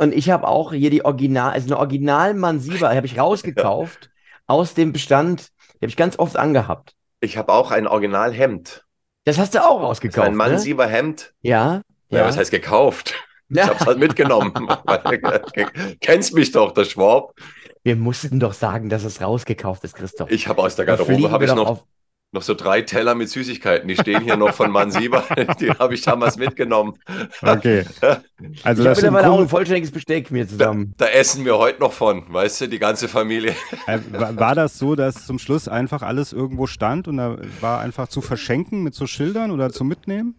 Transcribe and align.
Und 0.00 0.14
ich 0.14 0.30
habe 0.30 0.48
auch 0.48 0.72
hier 0.72 0.88
die 0.88 1.04
Original, 1.04 1.52
also 1.52 1.66
eine 1.66 1.78
Original 1.78 2.32
Mansiba, 2.32 2.94
habe 2.94 3.04
ich 3.04 3.18
rausgekauft 3.18 4.08
aus 4.46 4.72
dem 4.72 4.92
Bestand. 4.94 5.48
Die 5.74 5.84
habe 5.84 5.88
ich 5.88 5.96
ganz 5.96 6.18
oft 6.18 6.38
angehabt. 6.38 6.94
Ich 7.20 7.36
habe 7.36 7.52
auch 7.52 7.70
ein 7.70 7.86
Originalhemd. 7.86 8.86
Das 9.24 9.36
hast 9.36 9.54
du 9.54 9.62
auch 9.62 9.82
rausgekauft. 9.82 10.26
Ein 10.26 10.36
Mansieber 10.36 10.86
Hemd. 10.86 11.34
Ja. 11.42 11.82
Ja, 12.08 12.24
was 12.24 12.38
heißt 12.38 12.50
gekauft? 12.50 13.14
Ich 13.50 13.58
Ja. 13.58 13.68
hab's 13.68 13.84
halt 13.84 13.98
mitgenommen. 13.98 14.54
Kennst 16.00 16.32
mich 16.32 16.50
doch, 16.50 16.72
der 16.72 16.84
Schwab. 16.86 17.34
Wir 17.82 17.96
mussten 17.96 18.40
doch 18.40 18.54
sagen, 18.54 18.88
dass 18.88 19.04
es 19.04 19.20
rausgekauft 19.20 19.84
ist, 19.84 19.96
Christoph. 19.96 20.30
Ich 20.30 20.48
habe 20.48 20.62
aus 20.62 20.76
der 20.76 20.86
Garderobe 20.86 21.30
habe 21.30 21.44
ich 21.44 21.54
noch, 21.54 21.84
noch 22.32 22.42
so 22.42 22.54
drei 22.54 22.82
Teller 22.82 23.14
mit 23.14 23.28
Süßigkeiten. 23.28 23.88
Die 23.88 23.96
stehen 23.96 24.22
hier 24.22 24.36
noch 24.36 24.54
von 24.54 24.70
Mansieber. 24.70 25.24
Die 25.60 25.70
habe 25.70 25.94
ich 25.94 26.02
damals 26.02 26.36
mitgenommen. 26.36 26.94
Okay. 27.42 27.84
Also 27.98 28.12
ich 28.52 28.64
habe 28.64 28.74
das 28.84 28.98
mittlerweile 28.98 29.26
auch 29.26 29.32
ein 29.32 29.36
Grunde, 29.38 29.48
vollständiges 29.48 29.90
Besteck 29.90 30.30
mir 30.30 30.44
Da, 30.44 30.50
zusammen. 30.50 30.94
da 30.96 31.06
essen 31.06 31.44
wir 31.44 31.58
heute 31.58 31.80
noch 31.80 31.92
von, 31.92 32.32
weißt 32.32 32.60
du, 32.62 32.68
die 32.68 32.78
ganze 32.78 33.08
Familie. 33.08 33.54
äh, 33.86 33.98
war 34.12 34.54
das 34.54 34.78
so, 34.78 34.94
dass 34.94 35.26
zum 35.26 35.38
Schluss 35.40 35.66
einfach 35.66 36.02
alles 36.02 36.32
irgendwo 36.32 36.66
stand 36.68 37.08
und 37.08 37.16
da 37.16 37.36
war 37.60 37.80
einfach 37.80 38.06
zu 38.08 38.20
verschenken 38.20 38.82
mit 38.84 38.94
so 38.94 39.06
Schildern 39.08 39.50
oder 39.50 39.70
zu 39.70 39.82
mitnehmen? 39.84 40.36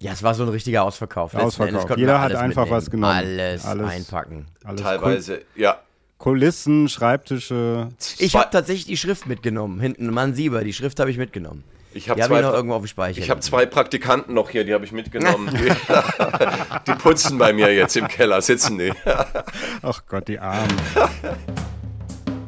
Ja, 0.00 0.12
es 0.12 0.22
war 0.24 0.34
so 0.34 0.42
ein 0.42 0.48
richtiger 0.48 0.82
Ausverkauf. 0.82 1.34
Ausverkauf. 1.36 1.96
Jeder 1.96 2.20
hat 2.20 2.34
einfach 2.34 2.62
mitnehmen. 2.62 2.70
was 2.76 2.90
genommen. 2.90 3.14
Alles, 3.14 3.64
Alles. 3.64 3.88
einpacken. 3.90 4.46
Alles 4.64 4.82
Teilweise, 4.82 5.42
ja. 5.54 5.78
Kul 6.24 6.38
Kulissen, 6.38 6.88
Schreibtische. 6.88 7.88
Ich 8.18 8.32
Zwei- 8.32 8.38
habe 8.40 8.50
tatsächlich 8.50 8.86
die 8.86 8.96
Schrift 8.96 9.26
mitgenommen. 9.26 9.78
Hinten 9.78 10.08
Mann 10.10 10.34
Sieber, 10.34 10.64
die 10.64 10.72
Schrift 10.72 10.98
habe 10.98 11.10
ich 11.10 11.18
mitgenommen. 11.18 11.64
Ich 11.92 12.08
habe 12.08 12.18
Die 12.18 12.24
habe 12.24 12.36
ich 12.36 12.40
noch 12.40 12.48
zwei, 12.48 12.56
irgendwo 12.56 12.74
auf 12.76 12.82
dem 12.82 12.86
Speicher. 12.88 13.20
ich 13.20 13.28
hab 13.28 13.42
zwei 13.42 13.66
Praktikanten 13.66 14.32
noch 14.32 14.48
hier, 14.48 14.64
die 14.64 14.72
habe 14.72 14.86
ich 14.86 14.92
mitgenommen. 14.92 15.50
Die, 15.52 15.70
die 16.92 16.94
putzen 16.94 17.36
bei 17.36 17.52
mir 17.52 17.72
jetzt 17.74 17.94
im 17.98 18.08
Keller, 18.08 18.40
sitzen 18.40 18.78
die. 18.78 18.92
Ach 19.82 20.02
Gott, 20.08 20.26
die 20.26 20.38
Armen. 20.38 20.72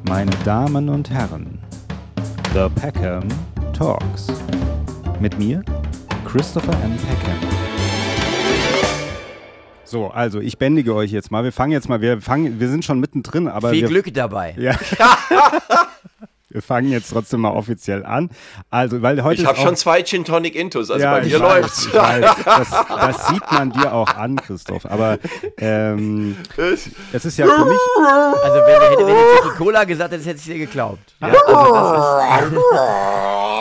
Meine 0.09 0.33
Damen 0.47 0.89
und 0.89 1.11
Herren, 1.11 1.59
The 2.55 2.69
Peckham 2.81 3.29
Talks. 3.77 4.29
Mit 5.21 5.39
mir, 5.39 5.63
Christopher 6.25 6.73
M. 6.83 6.97
Peckham. 6.97 7.56
So, 9.87 10.09
also 10.09 10.41
ich 10.41 10.59
bändige 10.59 10.95
euch 10.95 11.13
jetzt 11.13 11.31
mal. 11.31 11.45
Wir 11.45 11.53
fangen 11.53 11.73
jetzt 11.73 11.89
mal, 11.89 12.01
wir 12.01 12.21
fangen, 12.21 12.59
wir 12.59 12.69
sind 12.69 12.85
schon 12.85 12.99
mittendrin, 12.99 13.49
aber 13.49 13.71
Viel 13.71 13.83
wir, 13.83 13.89
Glück 13.89 14.13
dabei. 14.13 14.55
Ja. 14.59 14.75
wir 16.49 16.61
fangen 16.61 16.91
jetzt 16.91 17.13
trotzdem 17.13 17.43
mal 17.43 17.51
offiziell 17.51 18.05
an. 18.05 18.31
Also, 18.69 19.01
weil 19.03 19.23
heute 19.23 19.43
Ich 19.43 19.47
habe 19.47 19.59
schon 19.59 19.77
zwei 19.77 20.03
Gin 20.03 20.25
Tonic 20.25 20.57
Intos, 20.57 20.91
also 20.91 21.05
ja, 21.05 21.13
bei 21.13 21.23
ich 21.23 21.33
mir 21.33 21.39
läuft's. 21.39 21.87
Ich 21.87 21.95
weiß. 21.95 22.35
Das, 22.45 22.71
das 22.71 23.29
sieht 23.29 23.53
man 23.53 23.71
dir 23.71 23.93
auch 23.93 24.09
an, 24.09 24.35
Christoph. 24.37 24.87
Aber 24.87 25.19
ähm, 25.59 26.37
das 26.57 27.25
ist 27.25 27.39
ja 27.39 27.47
für 27.47 27.65
mich. 27.65 27.79
Also 27.97 28.59
wenn 28.67 28.81
du, 28.81 28.91
hätte, 28.91 29.07
wenn 29.07 29.43
Tiki 29.43 29.57
Cola 29.57 29.85
gesagt 29.85 30.13
hättest, 30.13 30.29
hätte 30.29 30.39
ich 30.39 30.45
dir 30.47 30.59
geglaubt. 30.59 31.15
Ja, 31.21 31.29
also 31.29 32.61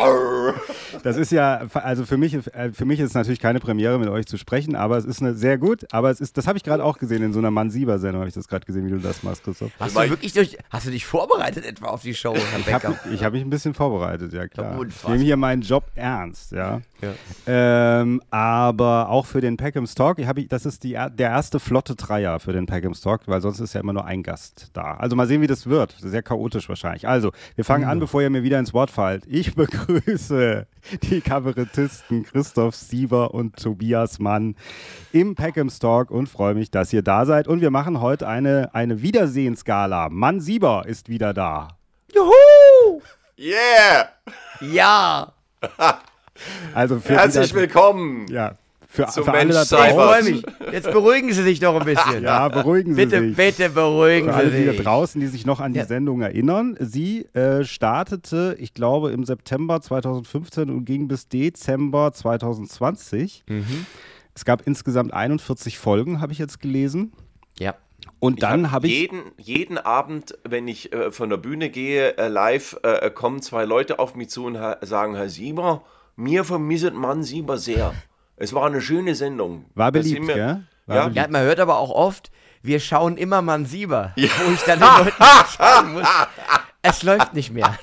Das 0.02 0.56
ist 0.56 0.72
ja, 1.32 1.62
also 1.74 2.06
für 2.06 2.18
mich, 2.18 2.34
äh, 2.54 2.72
für 2.74 2.86
mich 2.86 3.00
ist 3.00 3.10
es 3.10 3.14
natürlich 3.14 3.40
keine 3.40 3.60
Premiere, 3.60 3.98
mit 4.00 4.10
euch 4.10 4.26
zu 4.26 4.38
sprechen, 4.38 4.76
aber 4.76 4.98
es 4.98 5.06
ist 5.06 5.22
eine 5.22 5.34
sehr 5.36 5.58
gut. 5.58 5.86
Aber 5.92 6.10
es 6.12 6.20
ist, 6.22 6.38
das 6.38 6.48
habe 6.48 6.58
ich 6.58 6.64
gerade 6.64 6.84
auch 6.84 6.98
gesehen 6.98 7.24
in 7.24 7.34
so 7.34 7.40
einer 7.40 7.52
Mann-Sieber-Sendung, 7.52 8.22
habe 8.22 8.30
ich 8.30 8.36
das 8.36 8.48
gerade 8.48 8.66
gesehen, 8.66 8.86
wie 8.88 8.92
du 8.92 9.00
das 9.00 9.24
machst, 9.24 9.44
Christoph. 9.44 9.72
das 9.80 9.90
ist, 9.90 9.96
hast 9.98 10.06
du 10.06 10.10
wirklich 10.12 10.34
durch, 10.34 10.58
hast 10.70 10.88
du 10.88 10.92
dich 10.92 11.06
vorbereitet 11.06 11.66
etwa 11.66 11.88
auf 11.88 12.02
die 12.02 12.14
Show, 12.14 12.34
Herr 12.36 12.60
Ich 12.60 12.74
habe 12.74 12.88
Becker? 12.96 13.14
ich 13.14 13.24
hab 13.24 13.34
mich 13.34 13.42
ein 13.42 13.50
bisschen 13.50 13.74
vorbereitet, 13.74 14.34
ja 14.34 14.48
klar. 14.48 14.78
Ich 14.88 15.08
nehme 15.08 15.24
hier 15.24 15.38
meinen 15.38 15.62
Job 15.62 15.86
ernst, 15.96 16.52
ja. 16.52 16.82
Ja. 17.02 17.12
Ähm, 17.48 18.22
aber 18.32 19.10
auch 19.10 19.26
für 19.26 19.42
den 19.42 19.58
Peckham's 19.58 19.96
Talk, 19.96 20.20
ich 20.20 20.28
ich- 20.36 20.48
das 20.48 20.66
ist 20.66 20.84
die, 20.84 20.94
er- 20.94 21.10
der 21.10 21.30
erste 21.30 21.60
flotte 21.60 21.96
Dreier 21.96 22.40
für 22.40 22.54
den 22.54 22.66
Peckham's 22.66 23.02
Talk, 23.02 23.22
weil 23.28 23.42
sonst 23.42 23.60
ist 23.60 23.74
ja 23.74 23.82
immer 23.82 23.94
nur 23.94 24.06
ein 24.06 24.24
Gast 24.24 24.70
da. 24.74 24.96
Also 24.96 25.16
mal 25.16 25.28
sehen, 25.28 25.42
wie 25.42 25.48
das 25.48 25.68
wird. 25.68 25.96
Sehr 26.00 26.24
chaotisch 26.24 26.68
wahrscheinlich. 26.70 27.08
Also, 27.08 27.32
wir 27.56 27.66
fangen 27.66 27.84
an, 27.86 28.00
bevor 28.00 28.22
ihr 28.22 28.30
mir 28.30 28.44
wieder 28.44 28.60
ins 28.60 28.74
Wort 28.74 28.90
fallt. 28.92 29.24
Ich 29.28 29.56
begrüße 29.56 30.68
die 31.04 31.22
Kabarettisten 31.22 32.24
Christoph 32.24 32.76
Sieber 32.76 33.34
und 33.34 33.56
Tobias 33.58 34.20
Mann 34.20 34.56
im 35.12 35.36
Peckham's 35.36 35.80
Talk 35.80 36.12
und 36.12 36.28
freue 36.28 36.54
mich, 36.54 36.72
dass 36.72 36.94
ihr 36.94 37.02
da 37.02 37.26
seid. 37.26 37.48
Und 37.48 37.62
wir 37.62 37.72
machen 37.72 38.02
heute 38.02 38.28
eine, 38.28 38.74
eine 38.74 39.02
Wiedersehensgala. 39.02 40.10
Mann 40.10 40.42
Sieber 40.42 40.86
ist 40.88 41.10
wieder 41.10 41.34
da. 41.34 41.70
Juhu! 42.14 43.02
Yeah! 43.38 44.10
Ja! 44.62 45.34
Also 46.74 47.00
für 47.00 47.14
Herzlich 47.14 47.54
willkommen! 47.54 48.28
Ja, 48.28 48.58
für, 48.96 49.08
für 49.24 49.34
alle 49.34 49.54
da 49.54 49.64
draußen. 49.66 50.42
Jetzt 50.72 50.92
beruhigen 50.92 51.32
Sie 51.34 51.44
sich 51.44 51.60
doch 51.60 51.80
ein 51.80 51.86
bisschen. 51.86 52.24
Ja, 52.24 52.48
beruhigen 52.48 52.96
Sie 52.96 53.06
bitte, 53.06 53.20
sich. 53.22 53.36
bitte 53.36 53.70
beruhigen 53.70 54.28
Für 54.30 54.34
alle, 54.36 54.52
Sie 54.52 54.58
die 54.60 54.66
da 54.66 54.72
sich. 54.72 54.82
draußen, 54.82 55.22
die 55.22 55.28
sich 55.28 55.46
noch 55.46 55.60
an 55.60 55.74
die 55.74 55.80
Ja. 55.80 55.86
Sendung 55.86 56.22
erinnern, 56.22 56.76
sie 56.80 57.26
äh, 57.34 57.64
startete, 57.64 58.56
ich 58.60 58.74
glaube, 58.74 59.12
im 59.12 59.24
September 59.26 59.82
2015 59.82 60.70
und 60.70 60.86
ging 60.86 61.08
bis 61.08 61.28
Dezember 61.28 62.12
2020. 62.14 63.44
Mhm. 63.48 63.86
Es 64.34 64.46
gab 64.46 64.66
insgesamt 64.68 65.14
41 65.14 65.78
Folgen, 65.78 66.22
habe 66.22 66.34
ich 66.34 66.40
jetzt 66.40 66.60
gelesen. 66.60 67.14
Ja. 67.60 67.76
Und 68.20 68.44
dann 68.44 68.68
hab 68.68 68.72
habe 68.74 68.88
ich. 68.88 68.94
jeden, 69.00 69.22
jeden 69.38 69.78
Abend, 69.78 70.38
wenn 70.48 70.68
ich 70.68 70.92
äh, 70.94 71.12
von 71.12 71.30
der 71.30 71.38
Bühne 71.38 71.70
gehe, 71.70 72.18
äh, 72.18 72.28
live, 72.28 72.78
äh, 72.84 73.10
kommen 73.10 73.42
zwei 73.42 73.66
Leute 73.66 74.00
auf 74.00 74.16
mich 74.16 74.30
zu 74.30 74.46
und 74.46 74.58
ha 74.60 74.78
sagen, 74.82 75.16
Herr 75.16 75.30
Sieber, 75.30 75.84
mir 76.16 76.44
vermisst 76.44 76.94
Mann 76.94 77.24
Sieber 77.24 77.58
sehr. 77.58 77.94
Es 78.38 78.54
war 78.54 78.66
eine 78.66 78.82
schöne 78.82 79.16
Sendung. 79.16 79.66
War 79.76 79.92
beliebt, 79.92 80.28
wir- 80.28 80.36
gell? 80.36 80.64
War 80.88 80.96
Ja. 80.96 81.02
beliebt. 81.04 81.16
ja, 81.18 81.28
man 81.30 81.42
hört 81.44 81.60
aber 81.60 81.78
auch 81.80 81.90
oft, 81.92 82.32
wir 82.62 82.80
schauen 82.80 83.18
immer 83.18 83.42
Mann 83.42 83.66
Sieber. 83.66 84.14
Wo 84.16 84.22
ich 84.52 84.62
dann 84.64 84.80
den 84.80 84.88
Leuten 85.06 85.12
sagen 85.58 85.94
muss, 85.94 86.08
es 86.82 87.04
läuft 87.04 87.34
nicht 87.34 87.52
mehr. 87.52 87.78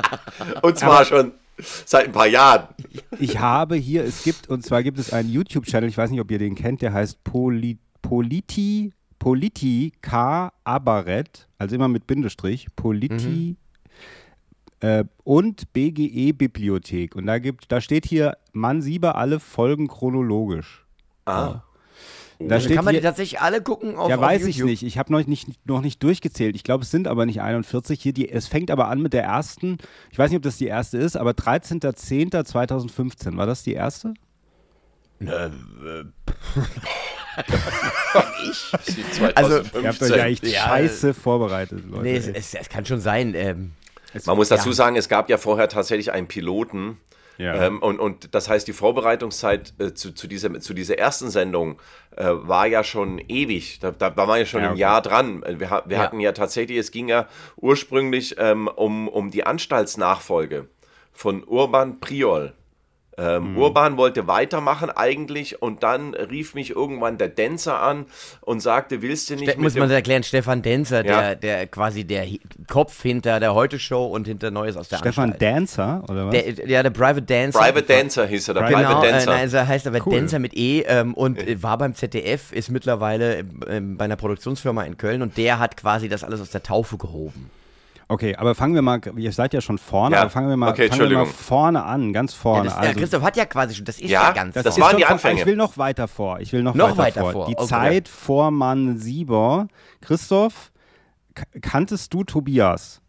Und 0.62 0.78
zwar 0.78 1.04
schon 1.04 1.32
seit 1.84 2.06
ein 2.06 2.12
paar 2.12 2.26
Jahren. 2.26 2.68
Ich 3.18 3.38
habe 3.38 3.74
hier, 3.76 4.04
es 4.04 4.22
gibt, 4.22 4.48
und 4.48 4.64
zwar 4.64 4.82
gibt 4.84 4.98
es 4.98 5.12
einen 5.12 5.28
YouTube-Channel, 5.28 5.88
ich 5.88 5.98
weiß 5.98 6.10
nicht, 6.10 6.20
ob 6.20 6.30
ihr 6.30 6.38
den 6.38 6.54
kennt, 6.54 6.82
der 6.82 6.92
heißt 6.92 7.24
Poli, 7.24 7.78
Politi, 8.00 8.92
Politi 9.18 9.92
K. 10.00 10.52
Abaret, 10.62 11.48
also 11.58 11.74
immer 11.74 11.88
mit 11.88 12.06
Bindestrich, 12.06 12.68
Politi 12.76 13.56
äh, 14.80 15.04
und 15.24 15.72
BGE 15.72 16.32
Bibliothek. 16.32 17.16
Und 17.16 17.26
da 17.26 17.38
gibt, 17.38 17.72
da 17.72 17.80
steht 17.80 18.06
hier 18.06 18.36
Mann 18.52 18.82
Sieber 18.82 19.16
alle 19.16 19.40
Folgen 19.40 19.88
chronologisch. 19.88 20.84
Ah. 21.24 21.62
Da 22.40 22.54
Also 22.54 22.66
steht 22.66 22.76
kann 22.76 22.84
man 22.84 22.94
die 22.94 23.00
hier, 23.00 23.08
tatsächlich 23.08 23.40
alle 23.40 23.60
gucken 23.60 23.96
auf, 23.96 24.08
ja, 24.08 24.14
auf 24.14 24.22
weiß 24.22 24.46
ich 24.46 24.58
YouTube? 24.58 24.70
nicht. 24.70 24.84
Ich 24.84 24.96
habe 24.96 25.12
noch 25.12 25.26
nicht, 25.26 25.48
noch 25.66 25.80
nicht 25.80 26.00
durchgezählt. 26.04 26.54
Ich 26.54 26.62
glaube, 26.62 26.84
es 26.84 26.90
sind 26.92 27.08
aber 27.08 27.26
nicht 27.26 27.42
41. 27.42 28.00
Hier 28.00 28.12
die, 28.12 28.30
es 28.30 28.46
fängt 28.46 28.70
aber 28.70 28.86
an 28.86 29.02
mit 29.02 29.12
der 29.12 29.24
ersten. 29.24 29.78
Ich 30.12 30.18
weiß 30.20 30.30
nicht, 30.30 30.36
ob 30.36 30.44
das 30.44 30.56
die 30.56 30.68
erste 30.68 30.98
ist, 30.98 31.16
aber 31.16 31.32
13.10.2015. 31.32 33.36
War 33.36 33.46
das 33.46 33.64
die 33.64 33.72
erste? 33.72 34.14
Also, 39.34 39.62
Ihr 39.80 39.88
habt 39.88 40.02
euch 40.02 40.10
ja 40.10 40.26
echt 40.26 40.46
Ja, 40.46 40.68
scheiße 40.68 41.14
vorbereitet, 41.14 41.84
Leute. 41.88 42.02
Nee, 42.02 42.16
es, 42.16 42.28
es, 42.28 42.54
es 42.54 42.68
kann 42.68 42.84
schon 42.84 43.00
sein. 43.00 43.34
Ähm, 43.34 43.72
Man 44.24 44.36
muss 44.36 44.48
dazu 44.48 44.72
sagen, 44.72 44.96
es 44.96 45.08
gab 45.08 45.28
ja 45.28 45.36
vorher 45.36 45.68
tatsächlich 45.68 46.12
einen 46.12 46.28
Piloten. 46.28 46.98
Ja. 47.36 47.66
Ähm, 47.66 47.80
und, 47.80 48.00
und 48.00 48.34
das 48.34 48.48
heißt, 48.48 48.66
die 48.66 48.72
Vorbereitungszeit 48.72 49.72
äh, 49.78 49.94
zu, 49.94 50.12
zu, 50.12 50.26
dieser, 50.26 50.58
zu 50.58 50.74
dieser 50.74 50.98
ersten 50.98 51.30
Sendung 51.30 51.78
äh, 52.16 52.24
war 52.26 52.66
ja 52.66 52.82
schon 52.82 53.20
ewig. 53.28 53.78
Da, 53.78 53.92
da 53.92 54.16
war 54.16 54.26
man 54.26 54.40
ja 54.40 54.46
schon 54.46 54.60
Ja, 54.62 54.66
ein 54.66 54.72
okay. 54.72 54.80
Jahr 54.80 55.02
dran. 55.02 55.42
Äh, 55.44 55.60
Wir, 55.60 55.82
wir 55.86 55.96
Ja. 55.98 56.02
hatten 56.02 56.18
ja 56.18 56.32
tatsächlich, 56.32 56.78
es 56.78 56.90
ging 56.90 57.06
ja 57.08 57.28
ursprünglich 57.56 58.34
ähm, 58.38 58.66
um, 58.66 59.06
um 59.06 59.30
die 59.30 59.44
Anstaltsnachfolge 59.46 60.66
von 61.12 61.44
Urban 61.44 62.00
Priol. 62.00 62.54
Ähm, 63.18 63.52
Mhm. 63.54 63.58
Urban 63.58 63.96
wollte 63.96 64.26
weitermachen 64.28 64.90
eigentlich 64.90 65.60
und 65.60 65.82
dann 65.82 66.14
rief 66.14 66.54
mich 66.54 66.70
irgendwann 66.70 67.18
der 67.18 67.28
Dancer 67.28 67.80
an 67.82 68.06
und 68.42 68.60
sagte, 68.60 69.02
willst 69.02 69.28
du 69.30 69.34
nicht 69.34 69.50
Ste- 69.50 69.60
muss 69.60 69.74
man 69.74 69.90
erklären, 69.90 70.22
Stefan 70.22 70.62
Denzer, 70.62 71.04
Ja. 71.04 71.20
der, 71.20 71.36
der 71.36 71.66
quasi 71.66 72.04
der 72.04 72.22
Hi- 72.22 72.40
Kopf 72.68 73.02
hinter 73.02 73.40
der 73.40 73.54
Heute-Show 73.54 74.06
und 74.06 74.26
hinter 74.28 74.50
Neues 74.52 74.76
aus 74.76 74.88
der 74.88 74.98
Stefan 74.98 75.32
Anstalt. 75.32 75.42
Dancer, 75.56 76.04
oder 76.08 76.26
was? 76.26 76.32
Der, 76.32 76.68
ja, 76.68 76.82
der 76.82 76.90
Private 76.90 77.22
Dancer. 77.22 77.58
Private 77.58 77.82
Dancer 77.82 78.26
hieß 78.26 78.48
er, 78.48 78.54
der 78.54 78.60
Private 78.62 78.76
Genau, 78.76 78.88
Private 79.00 79.08
äh, 79.08 79.10
Dancer. 79.12 79.30
nein, 79.32 79.40
also 79.40 79.58
heißt 79.66 79.86
aber 79.88 80.06
Cool. 80.06 80.14
Dancer 80.14 80.38
mit 80.38 80.54
E 80.56 80.82
ähm, 80.86 81.14
und 81.14 81.38
äh, 81.38 81.60
war 81.62 81.76
beim 81.78 81.94
ZDF, 81.94 82.52
ist 82.52 82.70
mittlerweile 82.70 83.44
ähm, 83.68 83.96
bei 83.96 84.04
einer 84.04 84.16
Produktionsfirma 84.16 84.84
in 84.84 84.96
Köln 84.96 85.22
und 85.22 85.36
der 85.36 85.58
hat 85.58 85.76
quasi 85.76 86.08
das 86.08 86.22
alles 86.24 86.40
aus 86.40 86.50
der 86.50 86.62
Taufe 86.62 86.96
gehoben. 86.98 87.50
Okay, 88.10 88.34
aber 88.36 88.54
fangen 88.54 88.74
wir 88.74 88.80
mal, 88.80 89.00
ihr 89.18 89.32
seid 89.32 89.52
ja 89.52 89.60
schon 89.60 89.76
vorne, 89.76 90.16
Ja, 90.16 90.22
aber 90.22 90.30
fangen 90.30 90.48
wir 90.48 90.56
mal, 90.56 90.70
okay, 90.70 90.88
fangen 90.88 91.00
wir 91.00 91.08
mal 91.08 91.20
Entschuldigung. 91.24 91.44
vorne 91.46 91.84
an, 91.84 92.12
ganz 92.14 92.32
Ja, 92.32 92.38
vorne. 92.40 92.64
das, 92.64 92.72
ja, 92.74 92.80
also, 92.80 93.00
Christoph 93.00 93.22
hat 93.22 93.36
ja 93.36 93.44
quasi 93.44 93.74
schon, 93.74 93.84
das 93.84 94.00
ist 94.00 94.10
Ja, 94.10 94.22
ja, 94.22 94.32
ganz 94.32 94.54
das 94.54 94.64
das 94.64 94.74
vorne. 94.74 94.92
waren 94.92 94.96
die 94.96 95.04
Anfänge. 95.04 95.40
Ich 95.40 95.46
will 95.46 95.56
noch 95.56 95.76
weiter 95.76 96.08
vor. 96.08 96.40
Ich 96.40 96.52
will 96.54 96.62
noch, 96.62 96.74
Noch 96.74 96.96
weiter, 96.96 96.98
weiter 96.98 97.20
vor. 97.20 97.32
vor, 97.32 97.46
Die 97.48 97.56
okay. 97.58 97.66
Zeit 97.66 98.08
vor 98.08 98.50
Mann 98.50 98.96
Sieber. 98.96 99.68
Christoph, 100.00 100.72
kanntest 101.60 102.14
du 102.14 102.24
Tobias? 102.24 103.02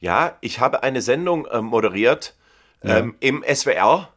Ja, 0.00 0.36
ich 0.40 0.58
habe 0.58 0.82
eine 0.82 1.00
Sendung 1.00 1.46
äh, 1.46 1.60
moderiert 1.62 2.34
ähm, 2.82 3.14
im 3.20 3.44
SWR 3.48 4.08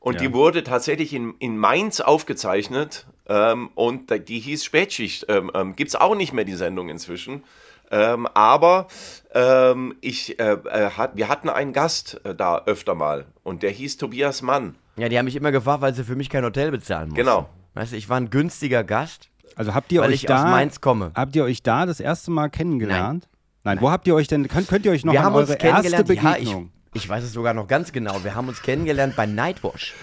Und 0.00 0.14
Ja. 0.14 0.20
die 0.22 0.32
wurde 0.34 0.64
tatsächlich 0.64 1.14
in, 1.14 1.34
in 1.38 1.56
Mainz 1.56 2.00
aufgezeichnet 2.00 3.06
ähm, 3.28 3.70
und 3.76 4.10
die 4.28 4.40
hieß 4.40 4.64
Spätschicht. 4.64 5.26
Ähm, 5.28 5.50
ähm, 5.54 5.76
Gibt 5.76 5.90
es 5.90 5.94
auch 5.96 6.16
nicht 6.16 6.32
mehr 6.32 6.44
die 6.44 6.54
Sendung 6.54 6.88
inzwischen. 6.88 7.44
Ähm, 7.90 8.26
aber 8.34 8.86
ähm, 9.34 9.96
ich, 10.00 10.38
äh, 10.38 10.52
äh, 10.52 10.90
hat, 10.90 11.16
wir 11.16 11.28
hatten 11.28 11.48
einen 11.48 11.72
Gast 11.72 12.20
äh, 12.24 12.34
da 12.34 12.62
öfter 12.66 12.94
mal 12.94 13.26
und 13.42 13.62
der 13.62 13.70
hieß 13.70 13.96
Tobias 13.96 14.42
Mann. 14.42 14.76
Ja, 14.96 15.08
die 15.08 15.16
haben 15.18 15.24
mich 15.24 15.36
immer 15.36 15.52
gefragt, 15.52 15.80
weil 15.80 15.94
sie 15.94 16.04
für 16.04 16.16
mich 16.16 16.28
kein 16.28 16.44
Hotel 16.44 16.70
bezahlen 16.70 17.08
mussten. 17.08 17.24
Genau. 17.24 17.48
Weißt 17.74 17.92
du, 17.92 17.96
ich 17.96 18.08
war 18.08 18.18
ein 18.18 18.30
günstiger 18.30 18.84
Gast. 18.84 19.30
Also 19.56 19.74
habt 19.74 19.90
ihr 19.92 20.02
Weil 20.02 20.10
euch 20.10 20.24
ich 20.24 20.30
aus 20.30 20.42
da, 20.42 20.50
Mainz 20.50 20.80
komme. 20.80 21.12
habt 21.14 21.34
ihr 21.34 21.44
euch 21.44 21.62
da 21.62 21.86
das 21.86 22.00
erste 22.00 22.30
Mal 22.30 22.48
kennengelernt? 22.48 23.28
Nein, 23.64 23.80
wo 23.80 23.90
habt 23.90 24.06
ihr 24.06 24.14
euch 24.14 24.28
denn, 24.28 24.46
könnt, 24.48 24.68
könnt 24.68 24.86
ihr 24.86 24.92
euch 24.92 25.04
noch 25.04 25.12
wir 25.12 25.20
an 25.20 25.26
haben 25.26 25.34
uns 25.34 25.50
eure 25.50 25.58
erste 25.58 26.04
kennengelernt. 26.04 26.08
Ja, 26.08 26.32
ich, 26.36 26.38
Begegnung? 26.38 26.70
ich 26.94 27.08
weiß 27.08 27.24
es 27.24 27.32
sogar 27.32 27.54
noch 27.54 27.66
ganz 27.66 27.92
genau. 27.92 28.22
Wir 28.22 28.34
haben 28.34 28.48
uns 28.48 28.62
kennengelernt 28.62 29.16
bei 29.16 29.26
Nightwash. 29.26 29.94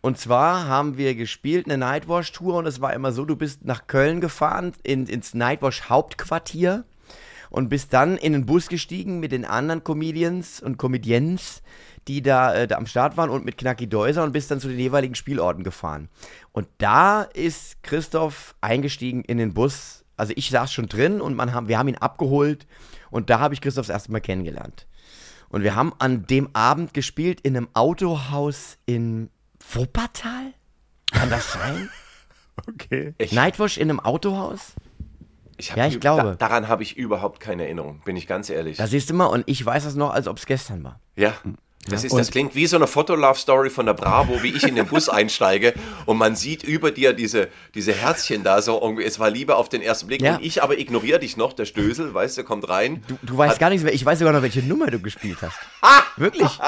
Und 0.00 0.18
zwar 0.18 0.68
haben 0.68 0.98
wir 0.98 1.14
gespielt 1.14 1.66
eine 1.66 1.78
Nightwash-Tour 1.78 2.56
und 2.56 2.66
es 2.66 2.80
war 2.80 2.92
immer 2.92 3.12
so, 3.12 3.24
du 3.24 3.36
bist 3.36 3.64
nach 3.64 3.86
Köln 3.86 4.20
gefahren, 4.20 4.72
in, 4.82 5.06
ins 5.06 5.32
Nightwash-Hauptquartier 5.34 6.84
und 7.50 7.68
bist 7.68 7.92
dann 7.92 8.16
in 8.16 8.32
den 8.32 8.46
Bus 8.46 8.68
gestiegen 8.68 9.20
mit 9.20 9.32
den 9.32 9.44
anderen 9.44 9.84
Comedians 9.84 10.60
und 10.60 10.78
Comedians, 10.78 11.62
die 12.08 12.22
da, 12.22 12.54
äh, 12.54 12.66
da 12.66 12.76
am 12.76 12.86
Start 12.86 13.16
waren 13.16 13.30
und 13.30 13.44
mit 13.44 13.58
Knacki 13.58 13.86
Deuser 13.86 14.24
und 14.24 14.32
bist 14.32 14.50
dann 14.50 14.60
zu 14.60 14.68
den 14.68 14.78
jeweiligen 14.78 15.14
Spielorten 15.14 15.64
gefahren. 15.64 16.08
Und 16.52 16.68
da 16.78 17.22
ist 17.22 17.82
Christoph 17.82 18.54
eingestiegen 18.60 19.22
in 19.22 19.38
den 19.38 19.54
Bus. 19.54 20.04
Also 20.16 20.32
ich 20.36 20.50
saß 20.50 20.72
schon 20.72 20.86
drin 20.86 21.20
und 21.20 21.34
man 21.34 21.52
haben, 21.52 21.68
wir 21.68 21.78
haben 21.78 21.88
ihn 21.88 21.96
abgeholt 21.96 22.66
und 23.10 23.30
da 23.30 23.40
habe 23.40 23.54
ich 23.54 23.60
Christoph 23.60 23.86
das 23.86 23.94
erste 23.94 24.12
Mal 24.12 24.20
kennengelernt. 24.20 24.86
Und 25.48 25.62
wir 25.62 25.74
haben 25.76 25.92
an 25.98 26.26
dem 26.26 26.48
Abend 26.52 26.94
gespielt 26.94 27.40
in 27.42 27.56
einem 27.56 27.68
Autohaus 27.74 28.76
in 28.86 29.30
Wuppertal. 29.72 30.52
Kann 31.12 31.30
das 31.30 31.52
sein? 31.52 31.88
Okay. 32.68 33.14
Ich, 33.18 33.32
Nightwash 33.32 33.78
in 33.78 33.90
einem 33.90 33.98
Autohaus? 33.98 34.74
Ich 35.56 35.74
ja, 35.74 35.86
ich 35.86 36.00
glaube. 36.00 36.22
Da, 36.22 36.48
daran 36.48 36.68
habe 36.68 36.82
ich 36.82 36.96
überhaupt 36.96 37.40
keine 37.40 37.64
Erinnerung, 37.64 38.00
bin 38.04 38.16
ich 38.16 38.26
ganz 38.26 38.50
ehrlich. 38.50 38.76
Da 38.76 38.86
siehst 38.86 39.10
du 39.10 39.14
mal, 39.14 39.26
und 39.26 39.44
ich 39.46 39.64
weiß 39.64 39.84
das 39.84 39.94
noch, 39.94 40.10
als 40.12 40.28
ob 40.28 40.38
es 40.38 40.46
gestern 40.46 40.84
war. 40.84 41.00
Ja. 41.16 41.34
Das, 41.88 42.02
ist, 42.04 42.16
das 42.16 42.30
klingt 42.30 42.54
wie 42.54 42.66
so 42.66 42.76
eine 42.76 42.86
Fotolove-Story 42.86 43.68
von 43.70 43.86
der 43.86 43.94
Bravo, 43.94 44.42
wie 44.42 44.48
ich 44.50 44.62
in 44.64 44.74
den 44.74 44.86
Bus 44.86 45.08
einsteige 45.10 45.74
und 46.06 46.16
man 46.16 46.34
sieht 46.36 46.62
über 46.62 46.90
dir 46.90 47.12
diese, 47.12 47.48
diese 47.74 47.92
Herzchen 47.92 48.42
da 48.42 48.62
so 48.62 48.80
irgendwie, 48.80 49.04
es 49.04 49.18
war 49.18 49.30
Liebe 49.30 49.56
auf 49.56 49.68
den 49.68 49.82
ersten 49.82 50.06
Blick 50.06 50.22
Ja. 50.22 50.36
und 50.36 50.44
ich 50.44 50.62
aber 50.62 50.78
ignoriere 50.78 51.18
dich 51.18 51.36
noch, 51.36 51.52
der 51.52 51.64
Stößel, 51.66 52.14
weißt 52.14 52.38
du, 52.38 52.44
kommt 52.44 52.68
rein. 52.68 53.02
Du, 53.08 53.18
du 53.22 53.36
weißt 53.36 53.58
gar 53.58 53.68
nichts 53.70 53.84
mehr. 53.84 53.92
Ich 53.92 54.04
weiß 54.04 54.18
sogar 54.18 54.32
noch, 54.32 54.42
welche 54.42 54.62
Nummer 54.62 54.86
du 54.90 54.98
gespielt 55.00 55.38
hast. 55.42 55.58
Wirklich. 56.16 56.48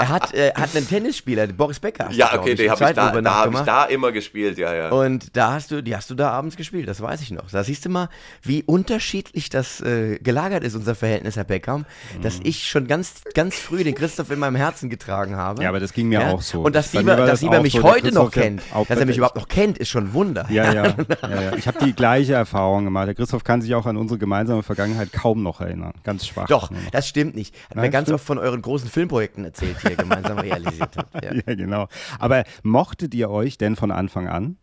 Er 0.00 0.08
hat, 0.10 0.32
äh, 0.32 0.52
hat 0.54 0.76
einen 0.76 0.86
Tennisspieler, 0.88 1.48
Boris 1.48 1.80
Becker. 1.80 2.08
Ja, 2.12 2.32
okay, 2.38 2.54
den 2.54 2.70
habe 2.70 2.84
ich, 2.84 2.94
da, 2.94 3.48
ich 3.50 3.58
da 3.66 3.84
immer 3.86 4.12
gespielt, 4.12 4.56
ja, 4.56 4.72
ja. 4.72 4.90
Und 4.90 5.36
da 5.36 5.54
hast 5.54 5.72
du, 5.72 5.82
die 5.82 5.94
hast 5.96 6.08
du 6.08 6.14
da 6.14 6.30
abends 6.30 6.56
gespielt, 6.56 6.86
das 6.88 7.00
weiß 7.00 7.20
ich 7.20 7.32
noch. 7.32 7.50
Da 7.50 7.64
siehst 7.64 7.84
du 7.84 7.88
mal, 7.88 8.08
wie 8.42 8.62
unterschiedlich 8.62 9.50
das 9.50 9.80
äh, 9.80 10.18
gelagert 10.20 10.62
ist, 10.62 10.76
unser 10.76 10.94
Verhältnis, 10.94 11.34
Herr 11.34 11.42
Beckham, 11.42 11.84
Mhm. 12.16 12.22
dass 12.22 12.38
ich 12.44 12.68
schon 12.68 12.86
ganz, 12.86 13.14
ganz 13.34 13.56
früh 13.56 13.82
den 13.82 13.96
Christoph 13.96 14.30
in 14.30 14.38
meinem 14.38 14.47
Herzen 14.54 14.90
getragen 14.90 15.36
habe. 15.36 15.62
Ja, 15.62 15.68
aber 15.68 15.80
das 15.80 15.92
ging 15.92 16.08
mir 16.08 16.28
auch 16.28 16.42
so. 16.42 16.62
Und 16.62 16.74
dass 16.74 16.92
Sieber, 16.92 17.02
mir 17.02 17.16
dass 17.16 17.30
das 17.30 17.40
Sieber 17.40 17.60
mich 17.60 17.74
so, 17.74 17.82
heute 17.82 18.12
noch 18.12 18.30
kennt, 18.30 18.62
auch 18.72 18.86
dass 18.86 18.98
er 18.98 19.06
mich 19.06 19.16
überhaupt 19.16 19.36
noch 19.36 19.48
kennt, 19.48 19.78
ist 19.78 19.88
schon 19.88 20.08
ein 20.08 20.12
Wunder. 20.14 20.46
Ja, 20.50 20.72
ja, 20.72 20.84
ja, 21.22 21.42
ja. 21.42 21.56
Ich 21.56 21.66
habe 21.66 21.78
die 21.84 21.92
gleiche 21.94 22.34
Erfahrung 22.34 22.84
gemacht. 22.84 23.06
Der 23.08 23.14
Christoph 23.14 23.44
kann 23.44 23.62
sich 23.62 23.74
auch 23.74 23.86
an 23.86 23.96
unsere 23.96 24.18
gemeinsame 24.18 24.62
Vergangenheit 24.62 25.12
kaum 25.12 25.42
noch 25.42 25.60
erinnern. 25.60 25.92
Ganz 26.04 26.26
schwach. 26.26 26.46
Doch, 26.46 26.70
nur 26.70 26.80
das 26.92 27.08
stimmt 27.08 27.34
nicht. 27.34 27.54
Hat 27.68 27.76
mir 27.76 27.82
Nein, 27.82 27.90
ganz 27.90 28.06
stimmt. 28.06 28.16
oft 28.16 28.26
von 28.26 28.38
euren 28.38 28.62
großen 28.62 28.88
Filmprojekten 28.88 29.44
erzählt, 29.44 29.76
die 29.82 29.90
ihr 29.90 29.96
gemeinsam 29.96 30.38
realisiert 30.38 30.96
habt. 30.96 31.24
Ja, 31.24 31.32
Ja, 31.46 31.54
genau. 31.54 31.88
Aber 32.18 32.44
mochtet 32.62 33.14
ihr 33.14 33.30
euch 33.30 33.58
denn 33.58 33.76
von 33.76 33.90
Anfang 33.90 34.28
an? 34.28 34.56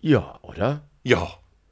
ja 0.00 0.38
oder? 0.42 0.82
ja. 1.02 1.28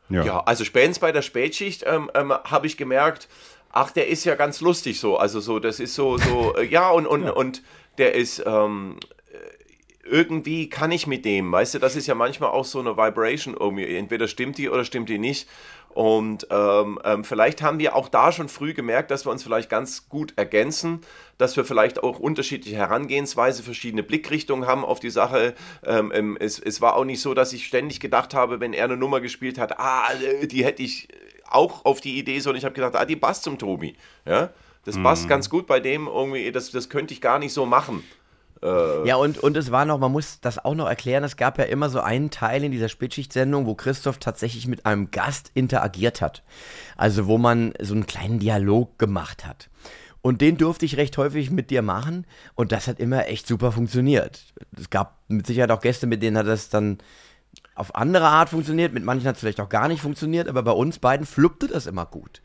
Ja. 0.08 0.24
Ja, 0.24 0.40
also 0.44 0.64
spätestens 0.64 1.00
bei 1.00 1.10
der 1.10 1.22
Spätschicht 1.22 1.84
ähm, 1.84 2.10
ähm, 2.14 2.32
habe 2.32 2.68
ich 2.68 2.76
gemerkt, 2.76 3.28
ach, 3.76 3.90
der 3.90 4.08
ist 4.08 4.24
ja 4.24 4.34
ganz 4.36 4.60
lustig 4.62 4.98
so. 4.98 5.18
Also 5.18 5.40
so, 5.40 5.58
das 5.58 5.80
ist 5.80 5.94
so, 5.94 6.16
so, 6.16 6.56
äh, 6.56 6.64
ja, 6.64 6.90
und, 6.90 7.06
und, 7.06 7.28
und 7.28 7.62
der 7.98 8.14
ist, 8.14 8.42
ähm, 8.46 8.96
äh, 9.30 10.08
irgendwie 10.08 10.70
kann 10.70 10.90
ich 10.92 11.06
mit 11.06 11.26
dem, 11.26 11.52
weißt 11.52 11.74
du, 11.74 11.78
das 11.78 11.94
ist 11.94 12.06
ja 12.06 12.14
manchmal 12.14 12.50
auch 12.50 12.64
so 12.64 12.80
eine 12.80 12.96
Vibration 12.96 13.54
irgendwie. 13.54 13.94
Entweder 13.96 14.28
stimmt 14.28 14.56
die 14.56 14.70
oder 14.70 14.84
stimmt 14.84 15.10
die 15.10 15.18
nicht. 15.18 15.46
Und 15.90 16.46
ähm, 16.50 16.98
ähm, 17.04 17.24
vielleicht 17.24 17.62
haben 17.62 17.78
wir 17.78 17.96
auch 17.96 18.08
da 18.08 18.32
schon 18.32 18.48
früh 18.48 18.72
gemerkt, 18.72 19.10
dass 19.10 19.26
wir 19.26 19.30
uns 19.30 19.42
vielleicht 19.42 19.70
ganz 19.70 20.08
gut 20.08 20.32
ergänzen, 20.36 21.00
dass 21.36 21.56
wir 21.56 21.64
vielleicht 21.64 22.02
auch 22.02 22.18
unterschiedliche 22.18 22.76
Herangehensweise, 22.76 23.62
verschiedene 23.62 24.02
Blickrichtungen 24.02 24.66
haben 24.66 24.84
auf 24.84 25.00
die 25.00 25.10
Sache. 25.10 25.54
Ähm, 25.84 26.12
ähm, 26.14 26.36
es, 26.38 26.58
es 26.58 26.80
war 26.80 26.96
auch 26.96 27.04
nicht 27.04 27.20
so, 27.20 27.34
dass 27.34 27.52
ich 27.52 27.66
ständig 27.66 28.00
gedacht 28.00 28.34
habe, 28.34 28.60
wenn 28.60 28.72
er 28.72 28.84
eine 28.84 28.96
Nummer 28.96 29.20
gespielt 29.20 29.58
hat, 29.58 29.78
ah, 29.78 30.08
äh, 30.12 30.46
die 30.46 30.64
hätte 30.64 30.82
ich 30.82 31.08
auch 31.50 31.84
auf 31.84 32.00
die 32.00 32.18
Idee, 32.18 32.38
sondern 32.40 32.58
ich 32.58 32.64
habe 32.64 32.74
gedacht, 32.74 32.96
ah, 32.96 33.04
die 33.04 33.16
passt 33.16 33.42
zum 33.42 33.58
Tobi. 33.58 33.96
Ja? 34.24 34.50
Das 34.84 34.96
passt 35.02 35.28
ganz 35.28 35.50
gut 35.50 35.66
bei 35.66 35.80
dem 35.80 36.06
irgendwie, 36.06 36.52
das, 36.52 36.70
das 36.70 36.88
könnte 36.88 37.12
ich 37.12 37.20
gar 37.20 37.38
nicht 37.38 37.52
so 37.52 37.66
machen. 37.66 38.04
Ja, 38.62 39.16
und, 39.16 39.38
und 39.38 39.56
es 39.56 39.70
war 39.70 39.84
noch, 39.84 39.98
man 39.98 40.10
muss 40.10 40.40
das 40.40 40.64
auch 40.64 40.74
noch 40.74 40.88
erklären, 40.88 41.22
es 41.24 41.36
gab 41.36 41.58
ja 41.58 41.64
immer 41.64 41.88
so 41.88 42.00
einen 42.00 42.30
Teil 42.30 42.64
in 42.64 42.72
dieser 42.72 42.88
Spätschicht-Sendung, 42.88 43.66
wo 43.66 43.74
Christoph 43.74 44.18
tatsächlich 44.18 44.66
mit 44.66 44.86
einem 44.86 45.10
Gast 45.10 45.50
interagiert 45.54 46.20
hat. 46.20 46.42
Also 46.96 47.26
wo 47.26 47.38
man 47.38 47.74
so 47.80 47.94
einen 47.94 48.06
kleinen 48.06 48.38
Dialog 48.38 48.98
gemacht 48.98 49.46
hat. 49.46 49.68
Und 50.22 50.40
den 50.40 50.56
durfte 50.56 50.86
ich 50.86 50.96
recht 50.96 51.16
häufig 51.18 51.50
mit 51.50 51.70
dir 51.70 51.82
machen 51.82 52.26
und 52.56 52.72
das 52.72 52.88
hat 52.88 52.98
immer 52.98 53.28
echt 53.28 53.46
super 53.46 53.70
funktioniert. 53.70 54.40
Es 54.76 54.90
gab 54.90 55.18
mit 55.28 55.46
Sicherheit 55.46 55.70
auch 55.70 55.80
Gäste, 55.80 56.08
mit 56.08 56.22
denen 56.22 56.36
hat 56.36 56.48
das 56.48 56.68
dann 56.68 56.98
auf 57.76 57.94
andere 57.94 58.26
Art 58.26 58.48
funktioniert, 58.48 58.92
mit 58.92 59.04
manchen 59.04 59.28
hat 59.28 59.36
es 59.36 59.40
vielleicht 59.40 59.60
auch 59.60 59.68
gar 59.68 59.88
nicht 59.88 60.00
funktioniert, 60.00 60.48
aber 60.48 60.62
bei 60.62 60.72
uns 60.72 60.98
beiden 60.98 61.26
fluppte 61.26 61.68
das 61.68 61.86
immer 61.86 62.06
gut. 62.06 62.40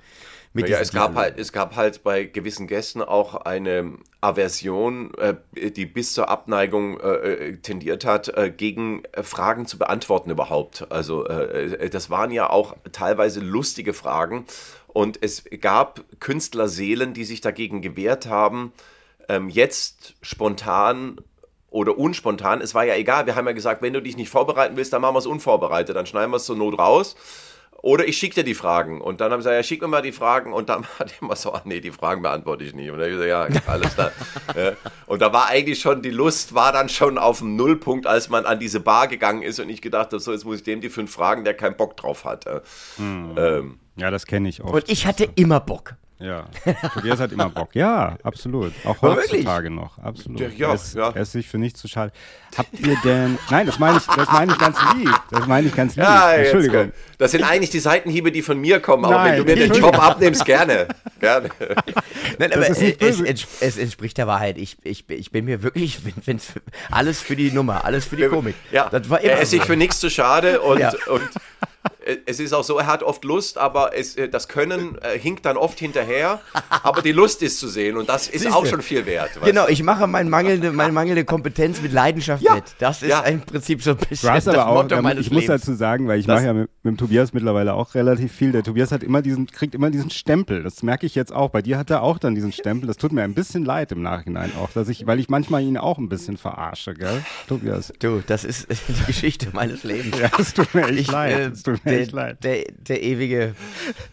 Ja, 0.53 0.79
es 0.79 0.91
gab, 0.91 1.15
halt, 1.15 1.39
es 1.39 1.53
gab 1.53 1.77
halt 1.77 2.03
bei 2.03 2.25
gewissen 2.25 2.67
Gästen 2.67 3.01
auch 3.01 3.35
eine 3.35 3.93
Aversion, 4.19 5.13
äh, 5.15 5.71
die 5.71 5.85
bis 5.85 6.11
zur 6.11 6.27
Abneigung 6.27 6.99
äh, 6.99 7.09
äh, 7.11 7.57
tendiert 7.57 8.03
hat, 8.03 8.27
äh, 8.27 8.51
gegen 8.51 9.03
äh, 9.13 9.23
Fragen 9.23 9.65
zu 9.65 9.77
beantworten 9.77 10.29
überhaupt. 10.29 10.91
Also 10.91 11.25
äh, 11.25 11.89
das 11.89 12.09
waren 12.09 12.31
ja 12.31 12.49
auch 12.49 12.75
teilweise 12.91 13.39
lustige 13.39 13.93
Fragen 13.93 14.45
und 14.87 15.23
es 15.23 15.45
gab 15.61 16.03
Künstlerseelen, 16.19 17.13
die 17.13 17.23
sich 17.23 17.39
dagegen 17.39 17.81
gewehrt 17.81 18.25
haben, 18.25 18.73
ähm, 19.29 19.47
jetzt 19.47 20.15
spontan 20.21 21.15
oder 21.71 21.97
unspontan, 21.97 22.61
es 22.61 22.75
war 22.75 22.83
ja 22.83 22.95
egal, 22.95 23.25
wir 23.25 23.35
haben 23.35 23.47
ja 23.47 23.53
gesagt, 23.53 23.81
wenn 23.81 23.93
du 23.93 24.01
dich 24.01 24.17
nicht 24.17 24.29
vorbereiten 24.29 24.77
willst, 24.77 24.93
dann 24.93 25.01
machen 25.01 25.15
wir 25.15 25.19
es 25.19 25.25
unvorbereitet, 25.25 25.95
dann 25.95 26.05
schneiden 26.05 26.29
wir 26.29 26.37
es 26.37 26.45
zur 26.45 26.57
Not 26.57 26.77
raus. 26.77 27.15
Oder 27.83 28.07
ich 28.07 28.17
schicke 28.17 28.35
dir 28.35 28.43
die 28.43 28.53
Fragen. 28.53 29.01
Und 29.01 29.21
dann 29.21 29.31
haben 29.31 29.41
sie 29.41 29.49
gesagt, 29.49 29.55
ja, 29.55 29.63
schick 29.63 29.81
mir 29.81 29.87
mal 29.87 30.03
die 30.03 30.11
Fragen. 30.11 30.53
Und 30.53 30.69
dann 30.69 30.85
hat 30.99 31.13
er 31.13 31.21
immer 31.23 31.35
so, 31.35 31.51
ach 31.51 31.65
nee, 31.65 31.79
die 31.79 31.89
Fragen 31.89 32.21
beantworte 32.21 32.63
ich 32.63 32.75
nicht. 32.75 32.91
Und 32.91 32.99
dann 32.99 33.11
habe 33.11 33.23
ich 33.23 33.27
gesagt, 33.27 33.55
ja, 33.55 33.61
alles 33.73 33.95
klar. 33.95 34.11
ja. 34.55 34.73
Und 35.07 35.23
da 35.23 35.33
war 35.33 35.47
eigentlich 35.47 35.79
schon, 35.79 36.03
die 36.03 36.11
Lust 36.11 36.53
war 36.53 36.71
dann 36.71 36.89
schon 36.89 37.17
auf 37.17 37.39
dem 37.39 37.55
Nullpunkt, 37.55 38.05
als 38.05 38.29
man 38.29 38.45
an 38.45 38.59
diese 38.59 38.81
Bar 38.81 39.07
gegangen 39.07 39.41
ist 39.41 39.59
und 39.59 39.69
ich 39.69 39.81
gedacht 39.81 40.07
habe, 40.11 40.19
so, 40.19 40.31
jetzt 40.31 40.45
muss 40.45 40.57
ich 40.57 40.63
dem 40.63 40.79
die 40.79 40.89
fünf 40.89 41.11
fragen, 41.11 41.43
der 41.43 41.55
keinen 41.55 41.75
Bock 41.75 41.97
drauf 41.97 42.23
hat. 42.23 42.45
ja. 42.45 42.61
Ähm, 42.99 43.79
Ja, 43.95 44.11
das 44.11 44.27
kenne 44.27 44.47
ich 44.49 44.61
auch. 44.61 44.73
Und 44.73 44.87
ich 44.87 45.07
hatte 45.07 45.27
immer 45.33 45.59
Bock. 45.59 45.95
Ja, 46.21 46.45
Tobias 46.93 47.19
hat 47.19 47.31
immer 47.31 47.49
Bock. 47.49 47.73
Ja, 47.73 48.17
absolut. 48.23 48.73
Auch 48.85 49.01
Aber 49.01 49.15
wirklich? 49.15 49.31
heutzutage 49.41 49.69
noch. 49.71 49.97
Absolut. 49.97 50.39
Ja, 50.39 50.47
ja, 50.49 50.67
er, 50.69 50.75
ist, 50.75 50.95
ja. 50.95 51.09
er 51.09 51.21
ist 51.21 51.31
sich 51.31 51.47
für 51.47 51.57
nichts 51.57 51.79
zu 51.79 51.87
schade. 51.87 52.11
Habt 52.55 52.79
ihr 52.79 52.95
denn. 53.03 53.39
Nein, 53.49 53.65
das 53.65 53.79
meine 53.79 53.97
ich, 53.97 54.05
das 54.05 54.31
meine 54.31 54.51
ich 54.51 54.57
ganz 54.59 54.77
lieb. 54.95 55.09
Das 55.31 55.47
meine 55.47 55.67
ich 55.67 55.75
ganz 55.75 55.95
lieb. 55.95 56.05
ja, 56.05 56.33
Entschuldigung. 56.33 56.91
das 57.17 57.31
sind 57.31 57.43
eigentlich 57.43 57.71
die 57.71 57.79
Seitenhiebe, 57.79 58.31
die 58.31 58.41
von 58.41 58.59
mir 58.59 58.79
kommen. 58.79 59.05
Aber 59.05 59.15
Nein, 59.15 59.31
wenn 59.31 59.45
du 59.45 59.55
mir 59.55 59.67
den. 59.67 59.81
Job 59.81 59.97
abnimmst, 59.97 60.45
gerne. 60.45 60.87
gerne. 61.19 61.49
Nein, 62.37 62.53
aber 62.53 62.69
es, 62.69 62.79
ents 62.79 63.47
es 63.61 63.77
entspricht 63.77 64.17
der 64.17 64.27
Wahrheit. 64.27 64.57
Ich, 64.57 64.77
ich, 64.83 65.09
ich 65.09 65.31
bin 65.31 65.45
mir 65.45 65.63
wirklich, 65.63 66.05
wenn, 66.05 66.13
wenn's, 66.25 66.53
alles 66.91 67.19
für 67.19 67.35
die 67.35 67.51
Nummer, 67.51 67.83
alles 67.85 68.05
für 68.05 68.15
die 68.15 68.27
Komik. 68.27 68.55
Ja, 68.71 68.89
das 68.89 69.09
war 69.09 69.21
immer 69.21 69.31
er 69.33 69.41
ist 69.41 69.51
sich 69.51 69.61
so. 69.61 69.67
für 69.67 69.75
nichts 69.75 69.99
zu 69.99 70.09
schade 70.09 70.61
und, 70.61 70.79
Ja. 70.79 70.91
und 71.07 71.21
es 72.25 72.39
ist 72.39 72.53
auch 72.53 72.63
so, 72.63 72.77
er 72.77 72.87
hat 72.87 73.03
oft 73.03 73.23
Lust, 73.25 73.57
aber 73.57 73.95
es, 73.97 74.15
äh, 74.15 74.29
das 74.29 74.47
Können 74.47 74.97
äh, 75.01 75.17
hinkt 75.17 75.45
dann 75.45 75.57
oft 75.57 75.79
hinterher. 75.79 76.39
Aber 76.83 77.01
die 77.01 77.11
Lust 77.11 77.41
ist 77.41 77.59
zu 77.59 77.67
sehen 77.67 77.97
und 77.97 78.09
das 78.09 78.27
ist 78.27 78.41
Siehste. 78.43 78.55
auch 78.55 78.65
schon 78.65 78.81
viel 78.81 79.05
wert. 79.05 79.31
Genau, 79.43 79.67
ich 79.67 79.83
mache 79.83 80.07
mein 80.07 80.29
mangelnde, 80.29 80.71
meine 80.71 80.93
mangelnde 80.93 81.25
Kompetenz 81.25 81.81
mit 81.81 81.91
Leidenschaft 81.93 82.43
Ja. 82.43 82.55
mit. 82.55 82.63
Das 82.79 83.01
ist 83.01 83.09
Ja. 83.09 83.21
im 83.21 83.41
Prinzip 83.41 83.81
so 83.83 83.91
ein 83.91 83.97
bisschen 83.97 84.33
das 84.33 84.47
aber 84.47 84.67
auch, 84.67 84.83
Motto 84.83 84.95
ähm, 84.95 85.03
meines 85.03 85.25
ich 85.25 85.31
muss 85.31 85.41
Lebens. 85.43 85.61
dazu 85.61 85.73
sagen, 85.75 86.07
weil 86.07 86.19
ich 86.19 86.25
Das- 86.25 86.35
mache 86.37 86.45
ja 86.47 86.53
mit, 86.53 86.69
mit 86.83 86.91
dem 86.93 86.97
Tobias 86.97 87.33
mittlerweile 87.33 87.73
auch 87.73 87.93
relativ 87.95 88.31
viel. 88.31 88.51
Der 88.51 88.63
Tobias 88.63 88.91
hat 88.91 89.03
immer 89.03 89.21
diesen, 89.21 89.47
kriegt 89.47 89.75
immer 89.75 89.89
diesen 89.91 90.09
Stempel. 90.09 90.63
Das 90.63 90.83
merke 90.83 91.05
ich 91.05 91.15
jetzt 91.15 91.33
auch. 91.33 91.49
Bei 91.49 91.61
dir 91.61 91.77
hat 91.77 91.89
er 91.89 92.01
auch 92.03 92.17
dann 92.19 92.35
diesen 92.35 92.51
Stempel. 92.51 92.87
Das 92.87 92.97
tut 92.97 93.11
mir 93.11 93.23
ein 93.23 93.33
bisschen 93.33 93.65
leid 93.65 93.91
im 93.91 94.01
Nachhinein 94.01 94.51
auch, 94.61 94.69
dass 94.71 94.89
ich, 94.89 95.05
weil 95.07 95.19
ich 95.19 95.29
manchmal 95.29 95.61
ihn 95.63 95.77
auch 95.77 95.97
ein 95.97 96.09
bisschen 96.09 96.37
verarsche, 96.37 96.93
gell? 96.93 97.23
Tobias. 97.47 97.91
Du, 97.99 98.21
das 98.25 98.43
ist 98.43 98.67
die 98.87 99.05
Geschichte 99.07 99.47
meines 99.53 99.83
Lebens. 99.83 100.17
Ja, 100.19 100.29
es 100.39 100.53
tut 100.53 100.73
mir 100.73 100.87
echt 100.87 100.99
Ich, 100.99 101.11
leid. 101.11 101.39
äh, 101.39 101.51
Mir 102.07 102.07
der, 102.07 102.15
leid. 102.15 102.43
Der, 102.43 102.63
der 102.87 103.03
ewige, 103.03 103.55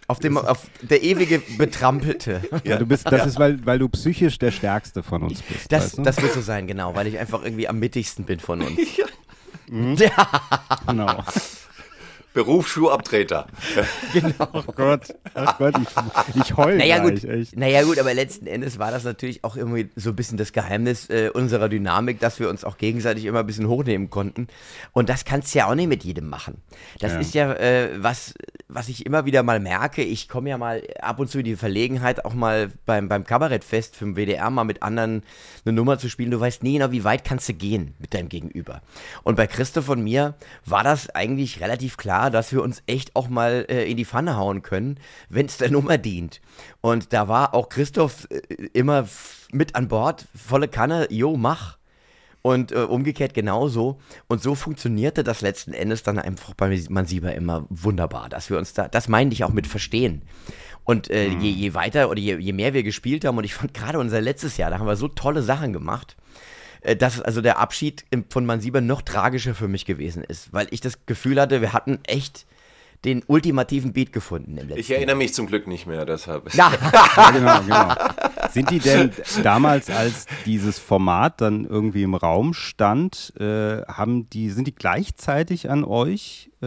auf 0.06 0.18
dem, 0.18 0.36
auf, 0.36 0.66
der 0.82 1.02
ewige 1.02 1.40
Betrampelte. 1.56 2.42
Ja, 2.64 2.76
du 2.76 2.86
bist, 2.86 3.10
das 3.10 3.26
ist, 3.26 3.38
weil, 3.38 3.64
weil 3.64 3.78
du 3.78 3.88
psychisch 3.88 4.38
der 4.38 4.50
Stärkste 4.50 5.02
von 5.02 5.22
uns 5.22 5.42
bist. 5.42 5.70
Das, 5.72 5.84
weißt 5.84 5.98
du? 5.98 6.02
das 6.02 6.22
wird 6.22 6.32
so 6.32 6.40
sein, 6.40 6.66
genau, 6.66 6.94
weil 6.94 7.06
ich 7.06 7.18
einfach 7.18 7.42
irgendwie 7.42 7.68
am 7.68 7.78
mittigsten 7.78 8.24
bin 8.24 8.40
von 8.40 8.62
uns. 8.62 8.80
genau. 10.86 11.24
Berufsschuhabtreter. 12.34 13.46
Oh 14.52 14.62
Gott, 14.74 15.14
oh 15.34 15.44
Gott, 15.58 15.74
ich, 16.34 16.42
ich 16.42 16.56
heul 16.56 16.76
Naja 16.76 16.98
gleich, 16.98 17.20
gut, 17.22 17.24
echt. 17.30 17.56
naja 17.56 17.82
gut, 17.82 17.98
aber 17.98 18.14
letzten 18.14 18.46
Endes 18.46 18.78
war 18.78 18.90
das 18.90 19.04
natürlich 19.04 19.44
auch 19.44 19.56
irgendwie 19.56 19.90
so 19.96 20.10
ein 20.10 20.16
bisschen 20.16 20.38
das 20.38 20.52
Geheimnis 20.52 21.08
äh, 21.10 21.30
unserer 21.32 21.68
Dynamik, 21.68 22.20
dass 22.20 22.38
wir 22.40 22.48
uns 22.48 22.64
auch 22.64 22.78
gegenseitig 22.78 23.24
immer 23.24 23.40
ein 23.40 23.46
bisschen 23.46 23.68
hochnehmen 23.68 24.10
konnten. 24.10 24.48
Und 24.92 25.08
das 25.08 25.24
kannst 25.24 25.54
du 25.54 25.58
ja 25.60 25.66
auch 25.66 25.74
nicht 25.74 25.88
mit 25.88 26.04
jedem 26.04 26.28
machen. 26.28 26.62
Das 27.00 27.12
Ja. 27.12 27.18
ist 27.20 27.34
ja 27.34 27.52
äh, 27.54 27.90
was, 28.02 28.34
was 28.68 28.88
ich 28.88 29.06
immer 29.06 29.24
wieder 29.24 29.42
mal 29.42 29.60
merke. 29.60 30.02
Ich 30.02 30.28
komme 30.28 30.50
ja 30.50 30.58
mal 30.58 30.82
ab 31.00 31.18
und 31.18 31.30
zu 31.30 31.38
in 31.38 31.44
die 31.46 31.56
Verlegenheit, 31.56 32.24
auch 32.26 32.34
mal 32.34 32.70
beim, 32.84 33.08
beim 33.08 33.24
Kabarettfest 33.24 33.96
für 33.96 34.04
den 34.04 34.16
WDR 34.16 34.50
mal 34.50 34.64
mit 34.64 34.82
anderen 34.82 35.22
eine 35.64 35.72
Nummer 35.72 35.98
zu 35.98 36.10
spielen. 36.10 36.30
Du 36.30 36.38
weißt 36.38 36.62
nie 36.62 36.74
genau, 36.74 36.90
wie 36.90 37.02
weit 37.02 37.24
kannst 37.24 37.48
du 37.48 37.54
gehen 37.54 37.94
mit 37.98 38.12
deinem 38.12 38.28
Gegenüber. 38.28 38.82
Und 39.24 39.36
bei 39.36 39.46
Christoph 39.46 39.88
und 39.88 40.02
mir 40.02 40.34
war 40.66 40.84
das 40.84 41.08
eigentlich 41.10 41.60
relativ 41.60 41.96
klar, 41.96 42.30
dass 42.30 42.52
wir 42.52 42.62
uns 42.62 42.82
echt 42.86 43.16
auch 43.16 43.28
mal 43.28 43.64
äh, 43.70 43.90
in 43.90 43.96
die 43.96 44.04
Pfanne 44.04 44.36
hauen 44.36 44.60
können, 44.60 45.00
wenn 45.30 45.46
es 45.46 45.56
der 45.56 45.70
Nummer 45.70 45.96
dient. 45.96 46.42
Und 46.82 47.14
da 47.14 47.26
war 47.26 47.54
auch 47.54 47.70
Christoph 47.70 48.28
äh, 48.30 48.68
immer 48.74 49.08
mit 49.50 49.76
an 49.76 49.88
Bord, 49.88 50.26
volle 50.34 50.68
Kanne, 50.68 51.06
jo, 51.10 51.38
mach. 51.38 51.77
Und 52.42 52.72
äh, 52.72 52.76
umgekehrt 52.76 53.34
genauso. 53.34 53.98
Und 54.28 54.42
so 54.42 54.54
funktionierte 54.54 55.24
das 55.24 55.40
letzten 55.40 55.72
Endes 55.72 56.02
dann 56.02 56.18
einfach 56.18 56.54
bei 56.54 56.80
Mansieber 56.88 57.34
immer 57.34 57.66
wunderbar, 57.68 58.28
dass 58.28 58.48
wir 58.48 58.58
uns 58.58 58.74
da, 58.74 58.88
das 58.88 59.08
meinte 59.08 59.34
ich 59.34 59.44
auch 59.44 59.52
mit 59.52 59.66
verstehen. 59.66 60.22
Und 60.84 61.10
äh, 61.10 61.28
je, 61.28 61.50
je 61.50 61.74
weiter 61.74 62.08
oder 62.08 62.18
je, 62.18 62.38
je 62.38 62.52
mehr 62.52 62.72
wir 62.72 62.82
gespielt 62.82 63.24
haben, 63.24 63.36
und 63.36 63.44
ich 63.44 63.54
fand 63.54 63.74
gerade 63.74 63.98
unser 63.98 64.20
letztes 64.22 64.56
Jahr, 64.56 64.70
da 64.70 64.78
haben 64.78 64.86
wir 64.86 64.96
so 64.96 65.08
tolle 65.08 65.42
Sachen 65.42 65.72
gemacht, 65.74 66.16
äh, 66.80 66.96
dass 66.96 67.20
also 67.20 67.42
der 67.42 67.58
Abschied 67.58 68.06
von 68.30 68.46
Mansieber 68.46 68.80
noch 68.80 69.02
tragischer 69.02 69.54
für 69.54 69.68
mich 69.68 69.84
gewesen 69.84 70.24
ist, 70.24 70.52
weil 70.52 70.68
ich 70.70 70.80
das 70.80 71.04
Gefühl 71.04 71.40
hatte, 71.40 71.60
wir 71.60 71.72
hatten 71.72 71.98
echt 72.04 72.46
den 73.04 73.22
ultimativen 73.26 73.92
Beat 73.92 74.12
gefunden 74.12 74.56
im 74.58 74.68
letzten 74.68 74.80
Ich 74.80 74.90
erinnere 74.90 75.16
mich 75.16 75.34
zum 75.34 75.46
Glück 75.46 75.66
nicht 75.66 75.86
mehr, 75.86 76.04
deshalb. 76.04 76.52
Ja, 76.54 76.72
Ja, 77.16 77.30
genau, 77.30 77.60
genau. 77.60 77.94
Sind 78.52 78.70
die 78.70 78.78
denn 78.78 79.10
damals, 79.42 79.90
als 79.90 80.26
dieses 80.46 80.78
Format 80.78 81.40
dann 81.40 81.64
irgendwie 81.64 82.02
im 82.02 82.14
Raum 82.14 82.54
stand, 82.54 83.32
äh, 83.38 83.82
haben 83.86 84.28
die, 84.30 84.50
sind 84.50 84.66
die 84.66 84.74
gleichzeitig 84.74 85.70
an 85.70 85.84
euch 85.84 86.50
äh, 86.60 86.66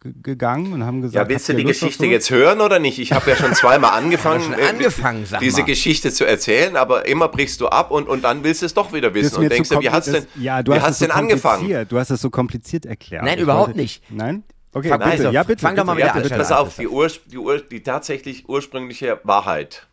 ge- 0.00 0.12
gegangen 0.22 0.72
und 0.72 0.84
haben 0.84 1.02
gesagt, 1.02 1.24
Ja, 1.24 1.28
willst 1.28 1.48
du 1.48 1.54
die 1.54 1.62
Lust 1.62 1.80
Geschichte 1.80 2.06
jetzt 2.06 2.30
hören 2.30 2.60
oder 2.60 2.78
nicht? 2.78 2.98
Ich 2.98 3.12
habe 3.12 3.28
ja 3.30 3.36
schon 3.36 3.54
zweimal 3.54 3.90
angefangen, 3.98 4.42
schon 4.42 4.52
äh, 4.54 4.68
angefangen, 4.68 5.26
diese 5.40 5.60
mal. 5.60 5.66
Geschichte 5.66 6.12
zu 6.12 6.24
erzählen, 6.26 6.76
aber 6.76 7.06
immer 7.06 7.28
brichst 7.28 7.60
du 7.60 7.68
ab 7.68 7.90
und, 7.90 8.08
und 8.08 8.22
dann 8.24 8.44
willst 8.44 8.62
du 8.62 8.66
es 8.66 8.74
doch 8.74 8.92
wieder 8.92 9.12
wissen 9.14 9.36
und 9.42 9.50
denkst 9.50 9.68
dir, 9.68 9.80
wie 9.80 9.90
hat's 9.90 10.10
denn, 10.10 10.26
ja, 10.36 10.62
du 10.62 10.72
wie 10.72 10.80
hast 10.80 10.98
so 11.00 11.04
denn 11.06 11.12
angefangen? 11.14 11.86
Du 11.88 11.98
hast 11.98 12.10
es 12.10 12.20
so 12.20 12.30
kompliziert 12.30 12.86
erklärt. 12.86 13.24
Nein, 13.24 13.34
Ich 13.38 13.42
überhaupt 13.42 13.68
wollte- 13.68 13.80
nicht. 13.80 14.02
Nein? 14.10 14.42
Okay, 14.72 14.90
Fang- 14.90 14.98
bitte. 14.98 15.10
also, 15.10 15.30
ja, 15.30 15.42
bitte. 15.42 15.62
fang 15.62 15.74
doch 15.74 15.84
mal 15.86 15.94
bitte, 15.94 16.08
wieder 16.14 16.26
ja, 16.28 16.32
an. 16.32 16.38
Pass 16.38 16.52
auf, 16.52 16.76
die, 16.76 16.86
Ur, 16.86 17.08
die, 17.32 17.38
Ur, 17.38 17.60
die 17.60 17.82
tatsächlich 17.82 18.46
ursprüngliche 18.46 19.20
Wahrheit 19.24 19.86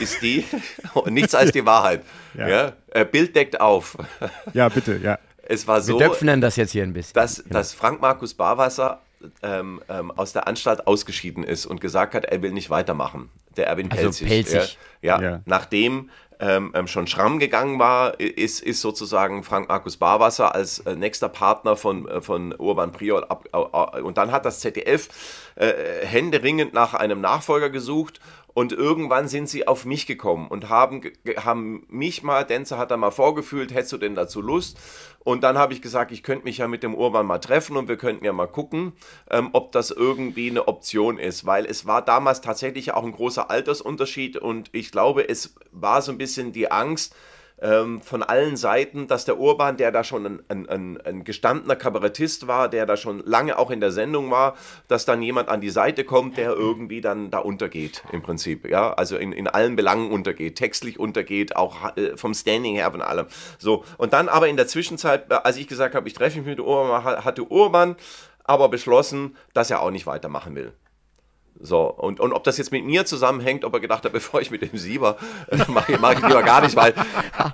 ist 0.00 0.22
die, 0.22 0.44
und 0.94 1.12
nichts 1.14 1.34
als 1.34 1.52
die 1.52 1.64
Wahrheit. 1.64 2.02
Ja. 2.34 2.48
ja. 2.48 2.72
Äh, 2.90 3.04
Bild 3.04 3.34
deckt 3.34 3.60
auf. 3.60 3.96
Ja, 4.52 4.68
bitte, 4.68 4.98
ja. 5.02 5.18
Es 5.48 5.66
war 5.66 5.76
wir 5.76 5.82
so, 5.82 5.98
döpfnen 5.98 6.40
das 6.40 6.56
jetzt 6.56 6.72
hier 6.72 6.82
ein 6.82 6.92
bisschen. 6.92 7.14
dass, 7.14 7.44
dass 7.48 7.72
Frank 7.72 8.00
Markus 8.00 8.34
Barwasser 8.34 9.00
ähm, 9.42 9.80
ähm, 9.88 10.10
aus 10.10 10.32
der 10.32 10.46
Anstalt 10.48 10.86
ausgeschieden 10.86 11.44
ist 11.44 11.66
und 11.66 11.80
gesagt 11.80 12.14
hat, 12.14 12.24
er 12.24 12.42
will 12.42 12.52
nicht 12.52 12.70
weitermachen. 12.70 13.30
Der 13.56 13.66
Erwin 13.68 13.90
Also 13.90 14.02
Pelzig. 14.02 14.28
Pelzig. 14.28 14.78
Ja, 15.02 15.20
ja, 15.20 15.30
Ja. 15.30 15.40
nachdem 15.46 16.10
ähm, 16.38 16.72
ähm, 16.74 16.86
schon 16.86 17.06
Schramm 17.06 17.38
gegangen 17.38 17.78
war, 17.78 18.20
ist, 18.20 18.62
ist 18.62 18.82
sozusagen 18.82 19.42
Frank 19.42 19.68
Markus 19.68 19.96
Barwasser 19.96 20.54
als 20.54 20.80
äh, 20.80 20.94
nächster 20.94 21.30
Partner 21.30 21.76
von, 21.76 22.06
äh, 22.08 22.20
von 22.20 22.54
Urban 22.54 22.92
Prior 22.92 23.30
ab, 23.30 23.46
äh, 23.52 24.00
und 24.02 24.18
dann 24.18 24.32
hat 24.32 24.44
das 24.44 24.60
ZDF 24.60 25.08
äh, 25.54 25.72
händeringend 26.04 26.74
nach 26.74 26.92
einem 26.92 27.22
Nachfolger 27.22 27.70
gesucht 27.70 28.20
und 28.56 28.72
irgendwann 28.72 29.28
sind 29.28 29.50
sie 29.50 29.68
auf 29.68 29.84
mich 29.84 30.06
gekommen 30.06 30.48
und 30.48 30.70
haben, 30.70 31.02
haben 31.36 31.84
mich 31.90 32.22
mal, 32.22 32.42
Denzer 32.42 32.78
hat 32.78 32.90
da 32.90 32.96
mal 32.96 33.10
vorgefühlt, 33.10 33.74
hättest 33.74 33.92
du 33.92 33.98
denn 33.98 34.14
dazu 34.14 34.40
Lust? 34.40 34.78
Und 35.18 35.44
dann 35.44 35.58
habe 35.58 35.74
ich 35.74 35.82
gesagt, 35.82 36.10
ich 36.10 36.22
könnte 36.22 36.44
mich 36.44 36.56
ja 36.56 36.66
mit 36.66 36.82
dem 36.82 36.94
Urban 36.94 37.26
mal 37.26 37.38
treffen 37.38 37.76
und 37.76 37.86
wir 37.86 37.98
könnten 37.98 38.24
ja 38.24 38.32
mal 38.32 38.46
gucken, 38.46 38.94
ähm, 39.30 39.50
ob 39.52 39.72
das 39.72 39.90
irgendwie 39.90 40.48
eine 40.48 40.68
Option 40.68 41.18
ist, 41.18 41.44
weil 41.44 41.66
es 41.66 41.84
war 41.84 42.00
damals 42.00 42.40
tatsächlich 42.40 42.94
auch 42.94 43.04
ein 43.04 43.12
großer 43.12 43.50
Altersunterschied 43.50 44.38
und 44.38 44.70
ich 44.72 44.90
glaube, 44.90 45.28
es 45.28 45.54
war 45.70 46.00
so 46.00 46.10
ein 46.10 46.16
bisschen 46.16 46.52
die 46.52 46.70
Angst, 46.70 47.14
ähm, 47.60 48.00
von 48.02 48.22
allen 48.22 48.56
Seiten, 48.56 49.06
dass 49.06 49.24
der 49.24 49.38
Urban, 49.38 49.76
der 49.76 49.90
da 49.90 50.04
schon 50.04 50.26
ein, 50.48 50.68
ein, 50.68 51.00
ein, 51.00 51.24
gestandener 51.24 51.76
Kabarettist 51.76 52.46
war, 52.46 52.68
der 52.68 52.84
da 52.86 52.96
schon 52.96 53.20
lange 53.24 53.58
auch 53.58 53.70
in 53.70 53.80
der 53.80 53.92
Sendung 53.92 54.30
war, 54.30 54.56
dass 54.88 55.04
dann 55.06 55.22
jemand 55.22 55.48
an 55.48 55.60
die 55.60 55.70
Seite 55.70 56.04
kommt, 56.04 56.36
der 56.36 56.50
irgendwie 56.52 57.00
dann 57.00 57.30
da 57.30 57.38
untergeht, 57.38 58.04
im 58.12 58.22
Prinzip. 58.22 58.68
Ja, 58.68 58.92
also 58.92 59.16
in, 59.16 59.32
in 59.32 59.48
allen 59.48 59.76
Belangen 59.76 60.10
untergeht, 60.10 60.56
textlich 60.56 60.98
untergeht, 60.98 61.56
auch 61.56 61.96
äh, 61.96 62.16
vom 62.16 62.34
Standing 62.34 62.74
her 62.74 62.90
von 62.90 63.02
allem. 63.02 63.26
So, 63.58 63.84
und 63.96 64.12
dann 64.12 64.28
aber 64.28 64.48
in 64.48 64.56
der 64.56 64.66
Zwischenzeit, 64.66 65.30
äh, 65.30 65.34
als 65.42 65.56
ich 65.56 65.66
gesagt 65.66 65.94
habe, 65.94 66.06
ich 66.08 66.14
treffe 66.14 66.38
mich 66.38 66.46
mit 66.46 66.60
Urban, 66.60 67.04
ha- 67.04 67.24
hatte 67.24 67.44
Urban 67.50 67.96
aber 68.44 68.68
beschlossen, 68.68 69.36
dass 69.54 69.70
er 69.70 69.80
auch 69.82 69.90
nicht 69.90 70.06
weitermachen 70.06 70.54
will. 70.54 70.72
So, 71.58 71.82
und, 71.90 72.20
und 72.20 72.32
ob 72.32 72.44
das 72.44 72.58
jetzt 72.58 72.70
mit 72.70 72.84
mir 72.84 73.06
zusammenhängt, 73.06 73.64
ob 73.64 73.72
er 73.74 73.80
gedacht 73.80 74.04
hat, 74.04 74.12
bevor 74.12 74.40
ich 74.40 74.50
mit 74.50 74.62
dem 74.62 74.76
Sieber 74.78 75.16
äh, 75.50 75.56
mache, 75.68 75.92
ich- 75.92 76.00
mach 76.00 76.12
ich 76.12 76.20
lieber 76.22 76.42
gar 76.42 76.60
nicht, 76.60 76.76
weil 76.76 76.92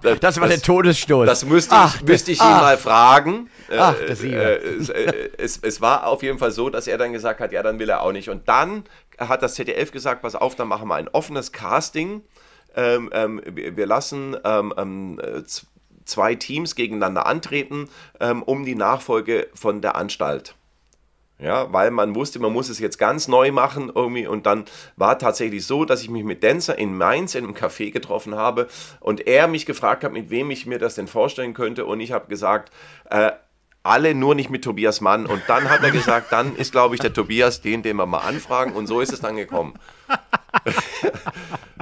äh, 0.02 0.16
das 0.20 0.40
war 0.40 0.48
der 0.48 0.60
Todesstoß. 0.60 1.26
das 1.26 1.44
müsste 1.44 1.74
ich, 1.74 1.80
Ach, 1.80 2.02
müsste 2.02 2.32
ich 2.32 2.38
ihn 2.40 2.46
ach. 2.46 2.60
mal 2.60 2.78
fragen. 2.78 3.48
Äh, 3.70 3.78
Ach, 3.78 3.94
der 3.94 4.16
Sieger. 4.16 4.62
äh, 4.62 4.66
es, 4.74 4.88
äh, 4.88 5.30
es, 5.38 5.58
es 5.62 5.80
war 5.80 6.06
auf 6.06 6.22
jeden 6.22 6.38
Fall 6.38 6.50
so, 6.50 6.68
dass 6.70 6.86
er 6.86 6.98
dann 6.98 7.12
gesagt 7.12 7.40
hat, 7.40 7.52
ja, 7.52 7.62
dann 7.62 7.78
will 7.78 7.88
er 7.88 8.02
auch 8.02 8.12
nicht. 8.12 8.28
Und 8.28 8.48
dann 8.48 8.84
hat 9.18 9.42
das 9.42 9.54
ZDF 9.54 9.92
gesagt, 9.92 10.22
pass 10.22 10.34
auf, 10.34 10.56
dann 10.56 10.68
machen 10.68 10.88
wir 10.88 10.96
ein 10.96 11.08
offenes 11.08 11.52
Casting. 11.52 12.22
Ähm, 12.74 13.10
ähm, 13.12 13.40
wir 13.44 13.86
lassen 13.86 14.36
ähm, 14.44 14.72
ähm, 14.76 15.20
äh, 15.22 15.42
zwei 16.04 16.34
Teams 16.34 16.74
gegeneinander 16.74 17.26
antreten, 17.26 17.88
ähm, 18.18 18.42
um 18.42 18.64
die 18.64 18.74
Nachfolge 18.74 19.48
von 19.54 19.80
der 19.82 19.94
Anstalt. 19.94 20.54
Ja, 21.42 21.72
weil 21.72 21.90
man 21.90 22.14
wusste, 22.14 22.38
man 22.38 22.52
muss 22.52 22.68
es 22.68 22.78
jetzt 22.78 22.98
ganz 22.98 23.26
neu 23.26 23.50
machen 23.50 23.90
irgendwie. 23.92 24.28
Und 24.28 24.46
dann 24.46 24.64
war 24.96 25.18
tatsächlich 25.18 25.66
so, 25.66 25.84
dass 25.84 26.02
ich 26.02 26.08
mich 26.08 26.22
mit 26.22 26.42
Denzer 26.44 26.78
in 26.78 26.96
Mainz 26.96 27.34
in 27.34 27.44
einem 27.44 27.54
Café 27.54 27.90
getroffen 27.90 28.36
habe 28.36 28.68
und 29.00 29.26
er 29.26 29.48
mich 29.48 29.66
gefragt 29.66 30.04
hat, 30.04 30.12
mit 30.12 30.30
wem 30.30 30.52
ich 30.52 30.66
mir 30.66 30.78
das 30.78 30.94
denn 30.94 31.08
vorstellen 31.08 31.52
könnte. 31.52 31.84
Und 31.84 31.98
ich 31.98 32.12
habe 32.12 32.28
gesagt, 32.28 32.72
äh, 33.10 33.32
alle 33.82 34.14
nur 34.14 34.36
nicht 34.36 34.50
mit 34.50 34.62
Tobias 34.62 35.00
Mann. 35.00 35.26
Und 35.26 35.42
dann 35.48 35.68
hat 35.68 35.82
er 35.82 35.90
gesagt, 35.90 36.30
dann 36.30 36.54
ist, 36.54 36.70
glaube 36.70 36.94
ich, 36.94 37.00
der 37.00 37.12
Tobias 37.12 37.60
den, 37.60 37.82
den 37.82 37.96
wir 37.96 38.06
mal 38.06 38.18
anfragen. 38.18 38.72
Und 38.72 38.86
so 38.86 39.00
ist 39.00 39.12
es 39.12 39.20
dann 39.20 39.34
gekommen. 39.34 39.74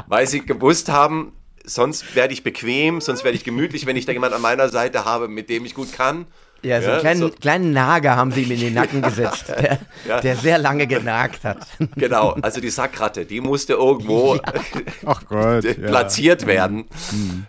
weil 0.08 0.26
sie 0.26 0.40
gewusst 0.40 0.88
haben, 0.88 1.32
sonst 1.64 2.14
werde 2.16 2.32
ich 2.32 2.42
bequem, 2.42 3.02
sonst 3.02 3.24
werde 3.24 3.36
ich 3.36 3.44
gemütlich, 3.44 3.84
wenn 3.84 3.96
ich 3.96 4.06
da 4.06 4.12
jemand 4.12 4.32
an 4.32 4.40
meiner 4.40 4.70
Seite 4.70 5.04
habe, 5.04 5.28
mit 5.28 5.50
dem 5.50 5.66
ich 5.66 5.74
gut 5.74 5.92
kann. 5.92 6.26
Ja, 6.62 6.80
so 6.80 6.86
einen 6.88 6.94
Ja, 6.96 7.00
kleinen, 7.00 7.20
so- 7.20 7.30
kleinen 7.30 7.72
Nager 7.72 8.16
haben 8.16 8.32
sie 8.32 8.42
ihm 8.42 8.50
in 8.50 8.60
den 8.60 8.74
Nacken 8.74 9.00
gesetzt, 9.10 9.48
der, 9.48 9.78
Ja. 10.06 10.20
der 10.20 10.36
sehr 10.36 10.58
lange 10.58 10.86
genagt 10.86 11.44
hat. 11.44 11.66
Genau, 11.96 12.36
also 12.42 12.60
die 12.60 12.70
Sackratte, 12.70 13.24
die 13.24 13.40
musste 13.40 13.74
irgendwo 13.74 14.38
Ach 15.06 15.24
Gott. 15.26 15.64
ja. 15.64 15.72
platziert 15.88 16.46
werden. 16.46 16.84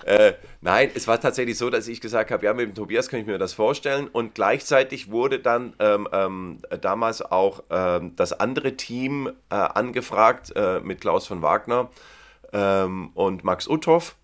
Äh, 0.05 0.33
nein, 0.61 0.89
es 0.95 1.07
war 1.07 1.19
tatsächlich 1.19 1.57
so, 1.57 1.69
dass 1.69 1.87
ich 1.87 1.99
gesagt 1.99 2.31
habe, 2.31 2.45
ja, 2.45 2.53
mit 2.53 2.67
dem 2.67 2.73
Tobias 2.75 3.09
kann 3.09 3.19
ich 3.19 3.25
mir 3.25 3.37
das 3.37 3.53
vorstellen. 3.53 4.07
Und 4.07 4.33
gleichzeitig 4.35 5.11
wurde 5.11 5.39
dann 5.39 5.73
ähm, 5.79 6.07
ähm, 6.13 6.59
damals 6.81 7.21
auch 7.21 7.63
ähm, 7.69 8.13
das 8.15 8.31
andere 8.33 8.77
Team 8.77 9.27
äh, 9.49 9.55
angefragt 9.55 10.53
äh, 10.55 10.79
mit 10.79 11.01
Klaus 11.01 11.27
von 11.27 11.41
Wagner 11.41 11.89
ähm, 12.53 13.09
und 13.13 13.43
Max 13.43 13.67
Uthoff. 13.67 14.15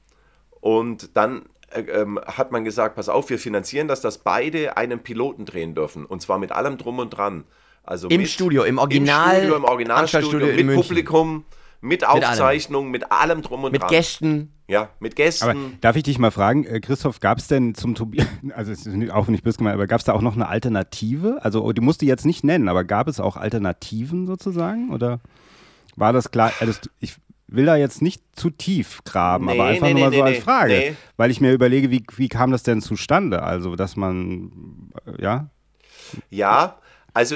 Und 0.61 1.15
dann 1.15 1.43
ähm, 1.73 2.19
hat 2.25 2.51
man 2.51 2.63
gesagt, 2.63 2.95
pass 2.95 3.09
auf, 3.09 3.29
wir 3.29 3.39
finanzieren 3.39 3.87
das, 3.87 4.01
dass 4.01 4.19
beide 4.19 4.77
einen 4.77 4.99
Piloten 4.99 5.45
drehen 5.45 5.75
dürfen. 5.75 6.05
Und 6.05 6.21
zwar 6.21 6.39
mit 6.39 6.51
allem 6.51 6.77
drum 6.77 6.99
und 6.99 7.09
dran. 7.11 7.43
Also 7.83 8.07
Im 8.09 8.21
mit, 8.21 8.29
Studio, 8.29 8.63
im 8.63 8.77
Original- 8.79 9.31
Im 9.35 9.37
Studio, 9.39 9.55
im 9.55 9.63
Originalstudio, 9.63 10.47
mit 10.47 10.65
München. 10.65 10.75
Publikum, 10.87 11.45
mit 11.79 12.03
allem. 12.03 12.23
Aufzeichnung, 12.23 12.89
mit 12.91 13.11
allem 13.11 13.41
drum 13.41 13.63
und 13.63 13.71
Mit 13.71 13.81
dran. 13.81 13.89
Gästen. 13.89 14.53
Ja, 14.69 14.89
mit 14.99 15.15
Gästen. 15.15 15.49
Aber 15.49 15.59
darf 15.79 15.95
ich 15.95 16.03
dich 16.03 16.19
mal 16.19 16.31
fragen, 16.31 16.65
äh, 16.65 16.81
Christoph, 16.81 17.21
gab 17.21 17.37
es 17.37 17.47
denn 17.47 17.73
zum 17.75 17.95
Tobias, 17.95 18.27
also 18.55 18.73
es 18.73 18.79
ist 18.85 18.95
nicht- 18.95 19.11
auch 19.13 19.27
nicht 19.27 19.43
böse 19.45 19.59
gemeint, 19.59 19.75
aber 19.75 19.87
gab 19.87 19.99
es 19.99 20.05
da 20.05 20.11
auch 20.13 20.21
noch 20.21 20.35
eine 20.35 20.49
Alternative? 20.49 21.37
Also 21.41 21.63
oh, 21.63 21.71
die 21.71 21.79
musst 21.81 22.01
du 22.01 22.05
jetzt 22.05 22.25
nicht 22.25 22.43
nennen, 22.43 22.67
aber 22.67 22.83
gab 22.83 23.07
es 23.07 23.21
auch 23.21 23.37
Alternativen 23.37 24.27
sozusagen? 24.27 24.89
Oder 24.91 25.21
war 25.95 26.11
das 26.11 26.31
klar? 26.31 26.51
Also 26.59 26.73
ich 26.99 27.15
will 27.47 27.65
da 27.65 27.75
jetzt 27.75 28.01
nicht 28.01 28.21
zu 28.35 28.49
tief 28.49 29.03
graben, 29.05 29.45
Nee, 29.45 29.51
aber 29.53 29.65
einfach 29.65 29.87
nee, 29.87 29.93
nur 29.93 30.03
mal 30.03 30.09
nee, 30.09 30.17
so 30.17 30.23
als 30.23 30.39
Frage. 30.39 30.97
Weil 31.15 31.31
ich 31.31 31.41
mir 31.41 31.53
überlege, 31.53 31.89
wie, 31.91 32.03
wie 32.15 32.27
kam 32.27 32.51
das 32.51 32.63
denn 32.63 32.81
zustande? 32.81 33.43
Also, 33.43 33.75
dass 33.75 33.95
man, 33.95 34.91
äh, 35.05 35.21
ja? 35.21 35.49
Ja, 36.29 36.79
also 37.13 37.35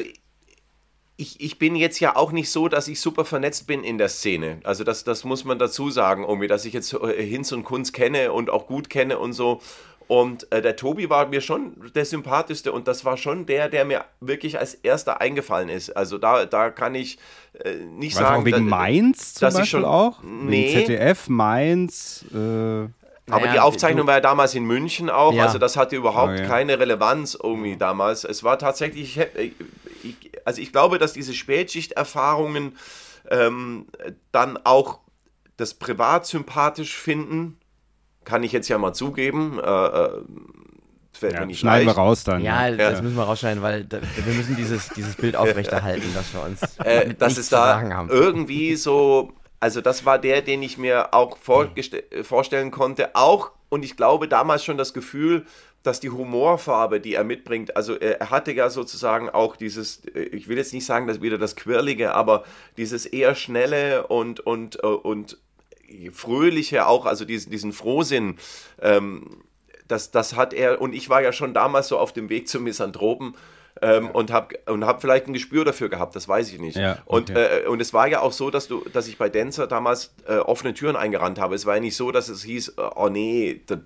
ich, 1.22 1.40
ich 1.40 1.60
bin 1.60 1.76
jetzt 1.76 2.00
ja 2.00 2.16
auch 2.16 2.32
nicht 2.32 2.50
so, 2.50 2.68
dass 2.68 2.88
ich 2.88 3.00
super 3.00 3.26
vernetzt 3.26 3.68
bin 3.68 3.84
in 3.84 3.98
der 3.98 4.10
Szene. 4.10 4.60
Also 4.64 4.84
das, 4.84 5.04
das 5.04 5.24
muss 5.24 5.46
man 5.46 5.60
dazu 5.60 5.92
sagen, 5.92 6.24
irgendwie, 6.24 6.48
dass 6.48 6.66
ich 6.66 6.74
jetzt 6.74 6.94
äh, 6.94 7.24
Hinz 7.24 7.52
und 7.52 7.64
Kunz 7.64 7.92
kenne 7.94 8.32
und 8.32 8.50
auch 8.50 8.66
gut 8.66 8.90
kenne 8.90 9.20
und 9.20 9.34
so. 9.34 9.62
Und 10.12 10.52
äh, 10.52 10.62
der 10.62 10.76
Tobi 10.76 11.10
war 11.10 11.28
mir 11.28 11.40
schon 11.40 11.90
der 11.96 12.04
sympathischste 12.04 12.74
und 12.74 12.86
das 12.90 13.06
war 13.06 13.16
schon 13.16 13.46
der, 13.46 13.70
der 13.70 13.86
mir 13.86 14.04
wirklich 14.20 14.60
als 14.60 14.74
erster 14.74 15.22
eingefallen 15.22 15.70
ist. 15.70 15.92
Also 15.96 16.18
da, 16.18 16.46
da 16.46 16.70
kann 16.70 16.96
ich 16.96 17.18
äh, 17.64 17.76
nicht 17.76 18.18
Weiß 18.18 18.22
sagen. 18.22 18.42
auch 18.42 18.46
wegen 18.46 18.70
da, 18.70 18.76
Mainz 18.76 19.36
zum 19.36 19.46
dass 19.46 19.54
ich 19.54 19.60
Beispiel 19.62 19.80
schon- 19.80 19.86
auch? 19.90 20.22
Nee. 20.22 20.76
Wegen 20.76 20.80
ZDF, 20.88 21.30
Mainz, 21.30 22.26
äh, 22.34 22.36
Aber 22.38 22.90
Naja, 23.28 23.54
die 23.54 23.60
Aufzeichnung 23.62 24.02
du- 24.06 24.08
war 24.08 24.16
ja 24.16 24.20
damals 24.20 24.54
in 24.54 24.66
München 24.66 25.10
auch, 25.10 25.32
Ja. 25.34 25.46
also 25.46 25.58
das 25.60 25.78
hatte 25.78 25.96
überhaupt 25.96 26.34
Okay. 26.34 26.46
keine 26.46 26.78
Relevanz 26.78 27.38
irgendwie 27.42 27.78
damals. 27.78 28.26
Es 28.26 28.44
war 28.44 28.60
tatsächlich, 28.60 29.18
ich, 29.38 29.54
ich, 30.04 30.16
also 30.44 30.62
ich 30.62 30.74
glaube, 30.74 30.98
dass 30.98 31.14
diese 31.14 31.34
Spätschichterfahrungen 31.34 32.76
ähm, 33.30 33.86
dann 34.34 34.60
auch 34.66 35.00
das 35.56 35.74
privat 35.74 36.26
sympathisch 36.26 36.98
finden, 36.98 37.58
kann 38.32 38.44
ich 38.44 38.54
jetzt 38.54 38.70
ja 38.70 38.78
mal 38.78 38.94
zugeben. 38.94 39.60
Äh, 39.60 39.68
äh, 39.68 40.10
fällt 41.12 41.34
mir 41.34 41.40
ja, 41.40 41.46
nicht 41.46 41.60
schneiden 41.60 41.82
wir 41.82 41.88
leicht. 41.88 41.98
raus 41.98 42.24
dann. 42.24 42.42
Ja, 42.42 42.72
das 42.72 43.02
müssen 43.02 43.18
wir 43.18 43.24
rausschneiden, 43.24 43.62
weil 43.62 43.84
da, 43.84 44.00
wir 44.02 44.34
müssen 44.34 44.56
dieses, 44.56 44.88
dieses 44.88 45.18
Bild 45.18 45.36
aufrechterhalten, 45.36 46.14
dass 46.14 46.34
wir 46.34 46.44
uns 46.44 46.62
äh, 46.78 47.14
es 47.20 47.50
zu 47.50 47.56
da 47.56 48.06
irgendwie 48.08 48.78
so, 48.78 49.34
also 49.60 49.82
das 49.82 50.06
war 50.06 50.18
der, 50.18 50.42
den 50.42 50.64
ich 50.64 50.78
mir 50.78 51.14
auch 51.14 51.38
vorstellen 51.38 52.72
konnte, 52.72 53.16
auch 53.16 53.52
und 53.68 53.84
ich 53.84 53.98
glaube 53.98 54.30
damals 54.30 54.64
schon 54.64 54.78
das 54.78 54.94
Gefühl, 54.94 55.46
dass 55.84 56.00
die 56.00 56.10
Humorfarbe, 56.10 57.02
die 57.02 57.16
er 57.16 57.26
mitbringt, 57.26 57.76
also 57.76 57.96
er 57.96 58.22
er 58.22 58.30
hatte 58.30 58.54
ja 58.54 58.70
sozusagen 58.70 59.30
auch 59.30 59.58
dieses, 59.58 60.06
äh, 60.06 60.22
ich 60.22 60.48
will 60.48 60.56
jetzt 60.56 60.74
nicht 60.74 60.86
sagen, 60.86 61.06
dass 61.06 61.22
wieder 61.22 61.38
das 61.38 61.58
Quirlige, 61.58 62.16
aber 62.16 62.46
dieses 62.78 63.06
eher 63.06 63.36
schnelle 63.36 64.08
und 64.08 64.40
und 64.40 64.82
äh, 64.82 64.88
und 64.88 65.38
fröhliche 66.12 66.88
auch, 66.88 67.06
also 67.06 67.26
diesen, 67.26 67.52
diesen 67.52 67.74
Frohsinn, 67.74 68.38
ähm, 68.82 69.44
das, 69.88 70.12
das 70.12 70.36
hat 70.36 70.54
er, 70.54 70.82
und 70.82 70.94
ich 70.94 71.10
war 71.10 71.22
ja 71.22 71.34
schon 71.34 71.54
damals 71.54 71.88
so 71.90 71.98
auf 71.98 72.14
dem 72.14 72.30
Weg 72.30 72.48
zum 72.48 72.64
Misanthropen 72.64 73.36
ähm, 73.82 74.10
und 74.10 74.32
habe 74.32 74.58
und 74.68 74.86
hab 74.86 75.02
vielleicht 75.02 75.28
ein 75.28 75.34
Gespür 75.34 75.66
dafür 75.66 75.90
gehabt, 75.90 76.16
das 76.16 76.28
weiß 76.28 76.52
ich 76.52 76.60
nicht. 76.60 76.78
Ja, 76.78 77.00
und, 77.06 77.30
okay. 77.30 77.64
äh, 77.64 77.68
und 77.68 77.82
es 77.82 77.94
war 77.94 78.08
ja 78.08 78.22
auch 78.22 78.32
so, 78.32 78.50
dass, 78.50 78.68
du, 78.68 78.86
dass 78.94 79.08
ich 79.08 79.18
bei 79.18 79.30
Dancer 79.30 79.68
damals 79.68 80.14
äh, 80.28 80.38
offene 80.38 80.74
Türen 80.74 80.96
eingerannt 80.96 81.40
habe. 81.40 81.56
Es 81.56 81.66
war 81.66 81.76
ja 81.76 81.82
nicht 81.82 81.96
so, 81.96 82.12
dass 82.12 82.30
es 82.30 82.44
hieß, 82.44 82.76
oh 82.96 83.10
nee, 83.10 83.62
da, 83.66 83.78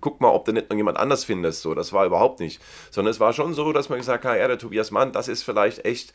guck 0.00 0.20
mal, 0.20 0.30
ob 0.30 0.44
du 0.44 0.52
nicht 0.52 0.70
noch 0.70 0.76
jemand 0.76 0.98
anders 0.98 1.24
findest. 1.24 1.62
So, 1.62 1.74
das 1.74 1.92
war 1.92 2.06
überhaupt 2.06 2.40
nicht. 2.40 2.60
Sondern 2.90 3.10
es 3.10 3.20
war 3.20 3.32
schon 3.32 3.54
so, 3.54 3.72
dass 3.72 3.88
man 3.88 3.98
gesagt 3.98 4.24
hat, 4.24 4.36
ja, 4.36 4.46
der 4.46 4.58
Tobias 4.58 4.90
Mann, 4.90 5.12
das 5.12 5.28
ist 5.28 5.42
vielleicht 5.42 5.84
echt 5.84 6.12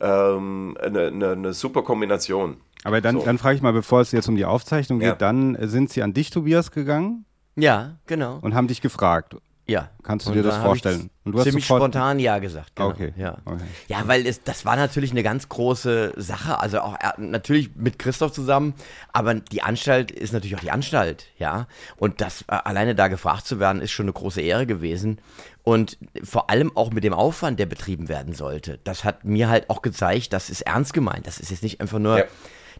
ähm, 0.00 0.76
eine, 0.80 1.06
eine, 1.08 1.30
eine 1.32 1.52
super 1.52 1.82
Kombination. 1.82 2.58
Aber 2.84 3.00
dann, 3.00 3.16
So. 3.18 3.24
dann 3.24 3.38
frage 3.38 3.56
ich 3.56 3.62
mal, 3.62 3.72
bevor 3.72 4.00
es 4.00 4.12
jetzt 4.12 4.28
um 4.28 4.36
die 4.36 4.44
Aufzeichnung 4.44 4.98
geht, 5.00 5.08
Ja. 5.08 5.14
dann 5.14 5.56
sind 5.68 5.90
sie 5.90 6.02
an 6.02 6.12
dich, 6.14 6.30
Tobias, 6.30 6.70
gegangen 6.70 7.24
Ja, 7.56 7.96
genau. 8.06 8.38
und 8.42 8.54
haben 8.54 8.68
dich 8.68 8.80
gefragt. 8.80 9.34
Ja. 9.68 9.90
Kannst 10.04 10.26
du 10.26 10.30
Und 10.30 10.36
dir 10.36 10.44
das 10.44 10.58
vorstellen? 10.58 11.10
Und 11.24 11.32
du 11.32 11.38
hast 11.38 11.44
ziemlich 11.44 11.64
spontan 11.64 12.20
ja 12.20 12.38
gesagt. 12.38 12.76
Genau. 12.76 12.90
Okay, 12.90 13.12
Ja. 13.16 13.38
okay. 13.44 13.64
ja, 13.88 14.06
weil 14.06 14.24
es, 14.24 14.42
das 14.44 14.64
war 14.64 14.76
natürlich 14.76 15.10
eine 15.10 15.24
ganz 15.24 15.48
große 15.48 16.12
Sache. 16.16 16.60
Also 16.60 16.80
auch 16.80 16.94
er, 17.00 17.14
natürlich 17.18 17.70
mit 17.74 17.98
Christoph 17.98 18.30
zusammen, 18.32 18.74
aber 19.12 19.34
die 19.34 19.62
Anstalt 19.62 20.12
ist 20.12 20.32
natürlich 20.32 20.54
auch 20.54 20.60
die 20.60 20.70
Anstalt, 20.70 21.26
ja. 21.38 21.66
Und 21.96 22.20
das 22.20 22.42
äh, 22.42 22.52
alleine 22.52 22.94
da 22.94 23.08
gefragt 23.08 23.46
zu 23.46 23.58
werden, 23.58 23.82
ist 23.82 23.90
schon 23.90 24.04
eine 24.04 24.12
große 24.12 24.40
Ehre 24.40 24.66
gewesen. 24.66 25.18
Und 25.64 25.98
vor 26.22 26.48
allem 26.48 26.70
auch 26.76 26.92
mit 26.92 27.02
dem 27.02 27.12
Aufwand, 27.12 27.58
der 27.58 27.66
betrieben 27.66 28.08
werden 28.08 28.34
sollte. 28.34 28.78
Das 28.84 29.02
hat 29.02 29.24
mir 29.24 29.48
halt 29.48 29.68
auch 29.68 29.82
gezeigt, 29.82 30.32
das 30.32 30.48
ist 30.48 30.60
ernst 30.60 30.92
gemeint. 30.92 31.26
Das 31.26 31.40
ist 31.40 31.50
jetzt 31.50 31.64
nicht 31.64 31.80
einfach 31.80 31.98
nur 31.98 32.18
Ja. 32.18 32.24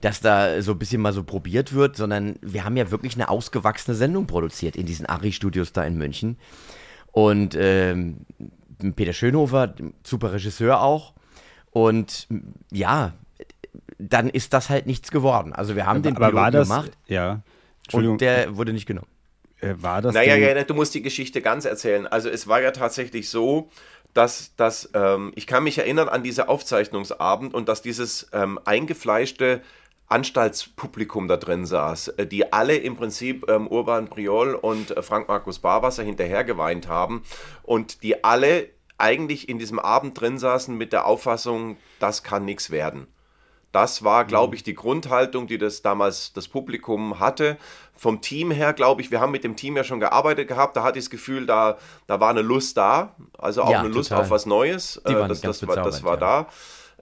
Dass 0.01 0.21
da 0.21 0.61
so 0.63 0.73
ein 0.73 0.79
bisschen 0.79 1.01
mal 1.01 1.13
so 1.13 1.25
probiert 1.25 1.73
wird, 1.73 1.97
sondern 1.97 2.37
wir 2.43 2.65
haben 2.65 2.77
ja 2.77 2.91
wirklich 2.91 3.15
eine 3.15 3.29
ausgewachsene 3.29 3.97
Sendung 3.97 4.27
produziert 4.27 4.77
in 4.77 4.87
diesen 4.87 5.07
Ari-Studios 5.07 5.73
da 5.73 5.85
in 5.85 5.97
München. 5.97 6.39
Und 7.13 7.57
ähm, 7.59 8.27
Peter 8.95 9.13
Schönhofer, 9.13 9.75
super 10.03 10.33
Regisseur 10.33 10.83
auch. 10.83 11.15
Und 11.71 12.29
ja, 12.71 13.15
dann 13.99 14.29
ist 14.29 14.53
das 14.53 14.69
halt 14.71 14.87
nichts 14.87 15.11
geworden. 15.11 15.53
Also 15.53 15.77
wir 15.77 15.87
haben 15.87 16.03
den 16.03 16.17
Aber 16.17 16.33
war 16.33 16.51
Piloten 16.51 16.53
das, 16.53 16.69
gemacht 16.69 16.91
ja, 17.07 17.41
Entschuldigung, 17.85 18.15
und 18.15 18.21
der 18.21 18.57
wurde 18.57 18.73
nicht 18.73 18.87
genommen. 18.87 19.09
äh, 19.61 19.75
war 19.79 20.03
das 20.03 20.15
Naja, 20.15 20.37
ja, 20.37 20.63
du 20.63 20.75
musst 20.75 20.95
die 20.95 21.03
Geschichte 21.03 21.41
ganz 21.41 21.65
erzählen. 21.65 22.07
Also 22.07 22.29
es 22.29 22.47
war 22.47 22.61
ja 22.61 22.71
tatsächlich 22.73 23.31
so, 23.31 23.71
dass, 24.13 24.55
dass 24.57 24.91
ähm, 24.95 25.33
ich 25.35 25.47
kann 25.47 25.65
mich 25.65 25.79
erinnern 25.79 26.09
an 26.09 26.23
diese 26.23 26.49
Aufzeichnungsabend 26.49 27.55
und 27.55 27.69
dass 27.69 27.83
dieses 27.83 28.29
ähm, 28.33 28.59
eingefleischte 28.65 29.63
Anstaltspublikum 30.09 31.29
da 31.29 31.37
drin 31.37 31.67
saß, 31.67 32.09
äh, 32.09 32.27
die 32.27 32.53
alle 32.53 32.77
im 32.77 32.97
Prinzip 32.97 33.49
ähm, 33.49 33.67
Urban 33.67 34.09
Priol 34.09 34.55
und 34.55 34.97
äh, 34.97 35.03
Frank 35.03 35.29
Markus 35.29 35.59
Barwasser 35.59 36.03
hinterher 36.03 36.45
geweint 36.45 36.89
haben 36.89 37.23
und 37.63 38.03
die 38.03 38.23
alle 38.25 38.69
eigentlich 38.99 39.49
in 39.49 39.59
diesem 39.59 39.79
Abend 39.79 40.19
drin 40.21 40.39
saßen 40.39 40.77
mit 40.77 40.93
der 40.93 41.07
Auffassung, 41.07 41.77
das 42.01 42.23
kann 42.23 42.45
nichts 42.45 42.71
werden. 42.71 43.07
Das 43.73 44.05
war, 44.05 44.25
glaube 44.25 44.55
ich, 44.55 44.63
die 44.63 44.73
Grundhaltung, 44.75 45.47
die 45.49 45.59
das 45.59 45.83
damals 45.83 46.33
das 46.33 46.49
Publikum 46.49 47.21
hatte. 47.21 47.59
Vom 47.95 48.23
Team 48.23 48.51
her, 48.51 48.73
glaube 48.73 49.03
ich, 49.03 49.11
wir 49.11 49.21
haben 49.21 49.33
mit 49.33 49.45
dem 49.45 49.55
Team 49.55 49.77
ja 49.77 49.85
schon 49.85 50.01
gearbeitet 50.01 50.49
gehabt. 50.49 50.77
Da 50.79 50.83
hatte 50.83 50.99
ich 50.99 51.05
das 51.05 51.11
Gefühl, 51.11 51.45
da, 51.45 51.77
da 52.07 52.19
war 52.19 52.31
eine 52.31 52.41
Lust 52.41 52.79
da. 52.79 53.15
Also 53.37 53.63
auch 53.63 53.71
Ja, 53.71 53.81
eine 53.81 53.89
Lust 53.89 54.09
total. 54.09 54.25
auf 54.25 54.31
was 54.31 54.47
Neues. 54.47 55.03
Die 55.07 55.13
Äh, 55.13 55.19
waren 55.19 55.29
das, 55.29 55.43
ganz 55.43 55.59
das, 55.59 55.69
war, 55.69 55.77
das 55.77 56.03
war 56.05 56.17
bezaubernd, 56.17 56.49
da. 56.49 56.53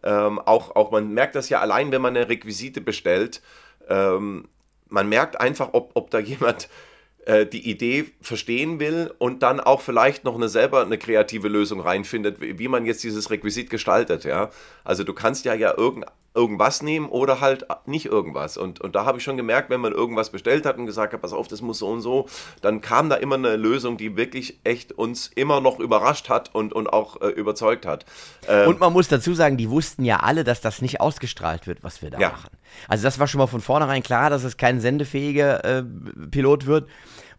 Ähm, 0.05 0.39
auch, 0.39 0.77
auch 0.77 0.91
man 0.91 1.13
merkt 1.13 1.35
das 1.35 1.49
ja 1.49 1.61
allein, 1.61 1.91
wenn 1.91 2.03
man 2.03 2.17
eine 2.17 2.29
Requisite 2.29 2.81
bestellt. 2.81 3.43
Ähm, 3.89 4.49
man 4.89 5.09
merkt 5.09 5.41
einfach, 5.41 5.71
ob, 5.73 5.93
ob 5.95 6.11
da 6.11 6.19
jemand 6.21 6.69
äh, 7.27 7.47
die 7.47 7.71
Idee 7.71 8.13
verstehen 8.21 8.81
will 8.81 9.13
und 9.19 9.43
dann 9.43 9.61
auch 9.61 9.81
vielleicht 9.81 10.25
noch 10.25 10.35
eine 10.35 10.49
selber 10.49 10.83
eine 10.83 10.99
kreative 10.99 11.49
Lösung 11.49 11.81
reinfindet, 11.81 12.37
wie, 12.41 12.69
man 12.69 12.85
jetzt 12.85 13.03
dieses 13.03 13.31
Requisit 13.31 13.71
gestaltet, 13.71 14.25
ja. 14.25 14.51
Also 14.85 15.05
du 15.05 15.15
kannst 15.15 15.47
ja 15.47 15.55
ja 15.55 15.75
irgend, 15.75 16.05
irgendwas 16.35 16.83
nehmen 16.83 17.09
oder 17.09 17.41
halt 17.41 17.67
nicht 17.87 18.07
irgendwas. 18.07 18.57
Und, 18.57 18.81
und 18.81 18.95
da 18.95 19.05
habe 19.05 19.19
ich 19.19 19.25
schon 19.25 19.37
gemerkt, 19.37 19.71
wenn 19.71 19.81
man 19.81 19.93
irgendwas 19.93 20.31
bestellt 20.31 20.67
hat 20.67 20.77
und 20.79 20.87
gesagt 20.87 21.13
hat, 21.13 21.23
pass 21.23 21.33
auf, 21.33 21.47
das 21.49 21.63
muss 21.63 21.79
so 21.79 21.89
und 21.89 22.01
so, 22.01 22.27
dann 22.61 22.81
kam 22.81 23.09
da 23.09 23.17
immer 23.17 23.37
eine 23.37 23.57
Lösung, 23.57 23.97
die 23.97 24.17
wirklich 24.17 24.59
echt 24.65 24.93
uns 24.93 25.29
immer 25.35 25.61
noch 25.61 25.79
überrascht 25.79 26.29
hat 26.29 26.55
und, 26.55 26.73
und 26.73 26.93
auch 26.93 27.21
äh, 27.23 27.29
überzeugt 27.29 27.87
hat. 27.87 28.05
Ähm, 28.49 28.69
Und 28.69 28.81
man 28.81 28.93
muss 28.93 29.09
dazu 29.09 29.33
sagen, 29.35 29.57
die 29.57 29.71
wussten 29.71 30.05
ja 30.05 30.19
alle, 30.21 30.43
dass 30.45 30.61
das 30.61 30.83
nicht 30.83 31.01
ausgestrahlt 31.01 31.67
wird, 31.67 31.83
was 31.85 32.03
wir 32.03 32.11
da 32.11 32.19
Ja. 32.19 32.31
machen. 32.31 32.51
Also 32.89 33.05
das 33.05 33.19
war 33.19 33.29
schon 33.29 33.39
mal 33.39 33.47
von 33.47 33.61
vornherein 33.61 34.03
klar, 34.03 34.29
dass 34.31 34.43
es 34.45 34.57
kein 34.57 34.81
sendefähiger 34.81 35.65
äh, 35.65 35.85
Pilot 36.31 36.67
wird. 36.67 36.89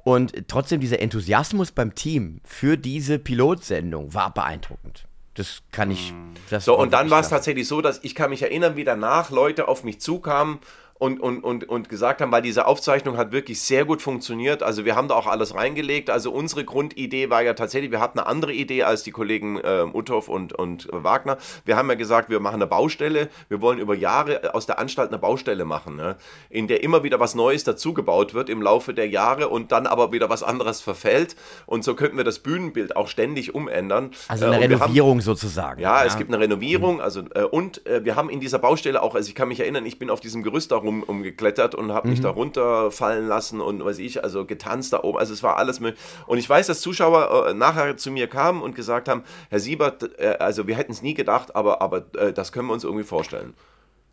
Und 0.03 0.47
trotzdem 0.47 0.79
dieser 0.79 0.99
Enthusiasmus 0.99 1.71
beim 1.71 1.95
Team 1.95 2.39
für 2.45 2.77
diese 2.77 3.17
Pilotsendung 3.17 4.13
war 4.13 4.31
beeindruckend. 4.34 5.05
Das 5.36 5.62
kann 5.71 5.91
ich. 5.91 6.13
Das 6.50 6.65
So, 6.65 6.78
und 6.78 6.93
dann 6.93 7.10
war 7.10 7.19
es 7.19 7.30
tatsächlich 7.30 7.67
so, 7.67 7.82
dass 7.82 8.00
ich 8.04 8.15
kann 8.15 8.30
mich 8.30 8.41
erinnern, 8.41 8.76
wie 8.76 8.84
danach 8.84 9.30
Leute 9.30 9.67
auf 9.67 9.84
mich 9.84 10.00
zukamen 10.00 10.60
und, 11.06 11.20
und, 11.20 11.44
und, 11.44 11.70
und 11.70 11.89
gesagt 11.89 12.22
haben, 12.22 12.32
weil 12.32 12.41
diese 12.41 12.65
Aufzeichnung 12.65 13.18
hat 13.18 13.32
wirklich 13.32 13.62
sehr 13.62 13.86
gut 13.86 14.02
funktioniert. 14.02 14.63
Also 14.63 14.86
wir 14.86 14.96
haben 14.96 15.08
da 15.08 15.13
auch 15.15 15.28
alles 15.28 15.54
reingelegt. 15.54 16.10
Also 16.10 16.32
unsere 16.32 16.65
Grundidee 16.65 17.30
war 17.30 17.44
ja 17.44 17.54
tatsächlich, 17.54 17.91
wir 17.91 18.00
hatten 18.00 18.18
eine 18.20 18.28
andere 18.28 18.54
Idee 18.54 18.84
als 18.84 19.04
die 19.04 19.12
Kollegen 19.12 19.60
ähm, 19.63 19.94
Uthoff 19.94 20.28
und, 20.30 20.54
und 20.54 20.88
äh, 20.91 21.04
Wagner. 21.04 21.38
Wir 21.65 21.78
haben 21.78 21.88
ja 21.89 21.96
gesagt, 21.96 22.30
wir 22.30 22.39
machen 22.39 22.56
eine 22.56 22.68
Baustelle. 22.68 23.30
Wir 23.50 23.62
wollen 23.62 23.78
über 23.80 23.94
Jahre 23.96 24.54
aus 24.56 24.65
der 24.65 24.80
Anstalt 24.80 25.10
eine 25.10 25.20
Baustelle 25.20 25.63
machen, 25.65 25.96
ne? 25.96 26.15
in 26.50 26.68
der 26.68 26.84
immer 26.84 27.04
wieder 27.04 27.20
was 27.20 27.36
Neues 27.36 27.63
dazugebaut 27.63 28.34
wird 28.34 28.50
im 28.50 28.62
Laufe 28.62 28.94
der 28.94 29.08
Jahre 29.08 29.50
und 29.50 29.72
dann 29.72 29.86
aber 29.88 30.12
wieder 30.12 30.30
was 30.30 30.41
anderes 30.44 30.82
verfällt. 30.82 31.36
Und 31.68 31.84
so 31.84 31.94
könnten 31.96 32.18
wir 32.18 32.24
das 32.24 32.39
Bühnenbild 32.39 32.96
auch 32.96 33.08
ständig 33.10 33.54
umändern. 33.54 34.12
Also 34.28 34.46
Äh, 34.46 34.48
eine 34.48 34.56
und 34.58 34.70
wir 34.70 34.80
haben- 34.80 34.82
Renovierung 34.86 35.22
sozusagen. 35.22 35.82
ja, 35.82 36.04
es 36.04 36.18
gibt 36.18 36.34
eine 36.34 36.41
Renovierung, 36.41 37.00
also 37.02 37.22
äh, 37.36 37.44
und 37.44 37.86
äh, 37.86 38.04
wir 38.04 38.15
haben 38.15 38.30
in 38.30 38.39
dieser 38.39 38.58
Baustelle 38.60 39.02
auch, 39.04 39.13
also 39.15 39.30
ich 39.30 39.36
kann 39.36 39.48
mich 39.48 39.60
erinnern, 39.60 39.86
ich 39.86 40.00
bin 40.00 40.10
auf 40.10 40.20
diesem 40.20 40.41
Gerüst 40.44 40.72
da 40.72 40.78
rum 40.95 41.03
umgeklettert 41.03 41.75
und 41.75 41.91
habe 41.91 42.10
mich 42.10 42.21
da 42.21 42.29
runterfallen 42.29 43.27
lassen 43.27 43.62
und 43.62 43.84
weiß 43.84 43.99
ich, 43.99 44.23
also 44.23 44.45
getanzt 44.45 44.93
da 44.93 45.03
oben, 45.03 45.17
also 45.17 45.34
es 45.34 45.43
war 45.43 45.58
alles 45.58 45.79
möglich. 45.79 45.99
Und 46.27 46.38
ich 46.38 46.49
weiß, 46.49 46.67
dass 46.67 46.81
Zuschauer 46.81 47.47
äh, 47.47 47.53
nachher 47.53 47.97
zu 47.97 48.12
mir 48.12 48.27
kamen 48.27 48.62
und 48.62 48.75
gesagt 48.75 49.08
haben, 49.08 49.23
Herr 49.49 49.60
Siebert, 49.60 50.19
äh, 50.19 50.38
also 50.39 50.67
wir 50.67 50.75
hätten 50.75 50.91
es 50.91 51.01
nie 51.01 51.13
gedacht, 51.13 51.55
aber, 51.55 51.81
aber 51.81 52.05
äh, 52.17 52.34
das 52.34 52.51
können 52.51 52.67
wir 52.67 52.73
uns 52.73 52.84
irgendwie 52.84 53.03
vorstellen. 53.03 53.53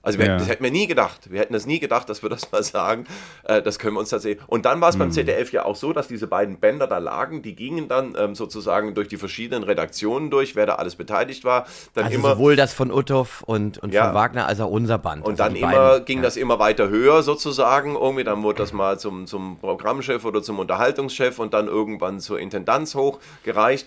Also 0.02 0.18
wir, 0.18 0.26
Ja. 0.26 0.36
das 0.36 0.48
hätten 0.48 0.64
wir 0.64 0.70
nie 0.72 0.86
gedacht. 0.86 1.30
Wir 1.30 1.38
hätten 1.40 1.52
das 1.52 1.64
nie 1.64 1.78
gedacht, 1.78 2.08
dass 2.08 2.22
wir 2.22 2.28
das 2.28 2.50
mal 2.50 2.62
sagen. 2.62 3.04
Äh, 3.44 3.62
das 3.62 3.78
können 3.78 3.94
wir 3.94 4.00
uns 4.00 4.10
tatsächlich. 4.10 4.42
Und 4.48 4.64
dann 4.66 4.80
war 4.80 4.88
es 4.88 4.96
beim 4.96 5.08
Mhm. 5.08 5.12
ZDF 5.12 5.52
ja 5.52 5.64
auch 5.64 5.76
so, 5.76 5.92
dass 5.92 6.08
diese 6.08 6.26
beiden 6.26 6.58
Bänder 6.58 6.86
da 6.88 6.98
lagen. 6.98 7.42
Die 7.42 7.54
gingen 7.54 7.86
dann 7.88 8.14
ähm, 8.18 8.34
sozusagen 8.34 8.94
durch 8.94 9.08
die 9.08 9.16
verschiedenen 9.16 9.62
Redaktionen 9.62 10.30
durch, 10.30 10.56
wer 10.56 10.66
da 10.66 10.74
alles 10.74 10.96
beteiligt 10.96 11.44
war. 11.44 11.66
Dann 11.94 12.06
Also 12.06 12.16
immer 12.18 12.30
sowohl 12.34 12.56
das 12.56 12.72
von 12.74 12.90
Uthoff 12.90 13.42
und, 13.42 13.78
und 13.78 13.92
Ja. 13.94 14.06
von 14.06 14.14
Wagner 14.14 14.46
als 14.46 14.60
auch 14.60 14.70
unser 14.70 14.98
Band. 14.98 15.24
und 15.24 15.40
also 15.40 15.44
dann 15.44 15.54
immer 15.56 15.90
beiden. 15.90 16.04
ging 16.04 16.18
Ja. 16.18 16.24
das 16.24 16.36
immer 16.36 16.58
weiter 16.58 16.88
höher 16.88 17.22
sozusagen. 17.22 17.94
Irgendwie 17.94 18.24
dann 18.24 18.42
wurde 18.42 18.58
das 18.58 18.72
mal 18.72 18.98
zum, 18.98 19.26
zum 19.26 19.58
Programmchef 19.58 20.24
oder 20.24 20.42
zum 20.42 20.58
Unterhaltungschef 20.58 21.38
und 21.38 21.54
dann 21.54 21.68
irgendwann 21.68 22.18
zur 22.20 22.40
Intendanz 22.40 22.94
hochgereicht. 22.96 23.86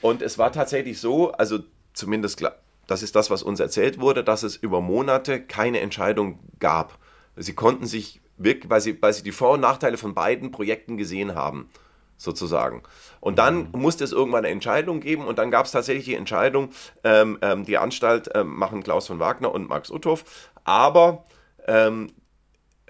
Und 0.00 0.22
es 0.22 0.38
war 0.38 0.50
tatsächlich 0.50 1.00
so, 1.00 1.30
also 1.32 1.60
zumindest 1.92 2.40
gla- 2.40 2.52
das 2.86 3.02
ist 3.02 3.14
das, 3.16 3.30
was 3.30 3.42
uns 3.42 3.60
erzählt 3.60 4.00
wurde, 4.00 4.24
dass 4.24 4.42
es 4.42 4.56
über 4.56 4.80
Monate 4.80 5.40
keine 5.40 5.80
Entscheidung 5.80 6.38
gab. 6.58 6.98
Sie 7.36 7.54
konnten 7.54 7.86
sich 7.86 8.20
wirklich, 8.36 8.70
weil 8.70 8.80
sie, 8.80 9.00
weil 9.00 9.12
sie 9.12 9.22
die 9.22 9.32
Vor- 9.32 9.52
und 9.52 9.60
Nachteile 9.60 9.96
von 9.96 10.14
beiden 10.14 10.50
Projekten 10.50 10.96
gesehen 10.96 11.34
haben, 11.34 11.70
sozusagen. 12.16 12.82
Und 13.20 13.38
dann 13.38 13.70
mhm. 13.72 13.80
musste 13.80 14.04
es 14.04 14.12
irgendwann 14.12 14.44
eine 14.44 14.52
Entscheidung 14.52 15.00
geben 15.00 15.26
und 15.26 15.38
dann 15.38 15.50
gab 15.50 15.66
es 15.66 15.72
tatsächlich 15.72 16.04
die 16.04 16.14
Entscheidung, 16.14 16.70
ähm, 17.04 17.38
ähm, 17.42 17.64
die 17.64 17.78
Anstalt 17.78 18.30
ähm, 18.34 18.54
machen 18.54 18.82
Klaus 18.82 19.06
von 19.06 19.18
Wagner 19.18 19.52
und 19.52 19.68
Max 19.68 19.90
Uthoff, 19.90 20.24
aber 20.64 21.24
ähm, 21.66 22.08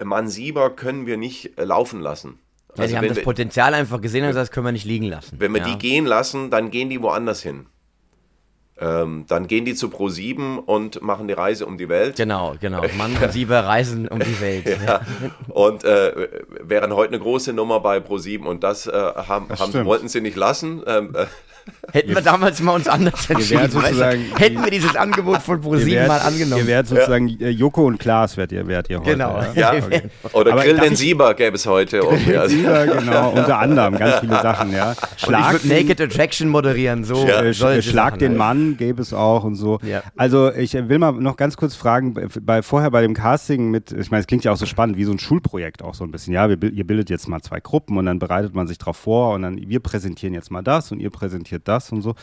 Mann 0.03 0.27
Sieber 0.27 0.71
können 0.71 1.05
wir 1.05 1.17
nicht 1.17 1.57
äh, 1.57 1.63
laufen 1.63 2.01
lassen. 2.01 2.39
Ja, 2.75 2.81
also 2.81 2.91
die 2.91 2.97
haben 2.97 3.07
das 3.07 3.17
wir, 3.17 3.23
Potenzial 3.23 3.73
einfach 3.73 4.01
gesehen 4.01 4.23
und 4.23 4.29
gesagt, 4.29 4.47
das 4.47 4.51
können 4.51 4.65
wir 4.65 4.71
nicht 4.71 4.85
liegen 4.85 5.05
lassen. 5.05 5.35
Wenn 5.39 5.53
wir 5.53 5.61
ja. 5.61 5.67
die 5.67 5.77
gehen 5.77 6.05
lassen, 6.05 6.49
dann 6.49 6.71
gehen 6.71 6.89
die 6.89 7.01
woanders 7.01 7.43
hin. 7.43 7.67
Ähm, 8.79 9.25
dann 9.27 9.47
gehen 9.47 9.65
die 9.65 9.75
zu 9.75 9.87
Pro7 9.87 10.57
und 10.57 11.01
machen 11.01 11.27
die 11.27 11.33
Reise 11.33 11.65
um 11.65 11.77
die 11.77 11.89
Welt. 11.89 12.15
Genau, 12.15 12.55
genau. 12.59 12.81
Mann 12.97 13.15
und 13.21 13.31
Sieber 13.31 13.65
reisen 13.65 14.07
um 14.07 14.19
die 14.19 14.41
Welt. 14.41 14.65
ja. 14.85 15.01
Und 15.49 15.83
äh, 15.83 16.29
wären 16.59 16.93
heute 16.93 17.13
eine 17.13 17.19
große 17.19 17.53
Nummer 17.53 17.79
bei 17.79 17.97
Pro7 17.97 18.45
und 18.45 18.63
das, 18.63 18.87
äh, 18.87 18.91
haben, 18.91 19.47
das 19.49 19.59
haben, 19.59 19.85
wollten 19.85 20.07
sie 20.07 20.21
nicht 20.21 20.35
lassen. 20.35 20.81
Ähm, 20.87 21.13
äh, 21.15 21.25
Hätten 21.91 22.15
wir 22.15 22.21
damals 22.21 22.61
mal 22.61 22.73
uns 22.73 22.87
anders 22.87 23.29
entschieden. 23.29 23.69
Sozusagen, 23.69 24.25
hätten 24.37 24.63
wir 24.63 24.71
dieses 24.71 24.95
Angebot 24.95 25.41
von 25.41 25.61
ProSieben 25.61 26.07
mal 26.07 26.19
angenommen. 26.19 26.61
Ihr 26.61 26.67
wärt 26.67 26.87
sozusagen 26.87 27.27
ja. 27.27 27.47
Äh, 27.47 27.49
Joko 27.51 27.85
und 27.85 27.99
Klaas 27.99 28.35
wärt 28.35 28.51
ihr, 28.51 28.65
wärt 28.67 28.89
ihr 28.89 28.99
heute. 28.99 29.11
Genau. 29.11 29.41
Ja. 29.55 29.73
ja. 29.73 29.83
Okay. 29.83 30.01
Oder 30.33 30.55
Grill 30.55 30.77
den 30.77 30.95
Sieber 30.95 31.33
gäbe 31.35 31.55
es 31.55 31.65
heute. 31.65 31.99
Grill 31.99 32.37
also. 32.37 32.55
Sieber, 32.55 32.87
genau. 32.87 33.29
Unter 33.35 33.59
anderem 33.59 33.97
ganz 33.97 34.19
viele 34.21 34.41
Sachen, 34.41 34.71
ja. 34.71 34.95
Schlag 35.17 35.51
und 35.51 35.57
ich 35.57 35.69
würde 35.69 35.83
Naked 35.83 36.01
Attraction 36.01 36.49
moderieren. 36.49 37.03
So 37.03 37.27
ja. 37.27 37.41
Äh, 37.43 37.53
Schlag 37.53 37.83
Sachen, 37.83 38.19
den 38.19 38.37
Mann 38.37 38.75
gäbe 38.77 39.01
es 39.01 39.13
auch 39.13 39.43
und 39.43 39.55
so. 39.55 39.79
Ja. 39.83 40.03
Also 40.17 40.51
ich 40.51 40.73
will 40.73 40.99
mal 40.99 41.11
noch 41.11 41.37
ganz 41.37 41.57
kurz 41.57 41.75
fragen, 41.75 42.15
bei, 42.41 42.61
vorher 42.61 42.91
bei 42.91 43.01
dem 43.01 43.13
Casting 43.13 43.69
mit, 43.71 43.91
ich 43.91 44.09
meine, 44.09 44.21
es 44.21 44.27
klingt 44.27 44.43
ja 44.43 44.51
auch 44.51 44.57
so 44.57 44.65
spannend, 44.65 44.97
wie 44.97 45.03
so 45.03 45.11
ein 45.11 45.19
Schulprojekt 45.19 45.83
auch 45.83 45.93
so 45.93 46.03
ein 46.03 46.11
bisschen. 46.11 46.33
Ja, 46.33 46.49
wir, 46.49 46.61
ihr 46.63 46.87
bildet 46.87 47.09
jetzt 47.09 47.27
mal 47.27 47.41
zwei 47.41 47.59
Gruppen 47.59 47.97
und 47.97 48.05
dann 48.05 48.19
bereitet 48.19 48.55
man 48.55 48.67
sich 48.67 48.77
drauf 48.77 48.97
vor 48.97 49.35
und 49.35 49.43
dann 49.43 49.57
wir 49.57 49.79
präsentieren 49.79 50.33
jetzt 50.33 50.51
mal 50.51 50.61
das 50.61 50.91
und 50.91 50.99
ihr 50.99 51.09
präsentiert 51.09 51.52
das 51.59 51.91
und 51.91 52.01
so. 52.01 52.15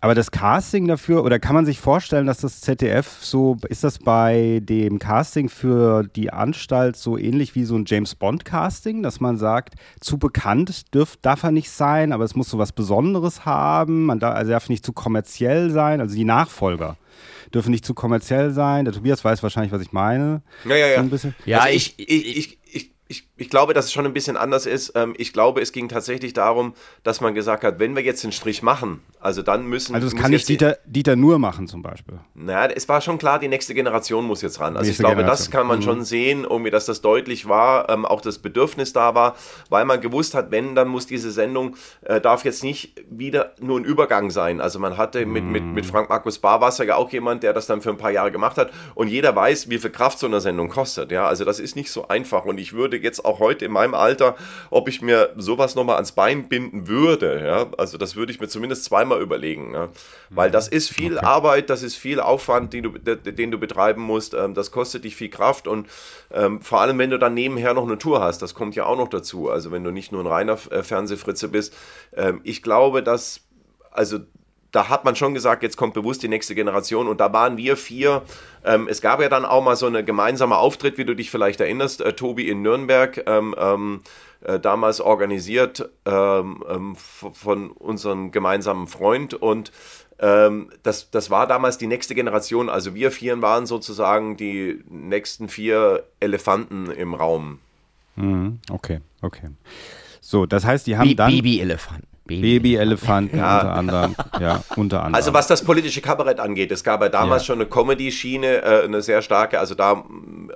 Aber 0.00 0.14
das 0.14 0.30
Casting 0.30 0.86
dafür, 0.86 1.24
oder 1.24 1.40
kann 1.40 1.56
man 1.56 1.66
sich 1.66 1.80
vorstellen, 1.80 2.26
dass 2.26 2.38
das 2.38 2.60
ZDF 2.60 3.18
so, 3.20 3.56
ist 3.68 3.82
das 3.82 3.98
bei 3.98 4.60
dem 4.62 5.00
Casting 5.00 5.48
für 5.48 6.04
die 6.04 6.32
Anstalt 6.32 6.96
so 6.96 7.18
ähnlich 7.18 7.56
wie 7.56 7.64
so 7.64 7.74
ein 7.74 7.84
James 7.84 8.14
Bond 8.14 8.44
Casting, 8.44 9.02
dass 9.02 9.18
man 9.18 9.38
sagt, 9.38 9.74
zu 9.98 10.16
bekannt 10.16 10.94
dürf, 10.94 11.16
darf 11.20 11.42
er 11.42 11.50
nicht 11.50 11.70
sein, 11.70 12.12
aber 12.12 12.22
es 12.22 12.36
muss 12.36 12.48
so 12.48 12.58
was 12.58 12.70
Besonderes 12.70 13.44
haben, 13.44 14.06
man 14.06 14.20
darf, 14.20 14.36
also 14.36 14.52
darf 14.52 14.68
nicht 14.68 14.86
zu 14.86 14.92
kommerziell 14.92 15.70
sein, 15.70 16.00
also 16.00 16.14
die 16.14 16.24
Nachfolger 16.24 16.96
dürfen 17.52 17.70
nicht 17.70 17.84
zu 17.84 17.94
kommerziell 17.94 18.50
sein. 18.50 18.84
Der 18.84 18.94
Tobias 18.94 19.24
weiß 19.24 19.42
wahrscheinlich, 19.42 19.72
was 19.72 19.82
ich 19.82 19.92
meine. 19.92 20.42
Ja, 20.64 20.76
ja, 20.76 20.86
ja. 20.88 21.16
So 21.16 21.32
ja, 21.46 21.60
also 21.60 21.74
ich, 21.74 21.98
ich, 21.98 22.36
ich, 22.36 22.58
ich, 22.70 22.90
ich, 23.10 23.26
ich 23.38 23.48
glaube, 23.48 23.72
dass 23.72 23.86
es 23.86 23.92
schon 23.92 24.04
ein 24.04 24.12
bisschen 24.12 24.36
anders 24.36 24.66
ist. 24.66 24.92
Ähm, 24.94 25.14
ich 25.16 25.32
glaube, 25.32 25.62
es 25.62 25.72
ging 25.72 25.88
tatsächlich 25.88 26.34
darum, 26.34 26.74
dass 27.02 27.22
man 27.22 27.34
gesagt 27.34 27.64
hat, 27.64 27.78
wenn 27.78 27.96
wir 27.96 28.02
jetzt 28.02 28.22
den 28.22 28.32
Strich 28.32 28.62
machen, 28.62 29.00
also 29.18 29.40
dann 29.40 29.66
müssen. 29.66 29.94
Also, 29.94 30.08
das 30.08 30.14
kann 30.14 30.30
nicht 30.30 30.46
Dieter, 30.46 30.76
Dieter 30.84 31.16
nur 31.16 31.38
machen, 31.38 31.66
zum 31.66 31.82
Beispiel. 31.82 32.18
Naja, 32.34 32.70
es 32.74 32.86
war 32.88 33.00
schon 33.00 33.16
klar, 33.16 33.38
die 33.38 33.48
nächste 33.48 33.72
Generation 33.72 34.26
muss 34.26 34.42
jetzt 34.42 34.60
ran. 34.60 34.76
Also, 34.76 34.86
nächste 34.86 34.92
ich 34.92 34.98
glaube, 34.98 35.16
Generation. 35.16 35.46
das 35.46 35.50
kann 35.50 35.66
man 35.66 35.78
mhm. 35.78 35.82
schon 35.82 36.04
sehen, 36.04 36.44
irgendwie, 36.44 36.70
dass 36.70 36.84
das 36.84 37.00
deutlich 37.00 37.48
war, 37.48 37.88
ähm, 37.88 38.04
auch 38.04 38.20
das 38.20 38.38
Bedürfnis 38.38 38.92
da 38.92 39.14
war, 39.14 39.36
weil 39.70 39.86
man 39.86 40.02
gewusst 40.02 40.34
hat, 40.34 40.50
wenn, 40.50 40.74
dann 40.74 40.88
muss 40.88 41.06
diese 41.06 41.30
Sendung, 41.30 41.76
äh, 42.02 42.20
darf 42.20 42.44
jetzt 42.44 42.62
nicht 42.62 42.92
wieder 43.10 43.54
nur 43.58 43.80
ein 43.80 43.84
Übergang 43.84 44.30
sein. 44.30 44.60
Also, 44.60 44.78
man 44.78 44.98
hatte 44.98 45.24
mhm. 45.24 45.32
mit, 45.32 45.44
mit, 45.44 45.64
mit 45.64 45.84
mhm. 45.86 45.88
Frank 45.88 46.10
Markus 46.10 46.38
Barwasser 46.38 46.84
ja 46.84 46.96
auch 46.96 47.10
jemand, 47.10 47.42
der 47.42 47.54
das 47.54 47.66
dann 47.66 47.80
für 47.80 47.90
ein 47.90 47.96
paar 47.96 48.10
Jahre 48.10 48.30
gemacht 48.30 48.58
hat. 48.58 48.70
Und 48.94 49.08
jeder 49.08 49.34
weiß, 49.34 49.70
wie 49.70 49.78
viel 49.78 49.90
Kraft 49.90 50.18
so 50.18 50.26
eine 50.26 50.42
Sendung 50.42 50.68
kostet. 50.68 51.10
Ja, 51.10 51.26
also, 51.26 51.46
das 51.46 51.58
ist 51.58 51.74
nicht 51.74 51.90
so 51.90 52.08
einfach. 52.08 52.44
Und 52.44 52.60
ich 52.60 52.74
würde 52.74 52.97
jetzt 53.02 53.24
auch 53.24 53.38
heute 53.38 53.64
in 53.64 53.72
meinem 53.72 53.94
Alter, 53.94 54.36
ob 54.70 54.88
ich 54.88 55.02
mir 55.02 55.30
sowas 55.36 55.74
nochmal 55.74 55.96
ans 55.96 56.12
Bein 56.12 56.48
binden 56.48 56.88
würde. 56.88 57.42
Ja, 57.44 57.66
also, 57.76 57.98
das 57.98 58.16
würde 58.16 58.32
ich 58.32 58.40
mir 58.40 58.48
zumindest 58.48 58.84
zweimal 58.84 59.20
überlegen. 59.20 59.74
Ja? 59.74 59.88
Weil 60.30 60.50
das 60.50 60.68
ist 60.68 60.90
viel 60.90 61.16
okay. 61.16 61.26
Arbeit, 61.26 61.70
das 61.70 61.82
ist 61.82 61.96
viel 61.96 62.20
Aufwand, 62.20 62.72
den 62.72 62.84
du, 62.84 62.90
den 62.98 63.50
du 63.50 63.58
betreiben 63.58 64.02
musst. 64.02 64.34
Ähm, 64.34 64.54
das 64.54 64.70
kostet 64.70 65.04
dich 65.04 65.16
viel 65.16 65.30
Kraft 65.30 65.66
und 65.66 65.88
ähm, 66.30 66.60
vor 66.60 66.80
allem, 66.80 66.98
wenn 66.98 67.10
du 67.10 67.18
dann 67.18 67.34
nebenher 67.34 67.74
noch 67.74 67.84
eine 67.84 67.98
Tour 67.98 68.20
hast, 68.20 68.42
das 68.42 68.54
kommt 68.54 68.74
ja 68.74 68.84
auch 68.84 68.96
noch 68.96 69.08
dazu. 69.08 69.50
Also 69.50 69.70
wenn 69.70 69.84
du 69.84 69.90
nicht 69.90 70.12
nur 70.12 70.22
ein 70.22 70.26
reiner 70.26 70.58
äh, 70.70 70.82
Fernsehfritze 70.82 71.48
bist. 71.48 71.74
Ähm, 72.16 72.40
ich 72.44 72.62
glaube, 72.62 73.02
dass, 73.02 73.42
also 73.90 74.18
da 74.72 74.88
hat 74.88 75.04
man 75.04 75.16
schon 75.16 75.34
gesagt, 75.34 75.62
jetzt 75.62 75.76
kommt 75.76 75.94
bewusst 75.94 76.22
die 76.22 76.28
nächste 76.28 76.54
Generation 76.54 77.08
und 77.08 77.20
da 77.20 77.32
waren 77.32 77.56
wir 77.56 77.76
vier. 77.76 78.22
Ähm, 78.64 78.86
es 78.88 79.00
gab 79.00 79.20
ja 79.20 79.28
dann 79.28 79.44
auch 79.44 79.62
mal 79.62 79.76
so 79.76 79.86
eine 79.86 80.04
gemeinsame 80.04 80.56
Auftritt, 80.56 80.98
wie 80.98 81.04
du 81.04 81.14
dich 81.14 81.30
vielleicht 81.30 81.60
erinnerst, 81.60 82.00
äh, 82.00 82.12
Tobi 82.12 82.48
in 82.48 82.62
Nürnberg. 82.62 83.22
Ähm, 83.26 83.54
ähm, 83.58 84.00
äh, 84.40 84.60
damals 84.60 85.00
organisiert 85.00 85.88
ähm, 86.04 86.62
ähm, 86.68 86.96
von 86.96 87.70
unserem 87.72 88.30
gemeinsamen 88.30 88.86
Freund 88.86 89.34
und 89.34 89.72
ähm, 90.20 90.70
das, 90.82 91.10
das 91.10 91.30
war 91.30 91.46
damals 91.46 91.78
die 91.78 91.86
nächste 91.86 92.14
Generation. 92.14 92.68
Also 92.68 92.94
wir 92.94 93.10
vier 93.10 93.40
waren 93.40 93.66
sozusagen 93.66 94.36
die 94.36 94.82
nächsten 94.88 95.48
vier 95.48 96.04
Elefanten 96.20 96.90
im 96.90 97.14
Raum. 97.14 97.60
Mhm. 98.16 98.58
Okay, 98.70 99.00
okay. 99.22 99.48
So, 100.20 100.44
das 100.44 100.64
heißt, 100.64 100.86
die 100.86 100.96
haben 100.96 101.14
dann. 101.16 101.30
Baby-Elefanten. 101.30 102.06
Baby-Elefanten 102.36 103.38
ja. 103.38 103.56
unter 103.56 103.74
anderem. 103.74 104.16
Ja, 104.40 104.62
unter 104.76 104.98
anderem. 104.98 105.14
Also 105.14 105.32
was 105.32 105.46
das 105.46 105.64
politische 105.64 106.00
Kabarett 106.00 106.38
angeht, 106.38 106.70
es 106.70 106.84
gab 106.84 107.00
ja 107.02 107.08
damals 107.08 107.42
ja. 107.42 107.46
schon 107.46 107.60
eine 107.60 107.68
Comedy-Schiene, 107.68 108.62
äh, 108.62 108.84
eine 108.84 109.02
sehr 109.02 109.22
starke, 109.22 109.58
also 109.58 109.74
da, 109.74 110.04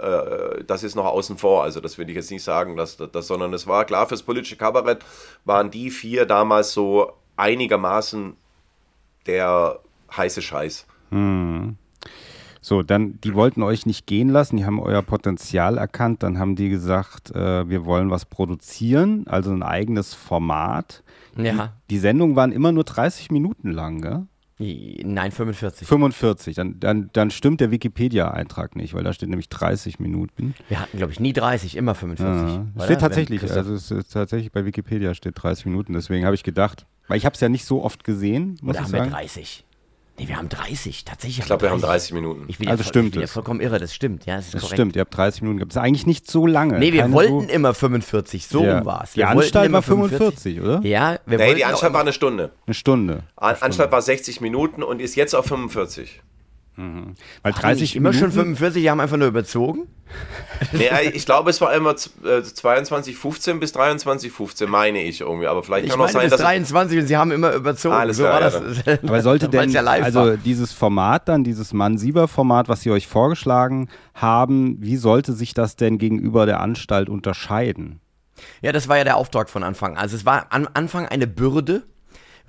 äh, 0.01 0.65
das 0.65 0.85
ist 0.85 0.95
noch 0.95 1.07
außen 1.07 1.39
vor, 1.39 1.65
also 1.65 1.81
das 1.81 1.99
will 1.99 2.09
ich 2.09 2.17
jetzt 2.17 2.31
nicht 2.31 2.45
sagen, 2.45 2.77
dass, 2.77 2.97
das, 2.97 3.27
sondern 3.27 3.53
es 3.55 3.67
war 3.67 3.85
klar, 3.85 4.07
fürs 4.07 4.23
politische 4.23 4.57
Kabarett 4.57 5.01
waren 5.45 5.71
die 5.71 5.91
vier 5.91 6.27
damals 6.27 6.73
so 6.73 7.13
einigermaßen 7.37 8.37
der 9.27 9.81
heiße 10.17 10.43
Scheiß. 10.43 10.87
Hm. 11.11 11.77
So, 12.65 12.85
dann, 12.85 13.21
die 13.23 13.35
wollten 13.35 13.63
euch 13.65 13.87
nicht 13.87 14.07
gehen 14.07 14.29
lassen, 14.29 14.57
die 14.57 14.65
haben 14.65 14.79
euer 14.79 15.03
Potenzial 15.03 15.79
erkannt, 15.79 16.23
dann 16.23 16.39
haben 16.39 16.55
die 16.55 16.69
gesagt, 16.69 17.35
äh, 17.35 17.69
wir 17.69 17.85
wollen 17.85 18.11
was 18.11 18.25
produzieren, 18.25 19.27
also 19.27 19.51
ein 19.51 19.65
eigenes 19.65 20.15
Format. 20.15 21.03
Ja. 21.37 21.53
Die, 21.89 21.95
die 21.95 21.99
Sendungen 21.99 22.37
waren 22.37 22.53
immer 22.53 22.73
nur 22.73 22.85
30 22.85 23.31
Minuten 23.31 23.71
lang, 23.71 24.01
gell? 24.01 24.27
Nein, 24.59 25.33
45. 25.33 25.89
45, 25.89 26.55
dann, 26.55 26.79
dann, 26.79 27.11
dann 27.13 27.31
stimmt 27.31 27.61
der 27.61 27.71
Wikipedia-Eintrag 27.71 28.77
nicht, 28.77 28.95
weil 28.95 29.03
da 29.03 29.13
steht 29.13 29.29
nämlich 29.29 29.49
30 29.49 29.99
Minuten. 29.99 30.55
Wir 30.69 30.79
hatten, 30.79 30.99
glaube 30.99 31.13
ich, 31.13 31.19
nie 31.19 31.33
30, 31.33 31.77
immer 31.77 31.95
45. 31.95 32.61
Ja. 32.77 32.85
Steht 32.85 33.01
tatsächlich, 33.01 33.43
also 33.43 33.75
es 33.75 33.91
ist 33.91 34.13
tatsächlich 34.13 34.53
bei 34.53 34.65
Wikipedia 34.65 35.15
steht 35.15 35.43
30 35.43 35.67
Minuten, 35.67 35.95
deswegen 35.95 36.25
habe 36.25 36.37
ich 36.37 36.45
gedacht, 36.45 36.87
weil 37.09 37.17
ich 37.17 37.25
habe 37.25 37.35
es 37.35 37.41
ja 37.41 37.49
nicht 37.49 37.65
so 37.65 37.83
oft 37.83 38.05
gesehen, 38.05 38.57
muss 38.63 38.63
Oder 38.63 38.73
ich 38.73 38.79
haben 38.81 38.91
sagen. 38.91 39.11
wir 39.11 39.17
30? 39.17 39.65
Nee, 40.19 40.29
wir 40.29 40.37
haben 40.37 40.49
30, 40.49 41.05
tatsächlich. 41.05 41.39
Ich 41.39 41.45
glaube, 41.47 41.63
wir 41.63 41.71
haben 41.71 41.81
30 41.81 42.13
Minuten. 42.13 42.45
Ich 42.49 42.59
bin 42.59 42.69
also 42.69 42.83
ja, 42.83 42.89
stimmt 42.89 43.07
ich 43.07 43.13
bin 43.13 43.21
ja 43.23 43.27
vollkommen 43.27 43.61
irre, 43.61 43.79
das 43.79 43.95
stimmt. 43.95 44.27
Ja, 44.27 44.37
das 44.37 44.47
ist 44.47 44.55
das 44.55 44.63
korrekt. 44.63 44.77
stimmt, 44.77 44.97
ihr 44.97 45.01
habt 45.01 45.17
30 45.17 45.43
Minuten 45.43 45.59
gehabt. 45.59 45.73
Das 45.73 45.77
ist 45.77 45.87
eigentlich 45.87 46.07
nicht 46.07 46.31
so 46.31 46.47
lange. 46.47 46.79
Nee, 46.79 46.93
wir 46.93 47.11
wollten 47.13 47.49
so 47.49 47.49
immer 47.49 47.73
45, 47.73 48.47
so 48.47 48.63
ja. 48.63 48.85
war 48.85 49.05
es. 49.05 49.13
Die 49.13 49.25
Anstalt 49.25 49.73
war 49.73 49.83
45, 49.83 50.19
45, 50.19 50.61
oder? 50.61 50.81
Ja, 50.87 51.19
wir 51.25 51.39
nee, 51.39 51.55
die 51.55 51.65
Anstalt 51.65 51.95
war 51.95 52.03
eine 52.03 52.13
Stunde. 52.13 52.53
Eine 52.67 52.75
Stunde. 52.75 53.23
Eine 53.37 53.63
Anstalt 53.63 53.91
war 53.91 54.03
60 54.03 54.43
Minuten 54.43 54.83
und 54.83 55.01
ist 55.01 55.17
jetzt 55.17 55.35
auf 55.35 55.47
45. 55.47 56.21
Mhm. 56.77 57.15
Weil 57.43 57.53
30 57.53 57.97
immer 57.97 58.13
schon 58.15 58.33
45, 58.33 58.83
die 58.83 58.91
haben 58.91 59.01
einfach 59.01 59.19
nur 59.19 59.29
überzogen? 59.29 59.89
nee, 60.73 60.89
ich 61.13 61.27
glaube, 61.27 61.51
es 61.51 61.61
war 61.61 61.75
immer 61.75 61.93
22,15 61.93 63.59
bis 63.59 63.75
23,15, 63.75 64.67
meine 64.67 65.03
ich 65.03 65.21
irgendwie. 65.21 65.47
Aber 65.47 65.63
vielleicht 65.63 65.85
ich 65.85 65.91
kann 65.91 65.99
meine 65.99 66.11
auch 66.11 66.13
sein, 66.13 66.23
bis 66.23 66.31
dass 66.33 66.41
23 66.41 66.99
und 67.01 67.07
sie 67.07 67.17
haben 67.17 67.31
immer 67.31 67.53
überzogen. 67.53 67.95
Alles 67.95 68.17
so 68.17 68.25
klar, 68.25 68.41
war 68.41 68.51
ja, 68.51 68.61
das. 68.85 69.03
Aber 69.03 69.21
sollte 69.23 69.49
denn, 69.49 69.71
ja 69.71 69.83
also 69.83 70.37
dieses 70.37 70.73
Format 70.73 71.29
dann, 71.29 71.45
dieses 71.45 71.73
Mann-Sieber-Format, 71.73 72.69
was 72.69 72.83
sie 72.83 72.91
euch 72.91 73.07
vorgeschlagen 73.07 73.89
haben, 74.15 74.77
wie 74.81 74.97
sollte 74.97 75.33
sich 75.35 75.55
das 75.55 75.77
denn 75.77 75.99
gegenüber 75.99 76.47
der 76.47 76.61
Anstalt 76.61 77.09
unterscheiden? 77.09 78.01
Ja, 78.61 78.73
das 78.73 78.89
war 78.89 78.97
ja 78.99 79.05
der 79.05 79.17
Auftrag 79.17 79.51
von 79.51 79.63
Anfang. 79.63 79.97
Also 79.97 80.17
es 80.17 80.25
war 80.25 80.47
am 80.51 80.69
Anfang 80.73 81.07
eine 81.07 81.27
Bürde, 81.27 81.83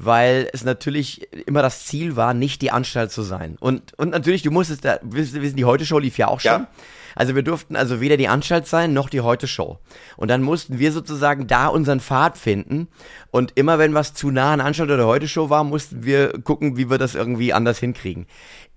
weil 0.06 0.50
es 0.54 0.63
natürlich 0.63 1.28
immer 1.46 1.62
das 1.62 1.86
Ziel 1.86 2.16
war, 2.16 2.34
nicht 2.34 2.62
die 2.62 2.72
Anstalt 2.72 3.12
zu 3.12 3.22
sein. 3.22 3.58
Und, 3.60 3.94
und 3.98 4.10
natürlich, 4.10 4.42
du 4.42 4.52
musstest 4.52 4.86
da, 4.86 5.00
wissen, 5.02 5.56
die 5.56 5.66
Heute-Show 5.66 6.00
lief 6.00 6.18
ja 6.18 6.28
auch 6.28 6.39
schon. 6.39 6.52
Ja. 6.52 6.68
Also 7.16 7.36
wir 7.36 7.44
durften 7.44 7.76
also 7.76 8.02
weder 8.02 8.18
die 8.18 8.28
Anstalt 8.28 8.68
sein, 8.68 8.94
noch 8.94 9.10
die 9.10 9.22
Heute-Show. 9.22 9.78
Und 10.18 10.28
dann 10.30 10.42
mussten 10.42 10.80
wir 10.80 10.92
sozusagen 10.92 11.48
da 11.48 11.68
unseren 11.68 12.00
Pfad 12.00 12.38
finden. 12.38 12.88
Und 13.34 13.54
immer 13.56 13.80
wenn 13.80 13.96
was 13.96 14.13
zu 14.13 14.30
nah 14.30 14.54
an 14.54 14.62
Anstalt 14.62 14.91
oder 14.91 15.08
Heute-Show 15.08 15.50
war, 15.50 15.63
mussten 15.63 16.06
wir 16.06 16.34
gucken, 16.43 16.78
wie 16.78 16.91
wir 16.91 17.00
das 17.00 17.15
irgendwie 17.15 17.52
anders 17.52 17.80
hinkriegen. 17.80 18.28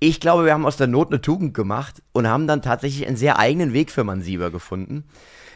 Ich 0.01 0.19
glaube, 0.19 0.47
wir 0.47 0.55
haben 0.55 0.65
aus 0.65 0.79
der 0.79 0.87
Not 0.87 1.09
eine 1.09 1.21
Tugend 1.21 1.53
gemacht 1.53 2.03
und 2.13 2.27
haben 2.27 2.47
dann 2.47 2.63
tatsächlich 2.63 3.07
einen 3.07 3.19
sehr 3.19 3.39
eigenen 3.39 3.75
Weg 3.75 3.91
für 3.91 4.03
Mansieber 4.03 4.51
gefunden. 4.51 5.05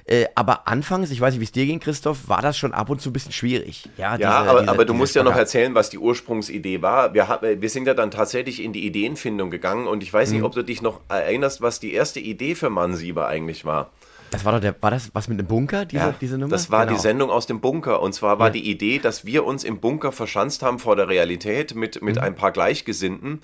Äh, 0.04 0.26
aber 0.34 0.68
anfangs, 0.68 1.10
ich 1.10 1.18
weiß 1.18 1.32
nicht, 1.32 1.40
wie 1.40 1.44
es 1.44 1.52
dir 1.52 1.64
ging, 1.64 1.80
Christoph, 1.80 2.28
war 2.28 2.42
das 2.42 2.58
schon 2.58 2.74
ab 2.74 2.90
und 2.90 3.00
zu 3.00 3.08
ein 3.08 3.14
bisschen 3.14 3.32
schwierig. 3.32 3.88
Ja, 3.96 4.18
diese, 4.18 4.28
ja 4.28 4.38
aber, 4.42 4.60
diese, 4.60 4.70
aber 4.70 4.84
du 4.84 4.92
musst 4.92 5.14
ja 5.14 5.22
noch 5.22 5.36
erzählen, 5.36 5.74
was 5.74 5.88
die 5.88 5.98
Ursprungsidee 5.98 6.82
war. 6.82 7.14
Wir, 7.14 7.26
wir 7.40 7.70
sind 7.70 7.86
ja 7.86 7.94
dann 7.94 8.10
tatsächlich 8.10 8.62
in 8.62 8.74
die 8.74 8.84
Ideenfindung 8.84 9.50
gegangen 9.50 9.86
und 9.86 10.02
ich 10.02 10.12
weiß 10.12 10.28
mhm. 10.28 10.36
nicht, 10.36 10.44
ob 10.44 10.52
du 10.52 10.62
dich 10.62 10.82
noch 10.82 11.00
erinnerst, 11.08 11.62
was 11.62 11.80
die 11.80 11.94
erste 11.94 12.20
Idee 12.20 12.54
für 12.54 12.68
Mansieber 12.68 13.28
eigentlich 13.28 13.64
war. 13.64 13.92
Das 14.30 14.44
war 14.44 14.52
doch 14.52 14.60
der, 14.60 14.74
war 14.80 14.90
das 14.90 15.10
was 15.12 15.28
mit 15.28 15.38
dem 15.38 15.46
Bunker, 15.46 15.84
diese, 15.84 16.02
ja, 16.02 16.14
diese 16.20 16.38
Nummer? 16.38 16.50
Das 16.50 16.70
war 16.70 16.86
genau. 16.86 16.96
die 16.96 17.02
Sendung 17.02 17.30
aus 17.30 17.46
dem 17.46 17.60
Bunker. 17.60 18.00
Und 18.00 18.12
zwar 18.12 18.38
war 18.38 18.48
ja. 18.48 18.52
die 18.52 18.70
Idee, 18.70 18.98
dass 18.98 19.24
wir 19.24 19.44
uns 19.44 19.64
im 19.64 19.80
Bunker 19.80 20.12
verschanzt 20.12 20.62
haben 20.62 20.78
vor 20.78 20.96
der 20.96 21.08
Realität 21.08 21.74
mit, 21.74 22.00
mit 22.02 22.16
mhm. 22.16 22.22
ein 22.22 22.34
paar 22.34 22.52
Gleichgesinnten 22.52 23.40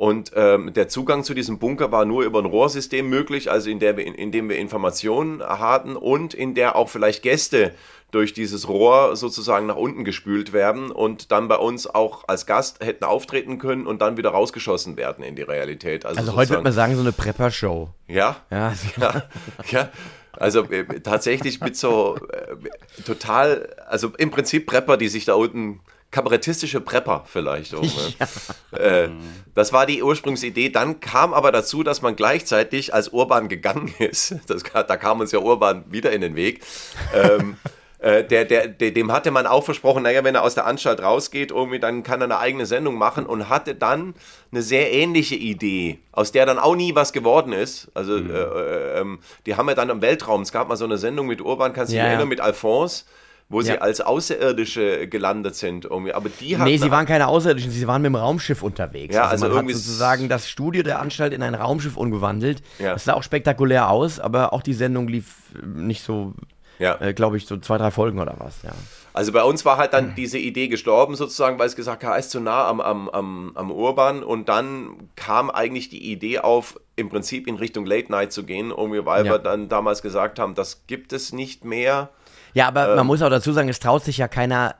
und 0.00 0.32
ähm, 0.34 0.72
der 0.72 0.88
Zugang 0.88 1.24
zu 1.24 1.34
diesem 1.34 1.58
Bunker 1.58 1.92
war 1.92 2.06
nur 2.06 2.24
über 2.24 2.38
ein 2.38 2.46
Rohrsystem 2.46 3.10
möglich, 3.10 3.50
also 3.50 3.68
in, 3.68 3.80
der 3.80 3.98
wir, 3.98 4.06
in, 4.06 4.14
in 4.14 4.32
dem 4.32 4.48
wir 4.48 4.56
Informationen 4.56 5.42
hatten 5.42 5.94
und 5.94 6.32
in 6.32 6.54
der 6.54 6.74
auch 6.74 6.88
vielleicht 6.88 7.22
Gäste 7.22 7.74
durch 8.10 8.32
dieses 8.32 8.68
Rohr 8.68 9.16
sozusagen 9.16 9.66
nach 9.66 9.76
unten 9.76 10.04
gespült 10.04 10.52
werden 10.52 10.90
und 10.90 11.32
dann 11.32 11.48
bei 11.48 11.56
uns 11.56 11.86
auch 11.86 12.24
als 12.28 12.46
Gast 12.46 12.84
hätten 12.84 13.04
auftreten 13.04 13.58
können 13.58 13.86
und 13.86 14.00
dann 14.00 14.16
wieder 14.16 14.30
rausgeschossen 14.30 14.96
werden 14.96 15.24
in 15.24 15.36
die 15.36 15.42
Realität. 15.42 16.06
Also, 16.06 16.20
also 16.20 16.34
heute 16.34 16.50
würde 16.50 16.64
man 16.64 16.72
sagen, 16.72 16.94
so 16.94 17.02
eine 17.02 17.12
Prepper-Show. 17.12 17.88
Ja, 18.08 18.36
ja, 18.50 18.72
ja, 19.00 19.22
ja. 19.70 19.88
Also 20.32 20.62
äh, 20.64 21.00
tatsächlich 21.00 21.60
mit 21.60 21.76
so 21.76 22.16
äh, 22.32 23.02
total, 23.04 23.74
also 23.86 24.12
im 24.16 24.30
Prinzip 24.30 24.66
Prepper, 24.66 24.96
die 24.96 25.08
sich 25.08 25.24
da 25.24 25.34
unten 25.34 25.80
kabarettistische 26.10 26.80
Prepper 26.80 27.24
vielleicht. 27.26 27.74
Auch, 27.74 27.82
ne? 27.82 28.14
ja. 28.72 28.78
äh, 28.78 29.10
das 29.54 29.72
war 29.72 29.86
die 29.86 30.02
Ursprungsidee. 30.02 30.70
Dann 30.70 31.00
kam 31.00 31.32
aber 31.32 31.52
dazu, 31.52 31.82
dass 31.82 32.02
man 32.02 32.16
gleichzeitig 32.16 32.94
als 32.94 33.08
Urban 33.08 33.48
gegangen 33.48 33.94
ist. 33.98 34.36
Das, 34.46 34.62
da 34.62 34.96
kam 34.96 35.20
uns 35.20 35.32
ja 35.32 35.38
Urban 35.40 35.84
wieder 35.90 36.12
in 36.12 36.20
den 36.20 36.36
Weg. 36.36 36.62
Ähm, 37.14 37.56
äh, 38.00 38.24
der, 38.24 38.46
der, 38.46 38.68
der, 38.68 38.92
dem 38.92 39.12
hatte 39.12 39.30
man 39.30 39.46
auch 39.46 39.64
versprochen, 39.64 40.02
naja, 40.02 40.24
wenn 40.24 40.34
er 40.34 40.42
aus 40.42 40.54
der 40.54 40.66
Anstalt 40.66 41.02
rausgeht, 41.02 41.50
irgendwie, 41.50 41.78
dann 41.78 42.02
kann 42.02 42.20
er 42.20 42.24
eine 42.24 42.38
eigene 42.38 42.64
Sendung 42.64 42.96
machen 42.96 43.26
und 43.26 43.48
hatte 43.48 43.74
dann 43.74 44.14
eine 44.50 44.62
sehr 44.62 44.92
ähnliche 44.92 45.34
Idee, 45.34 45.98
aus 46.12 46.32
der 46.32 46.46
dann 46.46 46.58
auch 46.58 46.76
nie 46.76 46.94
was 46.94 47.12
geworden 47.12 47.52
ist. 47.52 47.90
Also, 47.94 48.18
mhm. 48.18 48.30
äh, 48.30 48.38
äh, 48.38 49.00
ähm, 49.00 49.18
die 49.44 49.56
haben 49.56 49.68
ja 49.68 49.74
dann 49.74 49.90
im 49.90 50.00
Weltraum, 50.00 50.42
es 50.42 50.52
gab 50.52 50.68
mal 50.68 50.76
so 50.76 50.86
eine 50.86 50.96
Sendung 50.96 51.26
mit 51.26 51.42
Urban, 51.42 51.72
kannst 51.72 51.92
du 51.92 51.96
ja, 51.96 52.04
dich 52.04 52.08
erinnern, 52.08 52.26
ja. 52.26 52.30
mit 52.30 52.40
Alphonse 52.40 53.04
wo 53.50 53.62
sie 53.62 53.78
als 53.78 54.00
Außerirdische 54.00 55.08
gelandet 55.08 55.56
sind. 55.56 55.84
Irgendwie. 55.84 56.12
Aber 56.14 56.28
die 56.28 56.56
Nee, 56.56 56.76
sie 56.76 56.90
waren 56.92 57.04
keine 57.04 57.26
Außerirdischen, 57.26 57.72
sie 57.72 57.86
waren 57.88 58.00
mit 58.00 58.10
dem 58.10 58.14
Raumschiff 58.14 58.62
unterwegs. 58.62 59.12
Ja, 59.12 59.26
also, 59.26 59.46
also 59.46 59.56
man 59.56 59.66
hat 59.66 59.74
sozusagen 59.74 60.28
das 60.28 60.48
Studio 60.48 60.84
der 60.84 61.00
Anstalt 61.00 61.34
in 61.34 61.42
ein 61.42 61.56
Raumschiff 61.56 61.96
umgewandelt. 61.96 62.62
Ja. 62.78 62.92
Das 62.92 63.04
sah 63.04 63.14
auch 63.14 63.24
spektakulär 63.24 63.90
aus, 63.90 64.20
aber 64.20 64.52
auch 64.52 64.62
die 64.62 64.72
Sendung 64.72 65.08
lief 65.08 65.34
nicht 65.64 66.04
so, 66.04 66.32
ja. 66.80 67.00
äh, 67.00 67.14
glaube 67.14 67.36
ich, 67.36 67.46
so 67.46 67.56
zwei, 67.58 67.78
drei 67.78 67.90
Folgen 67.90 68.18
oder 68.18 68.34
was. 68.38 68.62
Ja. 68.62 68.72
Also 69.12 69.32
bei 69.32 69.42
uns 69.42 69.64
war 69.64 69.76
halt 69.76 69.92
dann 69.92 70.14
diese 70.14 70.38
Idee 70.38 70.68
gestorben 70.68 71.16
sozusagen, 71.16 71.58
weil 71.58 71.66
es 71.66 71.76
gesagt 71.76 72.04
hat, 72.04 72.12
er 72.12 72.18
ist 72.18 72.30
zu 72.30 72.40
nah 72.40 72.68
am, 72.68 72.80
am, 72.80 73.08
am, 73.08 73.52
am 73.54 73.70
Urban 73.70 74.22
und 74.22 74.48
dann 74.48 75.08
kam 75.16 75.50
eigentlich 75.50 75.88
die 75.88 76.10
Idee 76.10 76.38
auf, 76.38 76.78
im 76.96 77.08
Prinzip 77.08 77.46
in 77.46 77.56
Richtung 77.56 77.86
Late 77.86 78.10
Night 78.10 78.32
zu 78.32 78.44
gehen, 78.44 78.70
irgendwie, 78.70 79.04
weil 79.04 79.26
ja. 79.26 79.32
wir 79.32 79.38
dann 79.38 79.68
damals 79.68 80.02
gesagt 80.02 80.38
haben, 80.38 80.54
das 80.54 80.86
gibt 80.86 81.12
es 81.12 81.32
nicht 81.32 81.64
mehr. 81.64 82.10
Ja, 82.54 82.68
aber 82.68 82.90
ähm, 82.90 82.96
man 82.96 83.06
muss 83.06 83.22
auch 83.22 83.30
dazu 83.30 83.52
sagen, 83.52 83.68
es 83.68 83.80
traut 83.80 84.04
sich 84.04 84.18
ja 84.18 84.28
keiner, 84.28 84.74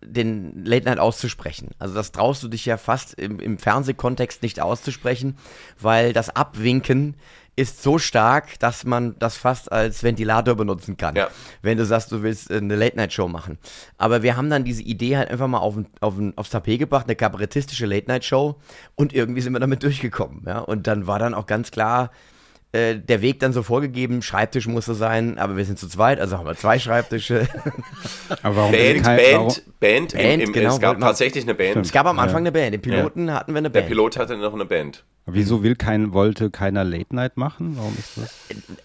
den 0.00 0.64
Late 0.64 0.86
Night 0.86 0.98
auszusprechen. 0.98 1.70
Also 1.78 1.94
das 1.94 2.12
traust 2.12 2.42
du 2.42 2.48
dich 2.48 2.64
ja 2.64 2.78
fast 2.78 3.14
im, 3.14 3.40
im 3.40 3.58
Fernsehkontext 3.58 4.42
nicht 4.42 4.60
auszusprechen, 4.60 5.36
weil 5.80 6.12
das 6.12 6.30
Abwinken 6.30 7.14
ist 7.56 7.82
so 7.82 7.98
stark, 7.98 8.58
dass 8.58 8.84
man 8.84 9.16
das 9.18 9.36
fast 9.38 9.72
als 9.72 10.02
Ventilator 10.02 10.54
benutzen 10.54 10.98
kann, 10.98 11.16
ja. 11.16 11.28
wenn 11.62 11.78
du 11.78 11.86
sagst, 11.86 12.12
du 12.12 12.22
willst 12.22 12.52
eine 12.52 12.76
Late-Night-Show 12.76 13.28
machen. 13.28 13.58
Aber 13.96 14.22
wir 14.22 14.36
haben 14.36 14.50
dann 14.50 14.64
diese 14.64 14.82
Idee 14.82 15.16
halt 15.16 15.30
einfach 15.30 15.48
mal 15.48 15.58
auf, 15.58 15.74
auf, 16.00 16.14
aufs 16.36 16.50
Tapet 16.50 16.78
gebracht, 16.78 17.06
eine 17.06 17.16
kabarettistische 17.16 17.86
Late-Night-Show 17.86 18.56
und 18.94 19.14
irgendwie 19.14 19.40
sind 19.40 19.54
wir 19.54 19.60
damit 19.60 19.82
durchgekommen. 19.82 20.42
Ja? 20.46 20.58
Und 20.58 20.86
dann 20.86 21.06
war 21.06 21.18
dann 21.18 21.32
auch 21.32 21.46
ganz 21.46 21.70
klar, 21.70 22.10
äh, 22.72 22.96
der 22.96 23.22
Weg 23.22 23.40
dann 23.40 23.54
so 23.54 23.62
vorgegeben, 23.62 24.20
Schreibtisch 24.20 24.66
musste 24.66 24.94
sein, 24.94 25.38
aber 25.38 25.56
wir 25.56 25.64
sind 25.64 25.78
zu 25.78 25.88
zweit, 25.88 26.20
also 26.20 26.36
haben 26.36 26.46
wir 26.46 26.56
zwei 26.56 26.78
Schreibtische. 26.78 27.48
aber 28.42 28.56
warum 28.56 28.72
Band, 28.72 29.02
kein, 29.02 29.16
Band, 29.16 29.32
warum? 29.32 29.54
Band, 29.80 30.12
Band, 30.12 30.14
im, 30.14 30.40
im, 30.40 30.52
genau, 30.52 30.74
es 30.74 30.80
gab 30.80 31.00
tatsächlich 31.00 31.44
eine 31.44 31.54
Band. 31.54 31.86
Es 31.86 31.92
gab 31.92 32.06
am 32.06 32.18
Anfang 32.18 32.44
ja. 32.44 32.50
eine 32.50 32.52
Band, 32.52 32.74
im 32.74 32.82
Piloten 32.82 33.28
ja. 33.28 33.34
hatten 33.34 33.52
wir 33.52 33.58
eine 33.58 33.70
Band. 33.70 33.84
Der 33.84 33.88
Pilot 33.88 34.18
hatte 34.18 34.36
noch 34.36 34.52
eine 34.52 34.66
Band. 34.66 35.04
Wieso 35.28 35.64
will 35.64 35.74
kein, 35.74 36.12
wollte 36.12 36.50
keiner 36.50 36.84
Late 36.84 37.14
Night 37.14 37.36
machen? 37.36 37.76
Warum 37.76 37.96
ist 37.98 38.16
das? 38.16 38.34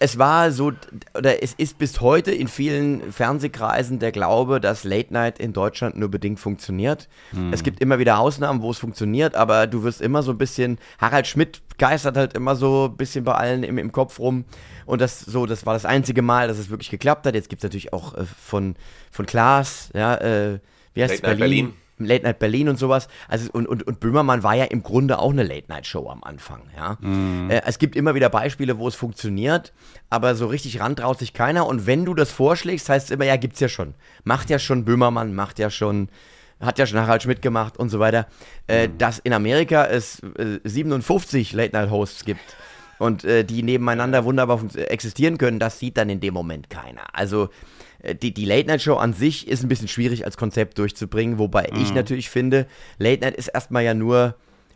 Es 0.00 0.18
war 0.18 0.50
so, 0.50 0.72
oder 1.14 1.40
es 1.40 1.54
ist 1.54 1.78
bis 1.78 2.00
heute 2.00 2.32
in 2.32 2.48
vielen 2.48 3.12
Fernsehkreisen 3.12 4.00
der 4.00 4.10
Glaube, 4.10 4.60
dass 4.60 4.82
Late 4.82 5.12
Night 5.12 5.38
in 5.38 5.52
Deutschland 5.52 5.96
nur 5.96 6.10
bedingt 6.10 6.40
funktioniert. 6.40 7.08
Hm. 7.30 7.52
Es 7.52 7.62
gibt 7.62 7.80
immer 7.80 8.00
wieder 8.00 8.18
Ausnahmen, 8.18 8.60
wo 8.60 8.72
es 8.72 8.78
funktioniert, 8.78 9.36
aber 9.36 9.68
du 9.68 9.84
wirst 9.84 10.00
immer 10.00 10.24
so 10.24 10.32
ein 10.32 10.38
bisschen, 10.38 10.78
Harald 10.98 11.28
Schmidt 11.28 11.62
geistert 11.78 12.16
halt 12.16 12.34
immer 12.34 12.56
so 12.56 12.88
ein 12.90 12.96
bisschen 12.96 13.22
bei 13.22 13.34
allen 13.34 13.62
im, 13.62 13.78
im 13.78 13.92
Kopf 13.92 14.18
rum. 14.18 14.44
Und 14.84 15.00
das 15.00 15.20
so, 15.20 15.46
das 15.46 15.64
war 15.64 15.74
das 15.74 15.84
einzige 15.84 16.22
Mal, 16.22 16.48
dass 16.48 16.58
es 16.58 16.70
wirklich 16.70 16.90
geklappt 16.90 17.24
hat. 17.24 17.36
Jetzt 17.36 17.50
gibt 17.50 17.60
es 17.60 17.64
natürlich 17.64 17.92
auch 17.92 18.14
äh, 18.14 18.24
von, 18.24 18.74
von 19.12 19.26
Klaas, 19.26 19.90
ja, 19.94 20.16
äh, 20.16 20.58
wie 20.94 21.04
heißt 21.04 21.14
es, 21.14 21.20
Berlin? 21.20 21.38
Berlin 21.38 21.74
Late 21.98 22.24
Night 22.24 22.38
Berlin 22.38 22.68
und 22.68 22.78
sowas. 22.78 23.08
Also 23.28 23.50
und, 23.52 23.66
und, 23.66 23.86
und 23.86 24.00
Böhmermann 24.00 24.42
war 24.42 24.54
ja 24.54 24.64
im 24.64 24.82
Grunde 24.82 25.18
auch 25.18 25.30
eine 25.30 25.42
Late 25.42 25.66
Night 25.68 25.86
Show 25.86 26.08
am 26.08 26.24
Anfang. 26.24 26.62
Ja, 26.76 26.98
mm. 27.00 27.50
äh, 27.50 27.62
es 27.66 27.78
gibt 27.78 27.96
immer 27.96 28.14
wieder 28.14 28.28
Beispiele, 28.28 28.78
wo 28.78 28.88
es 28.88 28.94
funktioniert, 28.94 29.72
aber 30.10 30.34
so 30.34 30.46
richtig 30.46 30.80
ran 30.80 30.96
traut 30.96 31.18
sich 31.18 31.32
keiner. 31.32 31.66
Und 31.66 31.86
wenn 31.86 32.04
du 32.04 32.14
das 32.14 32.30
vorschlägst, 32.30 32.88
heißt 32.88 33.06
es 33.06 33.10
immer, 33.10 33.24
ja, 33.24 33.36
gibt's 33.36 33.60
ja 33.60 33.68
schon. 33.68 33.94
Macht 34.24 34.50
ja 34.50 34.58
schon 34.58 34.84
Böhmermann, 34.84 35.34
macht 35.34 35.58
ja 35.58 35.70
schon 35.70 36.08
hat 36.60 36.78
ja 36.78 36.86
schon 36.86 37.00
Harald 37.00 37.22
Schmidt 37.22 37.42
gemacht 37.42 37.76
und 37.76 37.88
so 37.88 37.98
weiter, 37.98 38.26
äh, 38.68 38.86
mhm. 38.86 38.98
dass 38.98 39.18
in 39.18 39.32
Amerika 39.32 39.84
es 39.84 40.20
äh, 40.38 40.60
57 40.62 41.52
Late-Night-Hosts 41.52 42.24
gibt 42.24 42.56
und 42.98 43.24
äh, 43.24 43.44
die 43.44 43.62
nebeneinander 43.62 44.24
wunderbar 44.24 44.60
existieren 44.76 45.38
können, 45.38 45.58
das 45.58 45.78
sieht 45.80 45.96
dann 45.96 46.08
in 46.08 46.20
dem 46.20 46.34
Moment 46.34 46.70
keiner. 46.70 47.02
Also 47.12 47.48
die, 48.02 48.34
die 48.34 48.44
Late-Night-Show 48.44 48.96
an 48.96 49.12
sich 49.12 49.48
ist 49.48 49.62
ein 49.62 49.68
bisschen 49.68 49.88
schwierig 49.88 50.24
als 50.24 50.36
Konzept 50.36 50.78
durchzubringen, 50.78 51.38
wobei 51.38 51.68
mhm. 51.72 51.80
ich 51.80 51.94
natürlich 51.94 52.30
finde, 52.30 52.66
Late-Night 52.98 53.36
ist 53.36 53.48
erstmal 53.48 53.84
ja 53.84 53.94
nur 53.94 54.34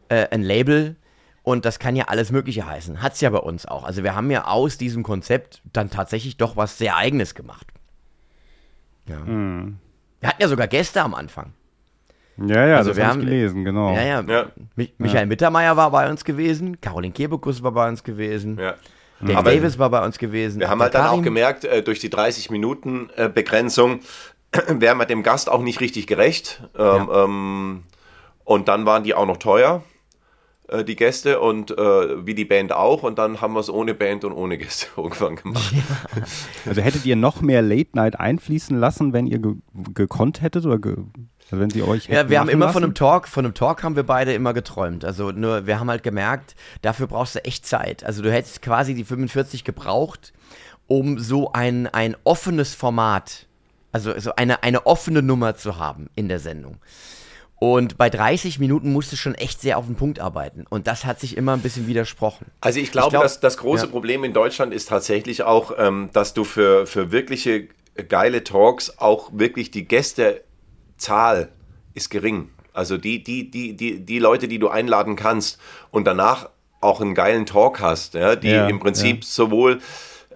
äh, 0.09 0.29
ein 0.31 0.43
Label 0.43 0.97
und 1.43 1.65
das 1.65 1.79
kann 1.79 1.97
ja 1.97 2.07
alles 2.07 2.33
Mögliche 2.33 2.67
heißen. 2.67 3.03
Hat 3.03 3.15
es 3.15 3.21
ja 3.21 3.31
bei 3.31 3.39
uns 3.39 3.67
auch. 3.67 3.85
Also 3.85 4.03
wir 4.03 4.15
haben 4.15 4.31
ja 4.31 4.47
aus 4.47 4.79
diesem 4.79 5.03
Konzept 5.03 5.63
dann 5.73 5.91
tatsächlich 5.91 6.37
doch 6.37 6.57
was 6.57 6.79
sehr 6.79 6.97
Eigenes 6.97 7.35
gemacht. 7.35 7.67
Ja. 9.09 9.21
Mhm. 9.21 9.79
Wir 10.21 10.29
hatten 10.31 10.43
ja 10.43 10.49
sogar 10.49 10.67
Gäste 10.67 11.03
am 11.03 11.15
Anfang. 11.15 11.53
Ja, 12.39 12.67
ja, 12.67 12.77
also 12.77 12.93
das 12.93 13.03
habe 13.03 13.21
ich 13.21 13.25
gelesen, 13.25 13.65
genau. 13.65 13.95
Ja, 13.95 14.03
ja. 14.03 14.21
ja. 14.23 14.47
Michael 14.75 15.21
ja. 15.21 15.27
Mittermeier 15.27 15.77
war 15.77 15.91
bei 15.91 16.11
uns 16.11 16.25
gewesen, 16.25 16.81
Caroline 16.81 17.15
Kebekus 17.15 17.63
war 17.63 17.73
bei 17.73 17.89
uns 17.89 18.05
gewesen. 18.05 18.59
Ja. 18.59 18.75
Dave 19.21 19.39
Aber 19.39 19.51
Davis 19.51 19.79
war 19.79 19.91
bei 19.91 20.05
uns 20.05 20.19
gewesen. 20.19 20.61
Wir 20.61 20.69
haben 20.69 20.83
halt 20.83 20.95
dann 20.95 21.09
auch 21.09 21.23
gemerkt, 21.23 21.65
äh, 21.65 21.83
durch 21.83 22.01
die 22.01 22.11
30-Minuten-Begrenzung 22.11 24.01
äh, 24.53 24.59
wären 24.81 24.99
wir 24.99 25.07
dem 25.07 25.23
Gast 25.23 25.51
auch 25.51 25.63
nicht 25.63 25.81
richtig 25.81 26.07
gerecht. 26.07 26.63
Ähm, 26.77 26.85
ja. 26.85 27.25
ähm, 27.25 27.83
und 28.45 28.69
dann 28.69 28.87
waren 28.87 29.05
die 29.05 29.15
auch 29.15 29.27
noch 29.27 29.39
teuer, 29.39 29.83
äh, 30.69 30.85
die 30.85 30.97
Gäste, 30.97 31.41
und 31.41 31.71
äh, 31.71 32.27
wie 32.27 32.35
die 32.35 32.45
Band 32.45 32.73
auch. 32.73 33.03
Und 33.03 33.19
dann 33.19 33.41
haben 33.41 33.55
wir 33.55 33.61
es 33.61 33.71
ohne 33.71 33.95
Band 33.95 34.25
und 34.25 34.33
ohne 34.33 34.59
Gäste 34.59 34.87
irgendwann 34.97 35.37
gemacht. 35.37 35.73
Ja. 35.73 36.23
Also 36.67 36.83
hättet 36.83 37.07
ihr 37.07 37.17
noch 37.17 37.41
mehr 37.41 37.63
Late 37.63 37.91
Night 37.95 38.21
einfließen 38.21 38.79
lassen, 38.79 39.13
wenn 39.13 39.27
ihr 39.27 39.39
ge 39.39 39.55
gekonnt 39.95 40.43
hättet 40.43 40.67
oder 40.67 40.79
ge 40.79 40.97
also 41.51 41.61
wenn 41.61 41.71
sie 41.71 41.83
euch 41.83 42.09
ja, 42.09 42.29
wir 42.29 42.41
haben 42.41 42.49
immer 42.49 42.67
lassen? 42.67 42.73
von 42.75 42.85
einem 42.85 42.95
Talk, 42.95 43.29
von 43.29 43.45
einem 43.45 43.55
Talk 43.55 43.85
haben 43.85 43.95
wir 43.95 44.03
beide 44.03 44.35
immer 44.35 44.53
geträumt. 44.53 45.05
Also 45.05 45.31
nur, 45.31 45.67
wir 45.67 45.79
haben 45.79 45.89
halt 45.89 46.03
gemerkt, 46.03 46.57
dafür 46.83 47.07
brauchst 47.07 47.37
du 47.37 47.45
echt 47.45 47.67
Zeit. 47.67 48.05
Also 48.05 48.23
du 48.23 48.33
hättest 48.33 48.63
quasi 48.63 48.95
die 48.95 49.05
45 49.05 49.63
gebraucht, 49.63 50.33
um 50.89 51.19
so 51.21 51.53
ein, 51.53 51.87
ein 51.87 52.17
offenes 52.25 52.75
Format, 52.75 53.47
also 53.93 54.19
so 54.19 54.35
eine, 54.35 54.65
eine 54.65 54.87
offene 54.87 55.23
Nummer 55.23 55.57
zu 55.57 55.79
haben 55.79 56.09
in 56.17 56.29
der 56.29 56.41
Sendung. 56.41 56.79
Und 57.59 57.97
bei 57.97 58.11
30 58.11 58.59
Minuten 58.59 58.93
musst 58.93 59.13
du 59.13 59.17
schon 59.17 59.35
echt 59.35 59.61
sehr 59.61 59.79
auf 59.79 59.87
den 59.87 59.95
Punkt 59.95 60.21
arbeiten. 60.21 60.67
Und 60.69 60.87
das 60.87 61.05
hat 61.05 61.21
sich 61.21 61.37
immer 61.37 61.55
ein 61.55 61.63
bisschen 61.63 61.87
widersprochen. 61.87 62.47
Also 62.61 62.81
ich 62.81 62.93
glaube, 62.93 63.07
ich 63.07 63.11
glaub, 63.13 63.23
dass 63.23 63.41
das 63.41 63.57
große 63.57 63.87
ja. 63.87 63.91
Problem 63.91 64.25
in 64.25 64.35
Deutschland 64.35 64.75
ist 64.75 64.89
tatsächlich 64.89 65.45
auch, 65.45 65.73
ähm, 65.79 66.11
dass 66.13 66.35
du 66.35 66.45
für, 66.45 66.87
für 66.87 67.13
wirkliche 67.13 67.69
geile 68.09 68.45
Talks 68.45 68.99
auch 68.99 69.31
wirklich 69.33 69.71
die 69.71 69.89
Gäste 69.89 70.43
Zahl 70.97 71.51
ist 71.95 72.11
gering. 72.11 72.51
Also 72.73 72.99
die, 72.99 73.23
die, 73.23 73.51
die, 73.51 73.75
die, 73.75 74.01
die 74.01 74.19
Leute, 74.19 74.49
die 74.49 74.59
du 74.59 74.69
einladen 74.69 75.17
kannst 75.17 75.59
und 75.91 76.07
danach 76.07 76.51
auch 76.81 77.01
einen 77.01 77.15
geilen 77.15 77.47
Talk 77.47 77.81
hast, 77.81 78.15
ja, 78.15 78.37
die 78.37 78.49
Ja, 78.51 78.69
im 78.69 78.79
Prinzip 78.79 79.23
ja. 79.23 79.27
sowohl 79.29 79.81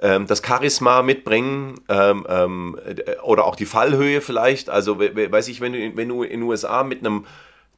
ähm, 0.01 0.27
das 0.27 0.43
Charisma 0.45 1.03
mitbringen 1.03 1.75
ähm, 1.91 2.27
ähm, 2.29 2.79
äh, 2.87 3.19
oder 3.23 3.45
auch 3.45 3.57
die 3.57 3.67
Fallhöhe 3.67 4.23
vielleicht. 4.23 4.71
Also 4.71 4.99
we- 4.99 5.15
we- 5.15 5.31
weiß 5.31 5.49
ich, 5.49 5.61
wenn 5.61 5.75
du, 5.75 5.97
wenn 5.97 6.09
du 6.09 6.23
in 6.23 6.41
den 6.41 6.43
USA 6.45 6.83
mit 6.83 7.01
einem 7.01 7.27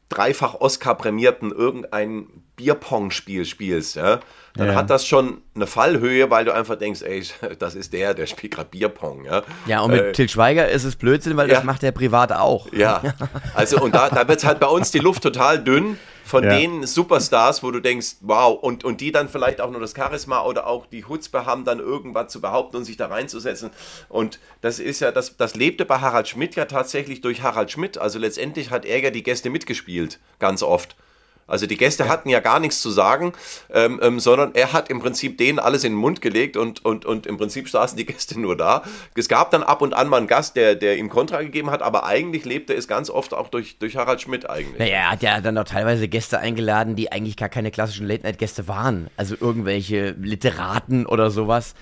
dreifach 0.09 0.55
Oscar-prämierten 0.61 1.51
irgendein 1.51 2.27
Bierpong-Spiel 2.57 3.45
spielst, 3.45 3.97
ja, 3.97 4.21
dann 4.55 4.69
Ja. 4.69 4.75
hat 4.75 4.91
das 4.91 5.07
schon 5.07 5.39
eine 5.55 5.67
Fallhöhe, 5.67 6.31
weil 6.31 6.45
du 6.45 6.53
einfach 6.55 6.77
denkst, 6.77 7.03
ey, 7.03 7.25
das 7.59 7.75
ist 7.75 7.93
der, 7.93 8.15
der 8.15 8.27
spielt 8.27 8.55
gerade 8.55 8.69
Bierpong, 8.71 9.25
ja. 9.25 9.43
Ja, 9.67 9.81
und 9.81 9.93
mit 9.93 10.01
Äh, 10.01 10.13
Til 10.13 10.29
Schweiger 10.29 10.69
ist 10.69 10.85
es 10.85 10.97
Blödsinn, 10.97 11.37
weil 11.37 11.49
das 11.49 11.59
ja. 11.59 11.65
macht 11.65 11.83
er 11.83 11.93
privat 11.93 12.33
auch. 12.33 12.73
ja, 12.73 13.03
also 13.55 13.81
und 13.81 13.95
da, 13.95 14.09
da 14.11 14.27
wird 14.29 14.45
halt 14.45 14.61
bei 14.61 14.67
uns 14.67 14.91
die 14.91 14.99
Luft 14.99 15.23
total 15.23 15.63
dünn 15.63 15.99
von 16.25 16.45
Ja. 16.45 16.57
den 16.57 16.87
Superstars, 16.87 17.63
wo 17.63 17.71
du 17.73 17.81
denkst, 17.81 18.17
wow, 18.21 18.57
und, 18.63 18.85
und 18.85 19.01
die 19.01 19.11
dann 19.11 19.29
vielleicht 19.29 19.61
auch 19.61 19.71
nur 19.71 19.81
das 19.81 19.93
Charisma 19.95 20.43
oder 20.45 20.67
auch 20.69 20.87
die 20.87 21.03
Chutzpe 21.03 21.47
haben, 21.47 21.65
dann 21.65 21.81
irgendwas 21.81 22.31
zu 22.33 22.41
behaupten 22.41 22.77
und 22.77 22.85
sich 22.85 22.97
da 22.97 23.07
reinzusetzen. 23.09 23.71
Und 24.09 24.39
das 24.61 24.79
ist 24.79 25.01
ja, 25.01 25.11
das, 25.11 25.37
das 25.37 25.57
lebte 25.57 25.85
bei 25.85 25.99
Harald 25.99 26.29
Schmidt 26.29 26.55
ja 26.55 26.65
tatsächlich 26.67 27.21
durch 27.23 27.43
Harald 27.43 27.71
Schmidt. 27.73 27.99
Also 27.99 28.19
letztendlich 28.21 28.71
hat 28.71 28.85
er 28.85 29.01
ja 29.01 29.11
die 29.11 29.23
Gäste 29.25 29.51
mitgespielt, 29.51 30.21
ganz 30.39 30.63
oft. 30.63 30.95
Also 31.47 31.67
die 31.67 31.77
Gäste 31.77 32.09
hatten 32.09 32.29
ja 32.29 32.41
gar 32.41 32.61
nichts 32.61 32.81
zu 32.81 32.91
sagen, 32.91 33.33
ähm, 33.73 34.01
ähm, 34.03 34.21
sondern 34.21 34.55
er 34.55 34.73
hat 34.73 34.89
im 34.91 35.01
Prinzip 35.01 35.39
denen 35.39 35.59
alles 35.59 35.85
in 35.85 35.93
den 35.93 35.99
Mund 35.99 36.21
gelegt 36.21 36.57
und, 36.57 36.85
und, 36.85 37.05
und 37.05 37.27
im 37.27 37.37
Prinzip 37.37 37.69
saßen 37.69 37.97
die 37.97 38.07
Gäste 38.13 38.41
nur 38.41 38.57
da. 38.57 38.83
Es 39.15 39.29
gab 39.29 39.51
dann 39.51 39.63
ab 39.63 39.83
und 39.83 39.95
an 39.95 40.09
mal 40.09 40.19
einen 40.19 40.27
Gast, 40.27 40.57
der, 40.57 40.75
der 40.75 40.97
ihm 40.97 41.09
Kontra 41.09 41.43
gegeben 41.43 41.71
hat, 41.71 41.83
aber 41.83 42.05
eigentlich 42.05 42.45
lebte 42.45 42.75
es 42.75 42.89
ganz 42.89 43.11
oft 43.11 43.35
auch 43.35 43.49
durch, 43.49 43.79
durch 43.79 43.97
Harald 43.97 44.21
Schmidt 44.21 44.49
eigentlich. 44.49 44.79
Naja, 44.79 44.97
er 44.97 45.11
hat 45.11 45.23
ja 45.23 45.41
dann 45.41 45.59
auch 45.59 45.65
teilweise 45.65 46.09
Gäste 46.09 46.39
eingeladen, 46.39 46.97
die 46.97 47.13
eigentlich 47.13 47.37
gar 47.37 47.49
keine 47.49 47.71
klassischen 47.71 48.07
Late-Night-Gäste 48.07 48.69
waren. 48.69 49.09
Also 49.17 49.35
irgendwelche 49.39 50.11
Literaten 50.19 51.07
oder 51.07 51.31
sowas, 51.31 51.75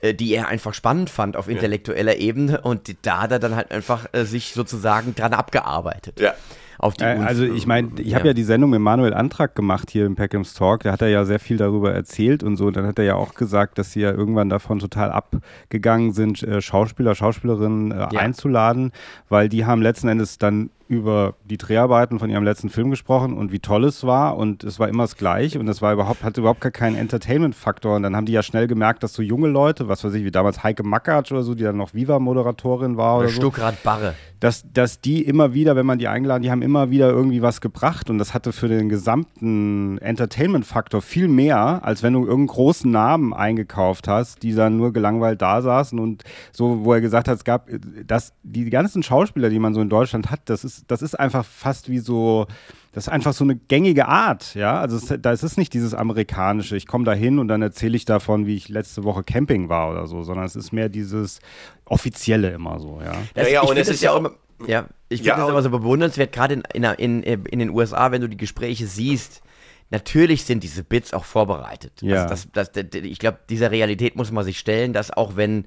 äh, 0.00 0.14
die 0.14 0.32
er 0.32 0.48
einfach 0.48 0.74
spannend 0.74 1.10
fand 1.10 1.36
auf 1.36 1.48
intellektueller 1.48 2.16
Ebene. 2.16 2.60
Und 2.60 2.94
da 3.02 3.22
hat 3.22 3.32
er 3.32 3.38
dann 3.38 3.56
halt 3.56 3.70
einfach 3.72 4.06
äh, 4.12 4.24
sich 4.24 4.52
sozusagen 4.52 5.14
dran 5.14 5.32
abgearbeitet. 5.32 6.20
Ja. 6.20 6.34
Auf 6.78 6.94
die 6.94 7.04
Äh, 7.04 7.18
Also 7.18 7.44
ich 7.44 7.66
meine, 7.66 7.90
ich 7.98 8.14
habe 8.14 8.28
ja 8.28 8.32
die 8.34 8.44
Sendung 8.44 8.70
mit 8.70 8.80
Manuel 8.80 9.12
Antrag 9.14 9.54
gemacht 9.54 9.90
hier 9.90 10.06
im 10.06 10.14
Peckham's 10.14 10.54
Talk. 10.54 10.84
Da 10.84 10.92
hat 10.92 11.02
er 11.02 11.08
ja 11.08 11.24
sehr 11.24 11.40
viel 11.40 11.56
darüber 11.56 11.92
erzählt 11.92 12.42
und 12.42 12.56
so. 12.56 12.66
Und 12.66 12.76
dann 12.76 12.86
hat 12.86 12.98
er 12.98 13.04
ja 13.04 13.14
auch 13.16 13.34
gesagt, 13.34 13.78
dass 13.78 13.92
sie 13.92 14.00
ja 14.00 14.12
irgendwann 14.12 14.48
davon 14.48 14.78
total 14.78 15.10
abgegangen 15.10 16.12
sind, 16.12 16.42
äh, 16.42 16.60
Schauspieler, 16.60 17.14
Schauspielerinnen 17.14 17.90
äh, 17.92 17.96
Ja. 17.98 18.06
einzuladen, 18.08 18.92
weil 19.28 19.48
die 19.48 19.66
haben 19.66 19.82
letzten 19.82 20.08
Endes 20.08 20.38
dann 20.38 20.70
über 20.88 21.34
die 21.44 21.58
Dreharbeiten 21.58 22.18
von 22.18 22.30
ihrem 22.30 22.44
letzten 22.44 22.70
Film 22.70 22.90
gesprochen 22.90 23.36
und 23.36 23.52
wie 23.52 23.58
toll 23.58 23.84
es 23.84 24.04
war 24.04 24.36
und 24.36 24.64
es 24.64 24.80
war 24.80 24.88
immer 24.88 25.04
das 25.04 25.16
gleich 25.16 25.58
und 25.58 25.68
es 25.68 25.82
war 25.82 25.92
überhaupt, 25.92 26.24
hatte 26.24 26.40
überhaupt 26.40 26.60
gar 26.60 26.72
keinen 26.72 26.96
Entertainment-Faktor 26.96 27.96
und 27.96 28.02
dann 28.02 28.16
haben 28.16 28.24
die 28.24 28.32
ja 28.32 28.42
schnell 28.42 28.66
gemerkt, 28.66 29.02
dass 29.02 29.12
so 29.12 29.22
junge 29.22 29.48
Leute, 29.48 29.88
was 29.88 30.02
weiß 30.02 30.14
ich, 30.14 30.24
wie 30.24 30.30
damals 30.30 30.64
Heike 30.64 30.82
Mackatsch 30.82 31.30
oder 31.30 31.42
so, 31.42 31.54
die 31.54 31.62
dann 31.62 31.76
noch 31.76 31.94
Viva-Moderatorin 31.94 32.96
war 32.96 33.16
oder, 33.16 33.24
oder 33.24 33.28
so, 33.28 33.40
Stuckrad 33.40 33.82
Barre. 33.82 34.14
dass, 34.40 34.64
dass 34.72 35.00
die 35.00 35.22
immer 35.22 35.52
wieder, 35.52 35.76
wenn 35.76 35.86
man 35.86 35.98
die 35.98 36.08
eingeladen, 36.08 36.42
die 36.42 36.50
haben 36.50 36.62
immer 36.62 36.90
wieder 36.90 37.10
irgendwie 37.10 37.42
was 37.42 37.60
gebracht 37.60 38.08
und 38.08 38.18
das 38.18 38.32
hatte 38.32 38.52
für 38.52 38.68
den 38.68 38.88
gesamten 38.88 39.98
Entertainment-Faktor 39.98 41.02
viel 41.02 41.28
mehr, 41.28 41.80
als 41.84 42.02
wenn 42.02 42.14
du 42.14 42.20
irgendeinen 42.20 42.46
großen 42.46 42.90
Namen 42.90 43.34
eingekauft 43.34 44.08
hast, 44.08 44.42
die 44.42 44.54
dann 44.54 44.76
nur 44.76 44.92
gelangweilt 44.92 45.42
da 45.42 45.60
saßen 45.60 45.98
und 45.98 46.24
so, 46.52 46.84
wo 46.84 46.94
er 46.94 47.00
gesagt 47.00 47.28
hat, 47.28 47.36
es 47.36 47.44
gab, 47.44 47.68
dass 48.06 48.32
die 48.42 48.70
ganzen 48.70 49.02
Schauspieler, 49.02 49.50
die 49.50 49.58
man 49.58 49.74
so 49.74 49.80
in 49.80 49.88
Deutschland 49.88 50.30
hat, 50.30 50.40
das 50.46 50.64
ist, 50.64 50.77
das 50.86 51.02
ist 51.02 51.18
einfach 51.18 51.44
fast 51.44 51.88
wie 51.88 51.98
so, 51.98 52.46
das 52.92 53.04
ist 53.06 53.12
einfach 53.12 53.32
so 53.32 53.44
eine 53.44 53.56
gängige 53.56 54.08
Art, 54.08 54.54
ja. 54.54 54.80
Also 54.80 54.96
es, 54.96 55.12
da 55.20 55.32
ist 55.32 55.42
es 55.42 55.56
nicht 55.56 55.74
dieses 55.74 55.94
amerikanische, 55.94 56.76
ich 56.76 56.86
komme 56.86 57.04
da 57.04 57.12
hin 57.12 57.38
und 57.38 57.48
dann 57.48 57.62
erzähle 57.62 57.96
ich 57.96 58.04
davon, 58.04 58.46
wie 58.46 58.56
ich 58.56 58.68
letzte 58.68 59.04
Woche 59.04 59.22
Camping 59.22 59.68
war 59.68 59.90
oder 59.90 60.06
so, 60.06 60.22
sondern 60.22 60.46
es 60.46 60.56
ist 60.56 60.72
mehr 60.72 60.88
dieses 60.88 61.40
offizielle 61.84 62.50
immer 62.50 62.78
so, 62.80 63.00
ja. 63.04 63.12
Das, 63.34 63.46
Ja, 63.48 63.54
ja, 63.54 63.62
ich 63.64 63.68
und 63.70 63.76
es 63.76 63.86
das 63.88 63.96
ist 63.96 64.02
ja 64.02 64.12
auch- 64.12 64.18
immer, 64.18 64.32
ja, 64.66 64.86
ich 65.08 65.20
Ja, 65.20 65.34
finde 65.34 65.36
das 65.36 65.44
und- 65.46 65.50
immer 65.50 65.62
so 65.62 65.70
bewundernswert, 65.70 66.32
gerade 66.32 66.54
in, 66.54 66.62
in, 66.74 67.22
in, 67.22 67.44
in 67.46 67.58
den 67.58 67.70
USA, 67.70 68.10
wenn 68.10 68.20
du 68.20 68.28
die 68.28 68.36
Gespräche 68.36 68.86
siehst. 68.86 69.42
Natürlich 69.90 70.44
sind 70.44 70.62
diese 70.64 70.84
Bits 70.84 71.14
auch 71.14 71.24
vorbereitet. 71.24 71.92
Ja. 72.02 72.24
Also 72.24 72.28
das, 72.52 72.72
das, 72.72 72.90
das, 72.90 73.00
ich 73.02 73.18
glaube, 73.18 73.38
dieser 73.48 73.70
Realität 73.70 74.16
muss 74.16 74.30
man 74.30 74.44
sich 74.44 74.58
stellen, 74.58 74.92
dass 74.92 75.10
auch 75.10 75.36
wenn, 75.36 75.64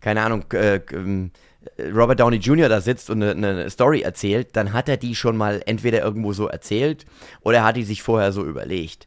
keine 0.00 0.22
Ahnung, 0.22 0.44
äh, 0.52 0.76
ähm, 0.92 1.32
Robert 1.94 2.20
Downey 2.20 2.36
Jr. 2.36 2.68
da 2.68 2.80
sitzt 2.80 3.10
und 3.10 3.22
eine, 3.22 3.32
eine 3.32 3.70
Story 3.70 4.00
erzählt, 4.02 4.56
dann 4.56 4.72
hat 4.72 4.88
er 4.88 4.96
die 4.96 5.14
schon 5.14 5.36
mal 5.36 5.62
entweder 5.66 6.02
irgendwo 6.02 6.32
so 6.32 6.48
erzählt 6.48 7.06
oder 7.42 7.58
er 7.58 7.64
hat 7.64 7.76
die 7.76 7.84
sich 7.84 8.02
vorher 8.02 8.32
so 8.32 8.44
überlegt. 8.44 9.06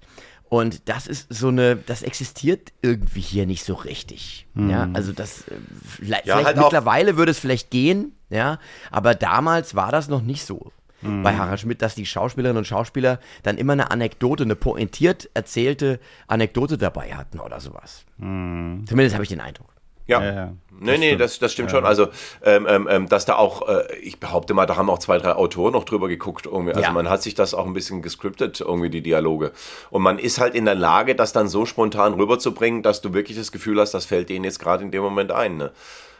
Und 0.49 0.87
das 0.87 1.07
ist 1.07 1.27
so 1.29 1.49
eine, 1.49 1.75
das 1.75 2.03
existiert 2.03 2.71
irgendwie 2.81 3.19
hier 3.19 3.45
nicht 3.45 3.65
so 3.65 3.73
richtig. 3.73 4.47
Ja, 4.55 4.87
also 4.93 5.11
das, 5.11 5.41
äh, 5.49 5.55
vielleicht 5.83 6.25
Ja, 6.25 6.43
halt 6.43 6.57
auch- 6.57 6.63
mittlerweile 6.63 7.17
würde 7.17 7.31
es 7.31 7.39
vielleicht 7.39 7.69
gehen, 7.69 8.13
ja, 8.29 8.57
aber 8.89 9.13
damals 9.13 9.75
war 9.75 9.91
das 9.91 10.07
noch 10.07 10.21
nicht 10.21 10.45
so. 10.45 10.71
Bei 11.01 11.35
Harald 11.37 11.59
Schmidt, 11.59 11.83
dass 11.83 11.93
die 11.93 12.07
Schauspielerinnen 12.07 12.57
und 12.57 12.65
Schauspieler 12.65 13.19
dann 13.43 13.59
immer 13.59 13.73
eine 13.73 13.91
Anekdote, 13.91 14.43
eine 14.43 14.55
pointiert 14.55 15.29
erzählte 15.35 15.99
Anekdote 16.27 16.77
dabei 16.79 17.13
hatten 17.13 17.39
oder 17.39 17.59
sowas. 17.59 18.03
Zumindest 18.17 19.13
habe 19.13 19.21
ich 19.23 19.29
den 19.29 19.39
Eindruck. 19.39 19.69
Ja. 20.07 20.23
Ja, 20.23 20.33
ja. 20.33 20.53
Nee, 20.79 20.97
nee, 20.97 21.15
das, 21.15 21.39
das 21.39 21.53
stimmt 21.53 21.71
schon. 21.71 21.85
Also, 21.85 22.07
ähm, 22.43 22.67
ähm, 22.69 22.87
ähm, 22.89 23.09
dass 23.09 23.25
da 23.25 23.35
auch, 23.35 23.67
äh, 23.67 23.95
ich 23.97 24.19
behaupte 24.19 24.53
mal, 24.53 24.67
da 24.67 24.75
haben 24.77 24.89
auch 24.89 24.99
zwei, 24.99 25.17
drei 25.17 25.33
Autoren 25.33 25.73
noch 25.73 25.85
drüber 25.85 26.07
geguckt. 26.07 26.45
Irgendwie. 26.45 26.71
Also 26.73 26.81
Ja. 26.83 26.91
man 26.91 27.09
hat 27.09 27.23
sich 27.23 27.33
das 27.33 27.53
auch 27.53 27.65
ein 27.65 27.73
bisschen 27.73 28.01
gescriptet, 28.01 28.61
irgendwie 28.61 28.89
die 28.89 29.01
Dialoge. 29.01 29.51
Und 29.89 30.03
man 30.03 30.19
ist 30.19 30.39
halt 30.39 30.53
in 30.53 30.65
der 30.65 30.75
Lage, 30.75 31.15
das 31.15 31.33
dann 31.33 31.47
so 31.47 31.65
spontan 31.65 32.13
rüberzubringen, 32.13 32.83
dass 32.83 33.01
du 33.01 33.13
wirklich 33.13 33.37
das 33.37 33.51
Gefühl 33.51 33.79
hast, 33.79 33.93
das 33.93 34.05
fällt 34.05 34.29
denen 34.29 34.45
jetzt 34.45 34.59
gerade 34.59 34.83
in 34.83 34.91
dem 34.91 35.01
Moment 35.01 35.31
ein. 35.31 35.57
Ne? 35.57 35.71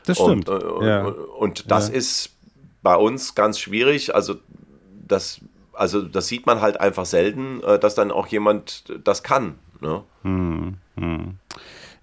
Das 0.05 0.17
stimmt. 0.17 0.49
Und, 0.49 0.63
äh, 0.63 0.65
und, 0.65 0.85
ja. 0.87 1.05
und 1.05 1.71
das 1.71 1.89
ist 1.89 2.31
bei 2.81 2.95
uns 2.95 3.35
ganz 3.35 3.59
schwierig. 3.59 4.15
Also 4.15 4.35
das, 5.07 5.39
also 5.73 6.01
das 6.01 6.27
sieht 6.27 6.47
man 6.47 6.61
halt 6.61 6.79
einfach 6.79 7.05
selten, 7.05 7.61
äh, 7.63 7.77
dass 7.77 7.93
dann 7.93 8.11
auch 8.11 8.25
jemand 8.27 8.85
das 9.03 9.21
kann. 9.21 9.55
Ne? 9.81 10.03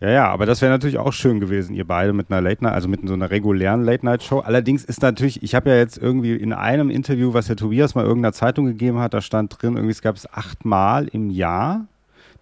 Ja, 0.01 0.11
ja, 0.11 0.29
aber 0.29 0.45
das 0.45 0.61
wäre 0.61 0.73
natürlich 0.73 0.99
auch 0.99 1.13
schön 1.13 1.41
gewesen, 1.41 1.75
ihr 1.75 1.87
beide 1.87 2.13
mit 2.13 2.31
einer 2.31 2.41
Late 2.41 2.65
Night, 2.65 2.75
also 2.75 2.89
mit 2.89 3.07
so 3.07 3.15
einer 3.15 3.31
regulären 3.31 3.85
Late 3.85 4.05
Night 4.05 4.23
Show. 4.23 4.41
Allerdings 4.41 4.85
ist 4.85 5.03
natürlich, 5.03 5.43
ich 5.43 5.55
habe 5.55 5.71
ja 5.71 5.77
jetzt 5.77 5.99
irgendwie 5.99 6.35
in 6.35 6.53
einem 6.53 6.91
Interview, 6.91 7.33
was 7.33 7.47
der 7.47 7.57
Tobias 7.57 7.95
mal 7.95 8.05
irgendeiner 8.05 8.33
Zeitung 8.33 8.67
gegeben 8.67 8.99
hat, 8.99 9.15
da 9.15 9.21
stand 9.21 9.61
drin, 9.61 9.77
irgendwie 9.77 9.93
es 9.93 10.03
gab 10.03 10.17
es 10.17 10.31
achtmal 10.33 11.09
im 11.09 11.31
Jahr 11.31 11.87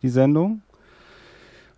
die 0.03 0.09
Sendung. 0.09 0.63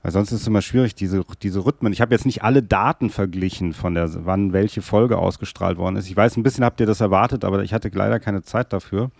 Weil 0.02 0.12
sonst 0.12 0.32
ist 0.32 0.42
es 0.42 0.46
immer 0.46 0.60
schwierig, 0.60 0.94
diese, 0.94 1.24
diese 1.42 1.64
Rhythmen. 1.64 1.90
Ich 1.94 2.02
habe 2.02 2.14
jetzt 2.14 2.26
nicht 2.26 2.42
alle 2.42 2.62
Daten 2.62 3.08
verglichen 3.08 3.72
von 3.72 3.94
der, 3.94 4.26
wann 4.26 4.52
welche 4.52 4.82
Folge 4.82 5.16
ausgestrahlt 5.16 5.78
worden 5.78 5.96
ist. 5.96 6.10
Ich 6.10 6.16
weiß, 6.16 6.36
ein 6.36 6.42
bisschen 6.42 6.62
habt 6.62 6.78
ihr 6.80 6.86
das 6.86 7.00
erwartet, 7.00 7.42
aber 7.42 7.62
ich 7.62 7.72
hatte 7.72 7.88
leider 7.88 8.20
keine 8.20 8.42
Zeit 8.42 8.74
dafür. 8.74 9.10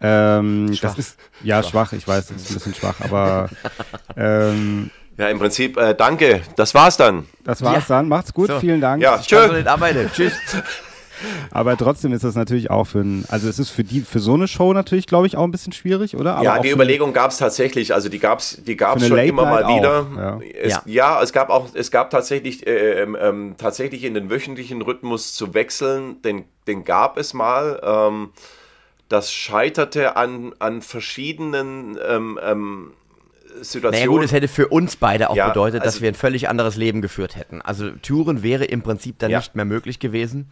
Ähm, 0.00 0.72
Schwach. 0.72 0.90
Das 0.90 0.98
ist, 0.98 1.18
ja, 1.42 1.64
schwach. 1.64 1.92
ich 1.92 2.06
weiß, 2.06 2.28
das 2.28 2.36
ist 2.36 2.50
ein 2.50 2.54
bisschen 2.54 2.74
schwach, 2.74 3.00
aber 3.00 3.48
ähm, 4.16 4.90
Ja, 5.16 5.28
im 5.28 5.38
Prinzip, 5.38 5.76
äh, 5.76 5.94
danke. 5.94 6.42
Das 6.56 6.74
war's 6.74 6.96
dann. 6.96 7.26
Das 7.44 7.62
war's 7.62 7.86
dann. 7.86 8.08
Macht's 8.08 8.34
gut. 8.34 8.48
So. 8.48 8.58
Vielen 8.58 8.80
Dank. 8.80 9.02
Ja, 9.02 9.20
arbeiten. 9.66 10.10
Tschüss. 10.14 10.32
Aber 11.50 11.76
trotzdem 11.76 12.12
ist 12.12 12.24
das 12.24 12.34
natürlich 12.34 12.70
auch 12.70 12.84
für 12.84 13.00
ein, 13.00 13.24
also 13.28 13.48
es 13.48 13.58
ist 13.58 13.70
für 13.70 13.84
die, 13.84 14.00
für 14.00 14.18
so 14.18 14.34
eine 14.34 14.48
Show 14.48 14.72
natürlich, 14.72 15.06
glaube 15.06 15.26
ich, 15.26 15.36
auch 15.36 15.44
ein 15.44 15.50
bisschen 15.50 15.72
schwierig, 15.72 16.16
oder? 16.16 16.34
Aber 16.34 16.44
ja, 16.44 16.58
die 16.58 16.70
Überlegung 16.70 17.12
gab 17.12 17.30
es 17.30 17.38
tatsächlich, 17.38 17.94
also 17.94 18.08
die 18.08 18.18
gab 18.18 18.40
es 18.40 18.62
die 18.64 18.76
gab's 18.76 19.06
schon 19.06 19.16
Late 19.16 19.28
immer 19.28 19.44
mal 19.44 19.62
Night 19.62 19.76
wieder. 19.76 20.00
auch, 20.00 20.16
ja. 20.16 20.40
Es, 20.60 20.72
Ja. 20.72 20.82
ja. 20.86 21.22
es 21.22 21.32
gab 21.32 21.50
auch, 21.50 21.68
es 21.74 21.90
gab 21.90 22.10
tatsächlich, 22.10 22.66
äh, 22.66 23.02
ähm, 23.02 23.16
ähm, 23.20 23.54
tatsächlich 23.56 24.04
in 24.04 24.14
den 24.14 24.30
wöchentlichen 24.30 24.82
Rhythmus 24.82 25.34
zu 25.34 25.54
wechseln, 25.54 26.20
den, 26.22 26.44
den 26.66 26.84
gab 26.84 27.16
es 27.16 27.34
mal. 27.34 27.80
Ähm, 27.82 28.30
das 29.08 29.32
scheiterte 29.32 30.16
an, 30.16 30.54
an 30.58 30.82
verschiedenen 30.82 31.98
ähm, 32.06 32.92
ähm, 33.74 33.82
Naja 33.90 34.06
gut, 34.06 34.24
es 34.24 34.32
hätte 34.32 34.48
für 34.48 34.68
uns 34.68 34.96
beide 34.96 35.30
auch 35.30 35.36
Ja, 35.36 35.48
bedeutet, 35.48 35.80
dass 35.80 35.94
also- 35.94 36.02
wir 36.02 36.08
ein 36.08 36.14
völlig 36.14 36.48
anderes 36.48 36.76
Leben 36.76 37.02
geführt 37.02 37.36
hätten. 37.36 37.60
Also 37.62 37.90
Touren 38.02 38.42
wäre 38.42 38.64
im 38.64 38.82
Prinzip 38.82 39.18
dann 39.18 39.30
Ja. 39.30 39.38
nicht 39.38 39.54
mehr 39.54 39.64
möglich 39.64 39.98
gewesen. 39.98 40.50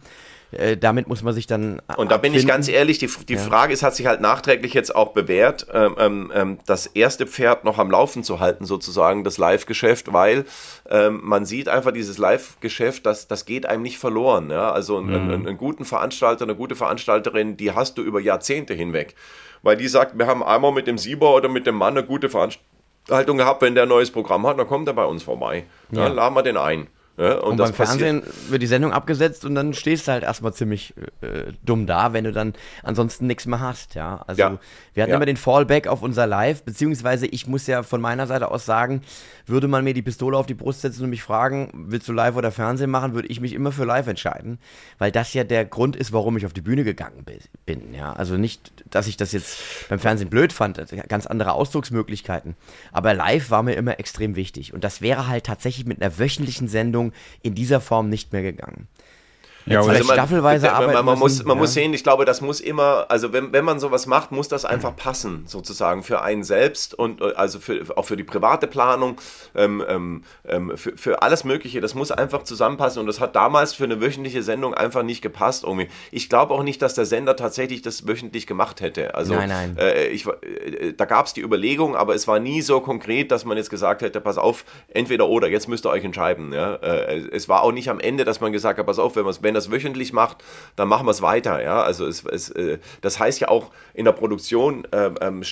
Äh, 0.51 0.77
damit 0.77 1.07
muss 1.07 1.23
man 1.23 1.33
sich 1.33 1.47
dann 1.47 1.81
Und 1.97 2.11
da 2.11 2.17
bin 2.17 2.33
ich 2.33 2.41
abfinden. 2.41 2.47
ganz 2.47 2.67
ehrlich, 2.67 2.99
die, 2.99 3.09
die 3.27 3.37
Frage 3.37 3.73
ist, 3.73 3.81
hat 3.81 3.95
sich 3.95 4.05
halt 4.05 4.21
nachträglich 4.21 4.75
jetzt 4.75 4.95
auch 4.95 5.13
bewährt, 5.13 5.65
ähm, 5.73 5.95
ähm, 5.97 6.31
ähm, 6.35 6.59
das 6.67 6.85
erste 6.85 7.25
Pferd 7.25 7.63
noch 7.63 7.79
am 7.79 7.89
Laufen 7.89 8.23
zu 8.23 8.39
halten, 8.39 8.65
sozusagen, 8.65 9.23
das 9.23 9.39
Live-Geschäft, 9.39 10.13
weil 10.13 10.45
ähm, 10.91 11.21
man 11.23 11.45
sieht 11.45 11.69
einfach 11.69 11.91
dieses 11.91 12.19
Live-Geschäft, 12.19 13.07
das, 13.07 13.27
das 13.27 13.45
geht 13.45 13.65
einem 13.65 13.81
nicht 13.81 13.97
verloren. 13.97 14.51
Ja? 14.51 14.71
Also 14.71 14.97
einen, 14.99 15.15
einen, 15.15 15.47
einen 15.47 15.57
guten 15.57 15.85
Veranstalter, 15.85 16.43
eine 16.43 16.55
gute 16.55 16.75
Veranstalterin, 16.75 17.57
die 17.57 17.71
hast 17.71 17.97
du 17.97 18.03
über 18.03 18.19
Jahrzehnte 18.19 18.75
hinweg. 18.75 19.15
Weil 19.63 19.77
die 19.77 19.87
sagt, 19.87 20.19
wir 20.19 20.27
haben 20.27 20.43
einmal 20.43 20.71
mit 20.71 20.85
dem 20.85 20.97
Sieber 20.99 21.33
oder 21.33 21.49
mit 21.49 21.65
dem 21.65 21.75
Mann 21.75 21.97
eine 21.97 22.05
gute 22.05 22.29
Veranstaltung 22.29 22.67
gehabt, 23.37 23.61
wenn 23.61 23.75
der 23.75 23.83
ein 23.83 23.89
neues 23.89 24.11
Programm 24.11 24.47
hat, 24.47 24.57
dann 24.57 24.67
kommt 24.67 24.87
er 24.87 24.93
bei 24.93 25.05
uns 25.05 25.23
vorbei. 25.23 25.65
Ja. 25.91 26.03
Dann 26.03 26.15
laden 26.15 26.35
wir 26.35 26.43
den 26.43 26.57
ein. 26.57 26.87
Ja, 27.15 27.35
und, 27.35 27.51
und 27.51 27.57
beim 27.57 27.73
Fernsehen 27.73 28.23
wird 28.49 28.63
die 28.63 28.67
Sendung 28.67 28.91
abgesetzt 28.91 29.45
und 29.45 29.53
dann 29.53 29.75
stehst 29.75 30.07
du 30.07 30.13
halt 30.13 30.23
erstmal 30.23 30.51
ziemlich 30.53 30.95
äh, 31.21 31.51
dumm 31.63 31.85
da, 31.85 32.11
wenn 32.11 32.23
du 32.23 32.31
dann 32.31 32.53
ansonsten 32.81 33.27
nichts 33.27 33.45
mehr 33.45 33.59
hast, 33.59 33.93
ja. 33.93 34.23
Also 34.25 34.41
ja. 34.41 34.59
wir 34.95 35.03
hatten 35.03 35.11
ja. 35.11 35.17
immer 35.17 35.27
den 35.27 35.37
Fallback 35.37 35.85
auf 35.85 36.01
unser 36.01 36.25
Live, 36.25 36.63
beziehungsweise 36.63 37.27
ich 37.27 37.45
muss 37.45 37.67
ja 37.67 37.83
von 37.83 38.01
meiner 38.01 38.25
Seite 38.25 38.49
aus 38.49 38.65
sagen, 38.65 39.01
würde 39.45 39.67
man 39.67 39.83
mir 39.83 39.93
die 39.93 40.01
Pistole 40.01 40.35
auf 40.35 40.47
die 40.47 40.55
Brust 40.55 40.81
setzen 40.81 41.03
und 41.03 41.11
mich 41.11 41.21
fragen, 41.21 41.69
willst 41.73 42.07
du 42.07 42.13
live 42.13 42.35
oder 42.35 42.51
Fernsehen 42.51 42.89
machen, 42.89 43.13
würde 43.13 43.27
ich 43.27 43.39
mich 43.39 43.53
immer 43.53 43.71
für 43.71 43.85
live 43.85 44.07
entscheiden, 44.07 44.57
weil 44.97 45.11
das 45.11 45.35
ja 45.35 45.43
der 45.43 45.65
Grund 45.65 45.95
ist, 45.95 46.13
warum 46.13 46.35
ich 46.37 46.47
auf 46.47 46.53
die 46.53 46.61
Bühne 46.61 46.83
gegangen 46.83 47.25
bin, 47.65 47.93
ja. 47.93 48.11
Also 48.13 48.37
nicht, 48.37 48.73
dass 48.89 49.05
ich 49.05 49.17
das 49.17 49.33
jetzt 49.33 49.59
beim 49.87 49.99
Fernsehen 49.99 50.31
blöd 50.31 50.51
fand, 50.51 50.81
ganz 51.09 51.27
andere 51.27 51.53
Ausdrucksmöglichkeiten, 51.53 52.55
aber 52.91 53.13
live 53.13 53.51
war 53.51 53.61
mir 53.61 53.73
immer 53.73 53.99
extrem 53.99 54.35
wichtig 54.35 54.73
und 54.73 54.83
das 54.83 55.01
wäre 55.01 55.27
halt 55.27 55.45
tatsächlich 55.45 55.85
mit 55.85 56.01
einer 56.01 56.17
wöchentlichen 56.17 56.67
Sendung 56.67 57.02
Sendung 57.03 57.13
in 57.41 57.55
dieser 57.55 57.81
Form 57.81 58.09
nicht 58.09 58.31
mehr 58.33 58.41
gegangen. 58.41 58.87
Ja, 59.65 59.79
also 59.79 59.91
man, 59.91 60.03
staffelweise 60.03 60.67
man, 60.67 60.93
man, 60.93 61.05
man 61.05 61.19
muss, 61.19 61.43
man 61.43 61.57
ja. 61.57 61.61
muss 61.61 61.73
sehen, 61.73 61.93
ich 61.93 62.03
glaube, 62.03 62.25
das 62.25 62.41
muss 62.41 62.59
immer, 62.59 63.05
also 63.09 63.31
wenn, 63.33 63.53
wenn 63.53 63.63
man 63.63 63.79
sowas 63.79 64.07
macht, 64.07 64.31
muss 64.31 64.47
das 64.47 64.65
einfach 64.65 64.95
passen, 64.95 65.43
sozusagen, 65.47 66.03
für 66.03 66.21
einen 66.21 66.43
selbst 66.43 66.93
und 66.93 67.21
äh, 67.21 67.33
also 67.35 67.59
für, 67.59 67.97
auch 67.97 68.05
für 68.05 68.17
die 68.17 68.23
private 68.23 68.67
Planung, 68.67 69.19
ähm, 69.55 69.83
ähm, 69.87 70.23
ähm, 70.45 70.73
für, 70.75 70.97
für 70.97 71.21
alles 71.21 71.43
Mögliche. 71.43 71.81
Das 71.81 71.95
muss 71.95 72.11
einfach 72.11 72.43
zusammenpassen 72.43 72.99
und 72.99 73.07
das 73.07 73.19
hat 73.19 73.35
damals 73.35 73.73
für 73.73 73.85
eine 73.85 74.01
wöchentliche 74.01 74.43
Sendung 74.43 74.73
einfach 74.73 75.03
nicht 75.03 75.21
gepasst. 75.21 75.63
Irgendwie. 75.63 75.87
Ich 76.11 76.29
glaube 76.29 76.53
auch 76.53 76.63
nicht, 76.63 76.81
dass 76.81 76.93
der 76.93 77.05
Sender 77.05 77.35
tatsächlich 77.35 77.81
das 77.81 78.07
wöchentlich 78.07 78.47
gemacht 78.47 78.81
hätte. 78.81 79.15
Also, 79.15 79.33
nein, 79.33 79.49
nein. 79.49 79.77
Äh, 79.77 80.07
ich, 80.07 80.25
äh, 80.27 80.93
da 80.93 81.05
gab 81.05 81.25
es 81.25 81.33
die 81.33 81.41
Überlegung, 81.41 81.95
aber 81.95 82.15
es 82.15 82.27
war 82.27 82.39
nie 82.39 82.61
so 82.61 82.81
konkret, 82.81 83.31
dass 83.31 83.45
man 83.45 83.57
jetzt 83.57 83.69
gesagt 83.69 84.01
hätte, 84.01 84.19
pass 84.21 84.37
auf, 84.37 84.65
entweder 84.89 85.27
oder, 85.27 85.47
jetzt 85.47 85.67
müsst 85.67 85.85
ihr 85.85 85.89
euch 85.89 86.03
entscheiden. 86.03 86.53
Ja? 86.53 86.75
Äh, 86.75 87.29
es 87.31 87.47
war 87.47 87.63
auch 87.63 87.71
nicht 87.71 87.89
am 87.89 87.99
Ende, 87.99 88.25
dass 88.25 88.41
man 88.41 88.51
gesagt 88.51 88.79
hat, 88.79 88.85
pass 88.85 88.99
auf, 88.99 89.15
wenn, 89.15 89.25
wenn 89.25 89.52
das 89.53 89.71
wöchentlich 89.71 90.13
macht, 90.13 90.43
dann 90.75 90.87
machen 90.87 91.05
wir 91.05 91.11
es 91.11 91.21
weiter. 91.21 91.61
Ja? 91.63 91.81
Also 91.81 92.05
es, 92.05 92.25
es, 92.25 92.49
äh, 92.49 92.79
das 93.01 93.19
heißt 93.19 93.39
ja 93.39 93.49
auch 93.49 93.71
in 93.93 94.05
der 94.05 94.13
Produktion, 94.13 94.87
ähm, 94.91 95.15
ähm 95.21 95.43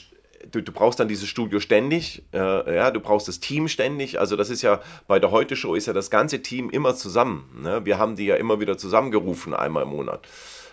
du, 0.52 0.62
du, 0.62 0.72
brauchst 0.72 0.99
dann 0.99 1.08
dieses 1.08 1.28
Studio 1.28 1.60
ständig, 1.60 2.24
äh, 2.34 2.76
ja, 2.76 2.91
du 2.91 2.99
brauchst 2.99 3.28
das 3.28 3.39
Team 3.39 3.68
ständig. 3.68 4.20
Also 4.20 4.36
das 4.36 4.49
ist 4.49 4.62
ja 4.62 4.82
bei 5.08 5.20
der 5.20 5.32
Heute 5.32 5.56
Show 5.56 5.76
ist 5.76 5.88
ja 5.88 5.93
das 5.93 6.10
ganze 6.10 6.41
Team 6.41 6.70
immer 6.70 6.95
zusammen. 6.95 7.62
Ne? 7.62 7.86
Wir 7.86 7.97
haben 7.97 8.16
die 8.16 8.26
ja 8.26 8.36
immer 8.36 8.60
wieder 8.60 8.78
zusammengerufen 8.78 9.54
einmal 9.54 9.84
im 9.84 9.89
Monat. 9.89 10.28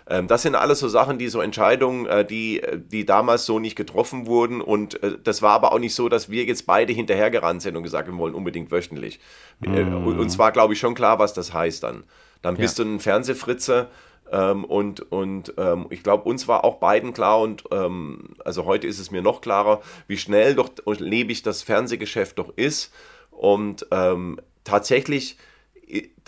Ähm, 0.09 0.27
das 0.27 0.43
sind 0.43 0.55
alles 0.55 0.81
so 0.81 0.89
Sachen, 0.89 1.19
die 1.19 1.29
so 1.29 1.41
Entscheidungen, 1.41 2.07
äh, 2.07 2.25
die, 2.25 2.63
die 2.77 3.05
damals 3.05 3.45
so 3.45 3.59
nicht 3.59 3.77
getroffen 3.77 4.27
wurden. 4.27 4.61
Und 4.61 5.03
äh, 5.03 5.19
das 5.23 5.43
war 5.43 5.53
aber 5.53 5.73
auch 5.73 5.79
nicht 5.79 5.95
so, 5.95 6.09
dass 6.09 6.31
wir 6.31 6.45
jetzt 6.45 6.67
beide 6.67 6.93
hinterhergerannt 6.93 7.63
sind 7.63 7.77
und 7.77 7.83
gesagt, 7.83 8.09
wir 8.09 8.17
wollen 8.17 8.35
unbedingt 8.35 8.71
wöchentlich. 8.71 9.21
Mhm. 9.61 10.19
Uns 10.19 10.39
war, 10.39 10.53
glaube 10.53 10.73
ich, 10.73 10.81
schon 10.81 10.95
klar, 10.95 11.19
was 11.19 11.35
das 11.35 11.53
heißt 11.53 11.83
dann. 11.83 12.05
Dann 12.41 12.57
bist 12.57 12.79
ja. 12.79 12.85
du 12.85 12.91
ein 12.91 13.01
Fernsehfritze. 13.01 13.89
Ähm, 14.31 14.65
und 14.65 15.11
und 15.11 15.55
ähm, 15.57 15.87
ich 15.91 16.03
glaube, 16.03 16.25
uns 16.25 16.49
war 16.49 16.65
auch 16.65 16.77
beiden 16.77 17.15
klar 17.15 17.41
und 17.41 17.65
ähm, 17.71 18.37
also 18.45 18.67
heute 18.67 18.87
ist 18.87 18.99
es 18.99 19.11
mir 19.11 19.23
noch 19.23 19.41
klarer, 19.41 19.81
wie 20.07 20.19
schnell 20.19 20.55
doch 20.55 20.71
und 20.85 21.01
lebig 21.01 21.43
das 21.43 21.63
Fernsehgeschäft 21.63 22.39
doch 22.39 22.53
ist. 22.57 22.93
Und 23.31 23.87
ähm, 23.91 24.39
tatsächlich 24.65 25.39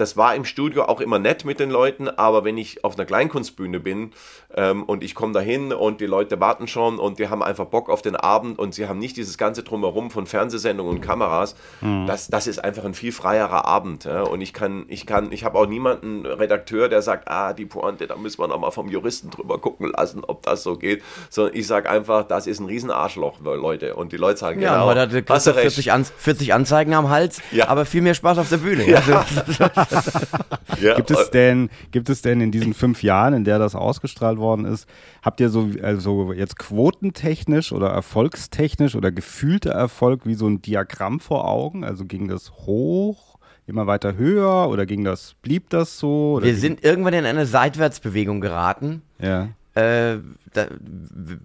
das 0.00 0.16
war 0.16 0.34
im 0.34 0.44
Studio 0.44 0.84
auch 0.84 1.00
immer 1.00 1.18
nett 1.18 1.44
mit 1.44 1.60
den 1.60 1.70
Leuten, 1.70 2.08
aber 2.08 2.44
wenn 2.44 2.56
ich 2.56 2.84
auf 2.84 2.94
einer 2.96 3.04
Kleinkunstbühne 3.04 3.80
bin 3.80 4.12
ähm, 4.56 4.82
und 4.84 5.04
ich 5.04 5.14
komme 5.14 5.32
dahin 5.32 5.72
und 5.72 6.00
die 6.00 6.06
Leute 6.06 6.40
warten 6.40 6.66
schon 6.66 6.98
und 6.98 7.18
die 7.18 7.28
haben 7.28 7.42
einfach 7.42 7.66
Bock 7.66 7.90
auf 7.90 8.00
den 8.00 8.16
Abend 8.16 8.58
und 8.58 8.74
sie 8.74 8.88
haben 8.88 8.98
nicht 8.98 9.16
dieses 9.16 9.36
ganze 9.36 9.62
Drumherum 9.62 10.10
von 10.10 10.26
Fernsehsendungen 10.26 10.96
und 10.96 11.00
Kameras, 11.00 11.54
mhm. 11.82 12.06
das, 12.06 12.28
das 12.28 12.46
ist 12.46 12.64
einfach 12.64 12.84
ein 12.84 12.94
viel 12.94 13.12
freierer 13.12 13.66
Abend. 13.66 14.04
Ja? 14.04 14.22
Und 14.22 14.40
ich 14.40 14.54
kann, 14.54 14.86
ich 14.88 15.06
kann, 15.06 15.32
ich 15.32 15.44
habe 15.44 15.58
auch 15.58 15.66
niemanden 15.66 16.24
Redakteur, 16.24 16.88
der 16.88 17.02
sagt, 17.02 17.28
ah, 17.28 17.52
die 17.52 17.66
Pointe, 17.66 18.06
da 18.06 18.16
müssen 18.16 18.40
wir 18.40 18.48
nochmal 18.48 18.72
vom 18.72 18.88
Juristen 18.88 19.30
drüber 19.30 19.58
gucken 19.58 19.92
lassen, 19.94 20.24
ob 20.26 20.42
das 20.42 20.62
so 20.62 20.76
geht. 20.76 21.02
Sondern 21.28 21.54
ich 21.54 21.66
sage 21.66 21.90
einfach, 21.90 22.24
das 22.24 22.46
ist 22.46 22.60
ein 22.60 22.66
Riesenarschloch, 22.66 23.40
Leute. 23.40 23.94
Und 23.94 24.12
die 24.12 24.16
Leute 24.16 24.38
sagen, 24.38 24.60
ja, 24.60 24.72
genau, 24.72 24.90
aber 24.90 25.06
da 25.06 25.34
hast 25.34 25.46
du 25.46 25.52
40, 25.52 25.92
An 25.92 26.04
40 26.04 26.54
Anzeigen 26.54 26.94
am 26.94 27.10
Hals, 27.10 27.42
ja. 27.52 27.68
aber 27.68 27.84
viel 27.84 28.00
mehr 28.00 28.14
Spaß 28.14 28.38
auf 28.38 28.48
der 28.48 28.58
Bühne. 28.58 28.88
Ja. 28.88 28.96
Also, 28.96 29.70
ja, 30.80 30.94
gibt, 30.94 31.10
es 31.10 31.30
denn, 31.30 31.70
gibt 31.90 32.08
es 32.08 32.22
denn 32.22 32.40
in 32.40 32.50
diesen 32.50 32.74
fünf 32.74 33.02
Jahren, 33.02 33.34
in 33.34 33.44
der 33.44 33.58
das 33.58 33.74
ausgestrahlt 33.74 34.38
worden 34.38 34.64
ist, 34.64 34.88
habt 35.22 35.40
ihr 35.40 35.48
so 35.48 35.70
also 35.82 36.32
jetzt 36.32 36.58
quotentechnisch 36.58 37.72
oder 37.72 37.88
erfolgstechnisch 37.88 38.94
oder 38.94 39.12
gefühlter 39.12 39.72
Erfolg 39.72 40.26
wie 40.26 40.34
so 40.34 40.46
ein 40.46 40.62
Diagramm 40.62 41.20
vor 41.20 41.48
Augen? 41.48 41.84
Also 41.84 42.04
ging 42.04 42.28
das 42.28 42.52
hoch? 42.52 43.30
immer 43.66 43.86
weiter 43.86 44.16
höher 44.16 44.68
oder 44.68 44.84
ging 44.84 45.04
das, 45.04 45.36
blieb 45.42 45.70
das 45.70 45.98
so? 45.98 46.40
Wir 46.42 46.56
sind 46.56 46.84
irgendwann 46.84 47.14
in 47.14 47.24
eine 47.24 47.46
Seitwärtsbewegung 47.46 48.40
geraten. 48.40 49.02
Ja. 49.20 49.48
Äh, 49.74 50.18
da, 50.52 50.66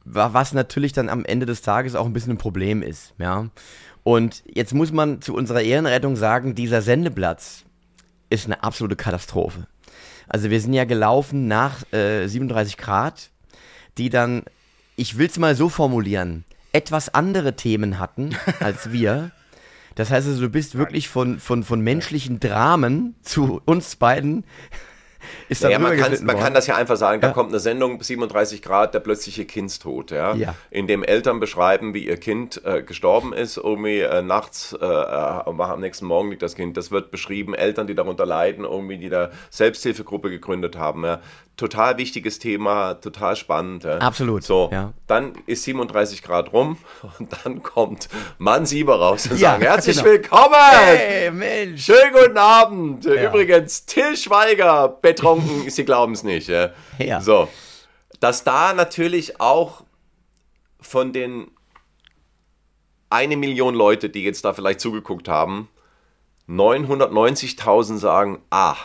was 0.03 0.53
natürlich 0.53 0.91
dann 0.91 1.09
am 1.09 1.23
Ende 1.23 1.45
des 1.45 1.61
Tages 1.61 1.95
auch 1.95 2.07
ein 2.07 2.13
bisschen 2.13 2.33
ein 2.33 2.37
Problem 2.37 2.81
ist, 2.81 3.13
ja. 3.19 3.47
Und 4.03 4.43
jetzt 4.45 4.73
muss 4.73 4.91
man 4.91 5.21
zu 5.21 5.33
unserer 5.33 5.61
Ehrenrettung 5.61 6.15
sagen, 6.15 6.53
dieser 6.53 6.81
Sendeplatz, 6.81 7.65
ist 8.29 8.45
eine 8.45 8.63
absolute 8.63 8.95
Katastrophe. 8.95 9.67
Also 10.27 10.49
wir 10.49 10.59
sind 10.59 10.73
ja 10.73 10.85
gelaufen 10.85 11.47
nach 11.47 11.91
äh, 11.93 12.27
37 12.27 12.77
Grad, 12.77 13.29
die 13.97 14.09
dann, 14.09 14.43
ich 14.95 15.17
will 15.17 15.27
es 15.27 15.37
mal 15.37 15.55
so 15.55 15.69
formulieren, 15.69 16.45
etwas 16.71 17.13
andere 17.13 17.55
Themen 17.55 17.99
hatten 17.99 18.35
als 18.59 18.91
wir. 18.91 19.31
Das 19.95 20.11
heißt 20.11 20.27
also, 20.27 20.41
du 20.41 20.49
bist 20.49 20.77
wirklich 20.77 21.07
von, 21.07 21.39
von, 21.39 21.63
von 21.63 21.79
menschlichen 21.79 22.39
Dramen 22.39 23.15
zu 23.21 23.61
uns 23.65 23.95
beiden 23.95 24.43
ist 25.49 25.63
dann 25.63 25.71
ja, 25.71 25.79
man, 25.79 25.97
man 26.23 26.39
kann 26.39 26.53
das 26.53 26.67
ja 26.67 26.75
einfach 26.75 26.97
sagen, 26.97 27.21
da 27.21 27.29
kommt 27.29 27.49
eine 27.49 27.59
Sendung, 27.59 28.01
37 28.01 28.61
Grad, 28.61 28.93
der 28.93 28.99
plötzliche 28.99 29.45
Kindstod, 29.45 30.11
ja, 30.11 30.33
ja. 30.35 30.55
in 30.71 30.87
dem 30.87 31.03
Eltern 31.03 31.39
beschreiben, 31.39 31.93
wie 31.93 32.05
ihr 32.05 32.17
Kind 32.17 32.61
äh, 32.65 32.83
gestorben 32.83 33.33
ist, 33.33 33.57
irgendwie 33.57 34.01
äh, 34.01 34.21
nachts, 34.21 34.73
äh, 34.79 34.85
am 34.85 35.79
nächsten 35.79 36.05
Morgen 36.05 36.29
liegt 36.29 36.41
das 36.41 36.55
Kind, 36.55 36.77
das 36.77 36.91
wird 36.91 37.11
beschrieben, 37.11 37.53
Eltern, 37.53 37.87
die 37.87 37.95
darunter 37.95 38.25
leiden, 38.25 38.65
irgendwie, 38.65 38.97
die 38.97 39.09
da 39.09 39.31
Selbsthilfegruppe 39.49 40.29
gegründet 40.29 40.77
haben, 40.77 41.03
ja. 41.03 41.19
Total 41.57 41.97
wichtiges 41.97 42.37
Thema, 42.39 42.95
total 42.95 43.37
spannend. 43.37 43.85
Ja. 43.85 43.99
Absolut. 43.99 44.43
So, 44.43 44.69
ja. 44.73 44.91
dann 45.07 45.33
ist 45.45 45.63
37 45.63 46.21
Grad 46.21 46.51
rum 46.51 46.77
und 47.19 47.29
dann 47.43 47.63
kommt 47.63 48.09
Mann 48.37 48.65
Sieber 48.65 48.99
raus 48.99 49.27
und 49.27 49.39
ja, 49.39 49.51
sagt, 49.51 49.63
herzlich 49.63 49.97
genau. 49.97 50.09
willkommen! 50.09 50.55
Hey, 50.55 51.31
Mensch! 51.31 51.85
Schönen 51.85 52.13
guten 52.13 52.37
Abend! 52.37 53.05
Übrigens, 53.05 53.85
Till 53.85 54.17
Schweiger, 54.17 54.89
betrunken, 55.01 55.69
Sie 55.69 55.85
glauben 55.85 56.11
es 56.11 56.23
nicht. 56.23 56.49
Ja. 56.49 56.71
ja. 56.97 57.21
So, 57.21 57.47
dass 58.19 58.43
da 58.43 58.73
natürlich 58.73 59.39
auch 59.39 59.83
von 60.81 61.13
den 61.13 61.51
eine 63.09 63.37
Million 63.37 63.75
Leute, 63.75 64.09
die 64.09 64.23
jetzt 64.23 64.43
da 64.43 64.53
vielleicht 64.53 64.81
zugeguckt 64.81 65.29
haben, 65.29 65.69
990.000 66.49 67.97
sagen, 67.97 68.41
ah. 68.49 68.75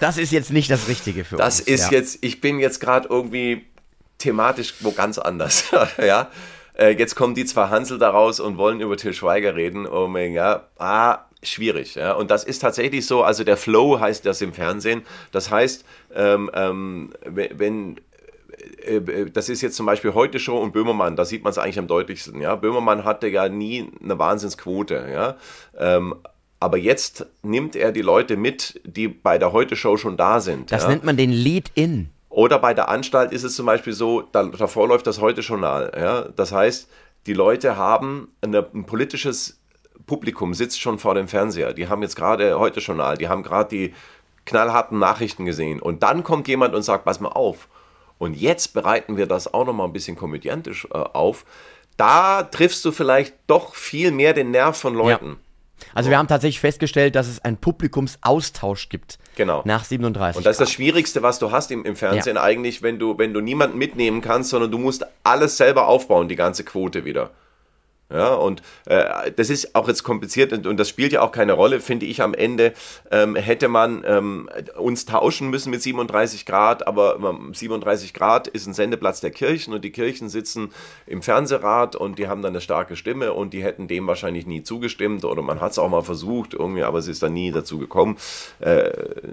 Das 0.00 0.16
ist 0.16 0.32
jetzt 0.32 0.50
nicht 0.50 0.70
das 0.70 0.88
Richtige 0.88 1.24
für 1.24 1.36
das 1.36 1.60
uns. 1.60 1.66
Das 1.66 1.74
ist 1.74 1.90
ja. 1.92 1.98
jetzt, 1.98 2.18
ich 2.22 2.40
bin 2.40 2.58
jetzt 2.58 2.80
gerade 2.80 3.08
irgendwie 3.08 3.66
thematisch 4.18 4.74
wo 4.80 4.92
ganz 4.92 5.18
anders. 5.18 5.64
ja. 5.98 6.30
Äh, 6.74 6.90
jetzt 6.98 7.14
kommen 7.14 7.34
die 7.34 7.44
zwei 7.44 7.68
Hansel 7.68 7.98
da 7.98 8.10
raus 8.10 8.40
und 8.40 8.56
wollen 8.56 8.80
über 8.80 8.96
Till 8.96 9.12
Schweiger 9.12 9.54
reden. 9.54 9.86
Oh 9.86 10.06
mein 10.06 10.34
Gott, 10.34 10.62
ah, 10.78 11.26
schwierig. 11.42 11.94
Ja? 11.94 12.12
Und 12.12 12.30
das 12.30 12.44
ist 12.44 12.60
tatsächlich 12.60 13.06
so, 13.06 13.22
also 13.22 13.44
der 13.44 13.56
Flow 13.56 14.00
heißt 14.00 14.24
das 14.24 14.40
im 14.40 14.52
Fernsehen. 14.52 15.02
Das 15.32 15.50
heißt, 15.50 15.84
ähm, 16.14 16.50
ähm, 16.54 17.12
wenn 17.24 17.96
äh, 18.84 18.96
äh, 18.96 19.30
das 19.30 19.48
ist 19.48 19.62
jetzt 19.62 19.76
zum 19.76 19.86
Beispiel 19.86 20.14
heute 20.14 20.38
Show 20.38 20.58
und 20.58 20.72
Böhmermann, 20.72 21.16
da 21.16 21.24
sieht 21.24 21.44
man 21.44 21.50
es 21.50 21.58
eigentlich 21.58 21.78
am 21.78 21.86
deutlichsten. 21.86 22.40
Ja? 22.40 22.56
Böhmermann 22.56 23.04
hatte 23.04 23.28
ja 23.28 23.48
nie 23.48 23.90
eine 24.02 24.18
Wahnsinnsquote. 24.18 25.08
Ja? 25.12 25.36
Ähm, 25.78 26.14
aber 26.60 26.76
jetzt 26.76 27.26
nimmt 27.42 27.74
er 27.74 27.90
die 27.90 28.02
Leute 28.02 28.36
mit, 28.36 28.80
die 28.84 29.08
bei 29.08 29.38
der 29.38 29.52
Heute 29.52 29.76
Show 29.76 29.96
schon 29.96 30.18
da 30.18 30.40
sind. 30.40 30.70
Das 30.70 30.82
ja? 30.82 30.90
nennt 30.90 31.04
man 31.04 31.16
den 31.16 31.32
Lead-In. 31.32 32.10
Oder 32.28 32.58
bei 32.58 32.74
der 32.74 32.88
Anstalt 32.88 33.32
ist 33.32 33.42
es 33.42 33.56
zum 33.56 33.66
Beispiel 33.66 33.94
so, 33.94 34.22
da, 34.22 34.44
davor 34.44 34.86
läuft 34.86 35.06
das 35.06 35.20
Heute-Journal. 35.20 35.92
Ja? 35.96 36.28
Das 36.36 36.52
heißt, 36.52 36.88
die 37.26 37.32
Leute 37.32 37.76
haben 37.76 38.28
eine, 38.42 38.66
ein 38.72 38.84
politisches 38.84 39.58
Publikum 40.06 40.54
sitzt 40.54 40.80
schon 40.80 40.98
vor 40.98 41.14
dem 41.14 41.28
Fernseher. 41.28 41.72
Die 41.72 41.88
haben 41.88 42.02
jetzt 42.02 42.16
gerade 42.16 42.58
heute 42.58 42.80
Journal, 42.80 43.16
die 43.16 43.28
haben 43.28 43.42
gerade 43.42 43.68
die 43.68 43.94
knallharten 44.44 44.98
Nachrichten 44.98 45.44
gesehen. 45.44 45.80
Und 45.80 46.02
dann 46.02 46.24
kommt 46.24 46.46
jemand 46.46 46.74
und 46.74 46.82
sagt, 46.82 47.04
pass 47.04 47.20
mal 47.20 47.28
auf. 47.28 47.68
Und 48.18 48.36
jetzt 48.36 48.74
bereiten 48.74 49.16
wir 49.16 49.26
das 49.26 49.52
auch 49.52 49.64
nochmal 49.64 49.86
ein 49.86 49.92
bisschen 49.92 50.16
komödiantisch 50.16 50.86
äh, 50.92 50.98
auf. 50.98 51.44
Da 51.96 52.42
triffst 52.42 52.84
du 52.84 52.92
vielleicht 52.92 53.34
doch 53.46 53.74
viel 53.74 54.10
mehr 54.10 54.34
den 54.34 54.50
Nerv 54.50 54.76
von 54.76 54.94
Leuten. 54.94 55.26
Ja. 55.26 55.36
Also 55.94 56.06
so. 56.06 56.10
wir 56.10 56.18
haben 56.18 56.28
tatsächlich 56.28 56.60
festgestellt, 56.60 57.14
dass 57.14 57.28
es 57.28 57.44
einen 57.44 57.56
Publikumsaustausch 57.56 58.88
gibt. 58.88 59.18
Genau. 59.36 59.62
Nach 59.64 59.84
37. 59.84 60.38
Und 60.38 60.46
das 60.46 60.52
ist 60.52 60.60
das 60.60 60.72
Schwierigste, 60.72 61.22
was 61.22 61.38
du 61.38 61.50
hast 61.50 61.70
im, 61.70 61.84
im 61.84 61.96
Fernsehen 61.96 62.36
ja. 62.36 62.42
eigentlich, 62.42 62.82
wenn 62.82 62.98
du, 62.98 63.18
wenn 63.18 63.32
du 63.32 63.40
niemanden 63.40 63.78
mitnehmen 63.78 64.20
kannst, 64.20 64.50
sondern 64.50 64.70
du 64.70 64.78
musst 64.78 65.06
alles 65.22 65.56
selber 65.56 65.86
aufbauen, 65.86 66.28
die 66.28 66.36
ganze 66.36 66.64
Quote 66.64 67.04
wieder. 67.04 67.30
Ja, 68.12 68.34
und 68.34 68.60
äh, 68.86 69.30
das 69.36 69.50
ist 69.50 69.76
auch 69.76 69.86
jetzt 69.86 70.02
kompliziert 70.02 70.52
und, 70.52 70.66
und, 70.66 70.80
das 70.80 70.88
spielt 70.88 71.12
ja 71.12 71.22
auch 71.22 71.30
keine 71.30 71.52
Rolle, 71.52 71.80
finde 71.80 72.06
ich 72.06 72.22
am 72.22 72.34
Ende. 72.34 72.72
Ähm, 73.12 73.36
hätte 73.36 73.68
man 73.68 74.02
ähm, 74.04 74.50
uns 74.76 75.04
tauschen 75.06 75.48
müssen 75.48 75.70
mit 75.70 75.80
37 75.80 76.44
Grad, 76.44 76.88
aber 76.88 77.18
37 77.52 78.12
Grad 78.12 78.48
ist 78.48 78.66
ein 78.66 78.74
Sendeplatz 78.74 79.20
der 79.20 79.30
Kirchen 79.30 79.72
und 79.74 79.84
die 79.84 79.92
Kirchen 79.92 80.28
sitzen 80.28 80.72
im 81.06 81.22
Fernsehrat 81.22 81.94
und 81.94 82.18
die 82.18 82.26
haben 82.26 82.42
dann 82.42 82.52
eine 82.52 82.60
starke 82.60 82.96
Stimme 82.96 83.32
und 83.32 83.52
die 83.52 83.62
hätten 83.62 83.86
dem 83.86 84.08
wahrscheinlich 84.08 84.44
nie 84.44 84.64
zugestimmt 84.64 85.24
oder 85.24 85.42
man 85.42 85.60
hat 85.60 85.72
es 85.72 85.78
auch 85.78 85.88
mal 85.88 86.02
versucht, 86.02 86.54
irgendwie, 86.54 86.82
aber 86.82 86.98
es 86.98 87.06
ist 87.06 87.22
dann 87.22 87.32
nie 87.32 87.52
dazu 87.52 87.78
gekommen. 87.78 88.16
Äh, 88.58 88.90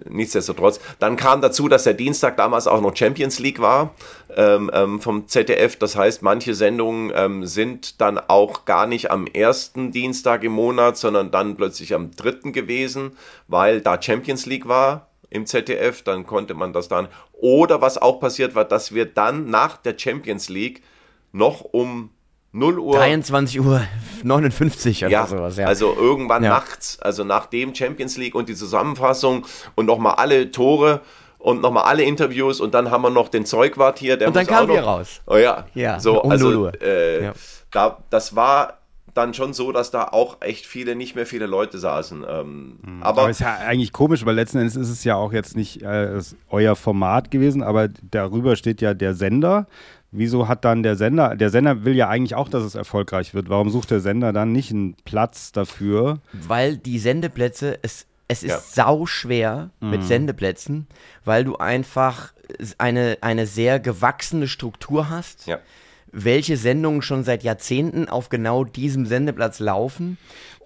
nichtsdestotrotz. 0.07 0.79
Dann 0.99 1.17
kam 1.17 1.41
dazu, 1.41 1.67
dass 1.67 1.83
der 1.83 1.95
Dienstag 1.95 2.37
damals 2.37 2.67
auch 2.67 2.81
noch 2.81 2.95
Champions 2.95 3.39
League 3.39 3.59
war 3.59 3.95
ähm, 4.35 4.69
ähm 4.71 5.01
vom 5.01 5.27
ZDF. 5.27 5.77
Das 5.77 5.95
heißt, 5.95 6.21
manche 6.21 6.53
Sendungen 6.53 7.11
ähm, 7.15 7.45
sind 7.45 8.01
dann 8.01 8.19
auch 8.19 8.65
gar 8.67 8.85
nicht 8.85 9.09
am 9.09 9.25
ersten 9.25 9.91
Dienstag 9.91 10.43
im 10.43 10.51
Monat, 10.51 10.97
sondern 10.97 11.31
dann 11.31 11.55
plötzlich 11.55 11.95
am 11.95 12.11
dritten 12.11 12.53
gewesen, 12.53 13.13
weil 13.47 13.81
da 13.81 13.99
Champions 13.99 14.45
League 14.45 14.67
war 14.67 15.07
im 15.31 15.47
ZDF, 15.47 16.03
dann 16.03 16.27
konnte 16.27 16.53
man 16.53 16.73
das 16.73 16.87
dann. 16.87 17.07
Oder 17.33 17.81
was 17.81 17.97
auch 17.97 18.19
passiert 18.19 18.53
war, 18.53 18.65
dass 18.65 18.93
wir 18.93 19.05
dann 19.05 19.49
nach 19.49 19.77
der 19.77 19.97
Champions 19.97 20.49
League 20.49 20.83
noch 21.31 21.61
um 21.61 22.11
0 22.51 22.79
Uhr. 22.79 22.95
23 22.95 23.59
Uhr 23.61 23.81
59 24.23 25.03
oder 25.03 25.11
ja, 25.11 25.27
sowas, 25.27 25.57
ja. 25.57 25.67
Also 25.67 25.95
irgendwann 25.95 26.43
ja. 26.43 26.49
nachts, 26.49 26.99
also 26.99 27.23
nach 27.23 27.45
dem 27.45 27.73
Champions 27.73 28.17
League 28.17 28.35
und 28.35 28.49
die 28.49 28.55
Zusammenfassung 28.55 29.45
und 29.75 29.85
nochmal 29.85 30.15
alle 30.15 30.51
Tore 30.51 31.01
und 31.39 31.61
nochmal 31.61 31.83
alle 31.83 32.03
Interviews 32.03 32.59
und 32.59 32.73
dann 32.73 32.89
haben 32.89 33.03
wir 33.03 33.09
noch 33.09 33.29
den 33.29 33.45
Zeugwart 33.45 33.99
hier. 33.99 34.17
Der 34.17 34.29
und 34.29 34.35
dann 34.35 34.47
kamen 34.47 34.69
wir 34.69 34.81
raus. 34.81 35.21
Oh 35.27 35.37
ja. 35.37 35.67
Ja, 35.73 35.99
so, 35.99 36.23
um 36.23 36.31
also, 36.31 36.67
äh, 36.81 37.25
ja 37.25 37.33
da, 37.77 37.97
das 38.09 38.35
war 38.35 38.79
dann 39.13 39.33
schon 39.33 39.53
so, 39.53 39.71
dass 39.71 39.91
da 39.91 40.05
auch 40.05 40.37
echt 40.41 40.65
viele, 40.65 40.95
nicht 40.95 41.15
mehr 41.15 41.25
viele 41.25 41.45
Leute 41.45 41.77
saßen. 41.77 42.25
Ähm, 42.27 42.79
mhm. 42.81 43.03
aber, 43.03 43.21
aber 43.21 43.29
ist 43.29 43.39
ja 43.39 43.55
eigentlich 43.57 43.93
komisch, 43.93 44.25
weil 44.25 44.35
letzten 44.35 44.57
Endes 44.57 44.75
ist 44.75 44.89
es 44.89 45.03
ja 45.03 45.15
auch 45.15 45.31
jetzt 45.31 45.55
nicht 45.55 45.83
äh, 45.83 46.19
euer 46.49 46.75
Format 46.75 47.31
gewesen, 47.31 47.61
aber 47.61 47.87
darüber 47.87 48.55
steht 48.55 48.81
ja 48.81 48.93
der 48.93 49.13
Sender. 49.13 49.67
Wieso 50.11 50.47
hat 50.47 50.65
dann 50.65 50.83
der 50.83 50.95
Sender, 50.95 51.35
der 51.35 51.49
Sender 51.49 51.83
will 51.83 51.95
ja 51.95 52.07
eigentlich 52.07 52.35
auch, 52.35 52.49
dass 52.49 52.63
es 52.63 52.75
erfolgreich 52.75 53.33
wird. 53.33 53.49
Warum 53.49 53.69
sucht 53.69 53.91
der 53.91 53.99
Sender 53.99 54.33
dann 54.33 54.51
nicht 54.51 54.71
einen 54.71 54.95
Platz 55.05 55.51
dafür? 55.51 56.19
Weil 56.31 56.77
die 56.77 56.97
Sendeplätze, 56.97 57.77
es, 57.81 58.07
es 58.27 58.41
ist 58.41 58.49
ja. 58.49 58.59
sau 58.59 59.05
schwer 59.05 59.69
mhm. 59.81 59.89
mit 59.91 60.03
Sendeplätzen, 60.03 60.87
weil 61.25 61.43
du 61.43 61.57
einfach 61.57 62.33
eine, 62.77 63.17
eine 63.21 63.45
sehr 63.45 63.79
gewachsene 63.79 64.47
Struktur 64.47 65.09
hast. 65.09 65.45
Ja 65.45 65.59
welche 66.11 66.57
Sendungen 66.57 67.01
schon 67.01 67.23
seit 67.23 67.43
Jahrzehnten 67.43 68.09
auf 68.09 68.29
genau 68.29 68.63
diesem 68.63 69.05
Sendeplatz 69.05 69.59
laufen 69.59 70.17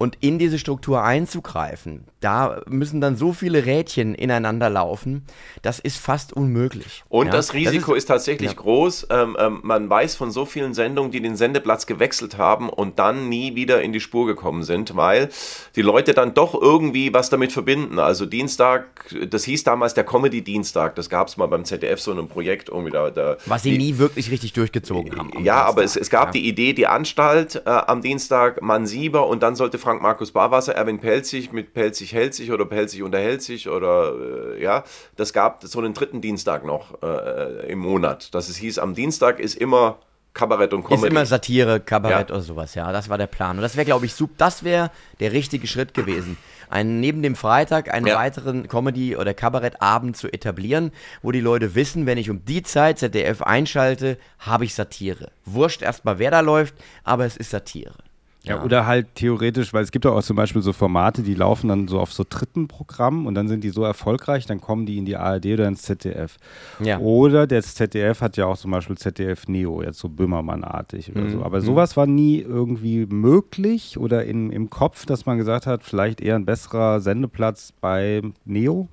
und 0.01 0.17
in 0.19 0.39
diese 0.39 0.57
Struktur 0.57 1.03
einzugreifen, 1.03 2.05
da 2.21 2.63
müssen 2.67 3.01
dann 3.01 3.15
so 3.15 3.33
viele 3.33 3.67
Rädchen 3.67 4.15
ineinander 4.15 4.67
laufen, 4.67 5.27
das 5.61 5.77
ist 5.77 5.97
fast 5.97 6.33
unmöglich. 6.33 7.03
Und 7.07 7.27
ja? 7.27 7.31
das 7.31 7.53
Risiko 7.53 7.91
das 7.91 7.97
ist, 7.97 7.97
ist, 7.97 8.05
tatsächlich 8.07 8.49
ja. 8.49 8.57
groß. 8.57 9.07
Ähm, 9.11 9.37
ähm, 9.39 9.59
man 9.61 9.87
weiß 9.91 10.15
von 10.15 10.31
so 10.31 10.45
vielen 10.45 10.73
Sendungen, 10.73 11.11
die 11.11 11.21
den 11.21 11.35
Sendeplatz 11.35 11.85
gewechselt 11.85 12.39
haben 12.39 12.67
und 12.67 12.97
dann 12.97 13.29
nie 13.29 13.53
wieder 13.53 13.83
in 13.83 13.93
die 13.93 13.99
Spur 13.99 14.25
gekommen 14.25 14.63
sind, 14.63 14.95
weil 14.95 15.29
die 15.75 15.83
Leute 15.83 16.15
dann 16.15 16.33
doch 16.33 16.59
irgendwie 16.59 17.13
was 17.13 17.29
damit 17.29 17.51
verbinden. 17.51 17.99
Also 17.99 18.25
Dienstag, 18.25 19.13
das 19.29 19.43
hieß 19.43 19.63
damals 19.65 19.93
der 19.93 20.03
Comedy-Dienstag, 20.03 20.95
das 20.95 21.11
gab 21.11 21.27
es 21.27 21.37
mal 21.37 21.45
beim 21.45 21.63
ZDF, 21.63 22.01
so 22.01 22.11
ein 22.11 22.27
Projekt 22.27 22.69
irgendwie 22.69 22.91
da. 22.91 23.11
da 23.11 23.37
was 23.45 23.61
sie 23.61 23.73
die, 23.73 23.77
nie 23.77 23.97
wirklich 23.99 24.31
richtig 24.31 24.53
durchgezogen 24.53 25.15
haben. 25.15 25.29
Ja, 25.33 25.37
Dienstag. 25.37 25.67
aber 25.67 25.83
es, 25.83 25.95
es 25.95 26.09
gab 26.09 26.29
ja. 26.29 26.31
die 26.41 26.47
Idee, 26.47 26.73
die 26.73 26.87
Anstalt 26.87 27.61
äh, 27.67 27.69
am 27.69 28.01
Dienstag, 28.01 28.63
Mann 28.63 28.87
Sieber 28.87 29.27
und 29.27 29.43
dann 29.43 29.55
sollte 29.55 29.77
Frank 29.77 29.90
Frank 29.91 30.03
Markus 30.03 30.31
Barwasser, 30.31 30.73
Erwin 30.73 30.99
Pelzig 30.99 31.51
mit 31.51 31.73
Pelzig 31.73 32.13
hält 32.13 32.33
sich 32.33 32.53
oder 32.53 32.63
Pelzig 32.63 33.03
unterhält 33.03 33.41
sich 33.41 33.67
oder 33.67 34.13
äh, 34.55 34.63
ja, 34.63 34.85
das 35.17 35.33
gab 35.33 35.65
so 35.65 35.79
einen 35.79 35.93
dritten 35.93 36.21
Dienstag 36.21 36.63
noch 36.65 37.03
äh, 37.03 37.69
im 37.69 37.79
Monat. 37.79 38.33
Dass 38.33 38.47
es 38.47 38.55
hieß, 38.55 38.79
am 38.79 38.95
Dienstag 38.95 39.41
ist 39.41 39.55
immer 39.55 39.99
Kabarett 40.33 40.71
und 40.71 40.83
Comedy. 40.83 41.07
Ist 41.07 41.11
immer 41.11 41.25
Satire, 41.25 41.81
Kabarett 41.81 42.29
ja. 42.29 42.35
oder 42.35 42.41
sowas, 42.41 42.73
ja. 42.73 42.89
Das 42.93 43.09
war 43.09 43.17
der 43.17 43.27
Plan. 43.27 43.57
Und 43.57 43.63
das 43.63 43.75
wäre, 43.75 43.83
glaube 43.83 44.05
ich, 44.05 44.13
super. 44.13 44.35
Das 44.37 44.63
wäre 44.63 44.91
der 45.19 45.33
richtige 45.33 45.67
Schritt 45.67 45.93
gewesen. 45.93 46.37
Ein, 46.69 47.01
neben 47.01 47.21
dem 47.21 47.35
Freitag 47.35 47.93
einen 47.93 48.07
ja. 48.07 48.15
weiteren 48.15 48.69
Comedy- 48.69 49.17
oder 49.17 49.33
Kabarettabend 49.33 50.15
zu 50.15 50.31
etablieren, 50.31 50.91
wo 51.21 51.33
die 51.33 51.41
Leute 51.41 51.75
wissen, 51.75 52.05
wenn 52.05 52.17
ich 52.17 52.29
um 52.29 52.45
die 52.45 52.63
Zeit 52.63 52.97
ZDF 52.99 53.41
einschalte, 53.41 54.17
habe 54.39 54.63
ich 54.63 54.73
Satire. 54.73 55.31
Wurscht 55.43 55.81
erstmal, 55.81 56.17
wer 56.17 56.31
da 56.31 56.39
läuft, 56.39 56.75
aber 57.03 57.25
es 57.25 57.35
ist 57.35 57.49
Satire. 57.49 57.97
Ja, 58.43 58.55
ja, 58.55 58.63
oder 58.63 58.87
halt 58.87 59.13
theoretisch, 59.13 59.71
weil 59.71 59.83
es 59.83 59.91
gibt 59.91 60.03
auch 60.07 60.23
zum 60.23 60.35
Beispiel 60.35 60.63
so 60.63 60.73
Formate, 60.73 61.21
die 61.21 61.35
laufen 61.35 61.67
dann 61.67 61.87
so 61.87 61.99
auf 61.99 62.11
so 62.11 62.25
dritten 62.27 62.67
Programmen 62.67 63.27
und 63.27 63.35
dann 63.35 63.47
sind 63.47 63.63
die 63.63 63.69
so 63.69 63.83
erfolgreich, 63.83 64.47
dann 64.47 64.59
kommen 64.59 64.87
die 64.87 64.97
in 64.97 65.05
die 65.05 65.15
ARD 65.15 65.45
oder 65.45 65.67
ins 65.67 65.83
ZDF. 65.83 66.37
Ja. 66.79 66.97
Oder 66.97 67.45
der 67.45 67.61
ZDF 67.61 68.21
hat 68.21 68.37
ja 68.37 68.47
auch 68.47 68.57
zum 68.57 68.71
Beispiel 68.71 68.97
ZDF 68.97 69.47
Neo, 69.47 69.83
jetzt 69.83 69.99
so 69.99 70.09
Böhmermann-artig 70.09 71.11
oder 71.11 71.21
mhm. 71.21 71.31
so. 71.31 71.43
Aber 71.43 71.59
mhm. 71.59 71.65
sowas 71.65 71.95
war 71.97 72.07
nie 72.07 72.39
irgendwie 72.39 73.05
möglich 73.05 73.99
oder 73.99 74.25
in, 74.25 74.49
im 74.49 74.71
Kopf, 74.71 75.05
dass 75.05 75.27
man 75.27 75.37
gesagt 75.37 75.67
hat, 75.67 75.83
vielleicht 75.83 76.19
eher 76.19 76.35
ein 76.35 76.45
besserer 76.45 76.99
Sendeplatz 76.99 77.73
bei 77.79 78.23
Neo? 78.45 78.87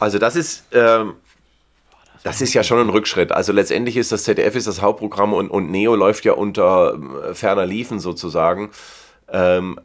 Also 0.00 0.18
das 0.18 0.34
ist, 0.34 0.64
ähm, 0.72 1.14
das 2.22 2.40
ist 2.40 2.54
ja 2.54 2.62
schon 2.62 2.78
ein 2.78 2.88
Rückschritt. 2.88 3.32
Also 3.32 3.52
letztendlich 3.52 3.96
ist 3.96 4.12
das 4.12 4.24
ZDF 4.24 4.54
ist 4.54 4.66
das 4.66 4.80
Hauptprogramm 4.80 5.32
und, 5.32 5.50
und 5.50 5.70
Neo 5.70 5.94
läuft 5.96 6.24
ja 6.24 6.32
unter 6.32 6.98
äh, 7.30 7.34
ferner 7.34 7.66
Liefen 7.66 8.00
sozusagen. 8.00 8.70
Ähm, 9.30 9.78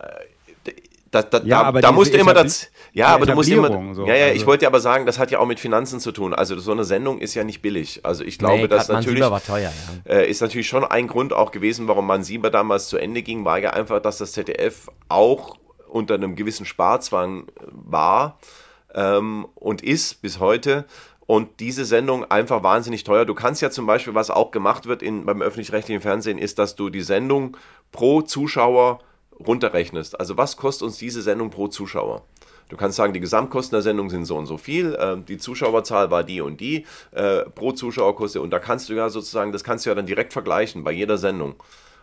da, 1.11 1.21
da, 1.23 1.41
ja, 1.43 1.71
da, 1.71 1.81
da 1.81 1.91
musst 1.91 2.13
du 2.13 2.17
immer 2.17 2.33
das. 2.33 2.69
Ja, 2.93 3.07
aber 3.07 3.25
du 3.25 3.33
musst 3.33 3.49
immer. 3.49 3.93
So, 3.93 4.05
ja, 4.05 4.15
ja, 4.15 4.25
also. 4.25 4.35
ich 4.35 4.45
wollte 4.45 4.67
aber 4.67 4.79
sagen, 4.79 5.05
das 5.05 5.19
hat 5.19 5.31
ja 5.31 5.39
auch 5.39 5.45
mit 5.45 5.59
Finanzen 5.59 5.99
zu 5.99 6.11
tun. 6.11 6.33
Also 6.33 6.57
so 6.59 6.71
eine 6.71 6.83
Sendung 6.83 7.19
ist 7.19 7.33
ja 7.33 7.43
nicht 7.43 7.61
billig. 7.61 8.01
Also 8.03 8.23
ich 8.23 8.37
glaube, 8.37 8.63
nee, 8.63 8.67
dass 8.67 8.89
natürlich 8.89 9.21
war 9.21 9.43
teuer, 9.43 9.71
ja. 10.05 10.11
äh, 10.11 10.29
ist 10.29 10.41
natürlich 10.41 10.67
schon 10.67 10.83
ein 10.83 11.07
Grund 11.07 11.33
auch 11.33 11.51
gewesen, 11.51 11.87
warum 11.87 12.07
man 12.07 12.23
Sieber 12.23 12.49
damals 12.49 12.89
zu 12.89 12.97
Ende 12.97 13.21
ging, 13.21 13.45
war 13.45 13.59
ja 13.59 13.71
einfach, 13.71 14.01
dass 14.01 14.17
das 14.17 14.33
ZDF 14.33 14.89
auch 15.09 15.57
unter 15.87 16.15
einem 16.15 16.35
gewissen 16.35 16.65
Sparzwang 16.65 17.47
war 17.71 18.39
ähm, 18.93 19.47
und 19.55 19.81
ist 19.83 20.21
bis 20.21 20.39
heute 20.39 20.85
und 21.27 21.59
diese 21.59 21.85
Sendung 21.85 22.25
einfach 22.25 22.63
wahnsinnig 22.63 23.03
teuer. 23.03 23.25
Du 23.25 23.35
kannst 23.35 23.61
ja 23.61 23.69
zum 23.69 23.85
Beispiel, 23.85 24.15
was 24.15 24.31
auch 24.31 24.49
gemacht 24.51 24.87
wird 24.87 25.03
in, 25.03 25.25
beim 25.25 25.41
öffentlich-rechtlichen 25.41 26.01
Fernsehen, 26.01 26.39
ist, 26.39 26.57
dass 26.57 26.75
du 26.75 26.89
die 26.89 27.01
Sendung 27.01 27.55
pro 27.91 28.21
Zuschauer 28.21 28.99
runterrechnest. 29.37 30.19
Also 30.19 30.37
was 30.37 30.57
kostet 30.57 30.87
uns 30.87 30.97
diese 30.97 31.21
Sendung 31.21 31.49
pro 31.51 31.67
Zuschauer? 31.67 32.23
Du 32.69 32.75
kannst 32.75 32.97
sagen, 32.97 33.13
die 33.13 33.19
Gesamtkosten 33.19 33.75
der 33.75 33.81
Sendung 33.81 34.09
sind 34.09 34.25
so 34.25 34.35
und 34.35 34.45
so 34.45 34.57
viel, 34.57 34.95
äh, 34.95 35.17
die 35.17 35.37
Zuschauerzahl 35.37 36.11
war 36.11 36.23
die 36.23 36.41
und 36.41 36.59
die, 36.59 36.85
äh, 37.11 37.43
pro 37.43 37.71
Zuschauer 37.71 38.15
kostet, 38.15 38.41
und 38.41 38.49
da 38.49 38.59
kannst 38.59 38.89
du 38.89 38.93
ja 38.93 39.09
sozusagen, 39.09 39.51
das 39.51 39.63
kannst 39.63 39.85
du 39.85 39.89
ja 39.89 39.95
dann 39.95 40.05
direkt 40.05 40.33
vergleichen 40.33 40.83
bei 40.83 40.91
jeder 40.91 41.17
Sendung. 41.17 41.55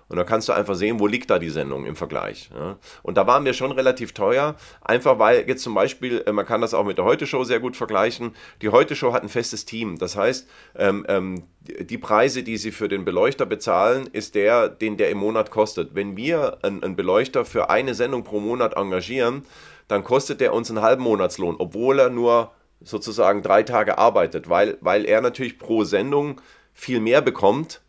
Und 0.09 0.17
da 0.17 0.25
kannst 0.25 0.49
du 0.49 0.53
einfach 0.53 0.75
sehen, 0.75 1.01
wo 1.01 1.07
liegt 1.07 1.31
da 1.31 1.39
die 1.39 1.51
Sendung 1.51 1.87
im 1.87 1.97
Vergleich. 1.97 2.51
Ja. 2.55 2.79
Und 3.03 3.17
da 3.17 3.27
waren 3.27 3.45
wir 3.45 3.55
schon 3.55 3.73
relativ 3.73 4.13
teuer, 4.13 4.57
einfach 4.81 5.19
weil 5.19 5.49
jetzt 5.49 5.63
zum 5.63 5.75
Beispiel, 5.75 6.23
äh, 6.27 6.33
man 6.33 6.47
kann 6.47 6.61
das 6.61 6.75
auch 6.75 6.85
mit 6.85 6.99
der 6.99 7.05
Heute-Show 7.05 7.45
sehr 7.45 7.61
gut 7.61 7.77
vergleichen, 7.77 8.35
die 8.63 8.69
Heute-Show 8.69 9.13
hat 9.13 9.23
ein 9.23 9.29
festes 9.29 9.65
Team. 9.65 9.99
Das 9.99 10.17
heißt, 10.17 10.49
ähm, 10.77 11.05
ähm, 11.09 11.45
die 11.61 11.99
Preise, 11.99 12.43
die 12.43 12.57
sie 12.57 12.73
für 12.73 12.89
den 12.89 13.05
Beleuchter 13.05 13.47
bezahlen, 13.47 14.09
ist 14.13 14.35
der, 14.35 14.69
den 14.69 14.97
der 14.97 15.11
im 15.11 15.19
Monat 15.19 15.51
kostet. 15.51 15.95
Wenn 15.95 16.17
wir 16.17 16.59
einen 16.63 16.97
Beleuchter 16.97 17.45
für 17.45 17.71
eine 17.71 17.95
Sendung 17.95 18.25
pro 18.25 18.41
Monat 18.41 18.77
engagieren, 18.77 19.45
dann 19.89 20.05
kostet 20.05 20.41
der 20.41 20.55
uns 20.55 20.71
einen 20.71 20.83
halben 20.83 21.03
Monatslohn, 21.03 21.57
obwohl 21.59 21.99
er 21.99 22.11
nur 22.11 22.53
sozusagen 22.81 23.43
drei 23.43 23.63
Tage 23.63 23.99
arbeitet, 23.99 24.49
weil, 24.49 24.77
weil 24.81 25.05
er 25.05 25.21
natürlich 25.21 25.59
pro 25.59 25.85
Sendung 25.85 26.41
viel 26.73 27.01
mehr 27.01 27.23
bekommt 27.23 27.81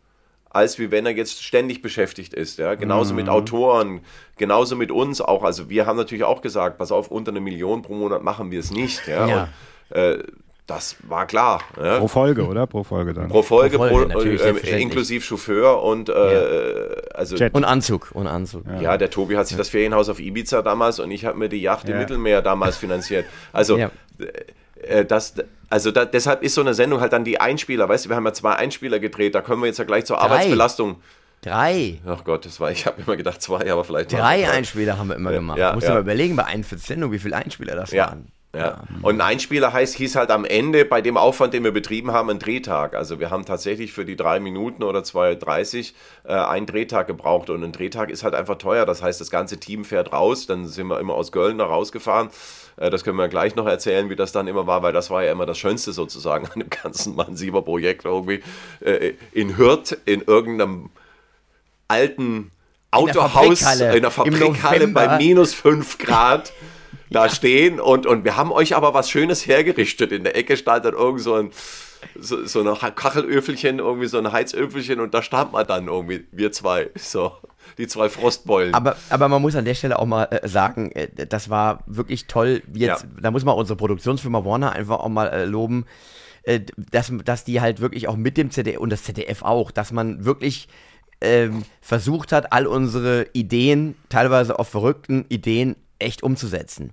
als 0.50 0.78
wie 0.78 0.90
wenn 0.90 1.06
er 1.06 1.12
jetzt 1.12 1.42
ständig 1.42 1.82
beschäftigt 1.82 2.34
ist. 2.34 2.58
Ja? 2.58 2.74
Genauso 2.74 3.12
mhm. 3.12 3.20
mit 3.20 3.28
Autoren, 3.28 4.00
genauso 4.36 4.76
mit 4.76 4.90
uns 4.90 5.20
auch. 5.20 5.42
Also 5.42 5.68
wir 5.68 5.86
haben 5.86 5.96
natürlich 5.96 6.24
auch 6.24 6.40
gesagt, 6.40 6.78
pass 6.78 6.92
auf, 6.92 7.10
unter 7.10 7.30
eine 7.30 7.40
Million 7.40 7.82
pro 7.82 7.94
Monat 7.94 8.22
machen 8.22 8.50
wir 8.50 8.60
es 8.60 8.70
nicht. 8.70 9.06
Ja? 9.06 9.26
ja. 9.26 9.48
Und, 9.90 9.96
äh, 9.96 10.22
das 10.66 10.96
war 11.06 11.26
klar. 11.26 11.60
Ja. 11.80 11.98
Pro 11.98 12.08
Folge, 12.08 12.44
oder? 12.44 12.66
Pro 12.66 12.82
Folge 12.82 13.14
dann. 13.14 13.28
Pro 13.28 13.42
Folge, 13.42 13.76
pro 13.78 13.88
Folge 13.88 14.12
pro, 14.12 14.20
äh, 14.20 14.80
inklusive 14.82 15.22
Chauffeur 15.24 15.80
und 15.82 16.08
äh, 16.08 16.12
ja. 16.12 17.00
also 17.14 17.36
und 17.52 17.64
Anzug 17.64 18.10
und 18.12 18.26
Anzug. 18.26 18.64
Ja. 18.66 18.80
ja. 18.80 18.96
der 18.96 19.10
Tobi 19.10 19.36
hat 19.36 19.46
sich 19.46 19.56
das 19.56 19.68
Ferienhaus 19.68 20.08
auf 20.08 20.18
Ibiza 20.18 20.62
damals 20.62 20.98
und 20.98 21.12
ich 21.12 21.24
habe 21.24 21.38
mir 21.38 21.48
die 21.48 21.62
Yacht 21.62 21.88
im 21.88 21.98
Mittelmeer 21.98 22.42
damals 22.42 22.76
finanziert. 22.76 23.26
Also 23.52 23.76
äh, 23.76 23.90
äh, 24.82 25.04
das, 25.04 25.34
also 25.70 25.90
da, 25.90 26.04
deshalb 26.04 26.42
ist 26.42 26.54
so 26.54 26.60
eine 26.60 26.74
Sendung 26.74 27.00
halt 27.00 27.12
dann 27.12 27.24
die 27.24 27.40
Einspieler, 27.40 27.88
weißt 27.88 28.06
du, 28.06 28.08
wir 28.10 28.16
haben 28.16 28.26
ja 28.26 28.32
zwei 28.32 28.54
Einspieler 28.54 28.98
gedreht, 28.98 29.34
da 29.34 29.40
kommen 29.40 29.62
wir 29.62 29.66
jetzt 29.66 29.78
ja 29.78 29.84
gleich 29.84 30.04
zur 30.04 30.16
Drei. 30.16 30.24
Arbeitsbelastung. 30.24 30.96
Drei. 31.42 32.00
Ach 32.06 32.24
Gott, 32.24 32.44
das 32.46 32.58
war, 32.60 32.70
ich 32.70 32.86
habe 32.86 33.02
immer 33.02 33.16
gedacht 33.16 33.42
zwei, 33.42 33.70
aber 33.70 33.84
vielleicht 33.84 34.12
Drei 34.12 34.50
Einspieler 34.50 34.98
haben 34.98 35.08
wir 35.08 35.16
immer 35.16 35.32
gemacht. 35.32 35.58
Ja, 35.58 35.74
Musst 35.74 35.86
ja. 35.86 35.94
mal 35.94 36.00
überlegen, 36.00 36.36
bei 36.36 36.44
41 36.44 36.86
Sendungen, 36.86 37.14
wie 37.14 37.18
viele 37.18 37.36
Einspieler 37.36 37.76
das 37.76 37.92
ja. 37.92 38.08
waren. 38.08 38.32
Ja. 38.56 38.80
Und 39.02 39.16
ein 39.16 39.20
Einspieler 39.20 39.72
heißt, 39.72 39.94
hieß 39.96 40.16
halt 40.16 40.30
am 40.30 40.44
Ende 40.44 40.84
bei 40.84 41.00
dem 41.00 41.16
Aufwand, 41.16 41.54
den 41.54 41.64
wir 41.64 41.72
betrieben 41.72 42.12
haben, 42.12 42.30
ein 42.30 42.38
Drehtag. 42.38 42.94
Also 42.94 43.20
wir 43.20 43.30
haben 43.30 43.44
tatsächlich 43.44 43.92
für 43.92 44.04
die 44.04 44.16
drei 44.16 44.40
Minuten 44.40 44.82
oder 44.82 45.00
2,30 45.00 45.92
äh, 46.24 46.32
einen 46.32 46.66
Drehtag 46.66 47.06
gebraucht. 47.06 47.50
Und 47.50 47.62
ein 47.62 47.72
Drehtag 47.72 48.10
ist 48.10 48.24
halt 48.24 48.34
einfach 48.34 48.56
teuer. 48.56 48.86
Das 48.86 49.02
heißt, 49.02 49.20
das 49.20 49.30
ganze 49.30 49.58
Team 49.58 49.84
fährt 49.84 50.12
raus. 50.12 50.46
Dann 50.46 50.66
sind 50.66 50.86
wir 50.86 51.00
immer 51.00 51.14
aus 51.14 51.32
Köln 51.32 51.58
da 51.58 51.66
rausgefahren. 51.66 52.30
Äh, 52.76 52.90
das 52.90 53.04
können 53.04 53.18
wir 53.18 53.28
gleich 53.28 53.56
noch 53.56 53.66
erzählen, 53.66 54.10
wie 54.10 54.16
das 54.16 54.32
dann 54.32 54.46
immer 54.46 54.66
war, 54.66 54.82
weil 54.82 54.92
das 54.92 55.10
war 55.10 55.24
ja 55.24 55.32
immer 55.32 55.46
das 55.46 55.58
Schönste 55.58 55.92
sozusagen 55.92 56.46
an 56.46 56.60
dem 56.60 56.70
ganzen 56.70 57.14
Mansieber-Projekt 57.14 58.04
irgendwie. 58.04 58.42
Äh, 58.80 59.14
in 59.32 59.56
Hürth, 59.56 59.96
in 60.04 60.22
irgendeinem 60.22 60.90
alten 61.88 62.50
Autohaus 62.90 63.80
in 63.80 64.02
der 64.02 64.10
Fabrikhalle 64.10 64.88
bei 64.88 65.18
minus 65.18 65.54
5 65.54 65.98
Grad 65.98 66.52
da 67.10 67.28
stehen 67.28 67.80
und, 67.80 68.06
und 68.06 68.24
wir 68.24 68.36
haben 68.36 68.52
euch 68.52 68.76
aber 68.76 68.94
was 68.94 69.10
Schönes 69.10 69.46
hergerichtet. 69.46 70.12
In 70.12 70.24
der 70.24 70.36
Ecke 70.36 70.56
stand 70.56 70.84
dann 70.84 70.94
irgend 70.94 71.20
so 71.20 71.34
ein 71.34 71.50
so, 72.18 72.44
so 72.46 72.60
ein 72.60 72.94
Kachelöfelchen, 72.94 73.78
irgendwie 73.78 74.06
so 74.06 74.18
ein 74.18 74.30
Heizöfelchen 74.32 75.00
und 75.00 75.14
da 75.14 75.22
stand 75.22 75.52
man 75.52 75.66
dann 75.66 75.88
irgendwie, 75.88 76.26
wir 76.30 76.52
zwei, 76.52 76.90
so, 76.94 77.32
die 77.78 77.86
zwei 77.86 78.08
Frostbeulen. 78.08 78.74
Aber, 78.74 78.96
aber 79.10 79.28
man 79.28 79.42
muss 79.42 79.56
an 79.56 79.64
der 79.64 79.74
Stelle 79.74 79.98
auch 79.98 80.06
mal 80.06 80.24
äh, 80.24 80.46
sagen, 80.46 80.92
äh, 80.92 81.26
das 81.26 81.50
war 81.50 81.82
wirklich 81.86 82.26
toll. 82.26 82.62
Jetzt, 82.72 83.02
ja. 83.02 83.08
Da 83.20 83.30
muss 83.30 83.44
man 83.44 83.56
unsere 83.56 83.76
Produktionsfirma 83.76 84.44
Warner 84.44 84.72
einfach 84.72 85.00
auch 85.00 85.08
mal 85.08 85.28
äh, 85.28 85.44
loben, 85.44 85.86
äh, 86.42 86.60
dass, 86.76 87.12
dass 87.24 87.44
die 87.44 87.60
halt 87.60 87.80
wirklich 87.80 88.08
auch 88.08 88.16
mit 88.16 88.36
dem 88.36 88.50
ZDF 88.50 88.78
und 88.78 88.90
das 88.90 89.04
ZDF 89.04 89.42
auch, 89.42 89.70
dass 89.70 89.92
man 89.92 90.24
wirklich 90.24 90.68
ähm, 91.20 91.62
versucht 91.80 92.32
hat, 92.32 92.52
all 92.52 92.66
unsere 92.66 93.26
Ideen, 93.32 93.96
teilweise 94.08 94.58
auch 94.58 94.66
verrückten 94.66 95.24
Ideen, 95.28 95.76
echt 95.98 96.22
umzusetzen. 96.22 96.92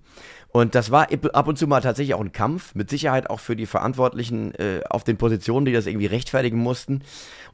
Und 0.49 0.75
das 0.75 0.91
war 0.91 1.07
ab 1.33 1.47
und 1.47 1.57
zu 1.57 1.65
mal 1.65 1.81
tatsächlich 1.81 2.13
auch 2.13 2.21
ein 2.21 2.31
Kampf, 2.31 2.75
mit 2.75 2.89
Sicherheit 2.89 3.29
auch 3.29 3.39
für 3.39 3.55
die 3.55 3.65
Verantwortlichen 3.65 4.53
äh, 4.55 4.81
auf 4.87 5.03
den 5.03 5.17
Positionen, 5.17 5.65
die 5.65 5.73
das 5.73 5.87
irgendwie 5.87 6.05
rechtfertigen 6.05 6.59
mussten. 6.59 7.01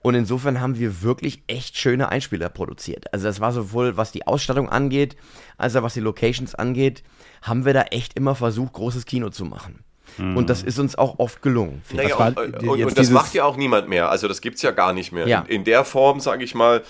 Und 0.02 0.16
insofern 0.16 0.60
haben 0.60 0.78
wir 0.80 1.02
wirklich 1.02 1.42
echt 1.48 1.78
schöne 1.78 2.10
Einspieler 2.10 2.50
produziert. 2.50 3.14
Also 3.14 3.28
das 3.28 3.40
war 3.40 3.54
sowohl 3.54 3.96
was 3.96 4.12
die 4.12 4.28
Ausstattung 4.28 4.70
angeht, 4.70 5.16
als 5.58 5.76
auch 5.76 5.84
was 5.84 5.94
die 5.94 6.02
Locations 6.02 6.56
angeht, 6.56 7.04
haben 7.42 7.66
wir 7.66 7.74
da 7.74 7.84
echt 7.84 8.16
immer 8.18 8.36
versucht, 8.36 8.74
großes 8.74 9.06
Kino 9.06 9.30
zu 9.30 9.46
machen. 9.46 9.84
Mhm. 10.18 10.38
Und 10.38 10.50
das 10.50 10.64
ist 10.64 10.80
uns 10.80 10.98
auch 10.98 11.20
oft 11.20 11.42
gelungen. 11.42 11.82
Naja, 11.94 12.16
und, 12.16 12.38
und, 12.38 12.84
und 12.84 12.98
das 12.98 13.10
macht 13.12 13.34
ja 13.34 13.46
auch 13.46 13.56
niemand 13.56 13.88
mehr. 13.88 14.10
Also 14.10 14.28
das 14.28 14.42
gibt 14.42 14.58
es 14.58 14.62
ja 14.62 14.72
gar 14.72 14.94
nicht 14.94 15.12
mehr. 15.12 15.28
Ja. 15.28 15.42
In, 15.42 15.58
in 15.58 15.64
der 15.64 15.86
Form, 15.86 16.20
sage 16.20 16.44
ich 16.44 16.56
mal, 16.56 16.84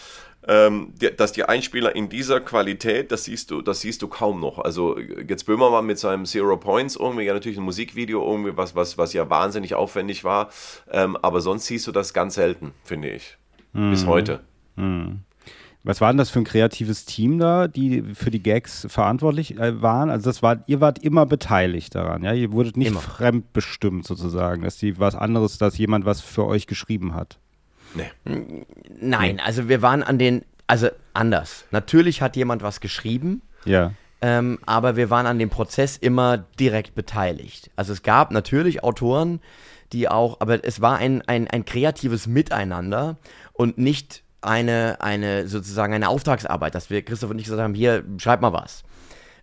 ähm, 0.49 0.93
dass 1.17 1.31
die 1.31 1.43
Einspieler 1.43 1.95
in 1.95 2.09
dieser 2.09 2.41
Qualität, 2.41 3.11
das 3.11 3.25
siehst 3.25 3.51
du, 3.51 3.61
das 3.61 3.81
siehst 3.81 4.01
du 4.01 4.07
kaum 4.07 4.41
noch. 4.41 4.57
Also 4.57 4.97
jetzt 4.97 5.45
Böhmermann 5.45 5.85
mit 5.85 5.99
seinem 5.99 6.25
Zero 6.25 6.57
Points 6.57 6.95
irgendwie, 6.95 7.23
ja 7.23 7.33
natürlich 7.33 7.59
ein 7.59 7.63
Musikvideo 7.63 8.27
irgendwie, 8.27 8.57
was, 8.57 8.75
was, 8.75 8.97
was 8.97 9.13
ja 9.13 9.29
wahnsinnig 9.29 9.75
aufwendig 9.75 10.23
war, 10.23 10.49
ähm, 10.89 11.15
aber 11.21 11.41
sonst 11.41 11.67
siehst 11.67 11.85
du 11.85 11.91
das 11.91 12.15
ganz 12.15 12.33
selten, 12.33 12.73
finde 12.83 13.11
ich. 13.11 13.37
Mhm. 13.73 13.91
Bis 13.91 14.07
heute. 14.07 14.39
Mhm. 14.75 15.19
Was 15.83 16.01
war 16.01 16.11
denn 16.11 16.17
das 16.17 16.31
für 16.31 16.39
ein 16.39 16.45
kreatives 16.45 17.05
Team 17.05 17.37
da, 17.37 17.67
die 17.67 18.03
für 18.13 18.31
die 18.31 18.41
Gags 18.41 18.87
verantwortlich 18.89 19.57
äh, 19.59 19.81
waren? 19.83 20.09
Also 20.09 20.29
das 20.29 20.41
war, 20.41 20.63
ihr 20.65 20.81
wart 20.81 21.03
immer 21.03 21.27
beteiligt 21.27 21.93
daran, 21.93 22.23
ja? 22.23 22.33
Ihr 22.33 22.51
wurdet 22.51 22.75
nicht 22.75 22.87
immer. 22.87 22.99
fremdbestimmt 22.99 24.05
sozusagen, 24.05 24.63
dass 24.63 24.77
die 24.77 24.99
was 24.99 25.15
anderes, 25.15 25.59
dass 25.59 25.77
jemand 25.77 26.05
was 26.05 26.21
für 26.21 26.45
euch 26.45 26.65
geschrieben 26.65 27.13
hat. 27.13 27.39
Nee. 27.93 28.11
Nein, 28.99 29.35
nee. 29.35 29.41
also 29.41 29.67
wir 29.69 29.81
waren 29.81 30.03
an 30.03 30.17
den, 30.17 30.43
also 30.67 30.89
anders. 31.13 31.65
Natürlich 31.71 32.21
hat 32.21 32.35
jemand 32.35 32.61
was 32.61 32.79
geschrieben. 32.79 33.41
Ja. 33.65 33.93
Ähm, 34.21 34.59
aber 34.65 34.95
wir 34.95 35.09
waren 35.09 35.25
an 35.25 35.39
dem 35.39 35.49
Prozess 35.49 35.97
immer 35.97 36.37
direkt 36.59 36.93
beteiligt. 36.93 37.71
Also 37.75 37.93
es 37.93 38.03
gab 38.03 38.31
natürlich 38.31 38.83
Autoren, 38.83 39.39
die 39.93 40.09
auch, 40.09 40.41
aber 40.41 40.63
es 40.63 40.81
war 40.81 40.97
ein, 40.97 41.21
ein, 41.27 41.47
ein 41.47 41.65
kreatives 41.65 42.27
Miteinander 42.27 43.17
und 43.53 43.77
nicht 43.77 44.23
eine, 44.41 44.97
eine 45.01 45.47
sozusagen 45.47 45.93
eine 45.93 46.09
Auftragsarbeit, 46.09 46.75
dass 46.75 46.89
wir 46.89 47.01
Christoph 47.01 47.31
und 47.31 47.39
ich 47.39 47.45
gesagt 47.45 47.61
haben, 47.61 47.73
hier, 47.73 48.03
schreib 48.17 48.41
mal 48.41 48.53
was. 48.53 48.83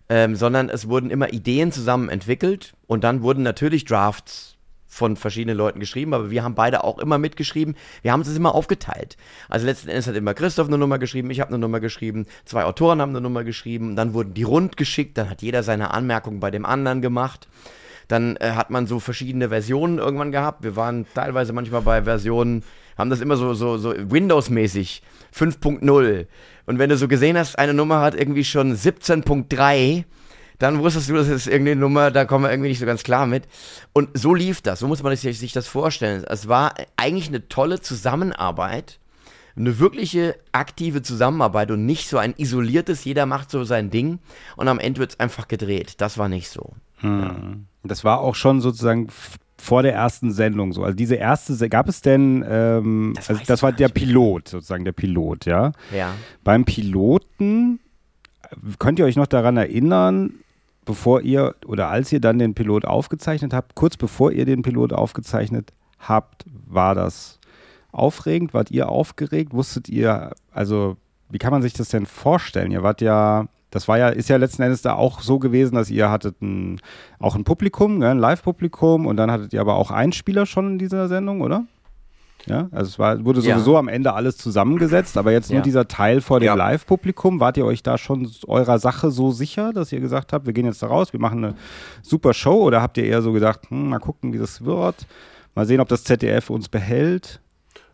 Ähm, 0.09 0.35
sondern 0.35 0.69
es 0.69 0.87
wurden 0.87 1.09
immer 1.09 1.33
Ideen 1.33 1.71
zusammen 1.71 2.09
entwickelt 2.09 2.73
und 2.85 3.03
dann 3.03 3.23
wurden 3.23 3.43
natürlich 3.43 3.83
Drafts 3.83 4.56
von 4.97 5.15
verschiedenen 5.15 5.55
Leuten 5.55 5.79
geschrieben, 5.79 6.13
aber 6.13 6.31
wir 6.31 6.43
haben 6.43 6.55
beide 6.55 6.83
auch 6.83 6.97
immer 6.97 7.19
mitgeschrieben. 7.19 7.75
Wir 8.01 8.11
haben 8.11 8.21
es 8.21 8.35
immer 8.35 8.55
aufgeteilt. 8.55 9.15
Also 9.47 9.67
letzten 9.67 9.89
Endes 9.89 10.07
hat 10.07 10.15
immer 10.15 10.33
Christoph 10.33 10.67
eine 10.67 10.77
Nummer 10.77 10.97
geschrieben, 10.97 11.29
ich 11.29 11.39
habe 11.39 11.49
eine 11.49 11.59
Nummer 11.59 11.79
geschrieben, 11.79 12.25
zwei 12.45 12.63
Autoren 12.63 12.99
haben 12.99 13.11
eine 13.11 13.21
Nummer 13.21 13.43
geschrieben, 13.43 13.95
dann 13.95 14.13
wurden 14.13 14.33
die 14.33 14.43
rund 14.43 14.75
geschickt, 14.75 15.17
dann 15.17 15.29
hat 15.29 15.43
jeder 15.43 15.61
seine 15.61 15.91
Anmerkungen 15.91 16.39
bei 16.39 16.49
dem 16.49 16.65
anderen 16.65 17.01
gemacht. 17.01 17.47
Dann 18.07 18.37
äh, 18.37 18.51
hat 18.51 18.69
man 18.69 18.87
so 18.87 18.99
verschiedene 18.99 19.49
Versionen 19.49 19.99
irgendwann 19.99 20.31
gehabt. 20.31 20.63
Wir 20.63 20.75
waren 20.75 21.05
teilweise 21.13 21.53
manchmal 21.53 21.81
bei 21.81 22.03
Versionen, 22.03 22.63
haben 22.97 23.09
das 23.09 23.21
immer 23.21 23.35
so, 23.35 23.53
so, 23.53 23.77
so 23.77 23.93
Windows-mäßig, 23.95 25.03
5.0. 25.35 26.25
Und 26.65 26.79
wenn 26.79 26.89
du 26.89 26.97
so 26.97 27.07
gesehen 27.07 27.37
hast, 27.37 27.59
eine 27.59 27.73
Nummer 27.73 27.99
hat 27.99 28.15
irgendwie 28.15 28.45
schon 28.45 28.75
17.3 28.75 30.05
dann 30.59 30.79
wusstest 30.79 31.09
du, 31.09 31.13
das 31.13 31.27
ist 31.27 31.47
irgendeine 31.47 31.79
Nummer, 31.79 32.11
da 32.11 32.25
kommen 32.25 32.45
wir 32.45 32.51
irgendwie 32.51 32.69
nicht 32.69 32.79
so 32.79 32.85
ganz 32.85 33.03
klar 33.03 33.27
mit. 33.27 33.47
Und 33.93 34.09
so 34.17 34.33
lief 34.33 34.61
das, 34.61 34.79
so 34.79 34.87
muss 34.87 35.03
man 35.03 35.15
sich, 35.15 35.37
sich 35.37 35.53
das 35.53 35.67
vorstellen. 35.67 36.23
Es 36.27 36.47
war 36.47 36.73
eigentlich 36.95 37.27
eine 37.27 37.47
tolle 37.47 37.81
Zusammenarbeit, 37.81 38.99
eine 39.55 39.79
wirkliche 39.79 40.35
aktive 40.51 41.01
Zusammenarbeit 41.01 41.71
und 41.71 41.85
nicht 41.85 42.09
so 42.09 42.17
ein 42.17 42.33
isoliertes, 42.37 43.05
jeder 43.05 43.25
macht 43.25 43.51
so 43.51 43.63
sein 43.63 43.89
Ding 43.89 44.19
und 44.55 44.67
am 44.67 44.79
Ende 44.79 44.99
wird 44.99 45.11
es 45.11 45.19
einfach 45.19 45.47
gedreht. 45.47 45.95
Das 45.97 46.17
war 46.17 46.29
nicht 46.29 46.49
so. 46.49 46.73
Hm. 46.97 47.21
Ja. 47.21 47.35
Das 47.83 48.03
war 48.03 48.19
auch 48.19 48.35
schon 48.35 48.61
sozusagen 48.61 49.07
vor 49.57 49.83
der 49.83 49.93
ersten 49.93 50.31
Sendung 50.31 50.73
so. 50.73 50.83
Also 50.83 50.95
diese 50.95 51.15
erste, 51.15 51.69
gab 51.69 51.87
es 51.89 52.01
denn, 52.01 52.45
ähm, 52.47 53.13
das, 53.15 53.29
also 53.29 53.41
das 53.45 53.63
war 53.63 53.71
der 53.71 53.89
Pilot, 53.89 54.47
sozusagen 54.49 54.85
der 54.85 54.91
Pilot, 54.91 55.45
ja? 55.45 55.71
Ja. 55.95 56.13
Beim 56.43 56.65
Piloten, 56.65 57.79
könnt 58.79 58.99
ihr 58.99 59.05
euch 59.05 59.15
noch 59.15 59.27
daran 59.27 59.57
erinnern, 59.57 60.33
bevor 60.87 61.21
ihr 61.21 61.53
oder 61.67 61.89
als 61.89 62.11
ihr 62.11 62.19
dann 62.19 62.39
den 62.39 62.55
Pilot 62.55 62.85
aufgezeichnet 62.85 63.53
habt, 63.53 63.75
kurz 63.75 63.97
bevor 63.97 64.31
ihr 64.31 64.45
den 64.45 64.63
Pilot 64.63 64.93
aufgezeichnet 64.93 65.71
habt, 65.99 66.45
war 66.65 66.95
das 66.95 67.39
aufregend? 67.91 68.55
Wart 68.55 68.71
ihr 68.71 68.89
aufgeregt? 68.89 69.53
Wusstet 69.53 69.89
ihr, 69.89 70.31
also 70.51 70.97
wie 71.29 71.37
kann 71.37 71.51
man 71.51 71.61
sich 71.61 71.73
das 71.73 71.89
denn 71.89 72.05
vorstellen? 72.05 72.71
Ihr 72.71 72.81
wart 72.81 73.01
ja, 73.01 73.47
das 73.69 73.87
war 73.87 73.97
ja, 73.97 74.09
ist 74.09 74.29
ja 74.29 74.37
letzten 74.37 74.63
Endes 74.63 74.81
da 74.81 74.93
auch 74.93 75.19
so 75.19 75.39
gewesen, 75.39 75.75
dass 75.75 75.89
ihr 75.89 76.09
hattet 76.09 76.41
ein, 76.41 76.79
auch 77.19 77.35
ein 77.35 77.43
Publikum, 77.43 78.01
ein 78.01 78.17
Live-Publikum 78.17 79.05
und 79.05 79.17
dann 79.17 79.29
hattet 79.29 79.53
ihr 79.53 79.61
aber 79.61 79.75
auch 79.75 79.91
Einspieler 79.91 80.45
schon 80.45 80.71
in 80.73 80.79
dieser 80.79 81.07
Sendung, 81.09 81.41
oder? 81.41 81.65
Ja, 82.47 82.69
also 82.71 82.89
es 82.89 82.99
war, 82.99 83.25
wurde 83.25 83.41
sowieso 83.41 83.73
ja. 83.73 83.79
am 83.79 83.87
Ende 83.87 84.13
alles 84.13 84.37
zusammengesetzt, 84.37 85.17
aber 85.17 85.31
jetzt 85.31 85.49
nur 85.49 85.57
ja. 85.57 85.63
dieser 85.63 85.87
Teil 85.87 86.21
vor 86.21 86.39
dem 86.39 86.47
ja. 86.47 86.53
Live-Publikum. 86.53 87.39
Wart 87.39 87.57
ihr 87.57 87.65
euch 87.65 87.83
da 87.83 87.97
schon 87.97 88.29
eurer 88.47 88.79
Sache 88.79 89.11
so 89.11 89.31
sicher, 89.31 89.73
dass 89.73 89.91
ihr 89.91 89.99
gesagt 89.99 90.31
habt, 90.31 90.45
wir 90.45 90.53
gehen 90.53 90.65
jetzt 90.65 90.81
da 90.81 90.87
raus, 90.87 91.11
wir 91.11 91.19
machen 91.19 91.43
eine 91.43 91.55
super 92.01 92.33
Show? 92.33 92.63
Oder 92.63 92.81
habt 92.81 92.97
ihr 92.97 93.03
eher 93.03 93.21
so 93.21 93.33
gedacht, 93.33 93.69
hm, 93.69 93.89
mal 93.89 93.99
gucken, 93.99 94.31
wie 94.33 94.37
das 94.37 94.63
wird, 94.63 95.07
mal 95.55 95.65
sehen, 95.65 95.81
ob 95.81 95.89
das 95.89 96.03
ZDF 96.03 96.49
uns 96.49 96.69
behält? 96.69 97.41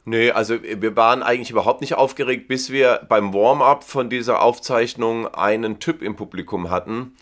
Nee, 0.06 0.32
also 0.32 0.62
wir 0.62 0.96
waren 0.96 1.24
eigentlich 1.24 1.50
überhaupt 1.50 1.82
nicht 1.82 1.96
aufgeregt, 1.96 2.48
bis 2.48 2.72
wir 2.72 3.02
beim 3.08 3.34
Warm-up 3.34 3.84
von 3.84 4.10
dieser 4.10 4.42
Aufzeichnung 4.42 5.34
einen 5.34 5.80
Typ 5.80 6.02
im 6.02 6.16
Publikum 6.16 6.70
hatten, 6.70 7.14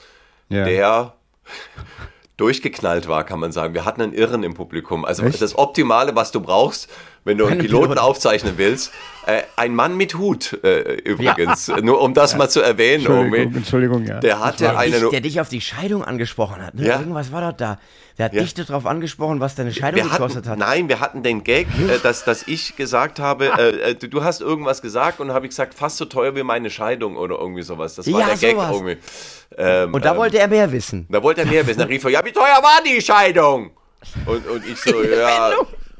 der 0.49 1.13
durchgeknallt 2.41 3.07
war, 3.07 3.23
kann 3.23 3.39
man 3.39 3.51
sagen. 3.51 3.73
Wir 3.75 3.85
hatten 3.85 4.01
einen 4.01 4.13
Irren 4.13 4.43
im 4.43 4.55
Publikum. 4.55 5.05
Also 5.05 5.23
Echt? 5.23 5.41
das 5.41 5.57
Optimale, 5.57 6.15
was 6.15 6.31
du 6.31 6.41
brauchst, 6.41 6.89
wenn 7.23 7.37
du 7.37 7.45
einen 7.45 7.59
Piloten 7.59 7.89
Pilot. 7.89 7.99
aufzeichnen 7.99 8.53
willst. 8.57 8.91
Äh, 9.27 9.43
ein 9.55 9.75
Mann 9.75 9.95
mit 9.95 10.15
Hut 10.15 10.59
äh, 10.63 10.95
übrigens, 11.03 11.67
ja. 11.67 11.79
nur 11.81 12.01
um 12.01 12.15
das 12.15 12.31
ja. 12.31 12.39
mal 12.39 12.49
zu 12.49 12.61
erwähnen. 12.61 13.05
Entschuldigung, 13.05 13.55
Entschuldigung 13.55 14.05
ja. 14.05 14.19
Der 14.19 14.39
hatte 14.39 14.63
der 14.63 14.79
eine. 14.79 14.99
Dich, 14.99 15.09
der 15.09 15.21
dich 15.21 15.39
auf 15.39 15.49
die 15.49 15.61
Scheidung 15.61 16.03
angesprochen 16.03 16.65
hat. 16.65 16.73
Ne? 16.73 16.87
Ja. 16.87 16.99
Irgendwas 16.99 17.31
war 17.31 17.51
doch 17.51 17.55
da. 17.55 17.77
Der 18.17 18.25
hat 18.25 18.33
ja. 18.33 18.41
dich 18.41 18.53
darauf 18.53 18.85
angesprochen, 18.85 19.39
was 19.39 19.55
deine 19.55 19.73
Scheidung 19.73 20.01
hatten, 20.01 20.11
gekostet 20.11 20.47
hat. 20.47 20.57
Nein, 20.57 20.89
wir 20.89 20.99
hatten 20.99 21.23
den 21.23 21.43
Gag, 21.43 21.67
äh, 21.79 21.99
dass, 22.03 22.23
dass 22.23 22.47
ich 22.47 22.75
gesagt 22.75 23.19
habe, 23.19 23.51
äh, 23.57 23.91
äh, 23.91 23.95
du, 23.95 24.07
du, 24.07 24.23
hast 24.23 24.41
irgendwas 24.41 24.81
gesagt 24.81 25.19
und 25.19 25.31
habe 25.31 25.45
ich 25.45 25.51
gesagt, 25.51 25.73
fast 25.73 25.97
so 25.97 26.05
teuer 26.05 26.35
wie 26.35 26.43
meine 26.43 26.69
Scheidung 26.69 27.15
oder 27.15 27.37
irgendwie 27.39 27.61
sowas. 27.61 27.95
Das 27.95 28.11
war 28.11 28.19
ja, 28.19 28.27
der 28.27 28.37
Gag 28.37 28.51
sowas. 28.51 28.71
irgendwie. 28.71 28.97
Ähm, 29.57 29.93
und 29.93 30.05
da 30.05 30.11
ähm, 30.11 30.17
wollte 30.17 30.39
er 30.39 30.47
mehr 30.47 30.71
wissen. 30.71 31.07
Da 31.09 31.23
wollte 31.23 31.41
er 31.41 31.47
mehr 31.47 31.65
wissen. 31.65 31.79
Dann 31.79 31.87
rief 31.87 32.03
er, 32.03 32.09
ja, 32.09 32.25
wie 32.25 32.31
teuer 32.31 32.61
war 32.61 32.81
die 32.85 33.01
Scheidung? 33.01 33.71
Und, 34.25 34.47
und 34.47 34.65
ich 34.67 34.79
so, 34.79 35.03
ja, 35.03 35.51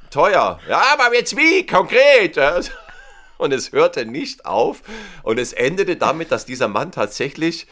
teuer. 0.09 0.59
Ja, 0.67 0.83
aber 0.93 1.15
jetzt 1.15 1.35
wie? 1.37 1.65
Konkret. 1.65 2.39
Und 3.37 3.53
es 3.53 3.71
hörte 3.71 4.05
nicht 4.05 4.45
auf. 4.45 4.81
Und 5.23 5.39
es 5.39 5.53
endete 5.53 5.95
damit, 5.95 6.31
dass 6.31 6.45
dieser 6.45 6.67
Mann 6.67 6.91
tatsächlich 6.91 7.67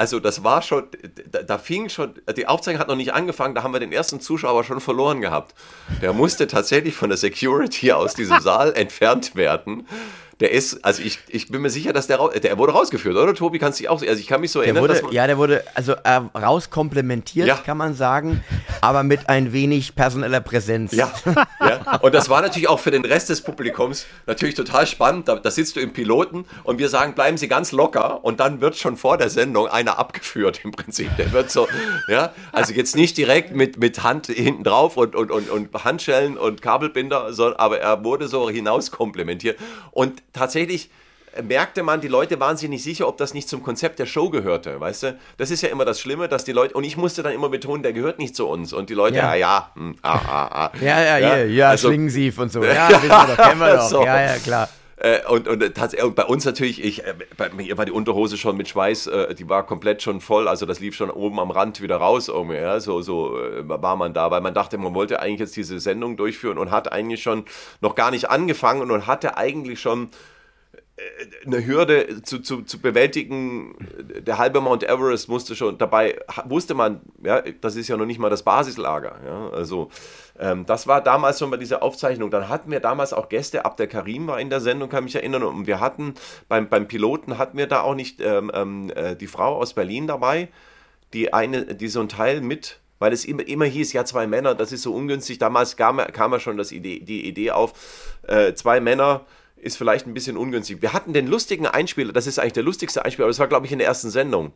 also 0.00 0.18
das 0.18 0.42
war 0.42 0.62
schon, 0.62 0.84
da, 1.30 1.42
da, 1.42 1.58
fing 1.58 1.90
schon, 1.90 2.14
die 2.34 2.46
Aufzeichnung 2.46 2.80
hat 2.80 2.88
noch 2.88 2.96
nicht 2.96 3.12
angefangen, 3.12 3.54
da 3.54 3.62
haben 3.62 3.74
wir 3.74 3.80
den 3.80 3.92
ersten 3.92 4.18
Zuschauer 4.18 4.64
schon 4.64 4.80
verloren 4.80 5.20
gehabt. 5.20 5.54
Der 6.00 6.14
musste 6.14 6.46
tatsächlich 6.46 6.94
von 6.94 7.10
der 7.10 7.18
Security 7.18 7.92
aus 7.92 8.14
diesem 8.14 8.40
Saal 8.40 8.72
entfernt 8.72 9.36
werden. 9.36 9.86
Der 10.40 10.52
ist, 10.52 10.84
also 10.84 11.02
ich, 11.02 11.18
ich 11.28 11.48
bin 11.48 11.60
mir 11.60 11.70
sicher, 11.70 11.92
dass 11.92 12.06
der, 12.06 12.18
der 12.28 12.58
wurde 12.58 12.72
rausgeführt, 12.72 13.14
oder 13.16 13.34
Tobi? 13.34 13.58
Kannst 13.58 13.78
du 13.78 13.82
dich 13.82 13.88
auch, 13.90 14.00
also 14.00 14.14
ich 14.14 14.26
kann 14.26 14.40
mich 14.40 14.50
so 14.50 14.60
der 14.60 14.68
erinnern, 14.74 14.82
wurde, 14.82 15.14
Ja, 15.14 15.26
der 15.26 15.36
wurde 15.36 15.62
also 15.74 15.92
äh, 15.92 16.20
rauskomplementiert, 16.34 17.46
Ja. 17.46 17.56
kann 17.56 17.76
man 17.76 17.94
sagen, 17.94 18.42
aber 18.80 19.02
mit 19.02 19.28
ein 19.28 19.52
wenig 19.52 19.94
personeller 19.94 20.40
Präsenz. 20.40 20.92
Ja, 20.92 21.12
ja, 21.60 21.98
und 22.00 22.14
das 22.14 22.28
war 22.30 22.40
natürlich 22.40 22.68
auch 22.68 22.80
für 22.80 22.90
den 22.90 23.04
Rest 23.04 23.28
des 23.28 23.42
Publikums 23.42 24.06
natürlich 24.26 24.54
total 24.54 24.86
spannend. 24.86 25.28
Da, 25.28 25.36
da 25.36 25.50
sitzt 25.50 25.76
du 25.76 25.80
im 25.80 25.92
Piloten 25.92 26.46
und 26.64 26.78
wir 26.78 26.88
sagen, 26.88 27.14
bleiben 27.14 27.36
Sie 27.36 27.48
ganz 27.48 27.72
locker 27.72 28.24
und 28.24 28.40
dann 28.40 28.60
wird 28.60 28.76
schon 28.76 28.96
vor 28.96 29.18
der 29.18 29.28
Sendung 29.28 29.68
einer 29.68 29.98
abgeführt 29.98 30.60
im 30.64 30.72
Prinzip. 30.72 31.14
Der 31.18 31.32
wird 31.32 31.50
so, 31.50 31.68
ja, 32.08 32.32
also 32.52 32.72
jetzt 32.72 32.96
nicht 32.96 33.16
direkt 33.18 33.54
mit, 33.54 33.78
mit 33.78 34.02
Hand 34.02 34.28
hinten 34.28 34.64
drauf 34.64 34.96
und, 34.96 35.14
und, 35.14 35.30
und, 35.30 35.50
und 35.50 35.84
Handschellen 35.84 36.38
und 36.38 36.62
Kabelbinder, 36.62 37.32
sondern, 37.34 37.58
aber 37.60 37.78
er 37.80 38.04
wurde 38.04 38.26
so 38.28 38.48
hinaus 38.48 38.90
komplementiert. 38.90 39.58
Und 39.90 40.22
tatsächlich 40.32 40.90
merkte 41.44 41.84
man, 41.84 42.00
die 42.00 42.08
Leute 42.08 42.40
waren 42.40 42.56
sich 42.56 42.68
nicht 42.68 42.82
sicher, 42.82 43.06
ob 43.06 43.16
das 43.16 43.34
nicht 43.34 43.48
zum 43.48 43.62
Konzept 43.62 44.00
der 44.00 44.06
Show 44.06 44.30
gehörte, 44.30 44.80
weißt 44.80 45.02
du? 45.04 45.18
Das 45.36 45.52
ist 45.52 45.62
ja 45.62 45.68
immer 45.68 45.84
das 45.84 46.00
Schlimme, 46.00 46.26
dass 46.26 46.44
die 46.44 46.50
Leute, 46.50 46.74
und 46.74 46.82
ich 46.82 46.96
musste 46.96 47.22
dann 47.22 47.32
immer 47.32 47.48
betonen, 47.48 47.84
der 47.84 47.92
gehört 47.92 48.18
nicht 48.18 48.34
zu 48.34 48.48
uns. 48.48 48.72
Und 48.72 48.90
die 48.90 48.94
Leute, 48.94 49.16
ja, 49.18 49.34
Ja. 49.34 49.34
ja, 49.36 49.70
hm, 49.76 49.96
ah, 50.02 50.18
ah, 50.26 50.46
ah. 50.66 50.72
Ja, 50.80 51.00
ja, 51.00 51.18
ja, 51.18 51.36
ja, 51.44 51.68
also- 51.70 51.86
Schlingensief 51.88 52.36
und 52.38 52.50
so. 52.50 52.64
Ja, 52.64 52.88
wissen 52.88 53.08
wir 53.08 53.36
doch, 53.36 53.48
kennen 53.48 53.60
wir 53.60 53.74
doch. 53.76 53.88
So. 53.88 54.04
Ja, 54.04 54.20
ja, 54.22 54.38
klar. 54.38 54.68
Äh, 55.02 55.26
und, 55.26 55.48
und, 55.48 55.62
äh, 55.62 55.70
tats- 55.70 55.94
und 56.02 56.14
bei 56.14 56.26
uns 56.26 56.44
natürlich, 56.44 56.84
ich, 56.84 57.04
äh, 57.06 57.14
bei 57.38 57.48
mir 57.48 57.78
war 57.78 57.86
die 57.86 57.92
Unterhose 57.92 58.36
schon 58.36 58.58
mit 58.58 58.68
Schweiß, 58.68 59.06
äh, 59.06 59.34
die 59.34 59.48
war 59.48 59.66
komplett 59.66 60.02
schon 60.02 60.20
voll, 60.20 60.46
also 60.46 60.66
das 60.66 60.78
lief 60.78 60.94
schon 60.94 61.10
oben 61.10 61.40
am 61.40 61.50
Rand 61.50 61.80
wieder 61.80 61.96
raus 61.96 62.28
irgendwie, 62.28 62.56
ja, 62.56 62.78
so, 62.80 63.00
so 63.00 63.38
äh, 63.38 63.66
war 63.66 63.96
man 63.96 64.12
da, 64.12 64.30
weil 64.30 64.42
man 64.42 64.52
dachte, 64.52 64.76
man 64.76 64.94
wollte 64.94 65.20
eigentlich 65.20 65.40
jetzt 65.40 65.56
diese 65.56 65.80
Sendung 65.80 66.18
durchführen 66.18 66.58
und 66.58 66.70
hat 66.70 66.92
eigentlich 66.92 67.22
schon 67.22 67.46
noch 67.80 67.94
gar 67.94 68.10
nicht 68.10 68.28
angefangen 68.28 68.90
und 68.90 69.06
hatte 69.06 69.38
eigentlich 69.38 69.80
schon 69.80 70.10
äh, 70.96 71.46
eine 71.46 71.64
Hürde 71.66 72.22
zu, 72.22 72.40
zu, 72.40 72.60
zu 72.60 72.78
bewältigen, 72.78 73.74
der 73.98 74.36
halbe 74.36 74.60
Mount 74.60 74.84
Everest 74.84 75.30
musste 75.30 75.56
schon, 75.56 75.78
dabei 75.78 76.20
wusste 76.44 76.74
man, 76.74 77.00
ja, 77.24 77.40
das 77.40 77.74
ist 77.74 77.88
ja 77.88 77.96
noch 77.96 78.04
nicht 78.04 78.18
mal 78.18 78.28
das 78.28 78.42
Basislager, 78.42 79.18
ja, 79.24 79.48
also 79.48 79.88
ähm, 80.40 80.64
das 80.64 80.86
war 80.86 81.02
damals 81.02 81.38
schon 81.38 81.50
bei 81.50 81.58
dieser 81.58 81.82
Aufzeichnung, 81.82 82.30
dann 82.30 82.48
hatten 82.48 82.70
wir 82.70 82.80
damals 82.80 83.12
auch 83.12 83.28
Gäste, 83.28 83.66
Abdel 83.66 83.86
Karim 83.86 84.26
war 84.26 84.40
in 84.40 84.48
der 84.48 84.60
Sendung, 84.60 84.88
kann 84.88 85.04
mich 85.04 85.14
erinnern, 85.14 85.42
und 85.42 85.66
wir 85.66 85.80
hatten, 85.80 86.14
beim, 86.48 86.68
beim 86.68 86.88
Piloten 86.88 87.36
hatten 87.36 87.58
wir 87.58 87.66
da 87.66 87.82
auch 87.82 87.94
nicht 87.94 88.20
ähm, 88.22 88.50
ähm, 88.54 88.90
äh, 88.94 89.14
die 89.14 89.26
Frau 89.26 89.56
aus 89.56 89.74
Berlin 89.74 90.06
dabei, 90.06 90.48
die 91.12 91.34
eine, 91.34 91.74
die 91.74 91.88
so 91.88 92.00
ein 92.00 92.08
Teil 92.08 92.40
mit, 92.40 92.80
weil 92.98 93.12
es 93.12 93.26
immer, 93.26 93.46
immer 93.46 93.66
hieß, 93.66 93.92
ja, 93.92 94.06
zwei 94.06 94.26
Männer, 94.26 94.54
das 94.54 94.72
ist 94.72 94.82
so 94.82 94.94
ungünstig. 94.94 95.38
Damals 95.38 95.76
kam, 95.76 95.98
kam 95.98 96.32
ja 96.32 96.40
schon 96.40 96.56
das 96.56 96.72
Idee, 96.72 97.00
die 97.00 97.26
Idee 97.26 97.50
auf, 97.50 97.74
äh, 98.26 98.54
zwei 98.54 98.80
Männer 98.80 99.26
ist 99.56 99.76
vielleicht 99.76 100.06
ein 100.06 100.14
bisschen 100.14 100.38
ungünstig. 100.38 100.80
Wir 100.80 100.94
hatten 100.94 101.12
den 101.12 101.26
lustigen 101.26 101.66
Einspieler, 101.66 102.14
das 102.14 102.26
ist 102.26 102.38
eigentlich 102.38 102.54
der 102.54 102.62
lustigste 102.62 103.04
Einspieler, 103.04 103.26
aber 103.26 103.30
das 103.30 103.38
war, 103.38 103.48
glaube 103.48 103.66
ich, 103.66 103.72
in 103.72 103.78
der 103.78 103.88
ersten 103.88 104.08
Sendung. 104.08 104.52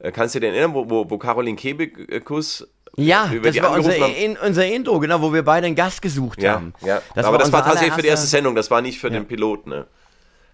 Äh, 0.00 0.10
kannst 0.10 0.34
du 0.34 0.40
dir 0.40 0.48
erinnern, 0.48 0.74
wo, 0.74 0.90
wo, 0.90 1.08
wo 1.08 1.18
Caroline 1.18 1.56
Kebekus 1.56 2.66
Ja, 2.96 3.30
über 3.32 3.46
das 3.48 3.54
die 3.54 3.62
war 3.62 3.72
unser, 3.72 4.16
in, 4.16 4.36
unser 4.36 4.66
Intro, 4.66 4.98
genau, 4.98 5.22
wo 5.22 5.32
wir 5.32 5.42
beide 5.42 5.66
einen 5.66 5.76
Gast 5.76 6.02
gesucht 6.02 6.42
Ja, 6.42 6.54
haben. 6.54 6.74
ja. 6.82 7.00
aber 7.16 7.38
das 7.38 7.46
unser 7.46 7.52
war 7.52 7.64
tatsächlich 7.64 7.94
für 7.94 8.02
die 8.02 8.08
erste 8.08 8.26
Sendung, 8.26 8.54
das 8.54 8.70
war 8.70 8.82
nicht 8.82 8.98
für 8.98 9.10
den 9.10 9.26
Piloten. 9.26 9.70
Ne? 9.70 9.86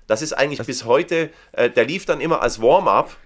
Das 0.06 0.22
ist 0.22 0.32
eigentlich 0.32 0.64
bis 0.66 0.84
heute, 0.84 1.30
äh, 1.52 1.68
der 1.68 1.84
lief 1.84 2.04
dann 2.06 2.20
immer 2.20 2.40
als 2.40 2.62
Warm-up 2.62 3.16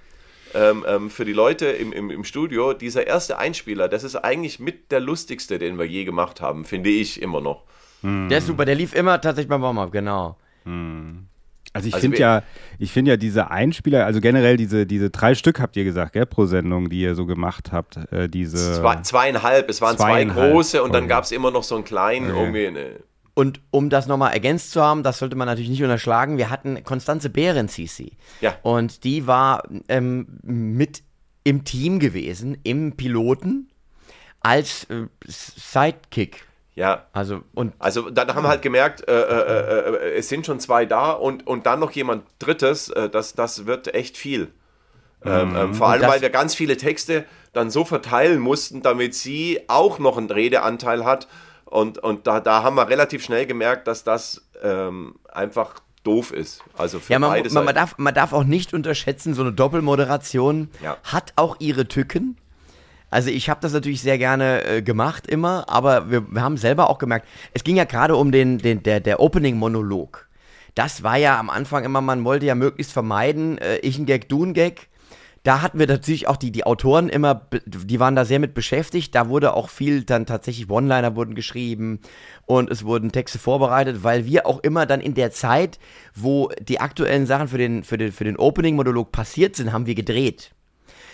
ähm, 0.55 0.85
ähm, 0.89 1.11
für 1.11 1.25
die 1.25 1.33
Leute 1.33 1.67
im, 1.67 1.93
im, 1.93 2.11
im 2.11 2.25
Studio. 2.25 2.73
Dieser 2.73 3.07
erste 3.07 3.39
Einspieler, 3.39 3.89
das 3.89 4.03
ist 4.03 4.17
eigentlich 4.17 4.59
mit 4.59 4.91
der 4.91 5.01
lustigste, 5.01 5.59
den 5.59 5.79
wir 5.79 5.87
je 5.87 6.05
gemacht 6.05 6.41
haben, 6.41 6.65
finde 6.65 6.91
ich 6.91 7.21
immer 7.21 7.41
noch. 7.41 7.65
Der 8.03 8.39
ist 8.39 8.49
super, 8.49 8.65
der 8.65 8.75
lief 8.75 8.95
immer 8.95 9.21
tatsächlich 9.21 9.49
beim 9.49 9.63
Warm-Up, 9.63 9.93
genau. 9.93 10.37
Also 11.73 11.89
ich 11.89 11.95
Also 11.95 12.03
finde 12.03 12.19
ja, 12.19 12.43
ich 12.79 12.93
finde 12.93 13.13
ja 13.13 13.17
diese 13.17 13.51
Einspieler, 13.51 14.05
also 14.05 14.21
generell 14.21 14.57
diese, 14.57 14.87
diese 14.87 15.11
drei 15.11 15.35
Stück 15.35 15.61
habt 15.61 15.77
ihr 15.77 15.85
gesagt, 15.85 16.13
gell, 16.13 16.27
pro 16.27 16.47
Sendung, 16.47 16.91
die 16.91 17.01
ihr 17.01 17.15
so 17.15 17.25
gemacht 17.25 17.73
habt, 17.73 17.97
äh, 18.13 18.29
diese. 18.29 18.75
Zwei, 18.81 19.01
zweieinhalb, 19.01 19.71
es 19.71 19.81
waren 19.81 19.97
zwei 19.97 20.13
Zweieinhalb, 20.13 20.53
große 20.53 20.83
und 20.83 20.93
dann 20.93 21.05
okay. 21.05 21.11
gab 21.11 21.25
es 21.25 21.33
immer 21.33 21.51
noch 21.51 21.63
so 21.63 21.75
einen 21.75 21.85
kleinen, 21.85 22.29
irgendwie 22.29 22.67
eine, 22.67 22.97
Und 23.35 23.61
um 23.71 23.89
das 23.89 24.07
nochmal 24.07 24.35
ergänzt 24.35 24.73
zu 24.73 24.83
haben, 24.83 25.03
das 25.03 25.19
sollte 25.19 25.37
man 25.37 25.47
natürlich 25.47 25.71
nicht 25.71 25.83
unterschlagen, 25.83 26.37
wir 26.37 26.51
hatten 26.51 26.85
Konstanze 26.85 27.31
Behrens 27.31 27.75
hieß 27.75 27.97
sie. 27.97 28.13
Ja. 28.43 28.57
Und 28.63 29.05
die 29.05 29.27
war 29.27 29.63
ähm, 29.89 30.27
mit 30.43 31.03
im 31.45 31.65
Team 31.65 31.99
gewesen, 31.99 32.59
im 32.63 32.93
Piloten, 32.93 33.69
als 34.41 34.85
äh, 34.91 35.07
Sidekick. 35.27 36.45
Ja, 36.75 37.07
Also, 37.13 37.43
und 37.55 37.75
Also 37.79 38.09
dann 38.11 38.35
haben 38.35 38.45
wir 38.45 38.49
halt 38.49 38.63
gemerkt, 38.63 39.07
äh, 39.07 39.13
äh, 39.13 40.07
äh, 40.07 40.19
es 40.19 40.29
sind 40.29 40.47
schon 40.47 40.59
zwei 40.59 40.87
da 40.87 41.13
und, 41.13 41.47
und 41.47 41.67
dann 41.67 41.81
noch 41.81 41.91
jemand 41.91 42.25
Drittes, 42.39 42.89
äh, 42.89 43.11
das, 43.11 43.35
das 43.35 43.67
wird 43.67 43.95
echt 43.95 44.17
viel. 44.17 44.53
Ähm, 45.25 45.55
ähm, 45.55 45.75
vor 45.75 45.89
allem, 45.89 46.03
weil 46.03 46.21
wir 46.21 46.31
ganz 46.31 46.55
viele 46.55 46.77
Texte 46.77 47.25
dann 47.53 47.71
so 47.71 47.85
verteilen 47.85 48.41
mussten, 48.41 48.83
damit 48.83 49.15
sie 49.15 49.61
auch 49.69 49.99
noch 49.99 50.17
einen 50.17 50.31
Redeanteil 50.31 51.05
hat. 51.05 51.29
Und, 51.65 51.99
und 51.99 52.27
da, 52.27 52.41
da 52.41 52.63
haben 52.63 52.77
wir 52.77 52.89
relativ 52.89 53.23
schnell 53.23 53.47
gemerkt, 53.47 53.87
dass 53.87 54.03
das 54.05 54.43
ähm, 54.63 55.17
einfach 55.33 55.75
doof 56.05 56.33
ist. 56.33 56.63
Also 56.77 56.99
für 56.99 57.13
ja, 57.13 57.19
man, 57.19 57.31
beide 57.31 57.51
man, 57.53 57.65
man, 57.65 57.75
darf, 57.75 57.97
man 57.99 58.15
darf 58.15 58.33
auch 58.33 58.45
nicht 58.45 58.75
unterschätzen, 58.75 59.35
so 59.35 59.43
eine 59.43 59.53
Doppelmoderation 59.53 60.71
Ja. 60.83 60.97
hat 61.05 61.33
auch 61.37 61.57
ihre 61.61 61.87
Tücken. 61.87 62.37
Also 63.13 63.29
ich 63.29 63.51
habe 63.51 63.61
das 63.61 63.75
natürlich 63.75 64.01
sehr 64.01 64.17
gerne 64.17 64.65
äh, 64.65 64.83
gemacht 64.83 65.27
immer, 65.27 65.69
aber 65.69 66.11
wir, 66.11 66.33
wir 66.33 66.41
haben 66.41 66.57
selber 66.57 66.89
auch 66.89 66.97
gemerkt, 66.97 67.29
es 67.53 67.63
ging 67.63 67.77
ja 67.77 67.85
gerade 67.85 68.17
um 68.17 68.33
den, 68.33 68.57
den 68.57 68.83
der, 68.83 69.01
der 69.01 69.21
Opening-Monolog. 69.21 70.31
Das 70.75 71.03
war 71.03 71.19
ja 71.19 71.39
am 71.39 71.51
Anfang 71.51 71.85
immer, 71.85 72.01
man 72.01 72.25
wollte 72.25 72.47
ja 72.47 72.55
möglichst 72.55 72.91
vermeiden, 72.91 73.59
äh, 73.59 73.77
ich 73.79 73.99
ein 73.99 74.07
Gag, 74.07 74.31
du 74.31 74.47
ein 74.47 74.55
Gag. 74.55 74.89
Da 75.43 75.61
hatten 75.61 75.79
wir 75.79 75.87
natürlich 75.89 76.27
auch 76.27 76.39
die, 76.39 76.53
die 76.53 76.65
Autoren 76.65 77.11
immer, 77.11 77.49
die 77.67 78.01
waren 78.01 78.17
da 78.17 78.25
sehr 78.25 78.39
mit 78.39 78.55
beschäftigt. 78.55 79.15
Da 79.15 79.29
wurde 79.29 79.53
auch 79.53 79.69
viel 79.69 80.05
dann 80.05 80.25
tatsächlich 80.25 80.71
One-Liner 80.71 81.15
wurden 81.15 81.35
geschrieben 81.35 82.01
und 82.47 82.71
es 82.71 82.83
wurden 82.83 83.13
Texte 83.13 83.39
vorbereitet, 83.39 84.05
weil 84.05 84.25
wir 84.25 84.47
auch 84.47 84.61
immer 84.61 84.87
dann 84.87 85.03
in 85.03 85.13
der 85.13 85.33
Zeit, 85.33 85.79
wo 86.15 86.49
die 86.63 86.81
aktuellen 86.81 87.27
Sachen 87.27 87.49
für 87.49 87.59
den, 87.59 87.85
für 87.85 87.99
den, 87.99 88.11
für 88.11 88.25
den 88.25 88.39
Opening-Monolog 88.39 89.13
passiert 89.13 89.57
sind, 89.57 89.73
haben 89.73 89.85
wir 89.85 89.97
gedreht. 89.97 90.53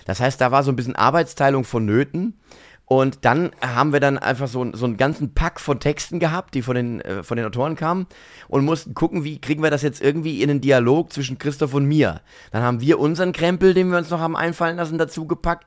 Das 0.09 0.21
heißt, 0.21 0.41
da 0.41 0.51
war 0.51 0.63
so 0.63 0.73
ein 0.73 0.77
bisschen 0.77 0.97
Arbeitsteilung 0.97 1.65
vonnöten. 1.65 2.41
Und 2.87 3.27
dann 3.27 3.51
haben 3.61 3.93
wir 3.93 4.01
dann 4.01 4.17
einfach 4.17 4.49
so, 4.49 4.67
so 4.73 4.87
einen 4.87 4.97
ganzen 4.97 5.35
Pack 5.35 5.61
von 5.61 5.81
Texten 5.81 6.19
gehabt, 6.19 6.55
die 6.55 6.63
von 6.63 6.75
den, 6.75 7.03
äh, 7.03 7.23
von 7.23 7.37
den 7.37 7.45
Autoren 7.45 7.77
kamen 7.77 8.07
und 8.49 8.65
mussten 8.65 8.95
gucken, 8.95 9.23
wie 9.23 9.39
kriegen 9.39 9.63
wir 9.63 9.71
das 9.71 9.83
jetzt 9.83 10.01
irgendwie 10.01 10.43
in 10.43 10.49
einen 10.49 10.63
Dialog 10.63 11.13
zwischen 11.13 11.37
Christoph 11.37 11.75
und 11.75 11.85
mir. 11.85 12.23
Dann 12.53 12.63
haben 12.63 12.81
wir 12.81 12.99
unseren 12.99 13.33
Krempel, 13.33 13.75
den 13.75 13.91
wir 13.91 13.99
uns 13.99 14.09
noch 14.09 14.21
haben 14.21 14.35
einfallen 14.35 14.79
lassen, 14.79 14.97
dazu 14.97 15.27
gepackt. 15.27 15.67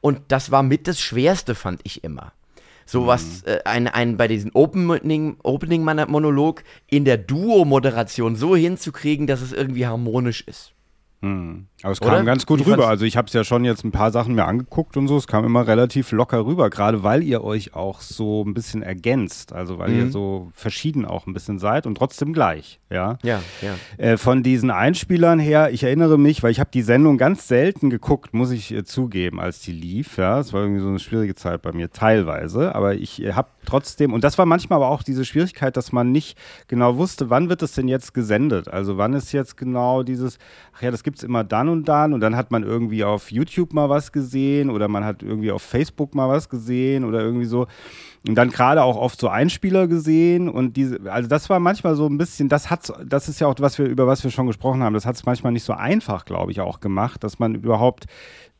Und 0.00 0.22
das 0.28 0.50
war 0.50 0.62
mit 0.62 0.88
das 0.88 0.98
Schwerste, 0.98 1.54
fand 1.54 1.82
ich 1.84 2.02
immer. 2.02 2.32
So 2.86 3.06
was, 3.06 3.42
äh, 3.42 3.60
ein, 3.66 3.88
ein, 3.88 4.16
bei 4.16 4.26
diesem 4.26 4.52
Opening, 4.54 5.36
Opening 5.42 5.84
Monolog 5.84 6.64
in 6.86 7.04
der 7.04 7.18
Duo-Moderation 7.18 8.36
so 8.36 8.56
hinzukriegen, 8.56 9.26
dass 9.26 9.42
es 9.42 9.52
irgendwie 9.52 9.86
harmonisch 9.86 10.40
ist. 10.40 10.72
Aber 11.82 11.92
es 11.92 12.00
Oder? 12.02 12.16
kam 12.16 12.26
ganz 12.26 12.46
gut 12.46 12.64
Wie 12.66 12.70
rüber. 12.70 12.88
Also 12.88 13.04
ich 13.04 13.16
habe 13.16 13.26
es 13.26 13.32
ja 13.32 13.44
schon 13.44 13.64
jetzt 13.64 13.84
ein 13.84 13.90
paar 13.92 14.10
Sachen 14.12 14.34
mir 14.34 14.44
angeguckt 14.44 14.96
und 14.96 15.08
so. 15.08 15.16
Es 15.16 15.26
kam 15.26 15.44
immer 15.44 15.66
relativ 15.66 16.12
locker 16.12 16.44
rüber, 16.46 16.70
gerade 16.70 17.02
weil 17.02 17.22
ihr 17.22 17.42
euch 17.42 17.74
auch 17.74 18.00
so 18.00 18.44
ein 18.44 18.54
bisschen 18.54 18.82
ergänzt. 18.82 19.52
Also 19.52 19.78
weil 19.78 19.90
Mhm. 19.90 19.98
ihr 19.98 20.10
so 20.10 20.50
verschieden 20.54 21.04
auch 21.04 21.26
ein 21.26 21.32
bisschen 21.34 21.58
seid 21.58 21.86
und 21.86 21.96
trotzdem 21.96 22.32
gleich. 22.32 22.78
Ja. 22.90 23.18
Ja, 23.22 23.40
ja. 23.62 23.74
Äh, 24.04 24.16
von 24.16 24.42
diesen 24.42 24.70
Einspielern 24.70 25.38
her, 25.38 25.70
ich 25.72 25.82
erinnere 25.82 26.18
mich, 26.18 26.42
weil 26.42 26.50
ich 26.52 26.60
habe 26.60 26.70
die 26.72 26.82
Sendung 26.82 27.18
ganz 27.18 27.48
selten 27.48 27.90
geguckt, 27.90 28.32
muss 28.34 28.50
ich 28.52 28.72
äh, 28.72 28.84
zugeben, 28.84 29.40
als 29.40 29.60
die 29.60 29.72
lief. 29.72 30.18
Ja, 30.18 30.38
es 30.38 30.52
war 30.52 30.62
irgendwie 30.62 30.82
so 30.82 30.88
eine 30.88 30.98
schwierige 30.98 31.34
Zeit 31.34 31.62
bei 31.62 31.72
mir 31.72 31.90
teilweise, 31.90 32.74
aber 32.74 32.94
ich 32.94 33.22
äh, 33.22 33.32
habe 33.32 33.48
trotzdem 33.66 34.12
und 34.12 34.22
das 34.24 34.38
war 34.38 34.46
manchmal 34.46 34.76
aber 34.76 34.88
auch 34.88 35.02
diese 35.02 35.24
Schwierigkeit, 35.24 35.76
dass 35.76 35.92
man 35.92 36.12
nicht 36.12 36.36
genau 36.68 36.96
wusste, 36.96 37.30
wann 37.30 37.48
wird 37.48 37.62
es 37.62 37.72
denn 37.72 37.88
jetzt 37.88 38.14
gesendet? 38.14 38.68
Also 38.68 38.98
wann 38.98 39.14
ist 39.14 39.32
jetzt 39.32 39.56
genau 39.56 40.02
dieses, 40.02 40.38
ach 40.76 40.82
ja, 40.82 40.90
das 40.90 41.02
gibt's 41.02 41.22
immer 41.22 41.42
dann 41.44 41.68
und 41.72 41.88
dann 41.88 42.12
und 42.12 42.20
dann 42.20 42.36
hat 42.36 42.50
man 42.50 42.62
irgendwie 42.62 43.02
auf 43.02 43.32
YouTube 43.32 43.72
mal 43.72 43.88
was 43.88 44.12
gesehen 44.12 44.70
oder 44.70 44.86
man 44.86 45.04
hat 45.04 45.22
irgendwie 45.22 45.50
auf 45.50 45.62
Facebook 45.62 46.14
mal 46.14 46.28
was 46.28 46.48
gesehen 46.48 47.04
oder 47.04 47.20
irgendwie 47.20 47.46
so. 47.46 47.66
Und 48.28 48.36
dann 48.36 48.50
gerade 48.50 48.84
auch 48.84 48.96
oft 48.96 49.20
so 49.20 49.28
Einspieler 49.28 49.88
gesehen 49.88 50.48
und 50.48 50.76
diese, 50.76 51.00
also 51.10 51.28
das 51.28 51.50
war 51.50 51.58
manchmal 51.58 51.96
so 51.96 52.06
ein 52.06 52.18
bisschen, 52.18 52.48
das 52.48 52.70
hat's, 52.70 52.92
das 53.04 53.28
ist 53.28 53.40
ja 53.40 53.48
auch 53.48 53.56
was 53.58 53.78
wir, 53.78 53.86
über 53.86 54.06
was 54.06 54.22
wir 54.22 54.30
schon 54.30 54.46
gesprochen 54.46 54.82
haben, 54.84 54.94
das 54.94 55.06
hat 55.06 55.16
es 55.16 55.26
manchmal 55.26 55.52
nicht 55.52 55.64
so 55.64 55.72
einfach, 55.72 56.24
glaube 56.24 56.52
ich, 56.52 56.60
auch 56.60 56.78
gemacht, 56.78 57.24
dass 57.24 57.40
man 57.40 57.56
überhaupt, 57.56 58.06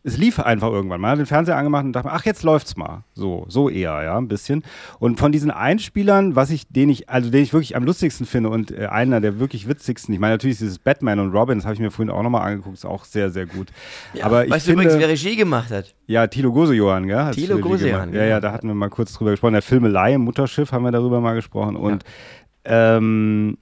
es 0.05 0.19
lief 0.19 0.41
einfach 0.41 0.71
irgendwann. 0.71 1.01
Man 1.01 1.13
hat 1.13 1.19
den 1.19 1.27
Fernseher 1.27 1.57
angemacht 1.57 1.85
und 1.85 1.93
dachte, 1.93 2.11
ach, 2.11 2.25
jetzt 2.25 2.43
läuft's 2.43 2.77
mal. 2.77 3.05
So, 3.15 3.47
so 3.49 3.69
eher, 3.69 4.03
ja, 4.03 4.19
ein 4.19 4.29
bisschen. 4.29 4.65
Und 4.99 5.19
von 5.19 5.31
diesen 5.31 5.51
Einspielern, 5.51 6.35
was 6.35 6.51
ich, 6.51 6.67
den 6.69 6.89
ich, 6.89 7.09
also 7.09 7.31
den 7.31 7.43
ich 7.43 7.53
wirklich 7.53 7.77
am 7.77 7.85
lustigsten 7.85 8.27
finde 8.27 8.49
und 8.49 8.73
äh, 8.73 8.87
einer 8.87 9.21
der 9.21 9.39
wirklich 9.39 9.69
witzigsten, 9.69 10.13
ich 10.13 10.21
meine 10.21 10.35
natürlich 10.35 10.59
dieses 10.59 10.79
Batman 10.79 11.21
und 11.21 11.33
Robin, 11.33 11.59
das 11.59 11.65
habe 11.65 11.75
ich 11.75 11.81
mir 11.81 11.91
vorhin 11.91 12.11
auch 12.11 12.23
nochmal 12.23 12.51
angeguckt, 12.51 12.77
ist 12.77 12.85
auch 12.85 13.05
sehr, 13.05 13.31
sehr 13.31 13.47
gut. 13.47 13.69
Aber 14.21 14.45
ich 14.45 14.51
weißt 14.51 14.67
du 14.67 14.71
finde, 14.73 14.85
übrigens, 14.85 15.01
wer 15.01 15.09
Regie 15.09 15.37
gemacht 15.37 15.71
hat? 15.71 15.95
ja, 16.07 16.27
Thilo 16.27 16.53
Gosejohann, 16.53 17.07
gell? 17.07 17.19
Regie 17.19 17.47
Gosejohann. 17.47 18.13
Ja, 18.13 18.23
ja, 18.23 18.39
genau. 18.39 18.41
da 18.41 18.53
hatten 18.53 18.69
wir 18.69 18.75
mal 18.75 18.91
kurz 18.91 19.13
drüber 19.15 19.31
gesprochen. 19.31 19.55
Der 19.55 19.63
Filmelei 19.63 20.15
im 20.15 20.23
Mutterschiff 20.23 20.73
haben 20.73 20.85
wir 20.85 20.93
darüber 20.93 21.21
mal 21.21 21.35
gesprochen. 21.35 21.77
Und 21.77 22.05
ähm, 22.65 23.57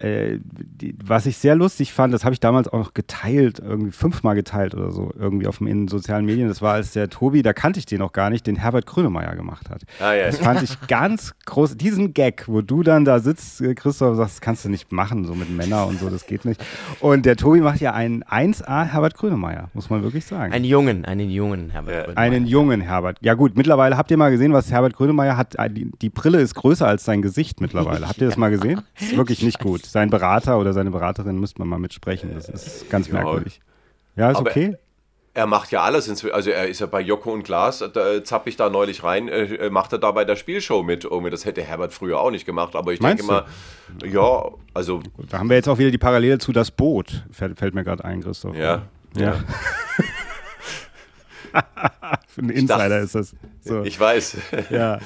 äh, 0.00 0.38
die, 0.42 0.96
was 1.04 1.26
ich 1.26 1.36
sehr 1.36 1.54
lustig 1.54 1.92
fand, 1.92 2.14
das 2.14 2.24
habe 2.24 2.32
ich 2.32 2.40
damals 2.40 2.68
auch 2.68 2.78
noch 2.78 2.94
geteilt, 2.94 3.58
irgendwie 3.58 3.92
fünfmal 3.92 4.34
geteilt 4.34 4.74
oder 4.74 4.90
so, 4.90 5.12
irgendwie 5.18 5.46
auf 5.46 5.58
den 5.58 5.88
sozialen 5.88 6.24
Medien. 6.24 6.48
Das 6.48 6.62
war, 6.62 6.74
als 6.74 6.92
der 6.92 7.10
Tobi, 7.10 7.42
da 7.42 7.52
kannte 7.52 7.78
ich 7.78 7.86
den 7.86 7.98
noch 7.98 8.12
gar 8.12 8.30
nicht, 8.30 8.46
den 8.46 8.56
Herbert 8.56 8.86
Grönemeyer 8.86 9.36
gemacht 9.36 9.68
hat. 9.68 9.82
Ah, 10.00 10.14
ja. 10.14 10.26
Das 10.26 10.38
fand 10.38 10.62
ich 10.62 10.80
ganz 10.88 11.34
groß. 11.44 11.76
Diesen 11.76 12.14
Gag, 12.14 12.44
wo 12.46 12.62
du 12.62 12.82
dann 12.82 13.04
da 13.04 13.20
sitzt, 13.20 13.60
äh, 13.60 13.74
Christoph, 13.74 14.16
sagst, 14.16 14.36
das 14.36 14.40
kannst 14.40 14.64
du 14.64 14.70
nicht 14.70 14.90
machen, 14.90 15.24
so 15.26 15.34
mit 15.34 15.50
Männern 15.50 15.88
und 15.88 16.00
so, 16.00 16.08
das 16.08 16.26
geht 16.26 16.44
nicht. 16.46 16.64
Und 17.00 17.26
der 17.26 17.36
Tobi 17.36 17.60
macht 17.60 17.80
ja 17.80 17.92
einen 17.92 18.24
1A 18.24 18.84
Herbert 18.84 19.14
Grönemeyer, 19.14 19.68
muss 19.74 19.90
man 19.90 20.02
wirklich 20.02 20.24
sagen. 20.24 20.52
Einen 20.52 20.64
jungen, 20.64 21.04
einen 21.04 21.28
jungen 21.30 21.70
Herbert 21.70 21.94
Ja. 21.94 22.00
Grönemeyer. 22.04 22.18
Einen 22.18 22.46
jungen 22.46 22.80
Herbert. 22.80 23.18
Ja 23.20 23.34
gut, 23.34 23.56
mittlerweile 23.56 23.96
habt 23.98 24.10
ihr 24.10 24.16
mal 24.16 24.30
gesehen, 24.30 24.52
was 24.54 24.70
Herbert 24.70 24.94
Grönemeyer 24.94 25.36
hat. 25.36 25.56
Die, 25.76 25.90
die 26.00 26.08
Brille 26.10 26.40
ist 26.40 26.54
größer 26.54 26.86
als 26.86 27.04
sein 27.04 27.20
Gesicht 27.22 27.60
mittlerweile. 27.60 28.08
Habt 28.08 28.20
ihr 28.20 28.28
das 28.28 28.36
mal 28.38 28.50
gesehen? 28.50 28.80
Das 28.98 29.08
ist 29.08 29.16
wirklich 29.16 29.42
nicht 29.42 29.58
gut. 29.58 29.89
Sein 29.92 30.10
Berater 30.10 30.58
oder 30.58 30.72
seine 30.72 30.90
Beraterin 30.90 31.38
müsste 31.38 31.58
man 31.60 31.68
mal 31.68 31.78
mitsprechen. 31.78 32.30
Das 32.34 32.48
ist 32.48 32.88
ganz 32.90 33.08
Ja. 33.08 33.14
merkwürdig. 33.14 33.60
Ja, 34.16 34.30
ist 34.30 34.36
Aber- 34.38 34.50
okay. 34.50 34.76
Er 35.32 35.46
macht 35.46 35.70
ja 35.70 35.82
alles. 35.82 36.08
Also 36.32 36.50
er 36.50 36.66
ist 36.66 36.80
ja 36.80 36.86
bei 36.86 37.00
Joko 37.00 37.32
und 37.32 37.44
Glas, 37.44 37.78
da 37.94 38.24
zapp 38.24 38.48
ich 38.48 38.56
da 38.56 38.68
neulich 38.68 39.04
rein, 39.04 39.28
äh, 39.28 39.70
macht 39.70 39.92
er 39.92 40.00
da 40.00 40.10
bei 40.10 40.24
der 40.24 40.34
Spielshow 40.34 40.82
mit. 40.82 41.04
Irgendwie, 41.04 41.30
das 41.30 41.44
hätte 41.44 41.62
Herbert 41.62 41.92
früher 41.92 42.18
auch 42.18 42.32
nicht 42.32 42.44
gemacht. 42.46 42.74
Aber 42.74 42.92
ich 42.92 43.00
Meinst 43.00 43.28
denke 43.28 43.44
mal, 44.02 44.08
ja, 44.08 44.50
also 44.74 45.00
Da 45.30 45.38
haben 45.38 45.48
wir 45.48 45.54
jetzt 45.54 45.68
auch 45.68 45.78
wieder 45.78 45.92
die 45.92 45.98
Parallele 45.98 46.38
zu 46.38 46.50
das 46.52 46.72
Boot. 46.72 47.24
Fällt, 47.30 47.60
fällt 47.60 47.74
mir 47.76 47.84
gerade 47.84 48.04
ein, 48.04 48.22
Christoph. 48.24 48.56
ja. 48.56 48.82
Ja. 49.16 49.36
Für 52.28 52.40
einen 52.42 52.50
Insider 52.50 52.88
dachte- 52.88 52.94
ist 53.04 53.14
das. 53.14 53.34
So. 53.60 53.82
Ich 53.82 53.98
weiß. 53.98 54.36
ja. 54.70 54.98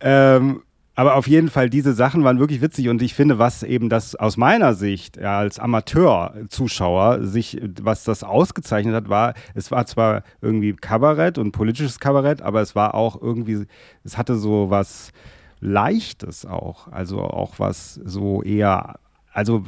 Ähm, 0.00 0.62
aber 0.94 1.14
auf 1.16 1.26
jeden 1.26 1.48
Fall, 1.48 1.70
diese 1.70 1.94
Sachen 1.94 2.22
waren 2.24 2.38
wirklich 2.38 2.60
witzig 2.60 2.88
und 2.88 3.00
ich 3.00 3.14
finde, 3.14 3.38
was 3.38 3.62
eben 3.62 3.88
das 3.88 4.14
aus 4.14 4.36
meiner 4.36 4.74
Sicht 4.74 5.16
ja, 5.16 5.38
als 5.38 5.58
Amateur-Zuschauer 5.58 7.24
sich, 7.24 7.60
was 7.80 8.04
das 8.04 8.24
ausgezeichnet 8.24 8.94
hat, 8.94 9.08
war, 9.08 9.34
es 9.54 9.70
war 9.70 9.86
zwar 9.86 10.22
irgendwie 10.40 10.74
Kabarett 10.74 11.38
und 11.38 11.52
politisches 11.52 11.98
Kabarett, 11.98 12.42
aber 12.42 12.60
es 12.60 12.74
war 12.74 12.94
auch 12.94 13.20
irgendwie, 13.20 13.66
es 14.04 14.18
hatte 14.18 14.36
so 14.36 14.70
was 14.70 15.12
Leichtes 15.60 16.44
auch, 16.44 16.88
also 16.88 17.20
auch 17.20 17.58
was 17.58 17.94
so 17.94 18.42
eher, 18.42 18.98
also 19.32 19.64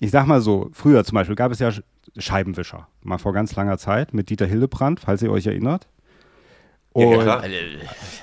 ich 0.00 0.10
sag 0.10 0.26
mal 0.26 0.40
so, 0.40 0.70
früher 0.72 1.04
zum 1.04 1.16
Beispiel 1.16 1.36
gab 1.36 1.52
es 1.52 1.58
ja 1.58 1.68
Sch- 1.68 1.82
Scheibenwischer, 2.16 2.86
mal 3.02 3.18
vor 3.18 3.32
ganz 3.32 3.54
langer 3.56 3.78
Zeit 3.78 4.14
mit 4.14 4.30
Dieter 4.30 4.46
Hillebrand, 4.46 5.00
falls 5.00 5.22
ihr 5.22 5.30
euch 5.32 5.46
erinnert. 5.46 5.88
Ja, 6.96 7.06
Und- 7.06 7.20
klar. 7.22 7.42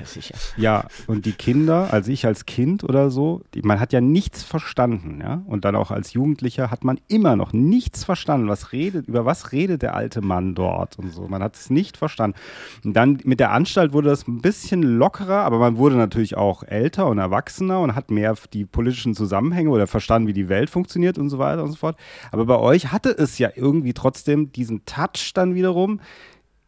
Sicher. 0.05 0.33
ja, 0.57 0.85
und 1.07 1.25
die 1.25 1.33
Kinder, 1.33 1.89
also 1.91 2.11
ich 2.11 2.25
als 2.25 2.45
Kind 2.45 2.83
oder 2.83 3.11
so, 3.11 3.41
die, 3.53 3.61
man 3.61 3.79
hat 3.79 3.93
ja 3.93 4.01
nichts 4.01 4.43
verstanden, 4.43 5.19
ja. 5.21 5.43
Und 5.45 5.63
dann 5.65 5.75
auch 5.75 5.91
als 5.91 6.13
Jugendlicher 6.13 6.71
hat 6.71 6.83
man 6.83 6.99
immer 7.07 7.35
noch 7.35 7.53
nichts 7.53 8.03
verstanden. 8.03 8.47
Was 8.47 8.71
redet, 8.71 9.07
über 9.07 9.25
was 9.25 9.51
redet 9.51 9.81
der 9.81 9.93
alte 9.95 10.21
Mann 10.21 10.55
dort 10.55 10.97
und 10.97 11.11
so. 11.11 11.27
Man 11.27 11.43
hat 11.43 11.55
es 11.55 11.69
nicht 11.69 11.97
verstanden. 11.97 12.37
Und 12.83 12.93
dann 12.93 13.19
mit 13.25 13.39
der 13.39 13.51
Anstalt 13.51 13.93
wurde 13.93 14.09
das 14.09 14.27
ein 14.27 14.41
bisschen 14.41 14.81
lockerer, 14.83 15.39
aber 15.43 15.59
man 15.59 15.77
wurde 15.77 15.97
natürlich 15.97 16.35
auch 16.37 16.63
älter 16.63 17.07
und 17.07 17.17
erwachsener 17.19 17.79
und 17.81 17.93
hat 17.93 18.09
mehr 18.09 18.35
die 18.53 18.65
politischen 18.65 19.13
Zusammenhänge 19.13 19.69
oder 19.69 19.85
verstanden, 19.85 20.27
wie 20.29 20.33
die 20.33 20.49
Welt 20.49 20.69
funktioniert 20.69 21.17
und 21.17 21.29
so 21.29 21.37
weiter 21.39 21.63
und 21.63 21.71
so 21.71 21.77
fort. 21.77 21.97
Aber 22.31 22.45
bei 22.45 22.57
euch 22.57 22.91
hatte 22.91 23.09
es 23.09 23.37
ja 23.37 23.49
irgendwie 23.53 23.93
trotzdem 23.93 24.51
diesen 24.51 24.85
Touch 24.85 25.31
dann 25.35 25.53
wiederum, 25.55 25.99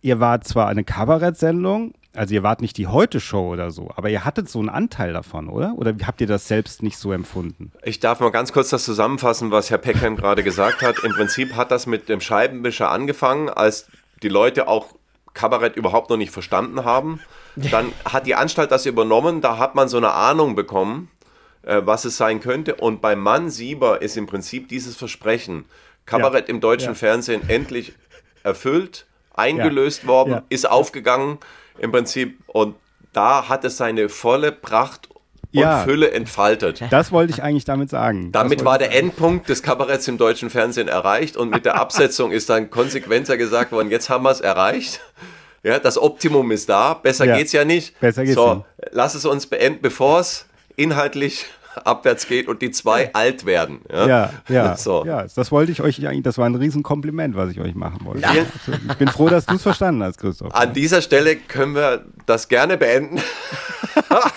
ihr 0.03 0.19
wart 0.19 0.43
zwar 0.43 0.67
eine 0.67 0.83
Kabarettsendung, 0.83 1.93
also 2.13 2.35
ihr 2.35 2.43
wart 2.43 2.61
nicht 2.61 2.77
die 2.77 2.85
Heute-Show 2.87 3.53
oder 3.53 3.71
so, 3.71 3.89
aber 3.95 4.09
ihr 4.09 4.23
hattet 4.23 4.47
so 4.49 4.59
einen 4.59 4.69
Anteil 4.69 5.13
davon, 5.13 5.49
oder? 5.49 5.73
Oder 5.77 5.95
habt 6.05 6.21
ihr 6.21 6.27
das 6.27 6.47
selbst 6.47 6.83
nicht 6.83 6.97
so 6.97 7.11
empfunden? 7.11 7.71
Ich 7.83 7.99
darf 7.99 8.19
mal 8.19 8.29
ganz 8.29 8.53
kurz 8.53 8.69
das 8.69 8.83
zusammenfassen, 8.83 9.49
was 9.49 9.71
Herr 9.71 9.79
Peckham 9.79 10.15
gerade 10.15 10.43
gesagt 10.43 10.83
hat. 10.83 10.99
Im 11.03 11.13
Prinzip 11.13 11.55
hat 11.55 11.71
das 11.71 11.87
mit 11.87 12.09
dem 12.09 12.21
Scheibenwischer 12.21 12.91
angefangen, 12.91 13.49
als 13.49 13.87
die 14.21 14.29
Leute 14.29 14.67
auch 14.67 14.89
Kabarett 15.33 15.75
überhaupt 15.75 16.11
noch 16.11 16.17
nicht 16.17 16.31
verstanden 16.31 16.85
haben. 16.85 17.19
Dann 17.55 17.91
hat 18.05 18.27
die 18.27 18.35
Anstalt 18.35 18.71
das 18.71 18.85
übernommen, 18.85 19.41
da 19.41 19.57
hat 19.57 19.73
man 19.73 19.87
so 19.87 19.97
eine 19.97 20.11
Ahnung 20.11 20.53
bekommen, 20.55 21.09
äh, 21.63 21.81
was 21.83 22.05
es 22.05 22.17
sein 22.17 22.39
könnte. 22.39 22.75
Und 22.75 23.01
bei 23.01 23.15
Mann 23.15 23.49
Sieber 23.49 24.01
ist 24.01 24.17
im 24.17 24.27
Prinzip 24.27 24.69
dieses 24.69 24.95
Versprechen, 24.95 25.65
Kabarett 26.05 26.49
im 26.49 26.59
deutschen 26.59 26.89
Ja. 26.89 26.95
Fernsehen 26.95 27.47
endlich 27.49 27.93
erfüllt, 28.43 29.07
eingelöst 29.33 30.07
worden, 30.07 30.31
Ja. 30.31 30.43
ist 30.49 30.69
aufgegangen 30.69 31.37
im 31.79 31.91
Prinzip. 31.91 32.39
Und 32.47 32.75
da 33.13 33.49
hat 33.49 33.63
es 33.65 33.77
seine 33.77 34.09
volle 34.09 34.51
Pracht 34.51 35.09
und 35.09 35.19
Ja. 35.51 35.83
Fülle 35.83 36.09
entfaltet. 36.11 36.81
Das 36.89 37.11
wollte 37.11 37.31
ich 37.33 37.43
eigentlich 37.43 37.65
damit 37.65 37.89
sagen. 37.91 38.31
Damit 38.31 38.65
war 38.65 38.79
der 38.79 38.91
Endpunkt 38.95 39.49
des 39.49 39.61
Kabaretts 39.61 40.07
im 40.07 40.17
deutschen 40.17 40.49
Fernsehen 40.49 40.87
erreicht 40.87 41.37
und 41.37 41.51
mit 41.51 41.65
der 41.65 41.75
Absetzung 41.75 42.31
ist 42.31 42.49
dann 42.49 42.71
konsequenter 42.71 43.37
gesagt 43.37 43.71
worden, 43.71 43.91
jetzt 43.91 44.09
haben 44.09 44.23
wir 44.23 44.31
es 44.31 44.41
erreicht. 44.41 44.99
Ja, 45.61 45.79
das 45.79 45.97
Optimum 45.97 46.51
ist 46.51 46.67
da, 46.69 46.93
besser 46.95 47.25
Ja. 47.25 47.37
geht's 47.37 47.51
ja 47.53 47.63
nicht. 47.65 47.97
Besser 47.99 48.23
geht's 48.25 48.35
so, 48.35 48.55
nicht. 48.55 48.65
lass 48.91 49.13
es 49.15 49.25
uns 49.25 49.45
beenden, 49.45 49.81
bevor 49.81 50.19
es 50.19 50.45
inhaltlich 50.75 51.45
abwärts 51.83 52.27
geht 52.27 52.47
und 52.47 52.61
die 52.61 52.71
zwei 52.71 53.13
alt 53.13 53.45
werden. 53.45 53.81
Ja, 53.91 54.07
Ja, 54.07 54.29
ja, 54.49 54.77
So. 54.83 55.05
ja, 55.05 55.25
das 55.35 55.51
wollte 55.51 55.71
ich 55.71 55.81
euch 55.81 56.05
eigentlich, 56.07 56.23
das 56.23 56.37
war 56.37 56.45
ein 56.45 56.55
Riesenkompliment, 56.55 57.35
was 57.35 57.51
ich 57.51 57.59
euch 57.59 57.75
machen 57.75 58.05
wollte. 58.05 58.27
Also, 58.27 58.41
Ich 58.89 58.97
bin 58.97 59.07
froh, 59.07 59.29
dass 59.29 59.45
du 59.45 59.55
es 59.55 59.63
verstanden 59.63 60.03
hast, 60.03 60.17
Christoph. 60.17 60.53
An 60.53 60.73
dieser 60.73 61.01
Stelle 61.01 61.35
können 61.35 61.75
wir 61.75 62.05
das 62.25 62.47
gerne 62.47 62.77
beenden. 62.77 63.21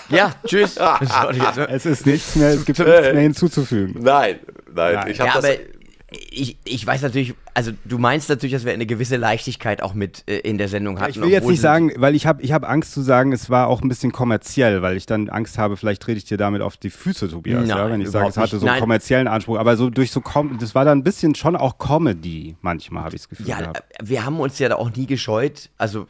Ja, 0.09 0.31
tschüss. 0.45 0.77
Es 1.69 1.85
ist 1.85 2.05
nichts 2.05 2.35
mehr, 2.35 2.49
es 2.49 2.65
gibt 2.65 2.79
nichts 2.79 3.13
mehr 3.13 3.21
hinzuzufügen. 3.21 3.95
Nein, 4.01 4.39
nein, 4.73 4.95
Nein. 4.95 5.07
ich 5.11 5.19
habe 5.19 5.29
ja, 5.29 5.41
das. 5.41 5.76
Ich, 6.09 6.57
ich 6.63 6.87
weiß 6.87 7.01
natürlich, 7.01 7.35
also 7.53 7.71
du 7.83 7.97
meinst 7.97 8.29
natürlich, 8.29 8.53
dass 8.53 8.63
wir 8.63 8.71
eine 8.71 8.85
gewisse 8.85 9.17
Leichtigkeit 9.17 9.83
auch 9.83 9.93
mit 9.93 10.23
äh, 10.27 10.37
in 10.37 10.57
der 10.57 10.69
Sendung 10.69 11.01
hatten. 11.01 11.11
Ich 11.11 11.19
will 11.19 11.29
jetzt 11.29 11.47
nicht 11.47 11.59
sagen, 11.59 11.91
weil 11.97 12.15
ich 12.15 12.25
habe 12.25 12.41
ich 12.41 12.53
hab 12.53 12.67
Angst 12.67 12.93
zu 12.93 13.01
sagen, 13.01 13.33
es 13.33 13.49
war 13.49 13.67
auch 13.67 13.81
ein 13.81 13.89
bisschen 13.89 14.13
kommerziell, 14.13 14.81
weil 14.81 14.95
ich 14.95 15.05
dann 15.05 15.27
Angst 15.29 15.57
habe, 15.57 15.75
vielleicht 15.75 16.01
trete 16.01 16.17
ich 16.17 16.23
dir 16.23 16.37
damit 16.37 16.61
auf 16.61 16.77
die 16.77 16.91
Füße, 16.91 17.27
Tobias, 17.29 17.67
ja, 17.67 17.75
Nein, 17.75 17.91
wenn 17.91 18.01
ich 18.01 18.09
sage, 18.09 18.29
es 18.29 18.37
hatte 18.37 18.55
nicht. 18.55 18.61
so 18.61 18.67
einen 18.67 18.79
kommerziellen 18.79 19.27
Anspruch. 19.27 19.59
Aber 19.59 19.75
so 19.75 19.89
durch 19.89 20.11
so, 20.11 20.21
Com 20.21 20.57
das 20.59 20.73
war 20.75 20.85
dann 20.85 20.99
ein 20.99 21.03
bisschen 21.03 21.35
schon 21.35 21.57
auch 21.57 21.77
Comedy, 21.77 22.55
manchmal 22.61 23.03
habe 23.03 23.15
ich 23.15 23.23
das 23.23 23.29
Gefühl 23.29 23.47
Ja, 23.47 23.59
gehabt. 23.59 23.83
äh, 23.99 24.07
wir 24.07 24.23
haben 24.25 24.39
uns 24.39 24.59
ja 24.59 24.69
da 24.69 24.75
auch 24.75 24.95
nie 24.95 25.07
gescheut. 25.07 25.69
Also 25.77 26.07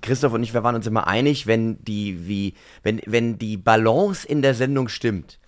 Christoph 0.00 0.32
und 0.32 0.42
ich, 0.44 0.54
wir 0.54 0.62
waren 0.62 0.76
uns 0.76 0.86
immer 0.86 1.08
einig, 1.08 1.46
wenn 1.48 1.82
die, 1.84 2.28
wie, 2.28 2.54
wenn, 2.84 3.00
wenn 3.06 3.36
die 3.38 3.56
Balance 3.56 4.26
in 4.28 4.42
der 4.42 4.54
Sendung 4.54 4.88
stimmt. 4.88 5.38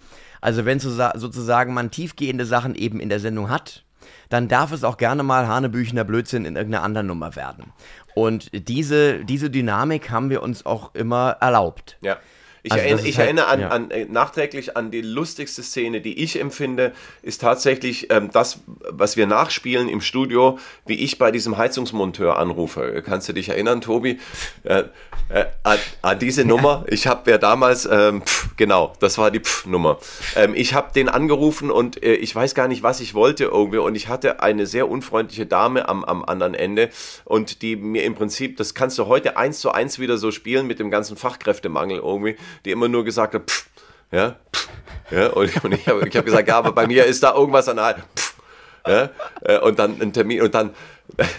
Also 0.42 0.66
wenn 0.66 0.78
sosa- 0.78 1.14
sozusagen 1.16 1.72
man 1.72 1.90
tiefgehende 1.90 2.44
Sachen 2.44 2.74
eben 2.74 3.00
in 3.00 3.08
der 3.08 3.20
Sendung 3.20 3.48
hat, 3.48 3.84
dann 4.28 4.48
darf 4.48 4.72
es 4.72 4.84
auch 4.84 4.96
gerne 4.98 5.22
mal 5.22 5.46
Hanebüchener 5.48 6.04
Blödsinn 6.04 6.44
in 6.44 6.56
irgendeiner 6.56 6.84
anderen 6.84 7.06
Nummer 7.06 7.34
werden. 7.36 7.72
Und 8.14 8.50
diese, 8.52 9.24
diese 9.24 9.48
Dynamik 9.48 10.10
haben 10.10 10.28
wir 10.28 10.42
uns 10.42 10.66
auch 10.66 10.94
immer 10.94 11.36
erlaubt. 11.40 11.96
Ja. 12.02 12.18
Ich, 12.64 12.72
Also 12.72 12.84
ist 12.94 13.04
ich 13.04 13.18
halt- 13.18 13.26
erinnere 13.26 13.46
an, 13.48 13.60
ja. 13.60 13.68
an, 13.70 13.90
äh, 13.90 14.04
nachträglich 14.04 14.76
an 14.76 14.92
die 14.92 15.00
lustigste 15.00 15.62
Szene, 15.64 16.00
die 16.00 16.22
ich 16.22 16.38
empfinde, 16.40 16.92
ist 17.22 17.40
tatsächlich 17.40 18.08
ähm, 18.12 18.30
das, 18.32 18.60
was 18.88 19.16
wir 19.16 19.26
nachspielen 19.26 19.88
im 19.88 20.00
Studio, 20.00 20.58
wie 20.86 20.94
ich 20.94 21.18
bei 21.18 21.32
diesem 21.32 21.56
Heizungsmonteur 21.58 22.38
anrufe. 22.38 23.02
Kannst 23.04 23.28
du 23.28 23.32
dich 23.32 23.48
erinnern, 23.48 23.80
Tobi? 23.80 24.20
Äh, 24.62 24.84
äh, 25.28 25.46
an, 25.64 25.78
an 26.02 26.18
diese 26.20 26.44
Nummer. 26.44 26.84
Ich 26.88 27.06
habe 27.08 27.30
ja 27.32 27.38
damals, 27.38 27.88
ähm, 27.90 28.22
pf, 28.22 28.50
genau, 28.56 28.92
das 29.00 29.18
war 29.18 29.30
die 29.32 29.40
Pf-Nummer. 29.40 29.98
Ähm, 30.36 30.54
ich 30.54 30.74
habe 30.74 30.92
den 30.94 31.08
angerufen 31.08 31.70
und 31.70 32.02
äh, 32.02 32.14
ich 32.14 32.32
weiß 32.34 32.54
gar 32.54 32.68
nicht, 32.68 32.82
was 32.84 33.00
ich 33.00 33.14
wollte 33.14 33.44
irgendwie. 33.44 33.78
Und 33.78 33.96
ich 33.96 34.06
hatte 34.08 34.40
eine 34.40 34.66
sehr 34.66 34.88
unfreundliche 34.88 35.46
Dame 35.46 35.88
am, 35.88 36.04
am 36.04 36.24
anderen 36.24 36.54
Ende 36.54 36.90
und 37.24 37.62
die 37.62 37.74
mir 37.76 38.04
im 38.04 38.14
Prinzip, 38.14 38.56
das 38.56 38.74
kannst 38.74 38.98
du 38.98 39.06
heute 39.06 39.36
eins 39.36 39.58
zu 39.58 39.72
eins 39.72 39.98
wieder 39.98 40.16
so 40.16 40.30
spielen 40.30 40.66
mit 40.68 40.78
dem 40.78 40.90
ganzen 40.90 41.16
Fachkräftemangel 41.16 41.98
irgendwie, 41.98 42.36
die 42.64 42.70
immer 42.70 42.88
nur 42.88 43.04
gesagt 43.04 43.34
hat, 43.34 43.50
pff, 43.50 43.66
ja, 44.10 44.36
pff, 44.54 44.68
ja, 45.10 45.26
und, 45.28 45.64
und 45.64 45.72
ich 45.74 45.86
habe 45.88 46.08
ich 46.08 46.16
hab 46.16 46.24
gesagt, 46.24 46.48
ja, 46.48 46.58
aber 46.58 46.72
bei 46.72 46.86
mir 46.86 47.04
ist 47.04 47.22
da 47.22 47.34
irgendwas 47.34 47.68
an 47.68 47.76
der, 47.76 47.96
pff, 48.16 48.34
ja, 48.86 49.10
äh, 49.42 49.58
und 49.58 49.78
dann 49.78 50.00
ein 50.00 50.12
Termin 50.12 50.42
und 50.42 50.54
dann 50.54 50.70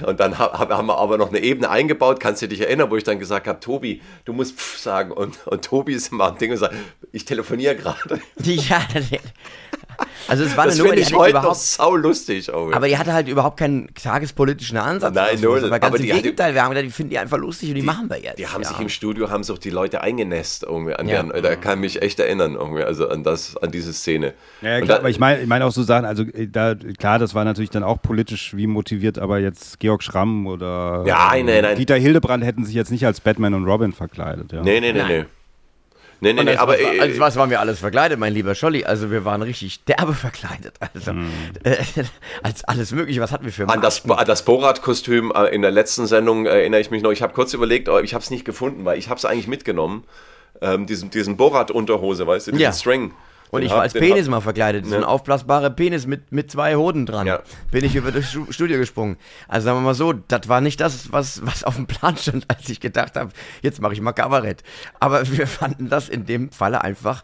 und 0.06 0.20
dann 0.20 0.38
ha- 0.38 0.52
hab- 0.60 0.70
haben 0.72 0.86
wir 0.88 0.98
aber 0.98 1.18
noch 1.18 1.30
eine 1.30 1.40
Ebene 1.40 1.70
eingebaut, 1.70 2.20
kannst 2.20 2.42
du 2.44 2.48
dich 2.48 2.62
erinnern, 2.62 2.92
wo 2.92 2.96
ich 2.98 3.04
dann 3.06 3.18
gesagt 3.18 3.48
habe, 3.48 3.60
Tobi, 3.60 4.02
du 4.26 4.34
musst 4.34 4.60
pff 4.60 4.78
sagen 4.78 5.12
und, 5.12 5.48
und 5.48 5.66
Tobi 5.66 5.94
ist 5.94 6.12
immer 6.12 6.26
am 6.26 6.38
Ding 6.38 6.52
und 6.52 6.58
sagt, 6.58 6.76
ich 7.12 7.26
telefoniere 7.26 7.76
gerade. 7.76 8.20
Ja, 8.44 8.86
also 10.28 10.44
es 10.44 10.56
war 10.58 10.66
Das 10.66 10.74
eine 10.76 10.84
Nummer, 10.84 10.94
finde 10.96 11.06
die 11.06 11.12
ich 11.12 11.18
heute 11.18 11.34
noch 11.34 11.42
überhaupt 11.42 11.60
sau 11.60 11.96
lustig. 11.96 12.48
Irgendwie. 12.48 12.74
Aber 12.76 12.88
die 12.88 12.98
hatte 12.98 13.14
halt 13.14 13.28
überhaupt 13.28 13.58
keinen 13.58 13.94
tagespolitischen 13.94 14.78
Ansatz. 14.78 15.14
Nein, 15.14 15.38
sowas. 15.38 15.62
null. 15.62 15.66
Aber 15.70 15.80
ganz 15.80 15.86
Aber 15.92 15.98
im 16.00 16.04
die 16.06 16.12
hatte- 16.14 16.22
Gegenteil, 16.24 16.54
wir 16.54 16.64
haben 16.64 16.70
gedacht, 16.70 16.86
die 16.86 16.92
finden 16.92 17.10
die 17.12 17.20
einfach 17.20 17.38
lustig 17.38 17.70
und 17.70 17.76
die, 17.76 17.82
machen 17.82 18.10
wir 18.10 18.20
jetzt. 18.22 18.40
Die 18.40 18.48
haben 18.48 18.62
ja. 18.62 18.68
sich 18.70 18.80
im 18.80 18.90
Studio, 18.90 19.30
haben 19.30 19.44
sich 19.44 19.54
auch 19.54 19.60
die 19.60 19.70
Leute 19.70 20.02
eingenässt 20.02 20.64
irgendwie 20.64 20.94
an 20.94 21.08
Ja. 21.08 21.24
deren, 21.24 21.44
da 21.44 21.56
kann 21.56 21.74
ich 21.80 21.96
mich 21.96 22.02
echt 22.02 22.20
erinnern 22.20 22.56
irgendwie, 22.56 22.84
also 22.84 23.10
an 23.10 23.24
das, 23.24 23.58
an 23.58 23.72
diese 23.72 23.94
Szene. 23.94 24.34
Ja, 24.62 24.78
klar, 24.82 24.88
da- 24.88 24.98
aber 25.00 25.10
ich 25.10 25.20
meine 25.20 25.42
ich 25.42 25.48
mein 25.48 25.62
auch 25.62 25.72
so 25.72 25.84
Sachen, 25.84 26.06
also 26.06 26.24
äh, 26.24 26.48
da, 26.48 26.76
klar, 26.98 27.20
das 27.20 27.34
war 27.36 27.44
natürlich 27.46 27.70
dann 27.72 27.84
auch 27.84 28.02
politisch 28.02 28.56
wie 28.56 28.68
motiviert, 28.68 29.20
aber 29.20 29.40
jetzt 29.40 29.80
Georg 29.80 30.04
Schramm 30.04 30.48
oder 30.48 31.04
Ja, 31.06 31.30
nein, 31.32 31.46
nein. 31.46 31.76
Dieter 31.78 31.96
Hildebrand 31.96 32.44
hätten 32.44 32.66
sich 32.66 32.76
jetzt 32.76 32.92
nicht 32.92 33.06
als 33.06 33.20
Batman 33.22 33.54
und 33.54 33.66
Robin 33.66 33.94
verkleidet. 33.94 34.52
Ja. 34.52 34.62
Nee, 34.62 34.80
nee, 34.80 34.94
nee, 34.94 35.00
Nein. 35.00 35.08
nee. 35.08 35.26
Nee, 36.24 36.34
nee, 36.34 36.40
Und 36.40 36.46
nee, 36.46 36.52
als 36.52 36.60
aber 36.62 36.74
was, 36.74 36.80
äh, 36.80 37.00
als 37.00 37.20
was 37.20 37.36
waren 37.36 37.50
wir 37.50 37.60
alles 37.60 37.80
verkleidet, 37.80 38.18
mein 38.18 38.34
lieber 38.34 38.56
Scholli? 38.56 38.86
Also 38.86 39.12
wir 39.12 39.26
waren 39.26 39.42
richtig 39.42 39.84
derbe 39.86 40.14
verkleidet. 40.14 40.76
Also 40.94 41.12
Hm. 41.12 41.30
äh, 41.64 41.76
als 42.44 42.64
alles 42.64 42.92
mögliche. 42.92 43.20
Was 43.22 43.32
hatten 43.32 43.46
wir 43.46 43.52
für 43.52 43.64
an 43.68 43.82
das, 43.82 44.06
Masken? 44.06 44.20
an 44.22 44.26
das 44.28 44.44
Borat-Kostüm 44.46 45.32
äh, 45.36 45.48
in 45.54 45.62
der 45.62 45.72
letzten 45.72 46.08
Sendung 46.08 46.46
erinnere 46.46 46.80
ich 46.82 46.92
mich 46.92 47.04
noch. 47.04 47.12
Ich 47.12 47.22
habe 47.22 47.34
kurz 47.34 47.54
überlegt, 47.54 47.90
aber 47.90 48.04
ich 48.04 48.14
habe 48.14 48.24
es 48.24 48.30
nicht 48.32 48.46
gefunden, 48.46 48.86
weil 48.86 48.98
ich 48.98 49.10
habe 49.10 49.18
es 49.18 49.26
eigentlich 49.26 49.48
mitgenommen. 49.48 50.06
Ähm, 50.62 50.86
diesen 50.86 51.10
diesen 51.10 51.36
Borat-Unterhose, 51.36 52.26
weißt 52.26 52.48
du, 52.48 52.52
diesen 52.52 52.62
Ja. 52.64 52.72
String. 52.74 53.14
Und 53.54 53.62
ich 53.62 53.72
war 53.72 53.82
als 53.82 53.94
Penis 53.94 54.28
mal 54.28 54.42
verkleidet. 54.42 54.86
So 54.86 54.96
ein 54.96 55.04
aufblasbarer 55.04 55.70
Penis 55.70 56.08
mit, 56.08 56.32
mit 56.32 56.50
zwei 56.50 56.76
Hoden 56.76 57.06
dran. 57.06 57.28
Ja. 57.28 57.42
Bin 57.72 57.86
ich 57.86 57.96
über 57.96 58.12
das 58.12 58.30
Stu- 58.32 58.52
Studio 58.52 58.78
gesprungen. 58.80 59.18
Also 59.48 59.66
sagen 59.66 59.78
wir 59.78 59.82
mal 59.82 59.94
so, 59.94 60.12
das 60.14 60.50
war 60.50 60.60
nicht 60.60 60.82
das, 60.82 61.12
was, 61.12 61.46
was 61.46 61.64
auf 61.64 61.76
dem 61.76 61.86
Plan 61.86 62.18
stand, 62.18 62.46
als 62.50 62.68
ich 62.70 62.80
gedacht 62.80 63.16
habe, 63.16 63.32
jetzt 63.62 63.80
mache 63.80 63.94
ich 63.94 64.02
mal 64.02 64.12
Kabarett. 64.14 64.64
Aber 65.00 65.30
wir 65.30 65.46
fanden 65.48 65.88
das 65.90 66.10
in 66.10 66.26
dem 66.26 66.52
Falle 66.52 66.82
einfach, 66.82 67.24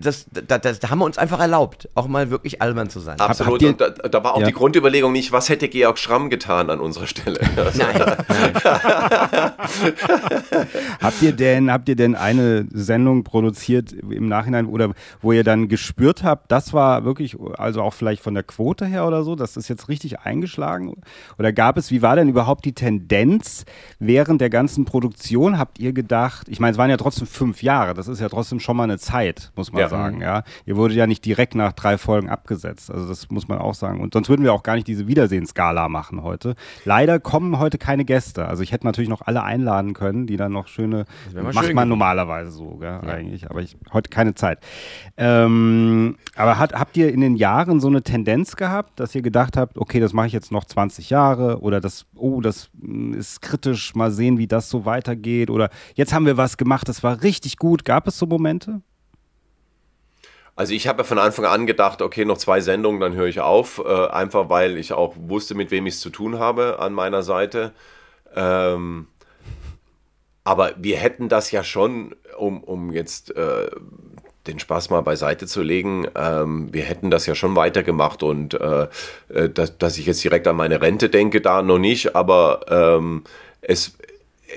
das, 0.00 0.26
das, 0.46 0.60
das, 0.60 0.78
da 0.80 0.90
haben 0.90 0.98
wir 1.00 1.04
uns 1.04 1.18
einfach 1.18 1.40
erlaubt, 1.40 1.88
auch 1.94 2.08
mal 2.08 2.30
wirklich 2.30 2.60
albern 2.62 2.88
zu 2.90 3.00
sein. 3.00 3.18
Absolut. 3.20 3.62
ihr- 3.62 3.68
und 3.70 3.80
da, 3.80 3.90
da 3.90 4.24
war 4.24 4.34
auch 4.34 4.40
Ja. 4.40 4.46
die 4.46 4.52
Grundüberlegung 4.52 5.12
nicht, 5.12 5.32
was 5.32 5.48
hätte 5.48 5.68
Georg 5.68 5.98
Schramm 5.98 6.30
getan 6.30 6.70
an 6.70 6.80
unserer 6.80 7.06
Stelle. 7.06 7.40
Nein, 7.76 7.94
nein. 7.98 9.52
Habt 11.00 11.22
ihr 11.22 11.32
denn, 11.32 11.70
habt 11.72 11.88
ihr 11.88 11.96
denn 11.96 12.14
eine 12.14 12.66
Sendung 12.72 13.24
produziert 13.24 13.92
im 13.92 14.28
Nachhinein 14.28 14.66
oder 14.66 14.90
wo 15.20 15.32
ihr 15.32 15.44
dann 15.44 15.68
gespürt 15.68 16.22
habt, 16.24 16.50
das 16.52 16.72
war 16.72 17.04
wirklich, 17.04 17.36
also 17.56 17.82
auch 17.82 17.94
vielleicht 17.94 18.22
von 18.22 18.34
der 18.34 18.42
Quote 18.42 18.86
her 18.86 19.06
oder 19.06 19.22
so, 19.24 19.34
das 19.36 19.56
ist 19.56 19.68
jetzt 19.68 19.88
richtig 19.88 20.20
eingeschlagen? 20.20 20.94
Oder 21.38 21.52
gab 21.52 21.76
es, 21.76 21.90
wie 21.90 22.02
war 22.02 22.16
denn 22.16 22.28
überhaupt 22.28 22.64
die 22.64 22.72
Tendenz 22.74 23.64
während 23.98 24.40
der 24.40 24.50
ganzen 24.50 24.84
Produktion? 24.84 25.58
Habt 25.58 25.78
ihr 25.78 25.92
gedacht, 25.92 26.48
ich 26.48 26.60
meine, 26.60 26.72
es 26.72 26.78
waren 26.78 26.90
ja 26.90 26.96
trotzdem 26.96 27.26
fünf 27.26 27.62
Jahre, 27.62 27.94
das 27.94 28.08
ist 28.08 28.20
ja 28.20 28.28
trotzdem 28.28 28.60
schon 28.60 28.76
mal 28.76 28.84
eine 28.84 28.98
Zeit, 28.98 29.52
muss 29.56 29.72
man 29.72 29.80
Ja. 29.80 29.89
Sagen, 29.90 30.20
ja. 30.20 30.42
Ihr 30.66 30.76
wurdet 30.76 30.96
ja 30.96 31.06
nicht 31.06 31.24
direkt 31.24 31.54
nach 31.54 31.72
drei 31.72 31.98
Folgen 31.98 32.28
abgesetzt, 32.28 32.90
also 32.90 33.08
das 33.08 33.30
muss 33.30 33.48
man 33.48 33.58
auch 33.58 33.74
sagen. 33.74 34.00
Und 34.00 34.14
sonst 34.14 34.28
würden 34.28 34.42
wir 34.42 34.52
auch 34.52 34.62
gar 34.62 34.74
nicht 34.74 34.86
diese 34.86 35.06
Wiedersehensskala 35.06 35.88
machen 35.88 36.22
heute. 36.22 36.54
Leider 36.84 37.20
kommen 37.20 37.58
heute 37.58 37.78
keine 37.78 38.04
Gäste. 38.04 38.46
Also 38.46 38.62
ich 38.62 38.72
hätte 38.72 38.86
natürlich 38.86 39.10
noch 39.10 39.22
alle 39.22 39.42
einladen 39.42 39.92
können, 39.92 40.26
die 40.26 40.36
dann 40.36 40.52
noch 40.52 40.68
schöne, 40.68 41.04
macht 41.34 41.66
schön 41.66 41.74
man 41.74 41.88
normalerweise 41.88 42.50
so, 42.50 42.76
gell, 42.76 43.00
eigentlich. 43.06 43.50
Aber 43.50 43.60
ich 43.60 43.76
heute 43.92 44.10
keine 44.10 44.34
Zeit. 44.34 44.60
Ähm, 45.16 46.16
aber 46.36 46.58
hat, 46.58 46.72
habt 46.74 46.96
ihr 46.96 47.12
in 47.12 47.20
den 47.20 47.36
Jahren 47.36 47.80
so 47.80 47.88
eine 47.88 48.02
Tendenz 48.02 48.56
gehabt, 48.56 49.00
dass 49.00 49.14
ihr 49.14 49.22
gedacht 49.22 49.56
habt, 49.56 49.78
okay, 49.78 50.00
das 50.00 50.12
mache 50.12 50.28
ich 50.28 50.32
jetzt 50.32 50.52
noch 50.52 50.64
20 50.64 51.10
Jahre 51.10 51.60
oder 51.60 51.80
das, 51.80 52.06
oh, 52.14 52.40
das 52.40 52.70
mm, 52.74 53.14
ist 53.14 53.42
kritisch, 53.42 53.94
mal 53.94 54.10
sehen, 54.10 54.38
wie 54.38 54.46
das 54.46 54.70
so 54.70 54.84
weitergeht 54.84 55.50
oder 55.50 55.70
jetzt 55.94 56.12
haben 56.12 56.26
wir 56.26 56.36
was 56.36 56.56
gemacht, 56.56 56.88
das 56.88 57.02
war 57.02 57.22
richtig 57.22 57.56
gut. 57.56 57.84
Gab 57.84 58.06
es 58.06 58.18
so 58.18 58.26
Momente? 58.26 58.82
Also 60.60 60.74
ich 60.74 60.86
habe 60.86 60.98
ja 60.98 61.04
von 61.04 61.18
Anfang 61.18 61.46
an 61.46 61.66
gedacht, 61.66 62.02
okay, 62.02 62.26
noch 62.26 62.36
zwei 62.36 62.60
Sendungen, 62.60 63.00
dann 63.00 63.14
höre 63.14 63.28
ich 63.28 63.40
auf. 63.40 63.82
Äh, 63.82 64.08
einfach 64.08 64.50
weil 64.50 64.76
ich 64.76 64.92
auch 64.92 65.14
wusste, 65.16 65.54
mit 65.54 65.70
wem 65.70 65.86
ich 65.86 65.94
es 65.94 66.00
zu 66.00 66.10
tun 66.10 66.38
habe 66.38 66.78
an 66.80 66.92
meiner 66.92 67.22
Seite. 67.22 67.72
Ähm, 68.36 69.06
aber 70.44 70.72
wir 70.76 70.98
hätten 70.98 71.30
das 71.30 71.50
ja 71.50 71.64
schon, 71.64 72.14
um, 72.36 72.62
um 72.62 72.92
jetzt 72.92 73.34
äh, 73.34 73.70
den 74.46 74.58
Spaß 74.58 74.90
mal 74.90 75.00
beiseite 75.00 75.46
zu 75.46 75.62
legen, 75.62 76.06
ähm, 76.14 76.68
wir 76.74 76.82
hätten 76.82 77.10
das 77.10 77.24
ja 77.24 77.34
schon 77.34 77.56
weitergemacht 77.56 78.22
und 78.22 78.52
äh, 78.52 78.88
äh, 79.30 79.48
dass, 79.48 79.78
dass 79.78 79.96
ich 79.96 80.04
jetzt 80.04 80.22
direkt 80.22 80.46
an 80.46 80.56
meine 80.56 80.82
Rente 80.82 81.08
denke, 81.08 81.40
da 81.40 81.62
noch 81.62 81.78
nicht, 81.78 82.14
aber 82.14 82.66
ähm, 82.68 83.24
es, 83.62 83.96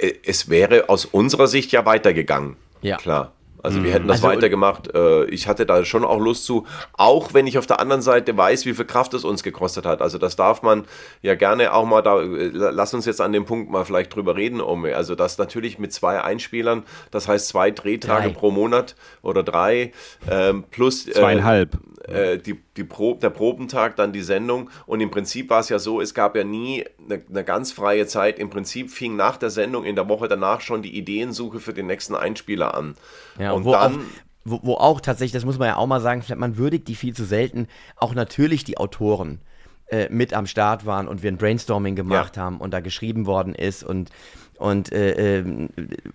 äh, 0.01 0.15
es 0.25 0.49
wäre 0.49 0.89
aus 0.89 1.05
unserer 1.05 1.47
Sicht 1.47 1.71
ja 1.71 1.85
weitergegangen. 1.85 2.57
Ja. 2.81 2.97
Klar. 2.97 3.31
Also 3.63 3.83
wir 3.83 3.91
hätten 3.93 4.07
das 4.07 4.17
Also- 4.23 4.27
weitergemacht. 4.27 4.93
Äh, 4.93 5.25
ich 5.25 5.47
hatte 5.47 5.65
da 5.65 5.83
schon 5.85 6.03
auch 6.03 6.19
Lust 6.19 6.45
zu, 6.45 6.67
auch 6.93 7.33
wenn 7.33 7.47
ich 7.47 7.57
auf 7.57 7.65
der 7.65 7.79
anderen 7.79 8.01
Seite 8.01 8.35
weiß, 8.37 8.65
wie 8.65 8.73
viel 8.73 8.85
Kraft 8.85 9.13
es 9.13 9.23
uns 9.23 9.41
gekostet 9.41 9.85
hat. 9.85 10.01
Also 10.01 10.17
das 10.17 10.35
darf 10.35 10.61
man 10.61 10.83
ja 11.21 11.35
gerne 11.35 11.73
auch 11.73 11.85
mal 11.85 12.01
da, 12.01 12.21
äh, 12.21 12.51
lass 12.53 12.93
uns 12.93 13.05
jetzt 13.05 13.21
an 13.21 13.31
dem 13.31 13.45
Punkt 13.45 13.71
mal 13.71 13.85
vielleicht 13.85 14.13
drüber 14.13 14.35
reden, 14.35 14.59
um. 14.61 14.83
Also 14.85 15.15
das 15.15 15.37
natürlich 15.37 15.79
mit 15.79 15.93
zwei 15.93 16.21
Einspielern, 16.21 16.83
das 17.11 17.27
heißt 17.27 17.47
zwei 17.47 17.71
Drehtage 17.71 18.27
Drei. 18.29 18.33
pro 18.33 18.51
Monat 18.51 18.95
oder 19.21 19.43
drei, 19.43 19.93
ähm, 20.29 20.65
plus 20.69 21.07
äh, 21.07 21.11
Zweieinhalb. 21.13 21.77
äh, 22.07 22.37
die 22.37 22.59
Pro, 22.81 23.13
der 23.13 23.29
Probentag, 23.29 23.95
dann 23.97 24.13
die 24.13 24.23
Sendung. 24.23 24.71
Und 24.87 24.99
im 24.99 25.11
Prinzip 25.11 25.51
war 25.51 25.59
es 25.59 25.69
ja 25.69 25.77
so, 25.77 26.01
es 26.01 26.15
gab 26.15 26.35
ja 26.35 26.43
nie 26.43 26.83
eine, 26.97 27.21
eine 27.29 27.43
ganz 27.43 27.71
freie 27.71 28.07
Zeit. 28.07 28.39
Im 28.39 28.49
Prinzip 28.49 28.89
fing 28.89 29.15
nach 29.15 29.37
der 29.37 29.51
Sendung 29.51 29.85
in 29.85 29.95
der 29.95 30.09
Woche 30.09 30.27
danach 30.27 30.61
schon 30.61 30.81
die 30.81 30.97
Ideensuche 30.97 31.59
für 31.59 31.73
den 31.73 31.85
nächsten 31.85 32.15
Einspieler 32.15 32.73
an. 32.73 32.95
Ja, 33.37 33.51
und 33.51 33.63
wo, 33.65 33.73
dann, 33.73 33.93
auch, 33.93 33.99
wo, 34.43 34.59
wo 34.63 34.73
auch 34.73 35.01
tatsächlich, 35.01 35.33
das 35.33 35.45
muss 35.45 35.59
man 35.59 35.67
ja 35.67 35.75
auch 35.75 35.85
mal 35.85 36.01
sagen, 36.01 36.23
vielleicht 36.23 36.39
man 36.39 36.57
würdigt 36.57 36.87
die 36.87 36.95
viel 36.95 37.13
zu 37.13 37.25
selten, 37.25 37.67
auch 37.95 38.15
natürlich 38.15 38.63
die 38.63 38.77
Autoren 38.77 39.39
äh, 39.87 40.09
mit 40.09 40.33
am 40.33 40.47
Start 40.47 40.87
waren 40.87 41.07
und 41.07 41.21
wir 41.21 41.31
ein 41.31 41.37
Brainstorming 41.37 41.95
gemacht 41.95 42.37
haben 42.37 42.57
und 42.57 42.71
da 42.71 42.79
geschrieben 42.79 43.27
worden 43.27 43.53
ist 43.53 43.83
und 43.83 44.09
und, 44.57 44.91
äh, 44.91 45.39
ähm, 45.39 45.69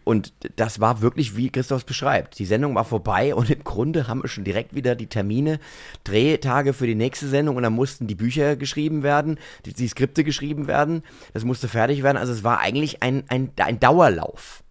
und 0.05 0.33
das 0.57 0.81
war 0.81 1.03
wirklich, 1.03 1.37
wie 1.37 1.51
Christoph 1.51 1.85
beschreibt. 1.85 2.39
Die 2.39 2.45
Sendung 2.45 2.75
war 2.75 2.85
vorbei 2.85 3.35
und 3.35 3.51
im 3.51 3.65
Grunde 3.65 4.09
haben 4.09 4.23
wir 4.23 4.29
schon 4.29 4.45
direkt 4.45 4.75
wieder 4.75 4.95
die 4.95 5.07
Termine, 5.07 5.61
Drehtage 6.05 6.73
für 6.73 6.87
die 6.87 6.95
nächste 6.95 7.29
Sendung 7.29 7.57
und 7.57 7.63
dann 7.63 7.73
mussten 7.73 8.07
die 8.07 8.15
Bücher 8.15 8.57
geschrieben 8.57 9.03
werden, 9.03 9.39
die, 9.67 9.75
die 9.75 9.89
Skripte 9.89 10.25
geschrieben 10.25 10.67
werden, 10.67 11.03
das 11.33 11.45
musste 11.45 11.69
fertig 11.69 12.03
werden. 12.03 12.17
Also 12.17 12.33
es 12.33 12.45
war 12.45 12.61
eigentlich 12.61 13.03
ein, 13.03 13.25
ein, 13.29 13.51
ein 13.57 13.81
Dauerlauf. 13.81 14.63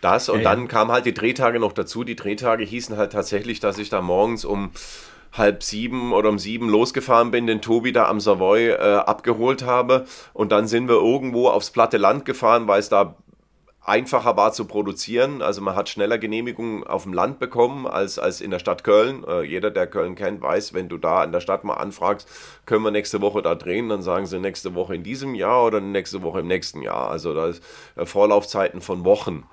Das 0.00 0.28
und 0.28 0.42
Ja, 0.42 0.50
dann 0.50 0.68
kamen 0.68 0.92
halt 0.92 1.06
die 1.06 1.14
Drehtage 1.14 1.58
noch 1.58 1.72
dazu. 1.72 2.04
Die 2.04 2.16
Drehtage 2.16 2.64
hießen 2.64 2.96
halt 2.96 3.12
tatsächlich, 3.12 3.60
dass 3.60 3.78
ich 3.78 3.88
da 3.88 4.02
morgens 4.02 4.44
um 4.44 4.70
halb 5.38 5.62
sieben 5.62 6.12
oder 6.12 6.28
um 6.28 6.38
sieben 6.38 6.68
losgefahren 6.68 7.30
bin, 7.30 7.46
den 7.46 7.60
Tobi 7.60 7.92
da 7.92 8.08
am 8.08 8.20
Savoy 8.20 8.70
äh, 8.70 8.76
abgeholt 8.76 9.64
habe 9.64 10.06
und 10.32 10.52
dann 10.52 10.66
sind 10.66 10.88
wir 10.88 10.96
irgendwo 10.96 11.48
aufs 11.48 11.70
platte 11.70 11.98
Land 11.98 12.24
gefahren, 12.24 12.68
weil 12.68 12.80
es 12.80 12.88
da 12.88 13.16
einfacher 13.86 14.36
war 14.36 14.52
zu 14.52 14.64
produzieren. 14.64 15.42
Also 15.42 15.62
man 15.62 15.76
hat 15.76 15.88
schneller 15.88 16.18
Genehmigungen 16.18 16.84
auf 16.84 17.04
dem 17.04 17.12
Land 17.12 17.38
bekommen 17.38 17.86
als, 17.86 18.18
als 18.18 18.40
in 18.40 18.50
der 18.50 18.58
Stadt 18.58 18.84
Köln. 18.84 19.24
Äh, 19.26 19.42
jeder, 19.42 19.70
der 19.70 19.86
Köln 19.86 20.16
kennt, 20.16 20.42
weiß, 20.42 20.74
wenn 20.74 20.88
du 20.88 20.98
da 20.98 21.22
in 21.22 21.32
der 21.32 21.40
Stadt 21.40 21.64
mal 21.64 21.74
anfragst, 21.74 22.28
können 22.66 22.82
wir 22.82 22.90
nächste 22.90 23.20
Woche 23.20 23.42
da 23.42 23.54
drehen, 23.54 23.88
dann 23.88 24.02
sagen 24.02 24.26
sie 24.26 24.40
nächste 24.40 24.74
Woche 24.74 24.96
in 24.96 25.04
diesem 25.04 25.34
Jahr 25.34 25.64
oder 25.64 25.80
nächste 25.80 26.22
Woche 26.22 26.40
im 26.40 26.48
nächsten 26.48 26.82
Jahr. 26.82 27.10
Also 27.10 27.32
da 27.32 27.46
ist 27.46 27.62
äh, 27.94 28.04
Vorlaufzeiten 28.04 28.80
von 28.80 29.04
Wochen. 29.04 29.44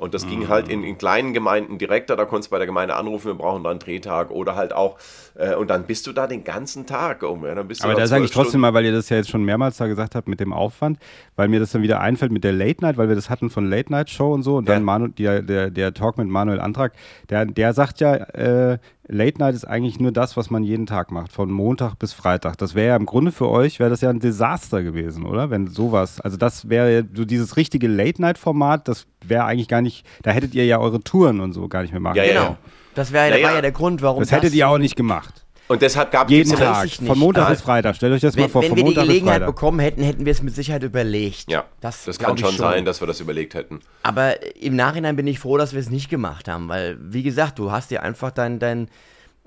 Und 0.00 0.14
das 0.14 0.26
ging 0.26 0.48
halt 0.48 0.68
in, 0.68 0.82
in 0.82 0.96
kleinen 0.96 1.34
Gemeinden 1.34 1.76
direkter, 1.76 2.16
da 2.16 2.24
konntest 2.24 2.50
du 2.50 2.52
bei 2.52 2.58
der 2.58 2.66
Gemeinde 2.66 2.96
anrufen, 2.96 3.26
wir 3.26 3.34
brauchen 3.34 3.62
da 3.62 3.68
einen 3.68 3.80
Drehtag 3.80 4.30
oder 4.30 4.56
halt 4.56 4.72
auch, 4.72 4.96
äh, 5.34 5.54
und 5.54 5.68
dann 5.68 5.84
bist 5.84 6.06
du 6.06 6.12
da 6.12 6.26
den 6.26 6.42
ganzen 6.42 6.86
Tag 6.86 7.22
um. 7.22 7.44
Ja, 7.44 7.54
dann 7.54 7.68
bist 7.68 7.84
Aber 7.84 7.92
da 7.92 8.06
sage 8.06 8.24
ich 8.24 8.30
trotzdem 8.30 8.62
mal, 8.62 8.72
weil 8.72 8.86
ihr 8.86 8.92
das 8.92 9.10
ja 9.10 9.18
jetzt 9.18 9.28
schon 9.28 9.44
mehrmals 9.44 9.76
da 9.76 9.86
gesagt 9.88 10.14
habt 10.14 10.26
mit 10.26 10.40
dem 10.40 10.54
Aufwand, 10.54 10.98
weil 11.36 11.48
mir 11.48 11.60
das 11.60 11.72
dann 11.72 11.82
wieder 11.82 12.00
einfällt 12.00 12.32
mit 12.32 12.44
der 12.44 12.54
Late 12.54 12.82
Night, 12.82 12.96
weil 12.96 13.08
wir 13.08 13.14
das 13.14 13.28
hatten 13.28 13.50
von 13.50 13.68
Late 13.68 13.92
Night 13.92 14.08
Show 14.08 14.32
und 14.32 14.42
so 14.42 14.56
und 14.56 14.70
dann 14.70 14.78
Ja. 14.78 14.84
Manu, 14.84 15.08
der, 15.08 15.42
der, 15.42 15.70
der 15.70 15.92
Talk 15.92 16.16
mit 16.16 16.28
Manuel 16.28 16.60
Antrag, 16.60 16.94
der, 17.28 17.44
der 17.44 17.74
sagt 17.74 18.00
ja, 18.00 18.14
äh, 18.14 18.78
Late 19.12 19.38
Night 19.38 19.54
ist 19.54 19.64
eigentlich 19.64 19.98
nur 19.98 20.12
das, 20.12 20.36
was 20.36 20.50
man 20.50 20.62
jeden 20.62 20.86
Tag 20.86 21.10
macht, 21.10 21.32
von 21.32 21.50
Montag 21.50 21.98
bis 21.98 22.12
Freitag. 22.12 22.56
Das 22.58 22.74
wäre 22.74 22.88
ja 22.88 22.96
im 22.96 23.06
Grunde 23.06 23.32
für 23.32 23.48
euch, 23.48 23.80
wäre 23.80 23.90
das 23.90 24.00
ja 24.00 24.10
ein 24.10 24.20
Desaster 24.20 24.82
gewesen, 24.82 25.26
oder? 25.26 25.50
Wenn 25.50 25.66
sowas, 25.66 26.20
also 26.20 26.36
das 26.36 26.68
wäre 26.68 26.94
ja 26.94 27.02
so 27.14 27.24
dieses 27.24 27.56
richtige 27.56 27.88
Late 27.88 28.22
Night 28.22 28.38
Format, 28.38 28.86
das 28.86 29.06
wäre 29.26 29.44
eigentlich 29.44 29.68
gar 29.68 29.82
nicht, 29.82 30.06
da 30.22 30.30
hättet 30.30 30.54
ihr 30.54 30.64
ja 30.64 30.78
eure 30.78 31.00
Touren 31.00 31.40
und 31.40 31.52
so 31.52 31.66
gar 31.68 31.82
nicht 31.82 31.90
mehr 31.90 32.00
machen 32.00 32.16
Ja, 32.16 32.22
ja, 32.24 32.32
können. 32.32 32.44
Genau. 32.46 32.58
Das 32.94 33.12
wär, 33.12 33.26
Ja, 33.26 33.32
war 33.34 33.40
ja. 33.40 33.54
ja 33.56 33.60
der 33.62 33.72
Grund, 33.72 34.00
warum 34.02 34.20
Das 34.20 34.30
hättet 34.32 34.54
ihr 34.54 34.68
auch 34.68 34.78
nicht 34.78 34.96
gemacht. 34.96 35.44
Und 35.70 35.82
deshalb 35.82 36.10
gab 36.10 36.28
Jeden 36.28 36.52
es 36.52 36.58
weiß 36.58 36.66
Tag, 36.66 36.86
ich 36.86 36.96
von 36.96 37.06
nicht. 37.06 37.16
Montag 37.18 37.48
bis 37.48 37.60
Freitag. 37.60 37.94
Stellt 37.94 38.12
euch 38.12 38.20
das 38.20 38.34
mal 38.34 38.42
Wenn, 38.42 38.50
vor, 38.50 38.62
wenn 38.62 38.70
von 38.70 38.76
wir 38.78 38.82
die 38.82 38.88
Montag 38.88 39.02
bis 39.02 39.08
Gelegenheit 39.08 39.46
bekommen 39.46 39.78
hätten, 39.78 40.02
hätten 40.02 40.24
wir 40.24 40.32
es 40.32 40.42
mit 40.42 40.52
Sicherheit 40.52 40.82
überlegt. 40.82 41.48
Ja, 41.48 41.64
das, 41.80 42.06
das, 42.06 42.18
kann 42.18 42.34
ich 42.34 42.40
schon 42.40 42.56
sein, 42.56 42.84
dass 42.84 43.00
wir 43.00 43.06
das 43.06 43.20
überlegt 43.20 43.54
hätten. 43.54 43.78
Aber 44.02 44.34
im 44.56 44.74
Nachhinein 44.74 45.14
bin 45.14 45.28
ich 45.28 45.38
froh, 45.38 45.58
dass 45.58 45.72
wir 45.72 45.78
es 45.78 45.88
nicht 45.88 46.08
gemacht 46.08 46.48
haben, 46.48 46.68
weil, 46.68 46.98
wie 47.00 47.22
gesagt, 47.22 47.60
du 47.60 47.70
hast 47.70 47.92
dir 47.92 48.02
einfach 48.02 48.32
dein, 48.32 48.58
dein, 48.58 48.88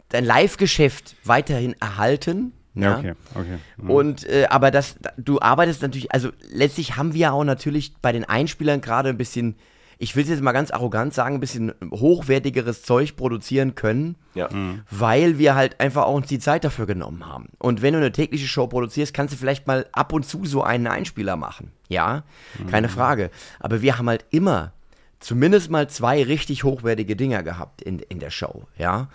dein 0.07 0.23
Live-Geschäft 0.23 1.17
weiterhin 1.25 1.75
erhalten. 1.81 2.53
Ja, 2.73 2.99
okay, 2.99 3.15
okay. 3.35 3.57
Mhm. 3.75 3.89
Und 3.89 4.29
äh, 4.29 4.45
aber 4.49 4.71
das, 4.71 4.95
du 5.17 5.41
arbeitest 5.41 5.81
natürlich, 5.81 6.13
also 6.13 6.29
letztlich 6.49 6.95
haben 6.95 7.13
wir 7.13 7.19
ja 7.19 7.31
auch 7.33 7.43
natürlich 7.43 7.95
bei 8.01 8.13
den 8.13 8.23
Einspielern 8.23 8.79
gerade 8.79 9.09
ein 9.09 9.17
bisschen, 9.17 9.57
ich 10.03 10.17
will 10.17 10.23
es 10.23 10.29
jetzt 10.29 10.41
mal 10.41 10.51
ganz 10.51 10.69
arrogant 10.69 11.13
sagen, 11.13 11.35
ein 11.35 11.39
bisschen 11.39 11.71
hochwertigeres 11.91 12.83
Zeug 12.83 13.15
produzieren 13.15 13.73
können, 13.73 14.15
Ja. 14.35 14.49
weil 14.91 15.37
wir 15.37 15.55
halt 15.55 15.79
einfach 15.79 16.03
auch 16.03 16.15
uns 16.15 16.27
die 16.27 16.39
Zeit 16.39 16.65
dafür 16.65 16.85
genommen 16.85 17.25
haben. 17.25 17.47
Und 17.57 17.81
wenn 17.81 17.93
du 17.93 17.99
eine 17.99 18.11
tägliche 18.11 18.47
Show 18.47 18.67
produzierst, 18.67 19.13
kannst 19.13 19.33
du 19.33 19.37
vielleicht 19.37 19.65
mal 19.65 19.85
ab 19.93 20.11
und 20.11 20.25
zu 20.25 20.43
so 20.43 20.61
einen 20.61 20.87
Einspieler 20.87 21.37
machen. 21.37 21.71
Ja, 21.87 22.23
keine 22.69 22.89
Frage. 22.89 23.29
Aber 23.61 23.81
wir 23.81 23.97
haben 23.97 24.09
halt 24.09 24.25
immer 24.29 24.73
zumindest 25.21 25.71
mal 25.71 25.89
zwei 25.89 26.21
richtig 26.23 26.65
hochwertige 26.65 27.15
Dinger 27.15 27.41
gehabt 27.41 27.81
in, 27.81 27.99
in 27.99 28.19
der 28.19 28.29
Show. 28.29 28.63
Ja. 28.77 29.07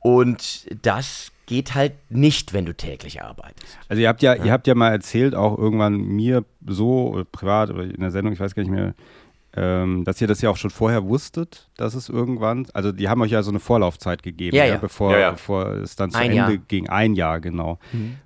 Und 0.00 0.66
das 0.82 1.30
geht 1.46 1.76
halt 1.76 1.92
nicht, 2.10 2.52
wenn 2.52 2.66
du 2.66 2.74
täglich 2.74 3.22
arbeitest. 3.22 3.78
Also 3.88 4.02
ihr 4.02 4.08
habt 4.08 4.22
ja, 4.22 4.34
ihr 4.34 4.50
habt 4.50 4.66
ja 4.66 4.74
mal 4.74 4.90
erzählt, 4.90 5.36
auch 5.36 5.56
irgendwann 5.56 5.94
mir 5.98 6.44
so 6.66 7.10
oder 7.10 7.24
privat 7.24 7.70
oder 7.70 7.84
in 7.84 8.00
der 8.00 8.10
Sendung, 8.10 8.32
ich 8.32 8.40
weiß 8.40 8.56
gar 8.56 8.62
nicht 8.64 8.72
mehr, 8.72 8.94
ähm, 9.56 10.04
dass 10.04 10.20
ihr 10.20 10.26
das 10.26 10.40
ja 10.42 10.50
auch 10.50 10.56
schon 10.56 10.70
vorher 10.70 11.04
wusstet, 11.08 11.70
dass 11.76 11.94
es 11.94 12.08
irgendwann, 12.08 12.66
also 12.74 12.92
die 12.92 13.08
haben 13.08 13.20
euch 13.22 13.30
ja 13.30 13.42
so 13.42 13.50
eine 13.50 13.60
Vorlaufzeit 13.60 14.22
gegeben, 14.22 14.54
Ja, 14.56 14.64
ja, 14.66 14.74
ja. 14.74 14.78
Bevor, 14.78 15.12
Ja, 15.12 15.18
ja. 15.18 15.30
bevor 15.32 15.66
es 15.76 15.96
dann 15.96 16.10
zu 16.10 16.18
Ein 16.18 16.30
Ende 16.30 16.36
Jahr. 16.36 16.56
ging. 16.68 16.88
Ein 16.88 17.14
Jahr, 17.14 17.40
genau. 17.40 17.78
Mhm. 17.92 18.16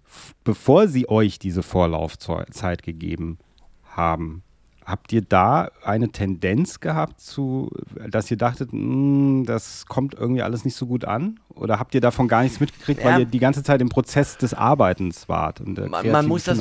Bevor 0.45 0.89
sie 0.89 1.09
euch 1.09 1.39
diese 1.39 1.63
Vorlaufzeit 1.63 2.83
gegeben 2.83 3.39
haben, 3.85 4.43
habt 4.85 5.13
ihr 5.13 5.23
da 5.23 5.71
eine 5.85 6.09
Tendenz 6.11 6.81
gehabt 6.81 7.21
zu, 7.21 7.71
dass 8.09 8.29
ihr 8.31 8.37
dachtet, 8.37 8.71
"Mm, 8.73 9.45
das 9.45 9.87
kommt 9.87 10.15
irgendwie 10.15 10.43
alles 10.43 10.65
nicht 10.65 10.75
so 10.75 10.87
gut 10.87 11.05
an? 11.05 11.39
Oder 11.55 11.79
habt 11.79 11.95
ihr 11.95 12.01
davon 12.01 12.27
gar 12.27 12.43
nichts 12.43 12.59
mitgekriegt, 12.59 13.05
weil 13.05 13.21
ihr 13.21 13.27
die 13.27 13.39
ganze 13.39 13.63
Zeit 13.63 13.81
im 13.81 13.89
Prozess 13.89 14.37
des 14.37 14.53
Arbeitens 14.53 15.29
wart? 15.29 15.61
Und 15.61 15.77
der 15.77 15.89
man, 15.89 16.11
man 16.11 16.27
muss 16.27 16.43
das? 16.45 16.61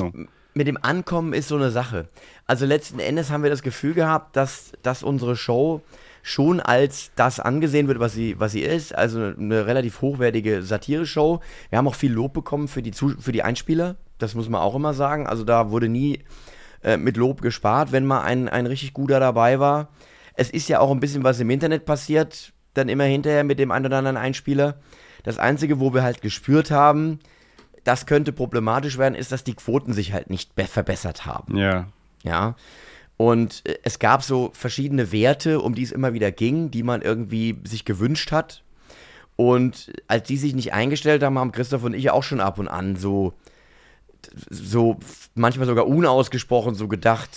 Mit 0.60 0.66
dem 0.66 0.76
Ankommen 0.82 1.32
ist 1.32 1.48
so 1.48 1.56
eine 1.56 1.70
Sache. 1.70 2.10
Also 2.46 2.66
letzten 2.66 2.98
Endes 2.98 3.30
haben 3.30 3.42
wir 3.42 3.48
das 3.48 3.62
Gefühl 3.62 3.94
gehabt, 3.94 4.36
dass, 4.36 4.72
dass 4.82 5.02
unsere 5.02 5.34
Show 5.34 5.80
schon 6.22 6.60
als 6.60 7.12
das 7.16 7.40
angesehen 7.40 7.88
wird, 7.88 7.98
was 7.98 8.12
sie, 8.12 8.38
was 8.38 8.52
sie 8.52 8.60
ist. 8.60 8.94
Also 8.94 9.32
eine 9.38 9.64
relativ 9.66 10.02
hochwertige 10.02 10.60
Satire-Show. 10.60 11.40
Wir 11.70 11.78
haben 11.78 11.88
auch 11.88 11.94
viel 11.94 12.12
Lob 12.12 12.34
bekommen 12.34 12.68
für 12.68 12.82
die, 12.82 12.92
Zus- 12.92 13.16
für 13.18 13.32
die 13.32 13.42
Einspieler. 13.42 13.96
Das 14.18 14.34
muss 14.34 14.50
man 14.50 14.60
auch 14.60 14.74
immer 14.74 14.92
sagen. 14.92 15.26
Also 15.26 15.44
da 15.44 15.70
wurde 15.70 15.88
nie 15.88 16.18
äh, 16.84 16.98
mit 16.98 17.16
Lob 17.16 17.40
gespart, 17.40 17.90
wenn 17.90 18.04
mal 18.04 18.20
ein, 18.20 18.50
ein 18.50 18.66
richtig 18.66 18.92
guter 18.92 19.18
dabei 19.18 19.60
war. 19.60 19.88
Es 20.34 20.50
ist 20.50 20.68
ja 20.68 20.80
auch 20.80 20.90
ein 20.90 21.00
bisschen 21.00 21.24
was 21.24 21.40
im 21.40 21.48
Internet 21.48 21.86
passiert, 21.86 22.52
dann 22.74 22.90
immer 22.90 23.04
hinterher 23.04 23.44
mit 23.44 23.58
dem 23.58 23.70
einen 23.70 23.86
oder 23.86 23.96
anderen 23.96 24.18
Einspieler. 24.18 24.78
Das 25.22 25.38
Einzige, 25.38 25.80
wo 25.80 25.94
wir 25.94 26.02
halt 26.02 26.20
gespürt 26.20 26.70
haben, 26.70 27.18
das 27.84 28.06
könnte 28.06 28.32
problematisch 28.32 28.98
werden, 28.98 29.14
ist, 29.14 29.32
dass 29.32 29.44
die 29.44 29.54
Quoten 29.54 29.92
sich 29.92 30.12
halt 30.12 30.30
nicht 30.30 30.54
be- 30.54 30.66
verbessert 30.66 31.26
haben. 31.26 31.56
Ja. 31.56 31.86
Ja. 32.22 32.54
Und 33.16 33.62
äh, 33.66 33.78
es 33.82 33.98
gab 33.98 34.22
so 34.22 34.50
verschiedene 34.54 35.12
Werte, 35.12 35.60
um 35.60 35.74
die 35.74 35.82
es 35.82 35.92
immer 35.92 36.12
wieder 36.12 36.30
ging, 36.32 36.70
die 36.70 36.82
man 36.82 37.02
irgendwie 37.02 37.58
sich 37.64 37.84
gewünscht 37.84 38.32
hat. 38.32 38.62
Und 39.36 39.92
als 40.06 40.26
die 40.28 40.36
sich 40.36 40.54
nicht 40.54 40.72
eingestellt 40.74 41.22
haben, 41.22 41.38
haben 41.38 41.52
Christoph 41.52 41.82
und 41.84 41.94
ich 41.94 42.10
auch 42.10 42.22
schon 42.22 42.40
ab 42.40 42.58
und 42.58 42.68
an 42.68 42.96
so, 42.96 43.32
so 44.50 44.98
manchmal 45.34 45.66
sogar 45.66 45.86
unausgesprochen 45.86 46.74
so 46.74 46.88
gedacht, 46.88 47.30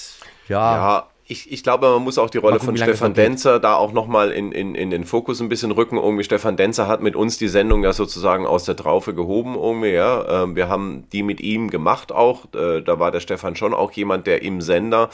ja, 0.49 0.75
Ja, 0.75 1.07
ich, 1.33 1.51
ich 1.51 1.63
glaube, 1.63 1.89
man 1.89 2.03
muss 2.03 2.19
auch 2.19 2.29
die 2.29 2.37
Rolle 2.37 2.59
gucken, 2.59 2.77
von 2.77 2.77
Stefan. 2.77 3.13
Denzer 3.15 3.59
da 3.59 3.75
auch 3.75 3.91
nochmal 3.91 4.31
in, 4.31 4.51
in, 4.51 4.75
in 4.75 4.91
den 4.91 5.03
Fokus 5.03 5.41
ein 5.41 5.49
bisschen 5.49 5.71
rücken. 5.71 5.97
Irgendwie 5.97 6.23
Stefan 6.23 6.55
Denzer 6.55 6.87
hat 6.87 7.01
mit 7.01 7.15
uns 7.15 7.39
die 7.39 7.47
Sendung 7.47 7.83
ja 7.83 7.91
sozusagen 7.91 8.45
aus 8.45 8.65
der 8.65 8.75
Traufe 8.75 9.15
gehoben 9.15 9.55
irgendwie, 9.55 9.93
ja. 9.93 10.43
Ähm, 10.43 10.55
wir 10.55 10.69
haben 10.69 11.05
die 11.11 11.23
mit 11.23 11.41
ihm 11.41 11.71
gemacht 11.71 12.11
auch. 12.11 12.45
Äh, 12.53 12.81
da 12.81 12.99
war 12.99 13.11
der 13.11 13.19
Stefan 13.19 13.55
schon 13.55 13.73
auch 13.73 13.91
jemand, 13.91 14.27
der 14.27 14.43
im 14.43 14.61
Sender 14.61 15.09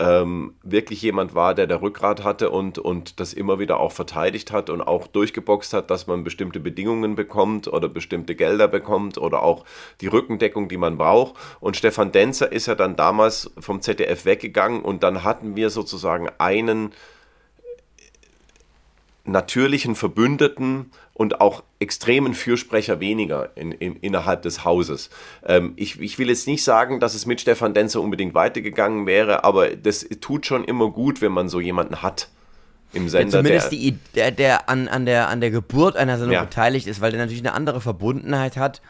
ähm, 0.00 0.54
wirklich 0.62 1.02
jemand 1.02 1.34
war, 1.34 1.54
der 1.54 1.66
der 1.66 1.82
Rückgrat 1.82 2.24
hatte 2.24 2.50
und, 2.50 2.78
und 2.78 3.20
das 3.20 3.34
immer 3.34 3.58
wieder 3.58 3.78
auch 3.78 3.92
verteidigt 3.92 4.50
hat 4.50 4.70
und 4.70 4.80
auch 4.80 5.06
durchgeboxt 5.06 5.74
hat, 5.74 5.90
dass 5.90 6.06
man 6.06 6.24
bestimmte 6.24 6.58
Bedingungen 6.58 7.14
bekommt 7.14 7.68
oder 7.68 7.88
bestimmte 7.88 8.34
Gelder 8.34 8.66
bekommt 8.66 9.18
oder 9.18 9.42
auch 9.42 9.64
die 10.00 10.06
Rückendeckung, 10.06 10.68
die 10.68 10.78
man 10.78 10.96
braucht. 10.96 11.34
Und 11.60 11.76
Stefan 11.76 12.12
Denzer 12.12 12.50
ist 12.50 12.66
ja 12.66 12.74
dann 12.74 12.96
damals 12.96 13.50
vom 13.58 13.82
ZDF 13.82 14.24
weggegangen 14.24 14.80
und 14.80 15.02
dann 15.02 15.22
hatten 15.22 15.54
wir 15.54 15.68
sozusagen 15.68 16.30
einen 16.38 16.92
natürlichen 19.24 19.94
Verbündeten 19.94 20.90
und 21.14 21.40
auch 21.40 21.62
extremen 21.78 22.34
Fürsprecher 22.34 23.00
weniger 23.00 23.50
in, 23.54 23.72
in, 23.72 23.96
innerhalb 23.96 24.42
des 24.42 24.64
Hauses. 24.64 25.10
Ähm, 25.44 25.74
ich, 25.76 26.00
ich 26.00 26.18
will 26.18 26.28
jetzt 26.28 26.46
nicht 26.46 26.64
sagen, 26.64 27.00
dass 27.00 27.14
es 27.14 27.26
mit 27.26 27.40
Stefan 27.40 27.74
Denzer 27.74 28.00
unbedingt 28.00 28.34
weitergegangen 28.34 29.06
wäre, 29.06 29.44
aber 29.44 29.76
das 29.76 30.06
tut 30.20 30.46
schon 30.46 30.64
immer 30.64 30.90
gut, 30.90 31.20
wenn 31.20 31.32
man 31.32 31.48
so 31.48 31.60
jemanden 31.60 32.02
hat 32.02 32.28
im 32.92 33.08
Sender. 33.08 33.38
zumindest 33.38 33.70
der, 33.70 33.78
die, 33.78 33.98
der, 34.14 34.30
der 34.30 34.68
an, 34.68 34.88
an, 34.88 35.06
der, 35.06 35.28
an 35.28 35.40
der 35.40 35.50
Geburt 35.50 35.96
einer 35.96 36.16
Sendung 36.16 36.34
Ja. 36.34 36.44
beteiligt 36.44 36.86
ist, 36.86 37.00
weil 37.00 37.10
der 37.12 37.20
natürlich 37.20 37.42
eine 37.42 37.52
andere 37.52 37.80
Verbundenheit 37.80 38.56
hat, 38.56 38.80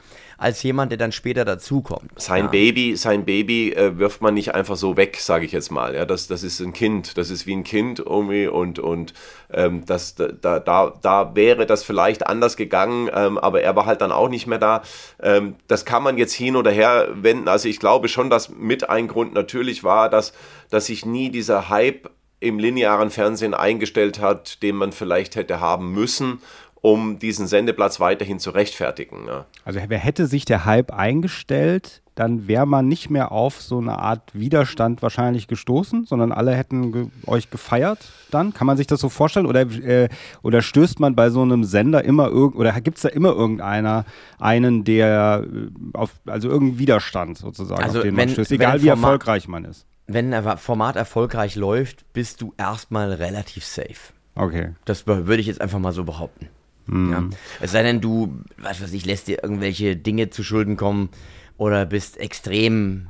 als 0.40 0.62
jemand, 0.62 0.90
der 0.90 0.96
dann 0.96 1.12
später 1.12 1.44
dazukommt. 1.44 2.10
sein 2.16 2.46
ja. 2.46 2.50
Baby, 2.50 2.96
sein 2.96 3.26
Baby 3.26 3.72
äh, 3.72 3.98
wirft 3.98 4.22
man 4.22 4.32
nicht 4.32 4.54
einfach 4.54 4.76
so 4.76 4.96
weg, 4.96 5.18
sage 5.20 5.44
ich 5.44 5.52
jetzt 5.52 5.70
mal. 5.70 5.94
Ja, 5.94 6.06
das, 6.06 6.28
das 6.28 6.42
ist 6.42 6.60
ein 6.60 6.72
Kind, 6.72 7.18
das 7.18 7.28
ist 7.28 7.46
wie 7.46 7.54
ein 7.54 7.62
Kind 7.62 7.98
irgendwie 7.98 8.46
und 8.46 8.78
und 8.78 9.12
ähm, 9.52 9.84
das, 9.84 10.14
da, 10.14 10.58
da, 10.58 10.94
da 11.02 11.34
wäre 11.34 11.66
das 11.66 11.84
vielleicht 11.84 12.26
anders 12.26 12.56
gegangen, 12.56 13.10
ähm, 13.14 13.36
aber 13.36 13.60
er 13.60 13.76
war 13.76 13.84
halt 13.84 14.00
dann 14.00 14.12
auch 14.12 14.30
nicht 14.30 14.46
mehr 14.46 14.58
da. 14.58 14.82
Ähm, 15.22 15.56
das 15.68 15.84
kann 15.84 16.02
man 16.02 16.16
jetzt 16.16 16.32
hin 16.32 16.56
oder 16.56 16.70
her 16.70 17.08
wenden. 17.12 17.46
Also 17.46 17.68
ich 17.68 17.78
glaube 17.78 18.08
schon, 18.08 18.30
dass 18.30 18.48
mit 18.48 18.88
ein 18.88 19.08
Grund 19.08 19.34
natürlich 19.34 19.84
war, 19.84 20.08
dass, 20.08 20.32
dass 20.70 20.86
sich 20.86 21.04
nie 21.04 21.30
dieser 21.30 21.68
Hype 21.68 22.08
im 22.40 22.58
linearen 22.58 23.10
Fernsehen 23.10 23.52
eingestellt 23.52 24.20
hat, 24.20 24.62
den 24.62 24.76
man 24.76 24.92
vielleicht 24.92 25.36
hätte 25.36 25.60
haben 25.60 25.92
müssen, 25.92 26.40
um 26.82 27.18
diesen 27.18 27.46
Sendeplatz 27.46 28.00
weiterhin 28.00 28.38
zu 28.38 28.50
rechtfertigen. 28.50 29.26
Ja. 29.26 29.46
Also 29.64 29.80
wer 29.86 29.98
hätte 29.98 30.26
sich 30.26 30.44
der 30.44 30.64
Hype 30.64 30.92
eingestellt, 30.92 32.02
dann 32.14 32.48
wäre 32.48 32.66
man 32.66 32.86
nicht 32.88 33.08
mehr 33.08 33.32
auf 33.32 33.62
so 33.62 33.78
eine 33.78 33.98
Art 33.98 34.34
Widerstand 34.34 35.00
wahrscheinlich 35.00 35.46
gestoßen, 35.46 36.04
sondern 36.04 36.32
alle 36.32 36.54
hätten 36.54 36.92
ge 36.92 37.06
euch 37.26 37.50
gefeiert 37.50 37.98
dann. 38.30 38.52
Kann 38.52 38.66
man 38.66 38.76
sich 38.76 38.86
das 38.86 39.00
so 39.00 39.08
vorstellen? 39.08 39.46
Oder, 39.46 39.62
äh, 39.62 40.08
oder 40.42 40.60
stößt 40.60 41.00
man 41.00 41.14
bei 41.14 41.30
so 41.30 41.40
einem 41.42 41.64
Sender 41.64 42.04
immer 42.04 42.28
irgend 42.28 42.56
oder 42.56 42.78
gibt 42.80 42.98
es 42.98 43.02
da 43.04 43.08
immer 43.08 43.30
irgendeiner, 43.30 44.04
einen, 44.38 44.84
der 44.84 45.44
äh, 45.50 45.68
auf, 45.94 46.12
also 46.26 46.48
irgendeinen 46.48 46.78
Widerstand 46.78 47.38
sozusagen, 47.38 47.82
Also 47.82 47.98
auf 47.98 48.04
den 48.04 48.14
man 48.14 48.22
wenn- 48.26 48.28
stößt, 48.30 48.50
wenn 48.50 48.56
egal 48.56 48.82
wie 48.82 48.88
erfolgreich 48.88 49.48
man 49.48 49.64
ist. 49.64 49.86
Wenn 50.06 50.34
ein 50.34 50.58
Format 50.58 50.96
erfolgreich 50.96 51.54
läuft, 51.56 52.12
bist 52.12 52.40
du 52.42 52.52
erstmal 52.58 53.12
relativ 53.12 53.64
safe. 53.64 54.12
Okay. 54.34 54.70
Das 54.84 55.06
würde 55.06 55.36
ich 55.36 55.46
jetzt 55.46 55.60
einfach 55.60 55.78
mal 55.78 55.92
so 55.92 56.04
behaupten. 56.04 56.48
Ja. 56.90 57.24
Es 57.60 57.72
sei 57.72 57.82
denn, 57.82 58.00
du, 58.00 58.42
was 58.58 58.82
weiß 58.82 58.92
ich, 58.92 59.06
lässt 59.06 59.28
dir 59.28 59.42
irgendwelche 59.42 59.96
Dinge 59.96 60.30
zu 60.30 60.42
Schulden 60.42 60.76
kommen 60.76 61.10
oder 61.56 61.86
bist 61.86 62.18
extrem, 62.18 63.08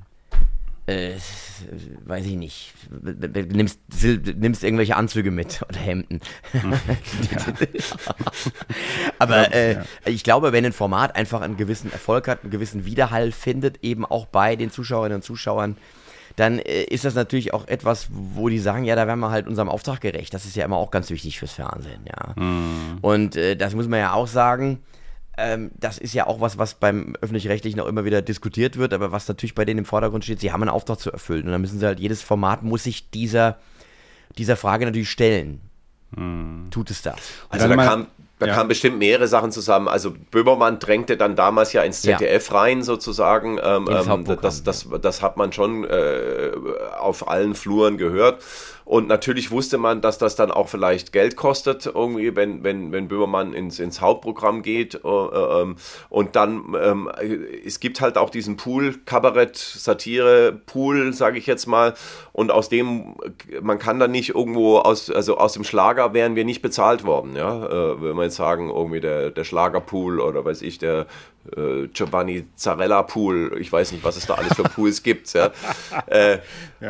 äh, 0.86 1.12
weiß 2.04 2.26
ich 2.26 2.36
nicht, 2.36 2.74
nimmst, 2.90 3.80
nimmst 4.36 4.64
irgendwelche 4.64 4.96
Anzüge 4.96 5.30
mit 5.30 5.62
oder 5.68 5.78
Hemden. 5.78 6.20
Aber 9.18 9.54
äh, 9.54 9.84
ich 10.04 10.24
glaube, 10.24 10.52
wenn 10.52 10.66
ein 10.66 10.72
Format 10.72 11.16
einfach 11.16 11.40
einen 11.40 11.56
gewissen 11.56 11.90
Erfolg 11.90 12.28
hat, 12.28 12.42
einen 12.42 12.50
gewissen 12.50 12.84
Widerhall 12.84 13.32
findet, 13.32 13.82
eben 13.82 14.04
auch 14.04 14.26
bei 14.26 14.56
den 14.56 14.70
Zuschauerinnen 14.70 15.16
und 15.16 15.22
Zuschauern, 15.22 15.76
dann 16.36 16.58
äh, 16.58 16.84
ist 16.84 17.04
das 17.04 17.14
natürlich 17.14 17.52
auch 17.54 17.66
etwas, 17.68 18.08
wo 18.10 18.48
die 18.48 18.58
sagen, 18.58 18.84
ja, 18.84 18.96
da 18.96 19.06
werden 19.06 19.20
wir 19.20 19.30
halt 19.30 19.46
unserem 19.46 19.68
Auftrag 19.68 20.00
gerecht. 20.00 20.32
Das 20.34 20.44
ist 20.44 20.56
ja 20.56 20.64
immer 20.64 20.76
auch 20.76 20.90
ganz 20.90 21.10
wichtig 21.10 21.38
fürs 21.38 21.52
Fernsehen, 21.52 22.04
ja. 22.06 22.34
Und 23.02 23.36
äh, 23.36 23.56
das 23.56 23.74
muss 23.74 23.88
man 23.88 23.98
ja 23.98 24.12
auch 24.12 24.26
sagen, 24.26 24.80
ähm, 25.38 25.70
das 25.78 25.98
ist 25.98 26.12
ja 26.12 26.26
auch 26.26 26.40
was, 26.40 26.58
was 26.58 26.74
beim 26.74 27.14
Öffentlich-Rechtlichen 27.20 27.80
auch 27.80 27.86
immer 27.86 28.04
wieder 28.04 28.22
diskutiert 28.22 28.76
wird, 28.76 28.92
aber 28.92 29.12
was 29.12 29.26
natürlich 29.28 29.54
bei 29.54 29.64
denen 29.64 29.78
im 29.78 29.84
Vordergrund 29.84 30.24
steht, 30.24 30.40
sie 30.40 30.52
haben 30.52 30.62
einen 30.62 30.70
Auftrag 30.70 31.00
zu 31.00 31.10
erfüllen. 31.10 31.46
Und 31.46 31.52
dann 31.52 31.60
müssen 31.60 31.78
sie 31.78 31.86
halt, 31.86 32.00
jedes 32.00 32.22
Format 32.22 32.62
muss 32.62 32.84
sich 32.84 33.10
dieser, 33.10 33.58
dieser 34.36 34.56
Frage 34.56 34.84
natürlich 34.84 35.10
stellen. 35.10 35.60
Tut 36.70 36.90
es 36.90 37.02
das? 37.02 37.16
Also 37.48 37.68
Dann 37.68 37.78
da, 37.78 37.84
kam, 37.84 38.06
da 38.40 38.46
ja. 38.46 38.54
kamen 38.54 38.68
bestimmt 38.68 38.98
mehrere 38.98 39.28
Sachen 39.28 39.52
zusammen. 39.52 39.86
Also 39.86 40.14
Böhmermann 40.30 40.78
drängte 40.78 41.18
dann 41.18 41.36
damals 41.36 41.74
ja 41.74 41.82
ins 41.82 42.02
Ja. 42.02 42.16
ZDF 42.16 42.52
rein 42.52 42.82
sozusagen. 42.82 43.58
Ähm, 43.62 43.86
ähm, 43.88 44.08
Hauptprogramm, 44.08 44.40
das, 44.40 44.64
das, 44.64 44.88
das 45.02 45.20
hat 45.20 45.36
man 45.36 45.52
schon 45.52 45.84
äh, 45.84 46.50
auf 46.98 47.28
allen 47.28 47.54
Fluren 47.54 47.98
gehört. 47.98 48.42
Und 48.90 49.06
natürlich 49.06 49.52
wusste 49.52 49.78
man, 49.78 50.00
dass 50.00 50.18
das 50.18 50.34
dann 50.34 50.50
auch 50.50 50.68
vielleicht 50.68 51.12
Geld 51.12 51.36
kostet, 51.36 51.86
irgendwie, 51.86 52.34
wenn, 52.34 52.64
wenn, 52.64 52.90
wenn 52.90 53.06
Böhmermann 53.06 53.52
ins, 53.52 53.78
ins 53.78 54.00
Hauptprogramm 54.00 54.62
geht. 54.62 54.96
Äh, 54.96 55.08
äh, 55.08 55.62
ähm, 55.62 55.76
und 56.08 56.34
dann, 56.34 56.74
ähm, 56.76 57.08
es 57.64 57.78
gibt 57.78 58.00
halt 58.00 58.18
auch 58.18 58.30
diesen 58.30 58.56
Pool, 58.56 58.96
Kabarett, 59.04 59.56
Satire, 59.56 60.60
Pool, 60.66 61.12
sage 61.12 61.38
ich 61.38 61.46
jetzt 61.46 61.66
mal. 61.66 61.94
Und 62.32 62.50
aus 62.50 62.68
dem, 62.68 63.14
man 63.62 63.78
kann 63.78 64.00
dann 64.00 64.10
nicht 64.10 64.30
irgendwo 64.30 64.78
aus, 64.78 65.08
also 65.08 65.38
aus 65.38 65.52
dem 65.52 65.62
Schlager 65.62 66.12
wären 66.12 66.34
wir 66.34 66.44
nicht 66.44 66.60
bezahlt 66.60 67.04
worden, 67.04 67.36
ja. 67.36 67.66
Äh, 67.66 68.02
wenn 68.02 68.16
wir 68.16 68.24
jetzt 68.24 68.34
sagen, 68.34 68.70
irgendwie 68.70 69.00
der, 69.00 69.30
der 69.30 69.44
Schlagerpool 69.44 70.18
oder 70.18 70.44
weiß 70.44 70.62
ich, 70.62 70.78
der 70.78 71.06
äh, 71.56 71.88
Giovanni 71.88 72.44
Zarella 72.56 73.02
Pool, 73.02 73.56
ich 73.60 73.72
weiß 73.72 73.92
nicht, 73.92 74.04
was 74.04 74.16
es 74.16 74.26
da 74.26 74.34
alles 74.34 74.54
für 74.54 74.62
Pools 74.64 75.02
gibt, 75.02 75.32
ja. 75.32 75.50
Äh, 76.06 76.38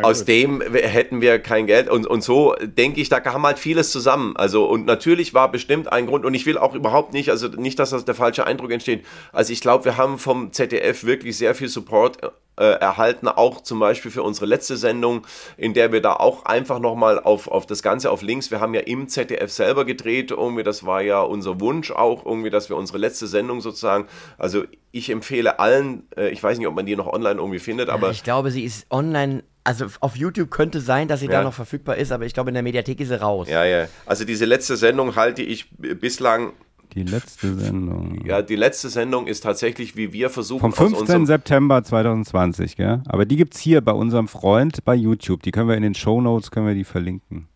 aus 0.03 0.25
dem 0.25 0.61
hätten 0.63 1.21
wir 1.21 1.41
kein 1.41 1.67
Geld 1.67 1.89
und, 1.91 2.07
und 2.07 2.23
so 2.23 2.55
denke 2.63 3.01
ich, 3.01 3.09
da 3.09 3.21
kam 3.21 3.45
halt 3.45 3.59
vieles 3.59 3.91
zusammen. 3.91 4.37
Also 4.37 4.65
und 4.67 4.87
natürlich 4.87 5.35
war 5.35 5.51
bestimmt 5.51 5.93
ein 5.93 6.07
Grund 6.07 6.25
und 6.25 6.33
ich 6.33 6.47
will 6.47 6.57
auch 6.57 6.75
überhaupt 6.75 7.13
nicht, 7.13 7.31
also 7.31 7.49
nicht, 7.49 7.79
dass 7.79 7.91
das 7.91 8.05
der 8.05 8.15
falsche 8.15 8.47
Eindruck 8.47 8.71
entsteht. 8.71 9.05
Also 9.33 9.53
ich 9.53 9.61
glaube, 9.61 9.85
wir 9.85 9.97
haben 9.97 10.19
vom 10.19 10.53
ZDF 10.53 11.05
wirklich 11.05 11.37
sehr 11.37 11.55
viel 11.55 11.69
Support 11.69 12.19
äh, 12.61 12.75
erhalten, 12.75 13.27
auch 13.27 13.63
zum 13.63 13.81
Beispiel 13.81 14.11
für 14.11 14.23
unsere 14.23 14.47
letzte 14.47 14.77
Sendung, 14.77 15.27
in 15.57 15.75
der 15.75 15.93
wir 15.93 16.03
da 16.03 16.13
auch 16.13 16.45
einfach 16.45 16.79
nochmal 16.79 17.19
auf, 17.19 17.49
auf 17.49 17.67
das 17.67 17.83
Ganze 17.83 18.11
auf 18.11 18.23
links, 18.23 18.51
wir 18.51 18.61
haben 18.61 18.75
ja 18.75 18.83
im 18.83 19.09
ZDF 19.09 19.51
selber 19.51 19.85
gedreht, 19.85 20.31
irgendwie, 20.31 20.63
das 20.63 20.85
war 20.85 21.01
ja 21.01 21.23
unser 21.23 21.59
Wunsch 21.61 21.91
auch, 21.91 22.27
irgendwie, 22.27 22.51
dass 22.51 22.69
wir 22.69 22.77
unsere 22.77 22.99
letzte 22.99 23.27
Sendung 23.27 23.61
sozusagen, 23.63 24.07
also 24.37 24.65
ich 24.93 25.09
empfehle 25.09 25.59
allen, 25.59 26.07
äh, 26.17 26.29
ich 26.29 26.43
weiß 26.43 26.59
nicht, 26.59 26.67
ob 26.67 26.75
man 26.75 26.85
die 26.85 26.97
noch 26.97 27.07
online 27.07 27.41
irgendwie 27.41 27.61
findet, 27.61 27.89
aber. 27.89 28.11
ich 28.11 28.23
glaube, 28.23 28.51
sie 28.51 28.65
ist 28.65 28.87
online 28.91 29.43
also 29.63 29.87
auf 30.01 30.17
YouTube 30.17 30.51
könnte 30.51 30.81
sein, 30.81 31.07
dass 31.07 31.21
sie 31.21 31.27
ja. 31.27 31.33
da 31.33 31.43
noch 31.43 31.53
verfügbar 31.53 31.97
ist, 31.97 32.13
aber 32.13 32.25
ich 32.25 32.33
glaube, 32.33 32.51
in 32.51 32.55
der 32.55 32.63
Mediathek 32.63 32.99
ist 32.99 33.09
sie 33.09 33.21
raus. 33.21 33.49
Ja, 33.49 33.65
ja. 33.65 33.89
Also 34.07 34.25
diese 34.25 34.47
letzte 34.47 34.77
Sendung 34.77 35.17
halte 35.17 35.43
ich 35.43 35.71
bislang 35.77 36.55
die 36.95 37.03
letzte 37.03 37.55
Sendung. 37.55 38.25
Ja, 38.27 38.43
die 38.43 38.57
letzte 38.57 38.89
Sendung 38.89 39.27
ist 39.27 39.43
tatsächlich, 39.43 39.97
wie 39.97 40.13
wir 40.13 40.31
versuchen. 40.31 40.61
Vom 40.61 40.73
15. 40.73 41.27
September 41.27 41.83
2020, 41.83 42.77
gell? 42.77 43.03
Aber 43.07 43.25
die 43.25 43.37
gibt 43.37 43.55
es 43.55 43.61
hier 43.61 43.81
bei 43.81 43.93
unserem 43.93 44.29
Freund 44.29 44.85
bei 44.85 44.95
YouTube. 44.95 45.43
Die 45.43 45.51
können 45.51 45.69
wir 45.69 45.77
in 45.77 45.83
den 45.83 45.95
Show 45.95 46.21
Notes 46.21 46.51
können 46.51 46.67
wir 46.67 46.75
die 46.75 46.85
verlinken. 46.85 47.49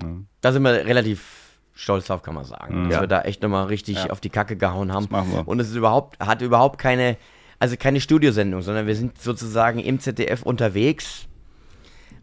Ja. 0.00 0.08
Da 0.40 0.52
sind 0.52 0.62
wir 0.62 0.72
relativ 0.72 1.60
stolz 1.74 2.06
drauf, 2.06 2.22
kann 2.22 2.34
man 2.34 2.44
sagen. 2.44 2.84
Mhm. 2.84 2.90
Dass 2.90 3.00
wir 3.00 3.06
da 3.06 3.22
echt 3.22 3.42
nochmal 3.42 3.66
richtig 3.66 3.96
ja. 3.96 4.10
auf 4.10 4.20
die 4.20 4.30
Kacke 4.30 4.56
gehauen 4.56 4.92
haben. 4.92 5.04
Das 5.04 5.10
machen 5.10 5.32
wir. 5.32 5.48
Und 5.48 5.60
es 5.60 5.70
ist 5.70 5.76
überhaupt, 5.76 6.18
hat 6.20 6.42
überhaupt 6.42 6.78
keine, 6.78 7.16
also 7.58 7.76
keine 7.76 8.00
Studiosendung, 8.00 8.62
sondern 8.62 8.86
wir 8.86 8.94
sind 8.94 9.20
sozusagen 9.20 9.78
im 9.78 10.00
ZDF 10.00 10.42
unterwegs 10.42 11.26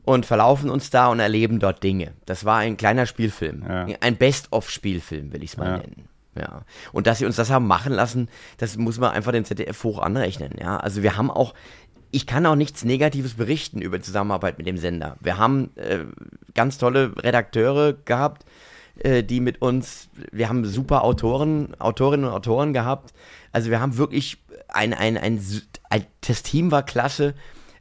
und 0.07 0.25
verlaufen 0.25 0.69
uns 0.69 0.89
da 0.89 1.07
und 1.07 1.19
erleben 1.19 1.59
dort 1.59 1.83
Dinge. 1.83 2.13
Das 2.25 2.45
war 2.45 2.59
ein 2.59 2.77
kleiner 2.77 3.05
Spielfilm. 3.05 3.63
Ja. 3.67 3.87
Ein 3.99 4.15
Best-of-Spielfilm, 4.15 5.33
will 5.33 5.43
ich 5.43 5.51
es 5.51 5.57
mal 5.57 5.71
ja. 5.71 5.77
nennen. 5.79 6.07
Ja. 6.37 6.63
Und 6.91 7.07
dass 7.07 7.19
sie 7.19 7.25
uns 7.25 7.35
das 7.35 7.49
haben 7.49 7.67
machen 7.67 7.93
lassen, 7.93 8.29
das 8.57 8.77
muss 8.77 8.99
man 8.99 9.11
einfach 9.11 9.31
dem 9.31 9.45
ZDF 9.45 9.83
hoch 9.83 9.99
anrechnen. 9.99 10.51
Ja. 10.59 10.77
Also 10.77 11.03
wir 11.03 11.17
haben 11.17 11.31
auch, 11.31 11.53
ich 12.11 12.25
kann 12.25 12.45
auch 12.45 12.55
nichts 12.55 12.85
Negatives 12.85 13.35
berichten 13.35 13.81
über 13.81 13.97
die 13.97 14.03
Zusammenarbeit 14.03 14.57
mit 14.57 14.67
dem 14.67 14.77
Sender. 14.77 15.17
Wir 15.19 15.37
haben 15.37 15.71
äh, 15.75 15.99
ganz 16.53 16.77
tolle 16.77 17.13
Redakteure 17.17 17.93
gehabt, 17.93 18.45
äh, 18.99 19.23
die 19.23 19.39
mit 19.39 19.61
uns, 19.61 20.09
wir 20.31 20.49
haben 20.49 20.65
super 20.65 21.03
Autoren, 21.03 21.79
Autorinnen 21.79 22.25
und 22.25 22.33
Autoren 22.33 22.73
gehabt. 22.73 23.13
Also 23.51 23.69
wir 23.69 23.79
haben 23.79 23.97
wirklich 23.97 24.37
ein, 24.67 24.93
ein, 24.93 25.17
ein, 25.17 25.39
ein 25.89 26.05
das 26.27 26.43
Team 26.43 26.71
war 26.71 26.83
klasse. 26.83 27.33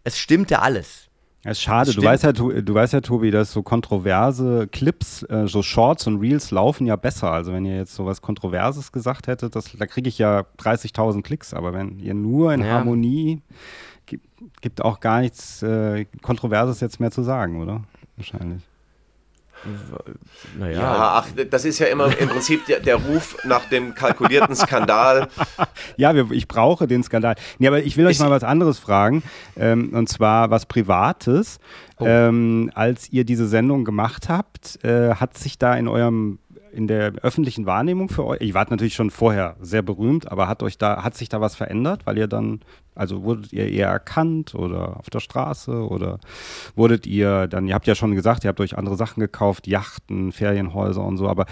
Es 0.05 0.19
stimmte 0.19 0.61
alles. 0.61 1.06
Es 1.47 1.59
ist 1.59 1.63
schade, 1.63 1.93
du 1.93 2.03
weißt, 2.03 2.25
ja, 2.25 2.33
du 2.33 2.75
weißt 2.75 2.93
ja, 2.93 3.01
Tobi, 3.01 3.31
dass 3.31 3.53
so 3.53 3.63
kontroverse 3.63 4.67
Clips, 4.67 5.23
äh, 5.23 5.47
so 5.47 5.63
Shorts 5.63 6.07
und 6.09 6.21
Reels 6.21 6.51
laufen 6.51 6.87
ja 6.87 6.97
besser. 6.97 7.31
Also 7.31 7.53
wenn 7.53 7.65
ihr 7.65 7.77
jetzt 7.77 7.95
so 7.95 8.05
was 8.05 8.21
Kontroverses 8.21 8.91
gesagt 8.91 9.29
hättet, 9.29 9.55
das, 9.55 9.71
da 9.79 9.87
kriege 9.87 10.09
ich 10.09 10.19
ja 10.19 10.45
30.000 10.59 11.23
Klicks. 11.23 11.55
Aber 11.55 11.73
wenn 11.73 12.01
ihr 12.01 12.15
nur 12.15 12.53
in 12.53 12.63
ja. 12.63 12.73
Harmonie, 12.73 13.43
gibt, 14.07 14.27
gibt 14.61 14.85
auch 14.85 14.99
gar 14.99 15.21
nichts 15.21 15.63
äh, 15.63 16.07
Kontroverses 16.21 16.81
jetzt 16.81 16.99
mehr 16.99 17.13
zu 17.13 17.23
sagen, 17.23 17.63
oder? 17.63 17.85
Wahrscheinlich. 18.17 18.63
Naja. 20.59 20.81
Ja, 20.81 21.09
ach, 21.19 21.29
das 21.51 21.65
ist 21.65 21.79
ja 21.79 21.87
immer 21.87 22.17
im 22.19 22.29
Prinzip 22.29 22.67
der, 22.67 22.81
der 22.81 22.97
Ruf 22.97 23.37
nach 23.45 23.69
dem 23.69 23.95
kalkulierten 23.95 24.55
Skandal. 24.55 25.29
ja, 25.97 26.15
wir, 26.15 26.31
ich 26.31 26.47
brauche 26.47 26.87
den 26.87 27.03
Skandal. 27.03 27.35
Nee, 27.59 27.67
aber 27.67 27.83
ich 27.83 27.97
will 27.97 28.07
euch 28.07 28.19
mal 28.19 28.31
was 28.31 28.45
anderes 28.45 28.79
fragen. 28.79 29.23
Ähm, 29.57 29.91
und 29.93 30.09
zwar 30.09 30.51
was 30.51 30.67
Privates. 30.67 31.59
Oh. 31.99 32.07
Ähm, 32.07 32.71
als 32.75 33.11
ihr 33.11 33.25
diese 33.25 33.49
Sendung 33.49 33.85
gemacht 33.85 34.29
habt, 34.29 34.85
äh, 34.85 35.15
hat 35.15 35.37
sich 35.39 35.59
da 35.59 35.75
in 35.75 35.89
eurem 35.89 36.39
in 36.77 36.87
der 36.87 37.13
öffentlichen 37.23 37.67
Wahrnehmung 37.67 38.09
für 38.09 38.25
euch? 38.25 38.41
Ihr 38.41 38.55
wart 38.55 38.71
natürlich 38.71 38.95
schon 38.95 39.11
vorher 39.11 39.57
sehr 39.61 39.83
berühmt, 39.83 40.31
aber 40.31 40.47
hat 40.47 40.63
euch 40.63 40.79
da, 40.79 41.03
hat 41.03 41.17
sich 41.17 41.29
da 41.29 41.41
was 41.41 41.57
verändert, 41.57 42.03
weil 42.05 42.19
ihr 42.19 42.27
dann, 42.29 42.61
also 42.95 43.25
wurdet 43.25 43.53
ihr 43.53 43.69
eher 43.69 43.89
erkannt 43.89 44.55
oder 44.55 44.99
auf 44.99 45.11
der 45.11 45.21
Straße 45.21 45.89
oder 45.89 46.21
wurdet 46.75 47.07
ihr 47.07 47.49
dann, 47.49 47.67
ihr 47.67 47.75
habt 47.75 47.87
ja 47.87 47.95
schon 47.95 48.15
gesagt, 48.15 48.45
ihr 48.45 48.49
habt 48.49 48.61
euch 48.61 48.77
andere 48.77 48.97
Sachen 48.97 49.21
gekauft, 49.21 49.67
Yachten, 49.67 50.33
Ferienhäuser 50.33 51.03
und 51.03 51.17
so, 51.17 51.29
aber 51.29 51.47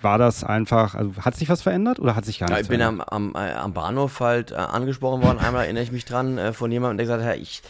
war 0.00 0.18
das 0.18 0.44
einfach, 0.44 0.94
also 0.94 1.12
hat 1.20 1.36
sich 1.36 1.48
was 1.48 1.62
verändert 1.62 2.00
oder 2.00 2.16
hat 2.16 2.24
sich 2.24 2.38
gar 2.38 2.48
nichts 2.48 2.60
ja, 2.60 2.62
Ich 2.64 2.68
bin 2.68 2.82
am, 2.82 3.00
am, 3.00 3.34
äh, 3.34 3.52
am, 3.52 3.72
Bahnhof 3.72 4.20
halt 4.20 4.52
äh, 4.52 4.56
angesprochen 4.56 5.22
worden, 5.22 5.38
einmal 5.38 5.64
erinnere 5.64 5.84
ich 5.84 5.92
mich 5.92 6.04
dran, 6.04 6.38
äh, 6.38 6.52
von 6.52 6.70
jemandem, 6.70 6.98
der 6.98 7.06
gesagt 7.06 7.24
hat, 7.24 7.36
ich, 7.36 7.62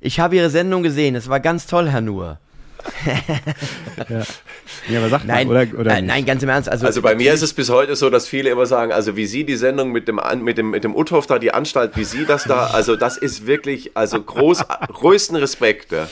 ich 0.00 0.20
habe 0.20 0.36
Ihre 0.36 0.50
Sendung 0.50 0.82
gesehen, 0.82 1.14
es 1.14 1.28
war 1.28 1.40
ganz 1.40 1.66
toll, 1.66 1.88
Herr 1.88 2.00
Nur 2.00 2.38
ja. 4.08 4.22
ja, 4.88 4.98
aber 4.98 5.08
sag 5.08 5.24
nein, 5.24 5.46
mal, 5.48 5.66
oder, 5.66 5.78
oder 5.78 5.98
äh, 5.98 6.02
nein, 6.02 6.24
ganz 6.24 6.42
im 6.42 6.48
Ernst. 6.48 6.68
Also, 6.68 6.86
also 6.86 7.02
bei 7.02 7.14
mir 7.14 7.32
ist 7.32 7.42
es 7.42 7.52
bis 7.52 7.68
heute 7.70 7.96
so, 7.96 8.10
dass 8.10 8.28
viele 8.28 8.50
immer 8.50 8.66
sagen, 8.66 8.92
also 8.92 9.16
wie 9.16 9.26
Sie 9.26 9.44
die 9.44 9.56
Sendung 9.56 9.92
mit 9.92 10.08
dem, 10.08 10.20
mit 10.42 10.58
dem, 10.58 10.70
mit 10.70 10.84
dem 10.84 10.94
Uthoff 10.94 11.26
da, 11.26 11.38
die 11.38 11.52
Anstalt, 11.52 11.96
wie 11.96 12.04
Sie 12.04 12.24
das 12.24 12.44
da, 12.44 12.68
also 12.68 12.96
das 12.96 13.16
ist 13.16 13.46
wirklich, 13.46 13.96
also 13.96 14.22
groß, 14.22 14.64
größten 14.88 15.36
Respekt, 15.36 15.92
ja. 15.92 16.08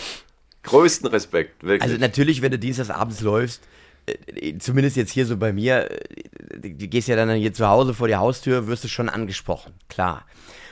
Größten 0.63 1.09
Respekt, 1.09 1.63
wirklich. 1.63 1.83
Also 1.83 1.97
natürlich, 1.97 2.43
wenn 2.43 2.51
du 2.51 2.59
dienstagsabends 2.59 3.21
läufst, 3.21 3.63
äh, 4.07 4.59
zumindest 4.59 4.97
jetzt 4.97 5.13
hier 5.13 5.27
so 5.27 5.37
bei 5.37 5.53
mir, 5.53 5.91
äh, 5.91 6.61
du 6.61 6.89
gehst 6.89 7.09
ja 7.09 7.17
dann 7.17 7.31
hier 7.37 7.53
zu 7.53 7.69
Hause 7.69 7.95
vor 7.95 8.09
die 8.09 8.17
Haustür, 8.17 8.67
wirst 8.67 8.85
du 8.85 8.89
schon 8.89 9.09
angesprochen, 9.09 9.75
klar. 9.89 10.25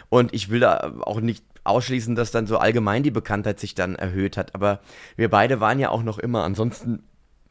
Und 0.09 0.35
ich 0.35 0.51
will 0.51 0.61
da 0.61 0.95
auch 1.03 1.21
nicht 1.21 1.45
ausschließen, 1.65 2.15
dass 2.15 2.31
dann 2.31 2.47
so 2.47 2.59
allgemein 2.59 3.03
die 3.03 3.11
Bekanntheit 3.11 3.59
sich 3.59 3.75
dann 3.75 3.97
erhöht 3.97 4.37
hat. 4.37 4.55
Aber 4.55 4.81
wir 5.17 5.29
beide 5.31 5.61
waren 5.61 5.79
ja 5.79 5.89
auch 5.89 6.03
noch 6.03 6.19
immer 6.19 6.45
ansonsten 6.45 7.03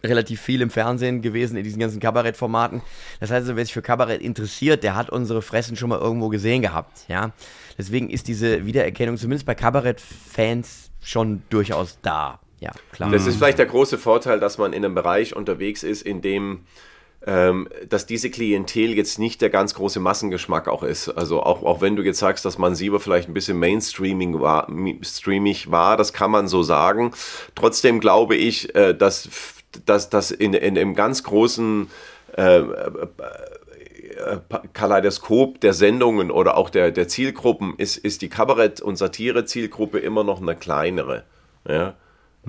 relativ 0.04 0.42
viel 0.42 0.62
im 0.62 0.70
Fernsehen 0.70 1.22
gewesen, 1.22 1.56
in 1.56 1.64
diesen 1.64 1.80
ganzen 1.80 2.00
Kabarettformaten. 2.00 2.82
Das 3.20 3.32
heißt, 3.32 3.44
also, 3.44 3.56
wer 3.56 3.66
sich 3.66 3.74
für 3.74 3.82
Kabarett 3.82 4.22
interessiert, 4.22 4.84
der 4.84 4.96
hat 4.96 5.10
unsere 5.10 5.42
Fressen 5.42 5.78
schon 5.78 5.90
mal 5.90 6.00
irgendwo 6.00 6.30
gesehen 6.30 6.62
gehabt, 6.62 7.06
ja. 7.08 7.32
Deswegen 7.78 8.10
ist 8.10 8.28
diese 8.28 8.66
Wiedererkennung 8.66 9.18
zumindest 9.18 9.46
bei 9.46 9.56
Kabarettfans 9.56 10.92
schon 11.02 11.44
durchaus 11.50 12.00
da, 12.02 12.40
ja, 12.60 12.72
klar. 12.92 13.12
Das 13.12 13.26
ist 13.26 13.38
vielleicht 13.38 13.60
der 13.60 13.66
große 13.66 13.98
Vorteil, 13.98 14.40
dass 14.40 14.58
man 14.58 14.74
in 14.74 14.84
einem 14.84 14.96
Bereich 14.96 15.36
unterwegs 15.36 15.84
ist, 15.84 16.02
in 16.02 16.22
dem 16.22 16.66
ähm, 17.26 17.68
dass 17.88 18.06
diese 18.06 18.30
Klientel 18.30 18.94
jetzt 18.94 19.20
nicht 19.20 19.42
der 19.42 19.50
ganz 19.50 19.74
große 19.76 20.00
Massengeschmack 20.00 20.68
auch 20.68 20.84
ist. 20.84 21.10
Also 21.10 21.42
auch, 21.42 21.64
auch 21.64 21.82
wenn 21.82 21.96
du 21.96 22.04
jetzt 22.04 22.20
sagst, 22.20 22.44
dass 22.44 22.58
man 22.58 22.76
Sieber 22.76 23.00
vielleicht 23.00 23.30
ein 23.30 23.34
bisschen 23.34 23.60
Mainstreaming 23.60 24.42
war, 24.42 24.68
streamig 25.02 25.72
war, 25.72 25.96
das 25.96 26.14
kann 26.14 26.32
man 26.32 26.48
so 26.48 26.64
sagen. 26.64 27.12
Trotzdem 27.56 28.00
glaube 28.00 28.36
ich, 28.36 28.76
äh, 28.76 28.94
dass, 28.94 29.30
dass, 29.86 30.10
dass 30.10 30.32
in, 30.32 30.54
in 30.54 30.76
im 30.76 30.96
ganz 30.96 31.24
großen 31.24 31.90
äh, 32.36 32.60
äh, 34.14 34.38
Kaleidoskop 34.74 35.62
der 35.62 35.74
Sendungen 35.74 36.30
oder 36.32 36.58
auch 36.58 36.70
der, 36.70 36.92
der 36.92 37.08
Zielgruppen 37.08 37.76
ist, 37.78 37.98
ist 37.98 38.22
die 38.22 38.30
Kabarett- 38.30 38.82
und 38.82 38.98
Satire-Zielgruppe 38.98 40.00
immer 40.00 40.24
noch 40.24 40.42
eine 40.42 40.56
kleinere. 40.56 41.24
Ja? 41.68 41.96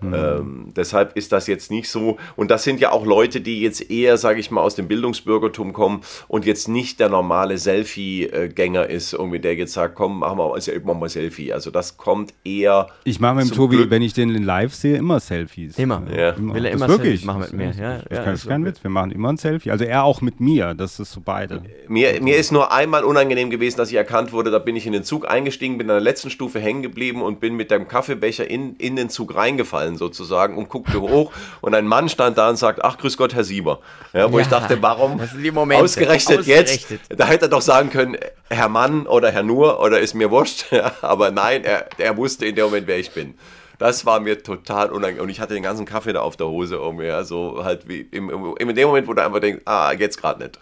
Mhm. 0.02 0.14
Ähm, 0.14 0.72
deshalb 0.76 1.16
ist 1.16 1.32
das 1.32 1.46
jetzt 1.46 1.70
nicht 1.70 1.88
so. 1.88 2.16
Und 2.36 2.50
das 2.50 2.64
sind 2.64 2.80
ja 2.80 2.90
auch 2.90 3.06
Leute, 3.06 3.40
die 3.40 3.60
jetzt 3.60 3.90
eher, 3.90 4.16
sage 4.16 4.40
ich 4.40 4.50
mal, 4.50 4.60
aus 4.60 4.74
dem 4.74 4.88
Bildungsbürgertum 4.88 5.72
kommen 5.72 6.00
und 6.26 6.44
jetzt 6.44 6.68
nicht 6.68 6.98
der 6.98 7.08
normale 7.08 7.58
Selfie-Gänger 7.58 8.88
ist, 8.88 9.12
irgendwie 9.12 9.38
der 9.38 9.54
jetzt 9.54 9.72
sagt, 9.72 9.94
komm, 9.94 10.20
machen 10.20 10.38
wir, 10.38 10.52
also, 10.52 10.72
machen 10.84 11.00
wir 11.00 11.08
Selfie. 11.08 11.52
Also 11.52 11.70
das 11.70 11.96
kommt 11.96 12.34
eher. 12.44 12.88
Ich 13.04 13.20
mache 13.20 13.36
mit 13.36 13.50
dem 13.50 13.52
Tobi, 13.52 13.76
Glück. 13.76 13.90
wenn 13.90 14.02
ich 14.02 14.14
den 14.14 14.30
live 14.42 14.74
sehe, 14.74 14.96
immer 14.96 15.20
Selfies. 15.20 15.78
Immer. 15.78 16.02
Ja. 16.14 16.30
immer. 16.30 16.54
Will 16.54 16.64
er 16.64 16.72
immer 16.72 16.88
wirklich? 16.88 17.20
Selfies 17.20 17.24
machen 17.24 17.40
mit 17.42 17.52
mir. 17.52 17.72
Ja, 17.78 17.98
das 18.08 18.26
ja, 18.26 18.32
ist 18.32 18.48
kein 18.48 18.64
Witz. 18.64 18.82
Wir 18.82 18.90
machen 18.90 19.12
immer 19.12 19.32
ein 19.32 19.36
Selfie. 19.36 19.70
Also 19.70 19.84
er 19.84 20.04
auch 20.04 20.20
mit 20.20 20.40
mir. 20.40 20.74
Das 20.74 20.98
ist 20.98 21.12
so 21.12 21.20
beide. 21.24 21.62
Mir, 21.86 22.20
mir 22.20 22.36
ist 22.36 22.50
nur 22.50 22.72
einmal 22.72 23.04
unangenehm 23.04 23.50
gewesen, 23.50 23.76
dass 23.76 23.90
ich 23.90 23.96
erkannt 23.96 24.32
wurde. 24.32 24.50
Da 24.50 24.58
bin 24.58 24.74
ich 24.74 24.86
in 24.86 24.92
den 24.92 25.04
Zug 25.04 25.30
eingestiegen, 25.30 25.78
bin 25.78 25.88
an 25.88 25.96
der 25.96 26.02
letzten 26.02 26.30
Stufe 26.30 26.58
hängen 26.58 26.82
geblieben 26.82 27.22
und 27.22 27.38
bin 27.38 27.54
mit 27.54 27.70
dem 27.70 27.86
Kaffeebecher 27.86 28.50
in, 28.50 28.74
in 28.76 28.96
den 28.96 29.08
Zug 29.08 29.34
reingefallen 29.34 29.83
gefallen 29.84 29.96
sozusagen 29.96 30.56
und 30.56 30.68
guckte 30.68 31.00
hoch 31.00 31.32
und 31.60 31.74
ein 31.74 31.86
Mann 31.86 32.08
stand 32.08 32.38
da 32.38 32.48
und 32.48 32.56
sagt, 32.56 32.84
ach 32.84 32.98
grüß 32.98 33.16
Gott, 33.16 33.34
Herr 33.34 33.44
Sieber. 33.44 33.80
Ja, 34.12 34.30
wo 34.32 34.38
ja, 34.38 34.44
ich 34.44 34.48
dachte, 34.48 34.80
warum 34.80 35.20
ausgerechnet, 35.20 36.40
ausgerechnet, 36.40 36.46
jetzt? 36.46 36.92
Da 37.08 37.26
hätte 37.26 37.46
er 37.46 37.48
doch 37.48 37.62
sagen 37.62 37.90
können, 37.90 38.16
Herr 38.50 38.68
Mann 38.68 39.06
oder 39.06 39.30
Herr 39.30 39.42
Nur 39.42 39.80
oder 39.80 40.00
ist 40.00 40.14
mir 40.14 40.30
wurscht. 40.30 40.66
Ja, 40.74 40.90
aber 41.02 41.30
nein, 41.30 41.62
er, 41.62 41.86
er 41.98 42.16
wusste 42.16 42.46
in 42.46 42.56
dem 42.56 42.64
Moment, 42.64 42.88
wer 42.88 42.98
ich 42.98 43.12
bin. 43.12 43.34
Das 43.78 44.06
war 44.06 44.18
mir 44.18 44.42
total 44.42 44.90
unangenehm. 44.90 45.22
Und 45.22 45.28
ich 45.28 45.40
hatte 45.40 45.54
den 45.54 45.62
ganzen 45.62 45.86
Kaffee 45.86 46.12
da 46.12 46.20
auf 46.20 46.36
der 46.36 46.48
Hose 46.48 46.74
irgendwie. 46.74 47.10
Also 47.10 47.62
halt 47.62 47.86
wie 47.86 48.00
im, 48.00 48.56
in 48.58 48.74
dem 48.74 48.88
Moment, 48.88 49.06
wo 49.06 49.12
du 49.12 49.24
einfach 49.24 49.38
denkst, 49.38 49.62
ah, 49.66 49.92
jetzt 49.92 50.20
gerade 50.20 50.42
nicht. 50.42 50.58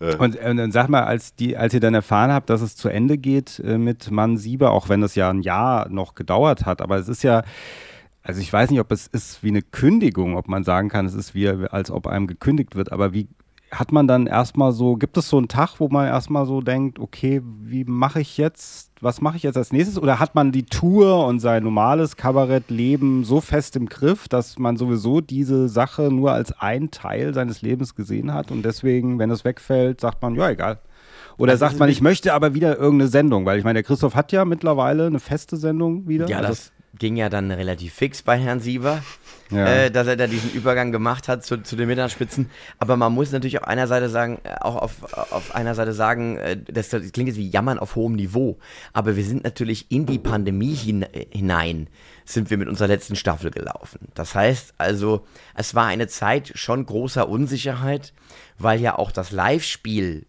Und, 0.00 0.36
und, 0.36 0.56
dann 0.56 0.72
sag 0.72 0.88
mal, 0.88 1.04
als, 1.04 1.36
die, 1.36 1.56
als 1.56 1.74
ihr 1.74 1.80
dann 1.80 1.94
erfahren 1.94 2.32
habt, 2.32 2.50
dass 2.50 2.60
es 2.60 2.74
zu 2.74 2.88
Ende 2.88 3.18
geht 3.18 3.60
äh, 3.60 3.78
mit 3.78 4.10
Mann 4.10 4.36
Sieber, 4.36 4.72
auch 4.72 4.88
wenn 4.88 5.00
das 5.00 5.14
ja 5.14 5.30
ein 5.30 5.42
Jahr 5.42 5.88
noch 5.90 6.16
gedauert 6.16 6.66
hat, 6.66 6.82
aber 6.82 6.96
es 6.96 7.08
ist 7.08 7.22
ja, 7.22 7.44
also 8.22 8.40
ich 8.40 8.52
weiß 8.52 8.70
nicht, 8.70 8.80
ob 8.80 8.92
es 8.92 9.06
ist 9.06 9.42
wie 9.42 9.48
eine 9.48 9.62
Kündigung, 9.62 10.36
ob 10.36 10.48
man 10.48 10.64
sagen 10.64 10.88
kann, 10.88 11.06
es 11.06 11.14
ist 11.14 11.34
wie, 11.34 11.48
als 11.48 11.90
ob 11.90 12.06
einem 12.06 12.26
gekündigt 12.26 12.76
wird, 12.76 12.92
aber 12.92 13.12
wie 13.12 13.28
hat 13.72 13.90
man 13.90 14.06
dann 14.06 14.26
erstmal 14.26 14.72
so, 14.72 14.96
gibt 14.96 15.16
es 15.16 15.30
so 15.30 15.38
einen 15.38 15.48
Tag, 15.48 15.80
wo 15.80 15.88
man 15.88 16.06
erstmal 16.06 16.44
so 16.44 16.60
denkt, 16.60 16.98
okay, 16.98 17.40
wie 17.42 17.84
mache 17.84 18.20
ich 18.20 18.36
jetzt, 18.36 18.92
was 19.00 19.22
mache 19.22 19.38
ich 19.38 19.44
jetzt 19.44 19.56
als 19.56 19.72
nächstes? 19.72 19.98
Oder 19.98 20.18
hat 20.18 20.34
man 20.34 20.52
die 20.52 20.64
Tour 20.64 21.26
und 21.26 21.40
sein 21.40 21.64
normales 21.64 22.16
Kabarettleben 22.16 23.24
so 23.24 23.40
fest 23.40 23.74
im 23.76 23.86
Griff, 23.86 24.28
dass 24.28 24.58
man 24.58 24.76
sowieso 24.76 25.22
diese 25.22 25.70
Sache 25.70 26.10
nur 26.10 26.32
als 26.32 26.52
ein 26.60 26.90
Teil 26.90 27.32
seines 27.32 27.62
Lebens 27.62 27.94
gesehen 27.94 28.34
hat 28.34 28.50
und 28.50 28.62
deswegen, 28.62 29.18
wenn 29.18 29.30
es 29.30 29.44
wegfällt, 29.44 30.02
sagt 30.02 30.20
man, 30.20 30.34
ja, 30.34 30.50
egal. 30.50 30.78
Oder 31.38 31.56
sagt 31.56 31.78
man, 31.78 31.88
ich 31.88 32.02
möchte 32.02 32.34
aber 32.34 32.52
wieder 32.52 32.78
irgendeine 32.78 33.08
Sendung, 33.08 33.46
weil 33.46 33.58
ich 33.58 33.64
meine, 33.64 33.78
der 33.78 33.84
Christoph 33.84 34.14
hat 34.14 34.32
ja 34.32 34.44
mittlerweile 34.44 35.06
eine 35.06 35.18
feste 35.18 35.56
Sendung 35.56 36.06
wieder. 36.06 36.28
Ja, 36.28 36.38
also 36.38 36.50
das 36.50 36.72
ging 36.98 37.16
ja 37.16 37.28
dann 37.28 37.50
relativ 37.50 37.94
fix 37.94 38.22
bei 38.22 38.38
Herrn 38.38 38.60
Siever. 38.60 39.02
ja. 39.50 39.66
äh, 39.66 39.90
dass 39.90 40.06
er 40.06 40.16
da 40.16 40.26
diesen 40.26 40.50
Übergang 40.52 40.92
gemacht 40.92 41.28
hat 41.28 41.44
zu, 41.44 41.62
zu 41.62 41.76
den 41.76 41.86
Mitternachtsspitzen. 41.86 42.50
Aber 42.78 42.96
man 42.96 43.12
muss 43.12 43.32
natürlich 43.32 43.60
auf 43.60 43.68
einer 43.68 43.86
Seite 43.86 44.08
sagen, 44.08 44.40
äh, 44.44 44.54
auch 44.60 44.76
auf, 44.76 45.12
auf 45.32 45.54
einer 45.54 45.74
Seite 45.74 45.92
sagen, 45.92 46.38
äh, 46.38 46.56
das, 46.56 46.88
das 46.88 47.12
klingt 47.12 47.28
jetzt 47.28 47.38
wie 47.38 47.48
Jammern 47.48 47.78
auf 47.78 47.96
hohem 47.96 48.14
Niveau. 48.14 48.58
Aber 48.92 49.16
wir 49.16 49.24
sind 49.24 49.44
natürlich 49.44 49.90
in 49.90 50.06
die 50.06 50.18
Pandemie 50.18 50.74
hinein 50.74 51.88
sind 52.24 52.50
wir 52.50 52.56
mit 52.56 52.68
unserer 52.68 52.88
letzten 52.88 53.16
Staffel 53.16 53.50
gelaufen. 53.50 54.08
Das 54.14 54.34
heißt 54.34 54.74
also, 54.78 55.26
es 55.54 55.74
war 55.74 55.86
eine 55.86 56.06
Zeit 56.06 56.52
schon 56.54 56.86
großer 56.86 57.28
Unsicherheit, 57.28 58.12
weil 58.58 58.80
ja 58.80 58.96
auch 58.96 59.10
das 59.10 59.32
Live-Spiel 59.32 60.24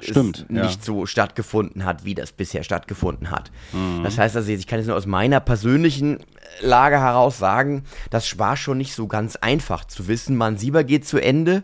Stimmt, 0.00 0.50
nicht 0.50 0.80
ja. 0.80 0.82
so 0.82 1.06
stattgefunden 1.06 1.84
hat, 1.84 2.04
wie 2.04 2.14
das 2.14 2.32
bisher 2.32 2.62
stattgefunden 2.62 3.30
hat. 3.30 3.50
Mhm. 3.72 4.02
Das 4.04 4.18
heißt 4.18 4.36
also, 4.36 4.50
ich 4.50 4.66
kann 4.66 4.78
jetzt 4.78 4.88
nur 4.88 4.96
aus 4.96 5.06
meiner 5.06 5.40
persönlichen 5.40 6.18
Lage 6.60 7.00
heraus 7.00 7.38
sagen, 7.38 7.84
das 8.10 8.38
war 8.38 8.56
schon 8.56 8.78
nicht 8.78 8.94
so 8.94 9.06
ganz 9.06 9.36
einfach 9.36 9.84
zu 9.84 10.08
wissen, 10.08 10.36
man 10.36 10.58
Sieber 10.58 10.84
geht 10.84 11.06
zu 11.06 11.18
Ende 11.18 11.62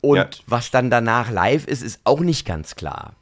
und 0.00 0.16
ja. 0.16 0.28
was 0.46 0.70
dann 0.70 0.90
danach 0.90 1.30
live 1.30 1.66
ist, 1.66 1.82
ist 1.82 2.00
auch 2.04 2.20
nicht 2.20 2.46
ganz 2.46 2.74
klar. 2.74 3.14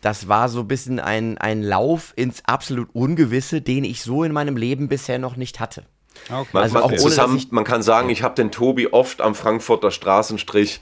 Das 0.00 0.28
war 0.28 0.48
so 0.48 0.60
ein 0.60 0.68
bisschen 0.68 1.00
ein, 1.00 1.38
ein 1.38 1.62
Lauf 1.62 2.12
ins 2.14 2.44
absolut 2.44 2.88
Ungewisse, 2.94 3.60
den 3.60 3.84
ich 3.84 4.02
so 4.02 4.22
in 4.22 4.32
meinem 4.32 4.56
Leben 4.56 4.88
bisher 4.88 5.18
noch 5.18 5.36
nicht 5.36 5.58
hatte. 5.58 5.84
Okay. 6.30 6.46
Also 6.52 6.74
man, 6.74 6.90
man, 6.90 6.98
zusammen, 6.98 7.44
man 7.50 7.64
kann 7.64 7.82
sagen, 7.82 8.08
ich 8.10 8.22
habe 8.22 8.34
den 8.34 8.50
Tobi 8.50 8.88
oft 8.88 9.20
am 9.20 9.34
Frankfurter 9.34 9.90
Straßenstrich 9.90 10.80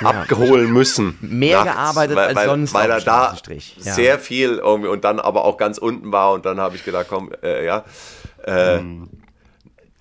ja. 0.00 0.08
abgeholen 0.08 0.72
müssen. 0.72 1.18
Mehr 1.20 1.64
nachts, 1.64 1.72
gearbeitet 1.72 2.16
weil, 2.16 2.36
als 2.36 2.44
sonst. 2.44 2.74
Weil 2.74 2.90
er 2.90 3.00
da 3.00 3.36
ja. 3.48 3.92
sehr 3.92 4.18
viel 4.18 4.58
irgendwie 4.58 4.88
und 4.88 5.04
dann 5.04 5.20
aber 5.20 5.44
auch 5.44 5.56
ganz 5.56 5.78
unten 5.78 6.12
war 6.12 6.32
und 6.32 6.44
dann 6.44 6.60
habe 6.60 6.76
ich 6.76 6.84
gedacht, 6.84 7.06
komm, 7.08 7.30
äh, 7.42 7.64
ja. 7.64 7.84
Äh, 8.44 8.78
hm. 8.78 9.08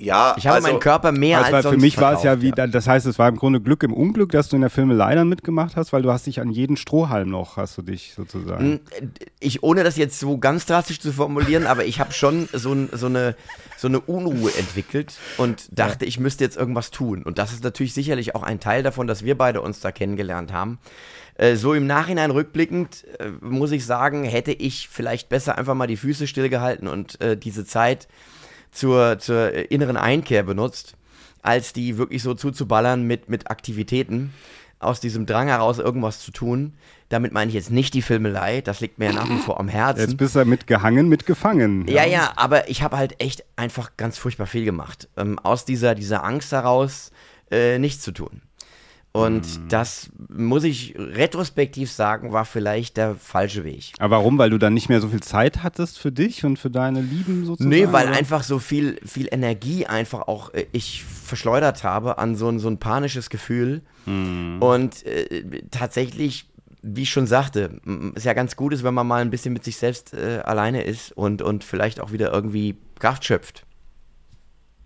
Ja, 0.03 0.35
ich 0.37 0.45
habe 0.45 0.57
also, 0.57 0.67
meinen 0.67 0.79
Körper 0.79 1.11
mehr 1.11 1.39
also 1.39 1.55
als 1.55 1.63
sonst 1.63 1.75
Für 1.75 1.81
mich 1.81 1.97
war 1.97 2.13
es 2.13 2.23
ja 2.23 2.41
wie, 2.41 2.51
das 2.51 2.87
heißt, 2.87 3.05
es 3.05 3.17
war 3.17 3.29
im 3.29 3.37
Grunde 3.37 3.61
Glück 3.61 3.83
im 3.83 3.93
Unglück, 3.93 4.31
dass 4.31 4.49
du 4.49 4.55
in 4.55 4.61
der 4.61 4.69
Filme 4.69 4.93
leider 4.93 5.23
mitgemacht 5.23 5.75
hast, 5.75 5.93
weil 5.93 6.01
du 6.01 6.11
hast 6.11 6.27
dich 6.27 6.41
an 6.41 6.51
jeden 6.51 6.77
Strohhalm 6.77 7.29
noch, 7.29 7.57
hast 7.57 7.77
du 7.77 7.81
dich 7.81 8.13
sozusagen. 8.15 8.81
Ich, 9.39 9.63
ohne 9.63 9.83
das 9.83 9.95
jetzt 9.97 10.19
so 10.19 10.37
ganz 10.37 10.65
drastisch 10.65 10.99
zu 10.99 11.13
formulieren, 11.13 11.65
aber 11.65 11.85
ich 11.85 11.99
habe 11.99 12.11
schon 12.11 12.49
so, 12.51 12.75
so, 12.91 13.05
eine, 13.05 13.35
so 13.77 13.87
eine 13.87 13.99
Unruhe 14.01 14.51
entwickelt 14.57 15.17
und 15.37 15.67
dachte, 15.71 16.05
ja. 16.05 16.09
ich 16.09 16.19
müsste 16.19 16.43
jetzt 16.43 16.57
irgendwas 16.57 16.91
tun. 16.91 17.23
Und 17.23 17.37
das 17.37 17.53
ist 17.53 17.63
natürlich 17.63 17.93
sicherlich 17.93 18.35
auch 18.35 18.43
ein 18.43 18.59
Teil 18.59 18.83
davon, 18.83 19.07
dass 19.07 19.23
wir 19.23 19.37
beide 19.37 19.61
uns 19.61 19.79
da 19.79 19.91
kennengelernt 19.91 20.51
haben. 20.51 20.79
Äh, 21.35 21.55
so 21.55 21.73
im 21.73 21.87
Nachhinein 21.87 22.31
rückblickend 22.31 23.05
äh, 23.19 23.29
muss 23.41 23.71
ich 23.71 23.85
sagen, 23.85 24.23
hätte 24.23 24.51
ich 24.51 24.89
vielleicht 24.89 25.29
besser 25.29 25.57
einfach 25.57 25.73
mal 25.73 25.87
die 25.87 25.97
Füße 25.97 26.27
stillgehalten 26.27 26.87
und 26.87 27.19
äh, 27.21 27.37
diese 27.37 27.65
Zeit 27.65 28.07
zur, 28.73 29.19
zur 29.19 29.71
inneren 29.71 29.97
Einkehr 29.97 30.43
benutzt, 30.43 30.95
als 31.41 31.73
die 31.73 31.97
wirklich 31.97 32.23
so 32.23 32.33
zuzuballern 32.33 33.03
mit, 33.03 33.29
mit 33.29 33.49
Aktivitäten 33.49 34.33
aus 34.79 34.99
diesem 34.99 35.25
Drang 35.25 35.47
heraus 35.47 35.79
irgendwas 35.79 36.19
zu 36.19 36.31
tun. 36.31 36.73
Damit 37.09 37.31
meine 37.31 37.49
ich 37.49 37.55
jetzt 37.55 37.71
nicht 37.71 37.93
die 37.93 38.01
Filmelei, 38.01 38.61
das 38.61 38.79
liegt 38.79 38.97
mir 38.97 39.05
ja 39.05 39.13
nach 39.13 39.29
wie 39.29 39.37
vor 39.37 39.59
am 39.59 39.67
Herzen. 39.67 40.01
Jetzt 40.01 40.17
bist 40.17 40.35
du 40.35 40.43
mitgehangen, 40.45 41.07
mitgefangen. 41.09 41.87
Ja, 41.87 42.03
ja, 42.03 42.05
ja 42.05 42.33
aber 42.35 42.69
ich 42.69 42.81
habe 42.81 42.97
halt 42.97 43.21
echt 43.21 43.43
einfach 43.55 43.91
ganz 43.97 44.17
furchtbar 44.17 44.47
viel 44.47 44.65
gemacht. 44.65 45.09
Ähm, 45.15 45.37
aus 45.39 45.63
dieser, 45.65 45.95
dieser 45.95 46.23
Angst 46.23 46.51
heraus 46.51 47.11
äh, 47.51 47.77
nichts 47.77 48.01
zu 48.01 48.11
tun. 48.11 48.41
Und 49.15 49.45
hm. 49.45 49.67
das 49.69 50.09
muss 50.27 50.63
ich 50.63 50.95
retrospektiv 50.97 51.91
sagen, 51.91 52.33
war 52.33 52.45
vielleicht 52.45 52.97
der 52.97 53.13
falsche 53.13 53.63
Weg. 53.63 53.93
Aber 53.99 54.17
warum? 54.17 54.39
Weil 54.39 54.49
du 54.49 54.57
dann 54.57 54.73
nicht 54.73 54.89
mehr 54.89 55.01
so 55.01 55.09
viel 55.09 55.21
Zeit 55.21 55.61
hattest 55.61 55.99
für 55.99 56.11
dich 56.11 56.43
und 56.43 56.57
für 56.57 56.71
deine 56.71 57.01
Lieben 57.01 57.45
sozusagen? 57.45 57.69
Nee, 57.69 57.87
weil 57.91 58.07
oder? 58.07 58.17
einfach 58.17 58.41
so 58.41 58.57
viel, 58.57 58.99
viel 59.05 59.27
Energie 59.31 59.85
einfach 59.85 60.27
auch 60.27 60.51
äh, 60.55 60.65
ich 60.71 61.03
verschleudert 61.03 61.83
habe 61.83 62.17
an 62.17 62.35
so 62.35 62.49
ein, 62.49 62.57
so 62.57 62.67
ein 62.67 62.79
panisches 62.79 63.29
Gefühl. 63.29 63.83
Hm. 64.05 64.57
Und 64.59 65.05
äh, 65.05 65.61
tatsächlich, 65.69 66.47
wie 66.81 67.03
ich 67.03 67.11
schon 67.11 67.27
sagte, 67.27 67.79
es 68.15 68.23
ja 68.23 68.33
ganz 68.33 68.55
gut 68.55 68.73
ist, 68.73 68.83
wenn 68.83 68.95
man 68.95 69.05
mal 69.05 69.21
ein 69.21 69.29
bisschen 69.29 69.53
mit 69.53 69.63
sich 69.63 69.77
selbst 69.77 70.15
äh, 70.15 70.39
alleine 70.43 70.85
ist 70.85 71.11
und, 71.11 71.43
und 71.43 71.63
vielleicht 71.63 71.99
auch 71.99 72.11
wieder 72.11 72.33
irgendwie 72.33 72.77
Kraft 72.97 73.25
schöpft. 73.25 73.63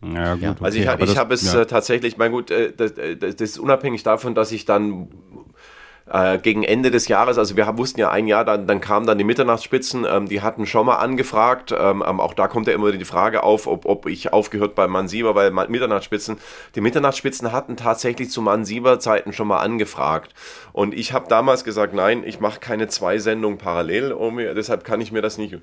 Ja, 0.02 0.36
gut, 0.36 0.44
okay. 0.44 0.56
Also 0.62 0.78
ich, 0.78 1.10
ich 1.10 1.18
habe 1.18 1.34
es 1.34 1.54
ja. 1.54 1.62
äh, 1.62 1.66
tatsächlich, 1.66 2.18
mein 2.18 2.32
gut, 2.32 2.52
äh, 2.52 2.72
das, 2.72 2.92
äh, 2.92 3.18
das, 3.18 3.36
ist 3.36 3.58
unabhängig 3.58 4.04
davon, 4.04 4.36
dass 4.36 4.52
ich 4.52 4.66
dann 4.66 5.08
äh, 6.10 6.38
gegen 6.38 6.64
Ende 6.64 6.92
des 6.92 7.08
Jahres, 7.08 7.40
also 7.40 7.58
wir 7.58 7.78
wussten 7.78 8.00
ja 8.00 8.12
ein 8.12 8.28
Jahr, 8.28 8.46
dann, 8.46 8.68
dann 8.68 8.80
kamen 8.80 9.08
dann 9.08 9.18
die 9.18 9.24
Mitternachtsspitzen, 9.24 10.06
ähm, 10.08 10.28
die 10.28 10.42
hatten 10.42 10.68
schon 10.68 10.86
mal 10.86 10.98
angefragt, 10.98 11.74
ähm, 11.78 12.04
ähm 12.08 12.20
auch 12.20 12.36
da 12.36 12.48
kommt 12.48 12.68
ja 12.68 12.74
immer 12.74 12.92
die 12.92 13.06
Frage 13.06 13.42
auf, 13.42 13.66
ob, 13.66 13.86
ob 13.86 14.06
ich 14.06 14.32
aufgehört 14.32 14.76
bei 14.76 14.88
Mansieber, 14.88 15.34
weil 15.34 15.50
Mitternachtsspitzen, 15.52 16.38
die 16.76 16.82
Mitternachtsspitzen 16.82 17.52
hatten 17.52 17.76
tatsächlich 17.76 18.30
zu 18.30 18.42
Mansieber 18.42 19.00
Zeiten 19.00 19.34
schon 19.34 19.48
mal 19.48 19.60
angefragt 19.60 20.34
und 20.74 20.94
ich 20.94 21.12
habe 21.12 21.28
damals 21.28 21.64
gesagt, 21.64 21.96
nein, 21.96 22.24
ich 22.24 22.40
mache 22.40 22.60
keine 22.60 22.88
zwei 22.88 23.18
Sendungen 23.18 23.58
parallel, 23.58 24.16
deshalb 24.56 24.84
kann 24.84 25.02
ich 25.02 25.12
mir 25.12 25.24
das 25.24 25.40
nicht 25.40 25.58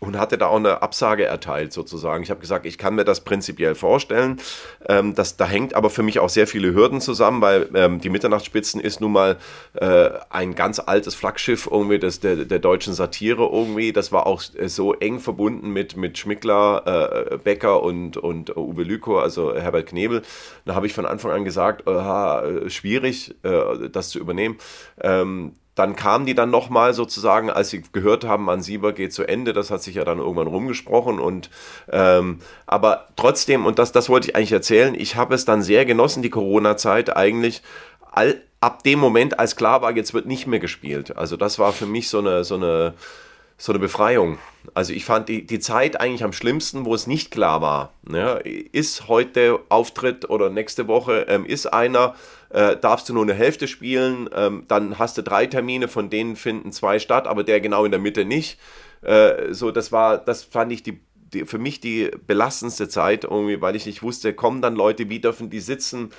und 0.00 0.18
hatte 0.18 0.38
da 0.38 0.46
auch 0.46 0.56
eine 0.56 0.82
Absage 0.82 1.24
erteilt 1.24 1.72
sozusagen. 1.72 2.22
Ich 2.22 2.30
habe 2.30 2.40
gesagt, 2.40 2.66
ich 2.66 2.78
kann 2.78 2.94
mir 2.94 3.04
das 3.04 3.22
prinzipiell 3.22 3.74
vorstellen. 3.74 4.40
Ähm, 4.88 5.14
das, 5.14 5.36
da 5.36 5.46
hängt 5.46 5.74
aber 5.74 5.90
für 5.90 6.02
mich 6.02 6.20
auch 6.20 6.28
sehr 6.28 6.46
viele 6.46 6.72
Hürden 6.72 7.00
zusammen, 7.00 7.40
weil 7.40 7.68
ähm, 7.74 8.00
die 8.00 8.08
Mitternachtsspitzen 8.08 8.80
ist 8.80 9.00
nun 9.00 9.12
mal 9.12 9.36
äh, 9.74 10.10
ein 10.30 10.54
ganz 10.54 10.78
altes 10.78 11.14
Flaggschiff 11.14 11.68
irgendwie 11.70 11.98
des, 11.98 12.20
der, 12.20 12.36
der 12.44 12.58
deutschen 12.60 12.94
Satire 12.94 13.48
irgendwie. 13.52 13.92
Das 13.92 14.12
war 14.12 14.26
auch 14.26 14.42
äh, 14.56 14.68
so 14.68 14.94
eng 14.94 15.18
verbunden 15.18 15.70
mit, 15.70 15.96
mit 15.96 16.16
Schmickler, 16.16 17.30
äh, 17.32 17.36
Becker 17.38 17.82
und, 17.82 18.16
und 18.16 18.56
Uwe 18.56 18.84
Lüko, 18.84 19.18
also 19.18 19.54
Herbert 19.54 19.86
Knebel. 19.86 20.22
Da 20.64 20.74
habe 20.74 20.86
ich 20.86 20.94
von 20.94 21.06
Anfang 21.06 21.32
an 21.32 21.44
gesagt, 21.44 21.88
äh, 21.88 22.70
schwierig, 22.70 23.34
äh, 23.42 23.88
das 23.90 24.10
zu 24.10 24.20
übernehmen. 24.20 24.58
Ähm, 25.00 25.54
dann 25.78 25.94
kamen 25.94 26.26
die 26.26 26.34
dann 26.34 26.50
nochmal 26.50 26.92
sozusagen, 26.92 27.50
als 27.50 27.70
sie 27.70 27.82
gehört 27.92 28.24
haben, 28.24 28.44
man 28.44 28.62
Sieber 28.62 28.92
geht 28.92 29.12
zu 29.12 29.24
Ende. 29.24 29.52
Das 29.52 29.70
hat 29.70 29.82
sich 29.82 29.94
ja 29.94 30.04
dann 30.04 30.18
irgendwann 30.18 30.48
rumgesprochen. 30.48 31.20
Und 31.20 31.50
ähm, 31.90 32.40
aber 32.66 33.06
trotzdem, 33.16 33.64
und 33.64 33.78
das, 33.78 33.92
das 33.92 34.08
wollte 34.08 34.28
ich 34.28 34.36
eigentlich 34.36 34.52
erzählen, 34.52 34.94
ich 34.94 35.16
habe 35.16 35.34
es 35.34 35.44
dann 35.44 35.62
sehr 35.62 35.84
genossen, 35.84 36.22
die 36.22 36.30
Corona-Zeit 36.30 37.16
eigentlich. 37.16 37.62
All, 38.10 38.40
ab 38.60 38.82
dem 38.82 38.98
Moment, 38.98 39.38
als 39.38 39.54
klar 39.54 39.82
war, 39.82 39.94
jetzt 39.94 40.14
wird 40.14 40.26
nicht 40.26 40.46
mehr 40.46 40.58
gespielt. 40.58 41.16
Also 41.16 41.36
das 41.36 41.58
war 41.58 41.72
für 41.72 41.86
mich 41.86 42.08
so 42.08 42.18
eine, 42.18 42.42
so 42.42 42.56
eine, 42.56 42.94
so 43.56 43.72
eine 43.72 43.78
Befreiung. 43.78 44.38
Also 44.74 44.92
ich 44.92 45.04
fand 45.04 45.28
die, 45.28 45.46
die 45.46 45.60
Zeit 45.60 46.00
eigentlich 46.00 46.24
am 46.24 46.32
schlimmsten, 46.32 46.84
wo 46.84 46.94
es 46.94 47.06
nicht 47.06 47.30
klar 47.30 47.60
war. 47.60 47.92
Ja, 48.10 48.34
ist 48.34 49.08
heute 49.08 49.60
Auftritt 49.68 50.28
oder 50.28 50.50
nächste 50.50 50.88
Woche, 50.88 51.26
ähm, 51.28 51.44
ist 51.44 51.66
einer, 51.66 52.14
äh, 52.50 52.76
darfst 52.76 53.08
du 53.08 53.14
nur 53.14 53.22
eine 53.22 53.34
Hälfte 53.34 53.68
spielen, 53.68 54.28
ähm, 54.34 54.64
dann 54.68 54.98
hast 54.98 55.18
du 55.18 55.22
drei 55.22 55.46
Termine, 55.46 55.88
von 55.88 56.10
denen 56.10 56.36
finden 56.36 56.72
zwei 56.72 56.98
statt, 56.98 57.26
aber 57.26 57.44
der 57.44 57.60
genau 57.60 57.84
in 57.84 57.90
der 57.90 58.00
Mitte 58.00 58.24
nicht. 58.24 58.58
Äh, 59.02 59.52
so, 59.52 59.70
das 59.70 59.92
war, 59.92 60.18
das 60.18 60.44
fand 60.44 60.72
ich 60.72 60.82
die, 60.82 61.00
die, 61.14 61.44
für 61.44 61.58
mich 61.58 61.80
die 61.80 62.10
belastendste 62.26 62.88
Zeit, 62.88 63.24
irgendwie, 63.24 63.60
weil 63.60 63.76
ich 63.76 63.86
nicht 63.86 64.02
wusste, 64.02 64.32
kommen 64.32 64.62
dann 64.62 64.74
Leute, 64.74 65.08
wie 65.08 65.20
dürfen 65.20 65.50
die 65.50 65.60
sitzen? 65.60 66.10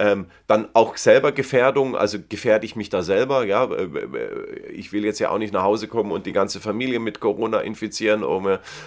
Ähm, 0.00 0.26
dann 0.46 0.68
auch 0.74 0.96
selber 0.96 1.32
Gefährdung, 1.32 1.96
also 1.96 2.18
gefährde 2.28 2.64
ich 2.64 2.76
mich 2.76 2.88
da 2.88 3.02
selber, 3.02 3.44
ja. 3.44 3.64
Äh, 3.64 3.82
äh, 3.82 4.70
ich 4.70 4.92
will 4.92 5.04
jetzt 5.04 5.18
ja 5.18 5.30
auch 5.30 5.38
nicht 5.38 5.52
nach 5.52 5.64
Hause 5.64 5.88
kommen 5.88 6.12
und 6.12 6.24
die 6.24 6.32
ganze 6.32 6.60
Familie 6.60 7.00
mit 7.00 7.18
Corona 7.18 7.58
infizieren. 7.58 8.24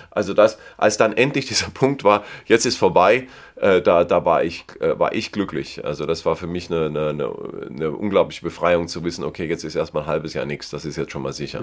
Also 0.09 0.33
das, 0.33 0.57
als 0.77 0.95
dann 0.95 1.11
endlich 1.11 1.45
dieser 1.47 1.69
Punkt 1.69 2.05
war, 2.05 2.23
jetzt 2.45 2.65
ist 2.65 2.77
vorbei, 2.77 3.27
äh, 3.57 3.81
da, 3.81 4.05
da 4.05 4.23
war, 4.23 4.45
ich, 4.45 4.63
äh, 4.79 4.97
war 4.97 5.13
ich 5.13 5.33
glücklich. 5.33 5.83
Also 5.83 6.05
das 6.05 6.25
war 6.25 6.37
für 6.37 6.47
mich 6.47 6.71
eine, 6.71 6.85
eine, 6.85 7.09
eine, 7.09 7.91
unglaubliche 7.91 8.43
Befreiung 8.43 8.87
zu 8.87 9.03
wissen, 9.03 9.25
okay, 9.25 9.45
jetzt 9.45 9.65
ist 9.65 9.75
erstmal 9.75 10.03
ein 10.03 10.09
halbes 10.09 10.33
Jahr 10.33 10.45
nichts, 10.45 10.69
das 10.69 10.85
ist 10.85 10.95
jetzt 10.95 11.11
schon 11.11 11.23
mal 11.23 11.33
sicher. 11.33 11.61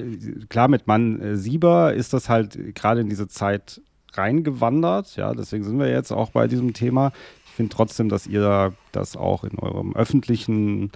Klar, 0.50 0.68
mit 0.68 0.86
Mann 0.86 1.20
äh, 1.20 1.36
Sieber 1.36 1.94
ist 1.94 2.12
das 2.12 2.28
halt 2.28 2.74
gerade 2.74 3.00
in 3.00 3.08
diese 3.08 3.28
Zeit 3.28 3.80
reingewandert. 4.12 5.16
Ja, 5.16 5.32
deswegen 5.32 5.64
sind 5.64 5.78
wir 5.78 5.90
jetzt 5.90 6.12
auch 6.12 6.30
bei 6.30 6.46
diesem 6.46 6.72
Thema 6.72 7.12
finde 7.58 7.74
trotzdem, 7.74 8.08
dass 8.08 8.26
ihr 8.26 8.72
das 8.92 9.16
auch 9.16 9.44
in 9.44 9.58
eurem 9.58 9.94
öffentlichen 9.94 10.92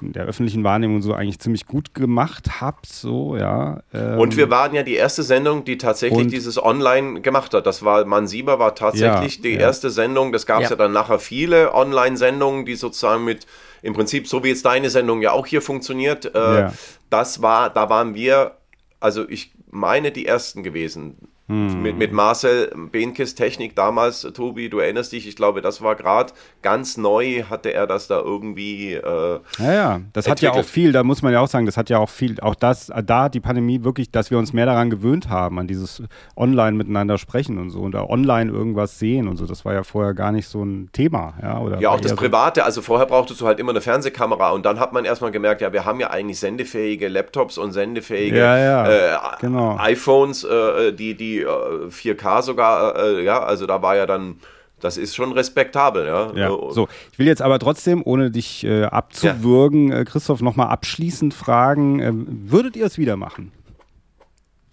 in 0.00 0.12
der 0.12 0.24
öffentlichen 0.24 0.64
Wahrnehmung 0.64 1.02
so 1.02 1.14
eigentlich 1.14 1.38
ziemlich 1.38 1.66
gut 1.66 1.94
gemacht 1.94 2.60
habt, 2.60 2.86
so, 2.86 3.36
ja. 3.36 3.80
Ähm 3.92 4.18
und 4.18 4.36
wir 4.36 4.50
waren 4.50 4.74
ja 4.74 4.82
die 4.82 4.94
erste 4.94 5.22
Sendung, 5.22 5.64
die 5.64 5.78
tatsächlich 5.78 6.26
dieses 6.26 6.62
Online 6.62 7.20
gemacht 7.20 7.54
hat. 7.54 7.64
Das 7.64 7.84
war 7.84 8.04
Mansieber 8.04 8.58
war 8.58 8.74
tatsächlich 8.74 9.36
ja, 9.36 9.42
die 9.42 9.54
ja. 9.54 9.60
erste 9.60 9.90
Sendung. 9.90 10.32
Das 10.32 10.46
gab 10.46 10.62
es 10.62 10.64
ja. 10.64 10.70
ja. 10.70 10.76
dann 10.76 10.92
nachher 10.92 11.20
viele 11.20 11.72
Online-Sendungen, 11.72 12.66
die 12.66 12.74
sozusagen 12.74 13.24
mit 13.24 13.46
im 13.82 13.92
Prinzip 13.94 14.26
so 14.26 14.42
wie 14.42 14.48
jetzt 14.48 14.64
deine 14.64 14.90
Sendung 14.90 15.22
ja 15.22 15.30
auch 15.30 15.46
hier 15.46 15.62
funktioniert. 15.62 16.34
Äh, 16.34 16.70
das 17.08 17.40
war, 17.40 17.70
da 17.70 17.88
waren 17.88 18.14
wir, 18.14 18.56
also 18.98 19.28
ich 19.28 19.52
meine 19.70 20.10
die 20.10 20.26
ersten 20.26 20.62
gewesen 20.62 21.16
Hm. 21.46 21.82
Mit, 21.82 21.98
mit 21.98 22.10
Marcel 22.10 22.72
Benkes 22.90 23.34
Technik 23.34 23.76
damals, 23.76 24.22
Tobi, 24.22 24.70
du 24.70 24.78
erinnerst 24.78 25.12
dich, 25.12 25.28
ich 25.28 25.36
glaube, 25.36 25.60
das 25.60 25.82
war 25.82 25.94
gerade 25.94 26.32
ganz 26.62 26.96
neu, 26.96 27.42
hatte 27.50 27.70
er 27.74 27.86
das 27.86 28.06
da 28.06 28.18
irgendwie. 28.18 28.94
Äh, 28.94 29.40
ja, 29.58 29.72
ja, 29.74 30.00
das 30.14 30.26
hat 30.26 30.40
ja 30.40 30.52
auch 30.52 30.64
viel, 30.64 30.92
da 30.92 31.04
muss 31.04 31.20
man 31.20 31.34
ja 31.34 31.40
auch 31.40 31.48
sagen, 31.48 31.66
das 31.66 31.76
hat 31.76 31.90
ja 31.90 31.98
auch 31.98 32.08
viel, 32.08 32.40
auch 32.40 32.54
das, 32.54 32.90
da 33.04 33.24
hat 33.24 33.34
die 33.34 33.40
Pandemie 33.40 33.84
wirklich, 33.84 34.10
dass 34.10 34.30
wir 34.30 34.38
uns 34.38 34.54
mehr 34.54 34.64
daran 34.64 34.88
gewöhnt 34.88 35.28
haben, 35.28 35.58
an 35.58 35.66
dieses 35.66 36.02
online 36.34 36.78
miteinander 36.78 37.18
sprechen 37.18 37.58
und 37.58 37.68
so 37.68 37.80
und 37.80 37.92
da 37.92 38.04
online 38.04 38.50
irgendwas 38.50 38.98
sehen 38.98 39.28
und 39.28 39.36
so, 39.36 39.44
das 39.44 39.66
war 39.66 39.74
ja 39.74 39.82
vorher 39.82 40.14
gar 40.14 40.32
nicht 40.32 40.48
so 40.48 40.64
ein 40.64 40.88
Thema. 40.92 41.34
Ja, 41.42 41.58
oder 41.58 41.78
ja 41.78 41.90
auch 41.90 42.00
das 42.00 42.14
Private, 42.14 42.64
also 42.64 42.80
vorher 42.80 43.06
brauchtest 43.06 43.42
du 43.42 43.46
halt 43.46 43.60
immer 43.60 43.72
eine 43.72 43.82
Fernsehkamera 43.82 44.52
und 44.52 44.64
dann 44.64 44.80
hat 44.80 44.94
man 44.94 45.04
erstmal 45.04 45.30
gemerkt, 45.30 45.60
ja, 45.60 45.74
wir 45.74 45.84
haben 45.84 46.00
ja 46.00 46.08
eigentlich 46.08 46.38
sendefähige 46.38 47.08
Laptops 47.08 47.58
und 47.58 47.72
sendefähige 47.72 48.38
ja, 48.38 48.56
ja, 48.56 48.88
äh, 48.88 49.18
genau. 49.42 49.76
iPhones, 49.78 50.42
äh, 50.44 50.94
die, 50.94 51.14
die 51.14 51.33
4K 51.42 52.38
äh, 52.38 52.42
sogar, 52.42 52.96
äh, 52.96 53.24
ja, 53.24 53.42
also 53.42 53.66
da 53.66 53.82
war 53.82 53.96
ja 53.96 54.06
dann, 54.06 54.36
das 54.80 54.96
ist 54.96 55.14
schon 55.14 55.32
respektabel, 55.32 56.06
ja. 56.06 56.32
ja. 56.34 56.48
So, 56.48 56.88
ich 57.12 57.18
will 57.18 57.26
jetzt 57.26 57.42
aber 57.42 57.58
trotzdem, 57.58 58.02
ohne 58.04 58.30
dich 58.30 58.64
äh, 58.64 58.84
abzuwürgen, 58.84 59.90
ja. 59.90 60.00
Äh, 60.00 60.04
Christoph, 60.04 60.40
nochmal 60.40 60.68
abschließend 60.68 61.34
fragen, 61.34 62.00
äh, 62.00 62.12
würdet 62.14 62.76
ihr 62.76 62.86
es 62.86 62.98
wieder 62.98 63.16
machen? 63.16 63.52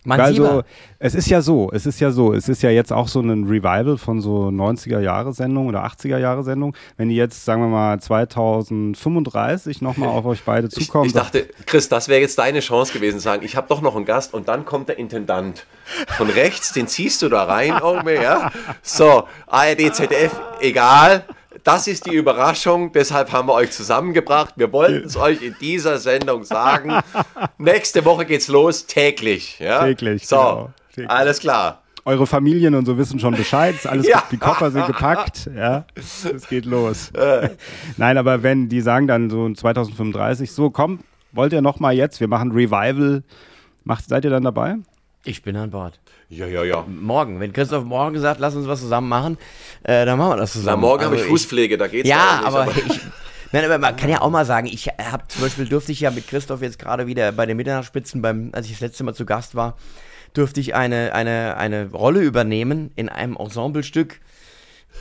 Man 0.03 0.19
also, 0.19 0.64
es 0.98 1.14
ist 1.14 1.30
ja 1.30 1.41
so, 1.41 1.69
es 1.72 1.86
ist 1.86 1.99
ja 1.99 2.10
so, 2.10 2.34
es 2.34 2.49
ist 2.49 2.64
ja 2.64 2.72
jetzt 2.72 2.91
auch 2.91 3.07
so 3.07 3.22
ein 3.22 3.44
Revival 3.44 3.99
von 3.99 4.19
so 4.19 4.48
90er-Jahre-Sendungen 4.48 5.69
oder 5.69 5.86
80er-Jahre-Sendungen. 5.86 6.76
Wenn 6.98 7.10
die 7.10 7.15
jetzt, 7.15 7.45
sagen 7.45 7.61
wir 7.61 7.68
mal, 7.68 7.99
2035 7.99 9.82
nochmal 9.82 10.10
auf 10.10 10.26
euch 10.26 10.41
beide 10.44 10.69
zukommen. 10.69 11.06
Ich, 11.06 11.15
ich 11.15 11.22
dachte, 11.22 11.48
Chris, 11.68 11.88
das 11.88 12.07
wäre 12.07 12.19
jetzt 12.19 12.40
deine 12.40 12.61
Chance 12.61 12.94
gewesen, 12.94 13.19
zu 13.19 13.23
sagen, 13.23 13.44
ich 13.45 13.56
habe 13.56 13.68
doch 13.69 13.82
noch 13.82 13.95
einen 13.95 14.06
Gast 14.06 14.34
und 14.34 14.48
dann 14.48 14.65
kommt 14.65 14.90
der 14.90 14.98
Intendant. 14.98 15.68
Von 16.18 16.30
rechts, 16.30 16.73
den 16.73 16.88
ziehst 16.88 17.22
du 17.22 17.30
da 17.30 17.44
rein 17.44 17.76
irgendwie, 17.84 18.15
ja. 18.15 18.52
So, 18.82 19.26
ARD, 19.48 19.94
ZDF, 19.94 20.40
egal 20.61 21.26
das 21.64 21.88
ist 21.88 22.06
die 22.06 22.16
Überraschung, 22.16 22.92
deshalb 22.92 23.32
haben 23.32 23.48
wir 23.48 23.54
euch 23.54 23.72
zusammengebracht. 23.72 24.54
Wir 24.58 24.72
wollten 24.72 25.08
es 25.08 25.16
euch 25.18 25.42
in 25.42 25.56
dieser 25.62 25.98
Sendung 25.98 26.44
sagen. 26.44 27.00
Nächste 27.58 28.06
Woche 28.06 28.26
geht's 28.26 28.48
los, 28.48 28.86
täglich. 28.86 29.60
Ja? 29.60 29.84
Täglich. 29.84 30.28
So, 30.28 30.36
genau. 30.36 30.70
täglich. 30.94 31.10
alles 31.10 31.40
klar. 31.40 31.82
Eure 32.04 32.26
Familien 32.26 32.74
und 32.74 32.86
so 32.86 32.98
wissen 32.98 33.20
schon 33.20 33.36
Bescheid. 33.36 33.76
Alles, 33.86 34.08
ja. 34.08 34.24
Die 34.32 34.38
Koffer 34.38 34.72
sind 34.72 34.88
gepackt. 34.88 35.50
Ja, 35.56 35.86
es 35.94 36.48
geht 36.50 36.66
los. 36.66 37.12
Nein, 37.98 38.18
aber 38.18 38.42
wenn 38.42 38.70
die 38.70 38.82
sagen 38.82 39.08
dann 39.08 39.30
so 39.30 39.48
2035, 39.54 40.52
so 40.52 40.72
komm, 40.72 41.02
wollt 41.32 41.54
ihr 41.54 41.62
noch 41.62 41.80
mal 41.80 41.94
jetzt? 41.94 42.20
Wir 42.20 42.28
machen 42.28 42.52
Revival. 42.52 43.24
Macht, 43.84 44.08
seid 44.08 44.26
ihr 44.26 44.32
dann 44.32 44.44
dabei? 44.44 44.78
Ich 45.23 45.43
bin 45.43 45.56
an 45.56 45.69
Bord. 45.69 45.99
Ja, 46.30 46.48
ja, 46.48 46.64
ja. 46.64 46.84
Morgen. 46.88 47.39
Wenn 47.39 47.53
Christoph 47.53 47.84
morgen 47.84 48.19
sagt, 48.19 48.39
lass 48.39 48.56
uns 48.56 48.68
was 48.68 48.80
zusammen 48.80 49.10
machen, 49.10 49.38
äh, 49.84 50.06
dann 50.06 50.18
machen 50.18 50.31
wir 50.31 50.38
das 50.38 50.53
zusammen. 50.53 50.81
Na, 50.81 50.88
morgen 50.88 51.06
habe 51.06 51.15
ich 51.15 51.22
also 51.22 51.34
Fußpflege, 51.34 51.77
da 51.77 51.88
geht's 51.88 52.10
ja. 52.10 52.38
Nicht, 52.38 52.48
aber, 52.48 52.61
aber 52.64 52.72
ich, 52.76 52.99
Nein, 53.52 53.65
aber 53.65 53.77
man 53.77 53.95
kann 53.98 54.10
ja 54.10 54.22
auch 54.22 54.30
mal 54.30 54.45
sagen, 54.45 54.68
ich 54.68 54.88
habe 54.88 55.27
zum 55.27 55.41
Beispiel 55.41 55.65
durfte 55.65 55.91
ich 55.91 55.99
ja 55.99 56.10
mit 56.10 56.27
Christoph 56.27 56.61
jetzt 56.61 56.80
gerade 56.80 57.06
wieder 57.06 57.31
bei 57.34 57.45
den 57.45 57.57
Mitternachtsspitzen, 57.57 58.22
beim, 58.22 58.49
als 58.53 58.68
ich 58.68 58.73
das 58.73 58.81
letzte 58.81 59.03
Mal 59.03 59.14
zu 59.14 59.26
Gast 59.26 59.56
war, 59.56 59.77
durfte 60.34 60.61
ich 60.61 60.73
eine, 60.73 61.14
eine, 61.14 61.57
eine 61.57 61.91
Rolle 61.91 62.22
übernehmen 62.22 62.91
in 62.95 63.10
einem 63.10 63.35
Ensemblestück. 63.35 64.22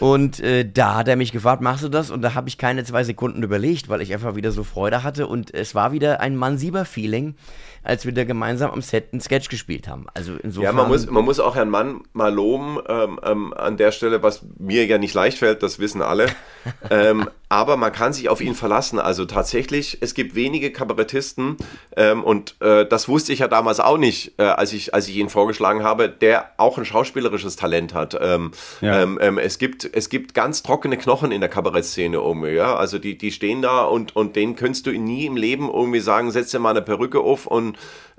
Und 0.01 0.41
äh, 0.41 0.69
da 0.69 0.97
hat 0.97 1.09
er 1.09 1.17
mich 1.17 1.33
gefragt, 1.33 1.63
machst 1.63 1.85
du 1.85 1.89
das? 1.89 2.11
Und 2.11 2.23
da 2.23 2.35
habe 2.35 2.49
ich 2.49 2.59
keine 2.59 2.85
zwei 2.85 3.05
Sekunden 3.05 3.43
überlegt, 3.43 3.89
weil 3.89 4.01
ich 4.01 4.13
einfach 4.13 4.35
wieder 4.35 4.51
so 4.51 4.65
Freude 4.65 5.03
hatte. 5.03 5.27
Und 5.27 5.53
es 5.53 5.75
war 5.75 5.93
wieder 5.93 6.21
ein 6.21 6.37
Mann-Sieber-Feeling 6.37 7.35
als 7.83 8.05
wir 8.05 8.13
da 8.13 8.25
gemeinsam 8.25 8.71
am 8.71 8.83
Set 8.83 9.09
einen 9.13 9.21
Sketch 9.21 9.49
gespielt 9.49 9.89
haben. 9.89 10.07
Also 10.15 10.35
insofern. 10.43 10.65
Ja, 10.65 10.73
man 10.73 10.89
muss, 10.89 11.11
man 11.11 11.25
muss 11.25 11.41
auch 11.41 11.57
Herrn 11.57 11.71
Mann 11.71 12.03
mal 12.13 12.33
loben 12.33 12.79
ähm, 12.89 13.21
ähm, 13.23 13.55
an 13.55 13.77
der 13.77 13.93
Stelle, 13.93 14.23
was 14.23 14.43
mir 14.59 14.87
ja 14.87 14.99
nicht 14.99 15.15
leicht 15.15 15.39
fällt, 15.39 15.63
das 15.63 15.79
wissen 15.79 16.03
alle. 16.03 16.27
ähm, 16.91 17.29
aber 17.53 17.77
man 17.77 17.91
kann 17.91 18.13
sich 18.13 18.29
auf 18.29 18.41
ihn 18.41 18.55
verlassen. 18.55 19.01
Also 19.01 19.25
tatsächlich, 19.25 19.99
es 20.03 20.15
gibt 20.15 20.37
wenige 20.37 20.71
Kabarettisten 20.71 21.57
ähm, 21.97 22.23
und 22.23 22.55
äh, 22.61 22.87
das 22.87 23.09
wusste 23.09 23.33
ich 23.33 23.41
ja 23.41 23.49
damals 23.49 23.81
auch 23.81 23.99
nicht, 23.99 24.39
äh, 24.39 24.45
als, 24.45 24.73
ich, 24.73 24.95
als 24.95 25.09
ich 25.09 25.17
ihn 25.17 25.29
vorgeschlagen 25.29 25.83
habe, 25.83 26.09
der 26.09 26.51
auch 26.59 26.79
ein 26.79 26.85
schauspielerisches 26.85 27.57
Talent 27.57 27.93
hat. 27.93 28.17
Ähm, 28.21 28.53
ja. 28.81 29.03
Ähm, 29.03 29.19
ähm, 29.21 29.39
es, 29.39 29.59
gibt, 29.59 29.89
es 29.93 30.09
gibt 30.09 30.35
ganz 30.35 30.63
trockene 30.63 30.97
Knochen 30.97 31.33
in 31.33 31.41
der 31.41 31.51
Kabarettszene 31.51 32.19
irgendwie. 32.19 32.53
Ja? 32.53 32.77
Also 32.77 33.01
die, 33.01 33.19
die 33.19 33.33
stehen 33.33 33.63
da 33.63 33.83
und, 33.83 34.15
und 34.15 34.37
denen 34.37 34.55
könntest 34.55 34.87
du 34.87 34.93
nie 34.93 35.27
im 35.27 35.37
Leben 35.37 35.69
irgendwie 35.69 36.01
sagen, 36.01 36.31
setz 36.31 36.53
dir 36.53 36.61
mal 36.61 36.71
eine 36.71 36.83
Perücke 36.83 37.19
auf 37.19 37.49
und 37.49 37.70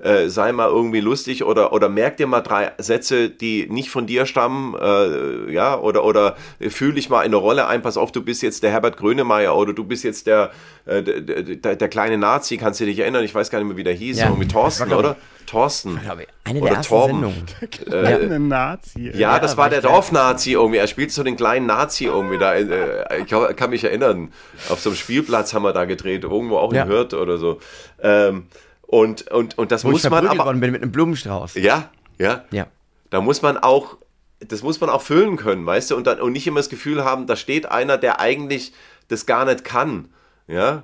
äh, 0.02 0.28
sei 0.28 0.52
mal 0.52 0.68
irgendwie 0.68 1.00
lustig 1.00 1.44
oder, 1.44 1.72
oder 1.72 1.88
merk 1.88 2.16
dir 2.16 2.26
mal 2.26 2.40
drei 2.40 2.72
Sätze, 2.78 3.30
die 3.30 3.68
nicht 3.70 3.88
von 3.90 4.06
dir 4.06 4.26
stammen, 4.26 4.74
äh, 4.74 5.52
ja, 5.52 5.78
oder, 5.78 6.04
oder 6.04 6.36
fühl 6.68 6.92
dich 6.92 7.08
mal 7.08 7.20
in 7.22 7.26
eine 7.26 7.36
Rolle 7.36 7.68
ein, 7.68 7.82
pass 7.82 7.96
auf, 7.96 8.10
du 8.10 8.22
bist 8.22 8.42
jetzt 8.42 8.62
der 8.62 8.72
Herbert 8.72 8.96
Grönemeyer 8.96 9.56
oder 9.56 9.72
du 9.72 9.84
bist 9.84 10.02
jetzt 10.02 10.26
der, 10.26 10.50
äh, 10.86 11.02
der, 11.02 11.42
der, 11.42 11.76
der, 11.76 11.88
kleine 11.88 12.18
Nazi, 12.18 12.56
kannst 12.56 12.80
du 12.80 12.84
dich 12.84 12.98
erinnern, 12.98 13.24
ich 13.24 13.34
weiß 13.34 13.50
gar 13.50 13.58
nicht 13.60 13.68
mehr, 13.68 13.76
wie 13.76 13.84
der 13.84 13.94
hieß, 13.94 14.18
ja. 14.18 14.26
irgendwie 14.26 14.48
Thorsten, 14.48 14.92
oder? 14.92 15.16
Thorsten. 15.46 16.00
Eine 16.44 16.60
der 16.60 16.72
oder 16.72 16.82
Torben. 16.82 17.46
Der 17.60 17.68
kleine 17.68 18.40
Nazi. 18.40 19.10
Ja, 19.10 19.12
ja 19.12 19.38
das 19.38 19.56
war 19.56 19.68
der 19.68 19.82
Dorfnazi 19.82 20.52
irgendwie. 20.52 20.78
Er 20.78 20.86
spielt 20.86 21.10
so 21.10 21.22
den 21.22 21.36
kleinen 21.36 21.66
Nazi 21.66 22.06
irgendwie 22.06 22.38
da. 22.38 22.54
Äh, 22.54 23.22
ich 23.22 23.56
kann 23.56 23.70
mich 23.70 23.84
erinnern. 23.84 24.32
Auf 24.70 24.80
so 24.80 24.90
einem 24.90 24.96
Spielplatz 24.96 25.52
haben 25.52 25.62
wir 25.62 25.72
da 25.72 25.84
gedreht, 25.84 26.24
irgendwo 26.24 26.56
auch 26.56 26.72
in 26.72 26.86
Hürth 26.86 27.12
oder 27.14 27.36
so. 27.38 27.58
Ähm, 28.00 28.46
und, 28.92 29.30
und, 29.30 29.56
und 29.56 29.72
das 29.72 29.86
Wo 29.86 29.90
muss 29.90 30.08
man 30.10 30.26
aber. 30.26 30.52
bin 30.52 30.70
mit 30.70 30.82
einem 30.82 30.92
Blumenstrauß. 30.92 31.54
Ja, 31.54 31.88
ja. 32.18 32.44
Ja. 32.50 32.66
Da 33.08 33.22
muss 33.22 33.40
man 33.40 33.56
auch, 33.56 33.96
das 34.40 34.62
muss 34.62 34.82
man 34.82 34.90
auch 34.90 35.00
füllen 35.00 35.36
können, 35.36 35.64
weißt 35.64 35.90
du, 35.90 35.96
und, 35.96 36.06
dann, 36.06 36.20
und 36.20 36.32
nicht 36.32 36.46
immer 36.46 36.60
das 36.60 36.68
Gefühl 36.68 37.02
haben, 37.02 37.26
da 37.26 37.34
steht 37.34 37.64
einer, 37.64 37.96
der 37.96 38.20
eigentlich 38.20 38.74
das 39.08 39.24
gar 39.24 39.46
nicht 39.46 39.64
kann. 39.64 40.10
Ja. 40.46 40.82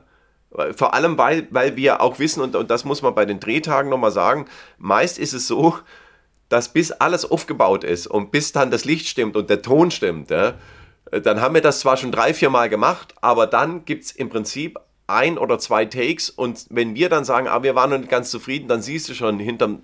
Vor 0.74 0.94
allem, 0.94 1.18
weil, 1.18 1.48
weil 1.50 1.76
wir 1.76 2.00
auch 2.00 2.18
wissen, 2.18 2.40
und, 2.40 2.56
und 2.56 2.70
das 2.70 2.86
muss 2.86 3.02
man 3.02 3.14
bei 3.14 3.26
den 3.26 3.40
Drehtagen 3.40 3.90
nochmal 3.90 4.10
sagen, 4.10 4.46
meist 4.78 5.18
ist 5.18 5.34
es 5.34 5.46
so, 5.46 5.76
dass 6.48 6.72
bis 6.72 6.92
alles 6.92 7.30
aufgebaut 7.30 7.84
ist 7.84 8.06
und 8.06 8.30
bis 8.30 8.52
dann 8.52 8.70
das 8.70 8.86
Licht 8.86 9.06
stimmt 9.06 9.36
und 9.36 9.50
der 9.50 9.60
Ton 9.60 9.90
stimmt, 9.90 10.30
ja, 10.30 10.54
dann 11.10 11.42
haben 11.42 11.52
wir 11.52 11.60
das 11.60 11.80
zwar 11.80 11.98
schon 11.98 12.10
drei, 12.10 12.32
vier 12.32 12.48
Mal 12.48 12.70
gemacht, 12.70 13.14
aber 13.20 13.46
dann 13.46 13.84
gibt 13.84 14.04
es 14.04 14.12
im 14.12 14.30
Prinzip 14.30 14.78
ein 15.08 15.38
oder 15.38 15.58
zwei 15.58 15.86
Takes 15.86 16.30
und 16.30 16.66
wenn 16.70 16.94
wir 16.94 17.08
dann 17.08 17.24
sagen, 17.24 17.48
ah, 17.48 17.62
wir 17.62 17.74
waren 17.74 17.90
noch 17.90 17.98
nicht 17.98 18.10
ganz 18.10 18.30
zufrieden, 18.30 18.68
dann 18.68 18.82
siehst 18.82 19.08
du 19.08 19.14
schon 19.14 19.38
hinterm, 19.40 19.82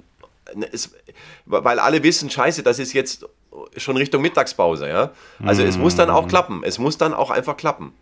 es, 0.71 0.95
weil 1.47 1.79
alle 1.79 2.03
wissen, 2.03 2.31
scheiße, 2.31 2.63
das 2.63 2.79
ist 2.79 2.93
jetzt 2.93 3.27
schon 3.77 3.97
Richtung 3.97 4.21
Mittagspause, 4.21 4.89
ja. 4.89 5.13
Also 5.43 5.63
mm. 5.63 5.67
es 5.67 5.79
muss 5.79 5.97
dann 5.97 6.11
auch 6.11 6.25
mhm. 6.25 6.29
klappen, 6.29 6.63
es 6.65 6.79
muss 6.79 6.99
dann 6.99 7.15
auch 7.15 7.31
einfach 7.31 7.57
klappen. 7.57 7.93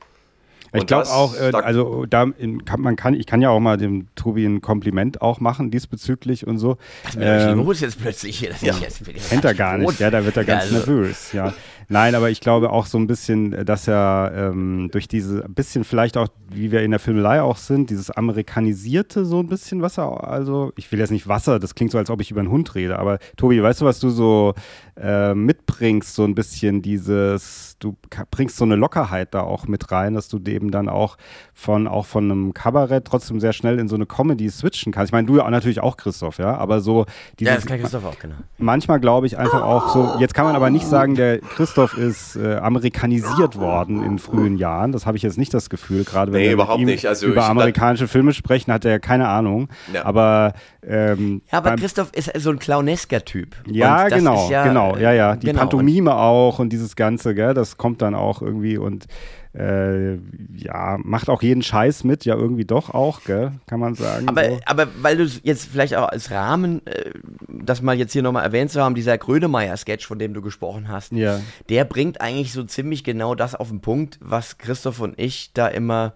Ich 0.75 0.87
glaube 0.87 1.09
auch, 1.09 1.35
äh, 1.35 1.53
also 1.53 2.07
da 2.07 2.27
kann, 2.65 2.81
man 2.81 2.97
kann, 2.97 3.15
ich 3.15 3.27
kann 3.27 3.43
ja 3.43 3.51
auch 3.51 3.61
mal 3.61 3.77
dem 3.77 4.07
Tobi 4.15 4.47
ein 4.47 4.61
Kompliment 4.61 5.21
auch 5.21 5.41
machen 5.41 5.71
diesbezüglich 5.71 6.47
und 6.47 6.59
so. 6.59 6.79
Das 7.05 7.17
ähm, 7.19 7.59
los 7.59 7.81
jetzt 7.81 8.01
plötzlich 8.01 8.39
hier. 8.39 8.51
Das 8.51 8.63
ja. 8.63 8.75
jetzt, 8.81 9.03
kennt 9.29 9.45
er 9.45 9.55
gar 9.55 9.77
nicht, 9.77 10.01
ja, 10.01 10.11
da 10.11 10.25
wird 10.25 10.37
er 10.37 10.45
ganz 10.45 10.71
ja, 10.71 10.79
also. 10.79 10.93
nervös, 10.93 11.33
ja. 11.33 11.53
Nein, 11.89 12.15
aber 12.15 12.31
ich 12.31 12.41
glaube 12.41 12.71
auch 12.71 12.87
so 12.87 12.97
ein 12.97 13.07
bisschen, 13.07 13.67
dass 13.67 13.87
er 13.87 14.33
ähm, 14.35 14.89
durch 14.93 15.09
diese, 15.09 15.45
ein 15.45 15.53
bisschen 15.53 15.85
vielleicht 15.85 16.17
auch, 16.17 16.29
wie 16.49 16.73
wir 16.73 16.83
in 16.83 16.91
der 16.91 17.01
Filmelei 17.01 17.43
auch 17.43 17.59
sind, 17.59 17.91
dieses 17.91 18.11
Amerikanisierte 18.11 19.27
so 19.27 19.41
ein 19.41 19.49
bisschen, 19.49 19.83
was 19.83 19.99
er, 19.99 20.27
also, 20.27 20.73
ich 20.77 20.91
will 20.91 21.01
jetzt 21.01 21.11
nicht 21.11 21.29
Wasser, 21.29 21.59
das 21.59 21.75
klingt 21.75 21.93
so, 21.93 21.99
als 21.99 22.09
ob 22.09 22.23
ich 22.23 22.31
über 22.31 22.41
einen 22.41 22.51
Hund 22.51 22.75
rede, 22.75 22.99
aber 22.99 23.19
Tobi, 23.37 23.63
weißt 23.63 23.83
du, 23.83 23.85
was 23.85 24.01
du 24.01 24.09
so 24.09 24.55
äh, 24.97 25.35
mitbringst, 25.35 26.15
so 26.15 26.25
ein 26.25 26.35
bisschen 26.35 26.81
dieses, 26.81 27.72
du 27.83 27.97
bringst 28.31 28.57
so 28.57 28.65
eine 28.65 28.77
Lockerheit 28.77 29.35
da 29.35 29.41
auch 29.41 29.67
mit 29.67 29.91
rein, 29.91 30.15
dass 30.15 30.29
du 30.29 30.39
eben 30.47 30.71
dann 30.71 30.89
auch 30.89 31.17
von, 31.53 31.89
auch 31.89 32.07
von 32.07 32.31
einem 32.31 32.55
Kabarett 32.55 33.05
trotzdem 33.05 33.41
sehr 33.41 33.53
schnell 33.53 33.79
in 33.79 33.89
so 33.89 33.97
eine 33.97 34.07
Comedy 34.07 34.49
switchen 34.51 34.93
kannst. 34.93 35.11
Ich 35.11 35.13
meine, 35.13 35.27
du 35.27 35.37
ja 35.37 35.51
natürlich 35.51 35.81
auch, 35.81 35.97
Christoph, 35.97 36.39
ja, 36.39 36.57
aber 36.57 36.81
so 36.81 37.07
dieses, 37.39 37.51
Ja, 37.51 37.57
das 37.57 37.67
kann 37.67 37.81
Christoph 37.81 38.05
auch, 38.05 38.19
genau. 38.19 38.37
Manchmal 38.59 39.01
glaube 39.01 39.27
ich 39.27 39.37
einfach 39.39 39.63
auch 39.63 39.93
so, 39.93 40.17
jetzt 40.19 40.35
kann 40.35 40.45
man 40.45 40.55
aber 40.55 40.71
nicht 40.71 40.87
sagen, 40.87 41.15
der 41.15 41.39
Christoph 41.39 41.99
ist 41.99 42.37
äh, 42.37 42.57
amerikanisiert 42.57 43.59
worden 43.59 44.03
in 44.05 44.19
frühen 44.19 44.57
Jahren. 44.57 44.93
Das 44.93 45.07
habe 45.07 45.17
ich 45.17 45.23
jetzt 45.23 45.39
nicht 45.39 45.53
das 45.53 45.69
Gefühl, 45.71 46.05
gerade 46.05 46.33
wenn 46.33 46.41
nee, 46.41 46.47
wir 46.47 46.55
überhaupt 46.55 46.83
nicht. 46.83 47.07
Also 47.07 47.27
über 47.27 47.47
amerikanische 47.47 48.09
Filme 48.09 48.33
sprechen, 48.33 48.73
hat 48.73 48.85
er 48.85 49.01
keine 49.01 49.29
Ahnung. 49.29 49.69
Ja. 49.93 50.05
Aber 50.05 50.55
ähm, 50.85 51.43
ja, 51.51 51.59
aber 51.59 51.77
Christoph 51.77 52.13
ist 52.13 52.33
so 52.41 52.51
ein 52.51 52.59
clownesker 52.59 53.25
Typ. 53.25 53.57
Ja, 53.67 54.09
genau, 54.09 54.51
ja, 54.51 54.65
genau, 54.65 54.97
ja, 54.97 55.13
ja. 55.13 55.37
Die 55.37 55.47
genau. 55.47 55.61
Pantomime 55.61 56.15
auch 56.15 56.59
und 56.59 56.71
dieses 56.71 56.97
Ganze, 56.97 57.35
gell, 57.35 57.55
das 57.55 57.72
kommt 57.77 58.03
dann 58.03 58.15
auch 58.15 58.43
irgendwie 58.43 58.79
und 58.79 59.07
äh, 59.55 60.15
ja, 60.55 60.99
macht 61.03 61.29
auch 61.29 61.43
jeden 61.43 61.63
Scheiß 61.63 62.05
mit, 62.05 62.25
ja, 62.25 62.35
irgendwie 62.35 62.65
doch 62.65 62.91
auch, 62.91 63.23
gell, 63.25 63.53
kann 63.67 63.81
man 63.81 63.95
sagen. 63.95 64.29
Aber, 64.29 64.49
so. 64.49 64.61
aber 64.65 64.89
weil 65.03 65.17
du 65.19 65.25
jetzt 65.43 65.67
vielleicht 65.67 65.95
auch 65.95 66.09
als 66.09 66.31
Rahmen, 66.31 66.87
äh, 66.87 67.11
das 67.49 67.83
mal 67.83 67.97
jetzt 67.97 68.13
hier 68.13 68.23
nochmal 68.23 68.45
erwähnt 68.45 68.71
zu 68.71 68.81
haben, 68.81 68.95
dieser 68.95 69.19
Grönemeyer-Sketch, 69.19 70.07
von 70.07 70.19
dem 70.19 70.33
du 70.33 70.41
gesprochen 70.41 70.89
hast, 70.89 71.13
ja. 71.13 71.41
der 71.69 71.85
bringt 71.85 72.21
eigentlich 72.21 72.53
so 72.53 72.65
ziemlich 72.65 73.05
genau 73.05 73.35
das 73.35 73.55
auf 73.55 73.69
den 73.69 73.81
Punkt, 73.81 74.19
was 74.23 74.57
Christoph 74.57 75.01
und 75.01 75.19
ich 75.19 75.53
da 75.53 75.69
immer 75.69 76.15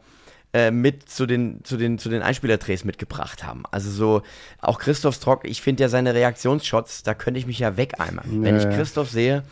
äh, 0.55 0.71
mit 0.71 1.07
zu 1.11 1.27
den, 1.27 1.63
zu 1.65 1.77
den, 1.77 1.99
zu 1.99 2.09
den 2.09 2.23
Einspielerdrehs 2.23 2.85
mitgebracht 2.85 3.45
haben. 3.45 3.65
Also 3.71 3.91
so, 3.91 4.23
auch 4.63 4.79
Christophs 4.79 5.21
Trock, 5.21 5.47
ich 5.47 5.61
finde 5.61 5.83
ja 5.83 5.91
seine 5.91 6.15
Reaktionsshots, 6.15 7.03
da 7.03 7.13
könnte 7.13 7.39
ich 7.39 7.47
mich 7.47 7.59
ja 7.59 7.77
wegeimern. 7.77 8.25
Nee. 8.31 8.47
Wenn 8.47 8.57
ich 8.57 8.65
Christoph 8.71 9.11
sehe, 9.11 9.43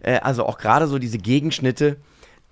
äh, 0.00 0.18
also 0.20 0.46
auch 0.46 0.58
gerade 0.58 0.86
so 0.86 0.98
diese 0.98 1.18
Gegenschnitte, 1.18 1.96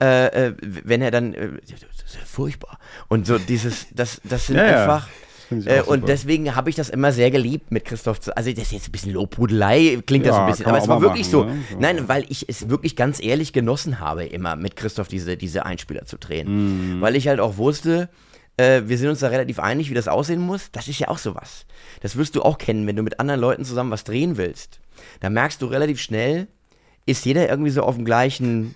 äh, 0.00 0.46
äh 0.48 0.54
wenn 0.60 1.02
er 1.02 1.10
dann, 1.10 1.34
äh, 1.34 1.50
das 1.60 1.82
ist 2.06 2.14
ja 2.14 2.24
furchtbar. 2.24 2.78
Und 3.08 3.26
so 3.26 3.38
dieses, 3.38 3.86
das, 3.94 4.20
das 4.24 4.46
sind 4.46 4.56
ja, 4.56 4.82
einfach. 4.82 5.08
Äh, 5.50 5.82
und 5.82 6.08
deswegen 6.08 6.54
habe 6.54 6.68
ich 6.70 6.76
das 6.76 6.90
immer 6.90 7.12
sehr 7.12 7.30
geliebt 7.30 7.70
mit 7.70 7.84
Christoph. 7.84 8.20
Zu, 8.20 8.36
also 8.36 8.50
das 8.50 8.64
ist 8.64 8.72
jetzt 8.72 8.88
ein 8.88 8.92
bisschen 8.92 9.12
Lobhudelei, 9.12 9.98
klingt 10.06 10.26
ja, 10.26 10.32
das 10.32 10.40
ein 10.40 10.46
bisschen, 10.46 10.66
aber 10.66 10.78
es 10.78 10.88
war 10.88 11.00
wirklich 11.00 11.32
machen, 11.32 11.64
so. 11.70 11.74
Ne? 11.74 11.80
Nein, 11.80 12.08
weil 12.08 12.26
ich 12.28 12.48
es 12.48 12.68
wirklich 12.68 12.96
ganz 12.96 13.22
ehrlich 13.22 13.52
genossen 13.52 14.00
habe, 14.00 14.24
immer 14.24 14.56
mit 14.56 14.76
Christoph 14.76 15.08
diese, 15.08 15.36
diese 15.36 15.64
Einspieler 15.64 16.04
zu 16.04 16.18
drehen. 16.18 16.96
Mhm. 16.96 17.00
Weil 17.00 17.16
ich 17.16 17.28
halt 17.28 17.40
auch 17.40 17.56
wusste, 17.56 18.10
äh, 18.58 18.82
wir 18.86 18.98
sind 18.98 19.08
uns 19.08 19.20
da 19.20 19.28
relativ 19.28 19.58
einig, 19.58 19.88
wie 19.88 19.94
das 19.94 20.08
aussehen 20.08 20.40
muss. 20.40 20.70
Das 20.70 20.88
ist 20.88 20.98
ja 20.98 21.08
auch 21.08 21.18
sowas. 21.18 21.64
Das 22.00 22.16
wirst 22.16 22.36
du 22.36 22.42
auch 22.42 22.58
kennen, 22.58 22.86
wenn 22.86 22.96
du 22.96 23.02
mit 23.02 23.20
anderen 23.20 23.40
Leuten 23.40 23.64
zusammen 23.64 23.90
was 23.90 24.04
drehen 24.04 24.36
willst. 24.36 24.80
Da 25.20 25.30
merkst 25.30 25.62
du 25.62 25.66
relativ 25.66 26.00
schnell, 26.00 26.48
ist 27.08 27.24
jeder 27.24 27.48
irgendwie 27.48 27.70
so 27.70 27.82
auf 27.82 27.96
dem 27.96 28.04
gleichen 28.04 28.74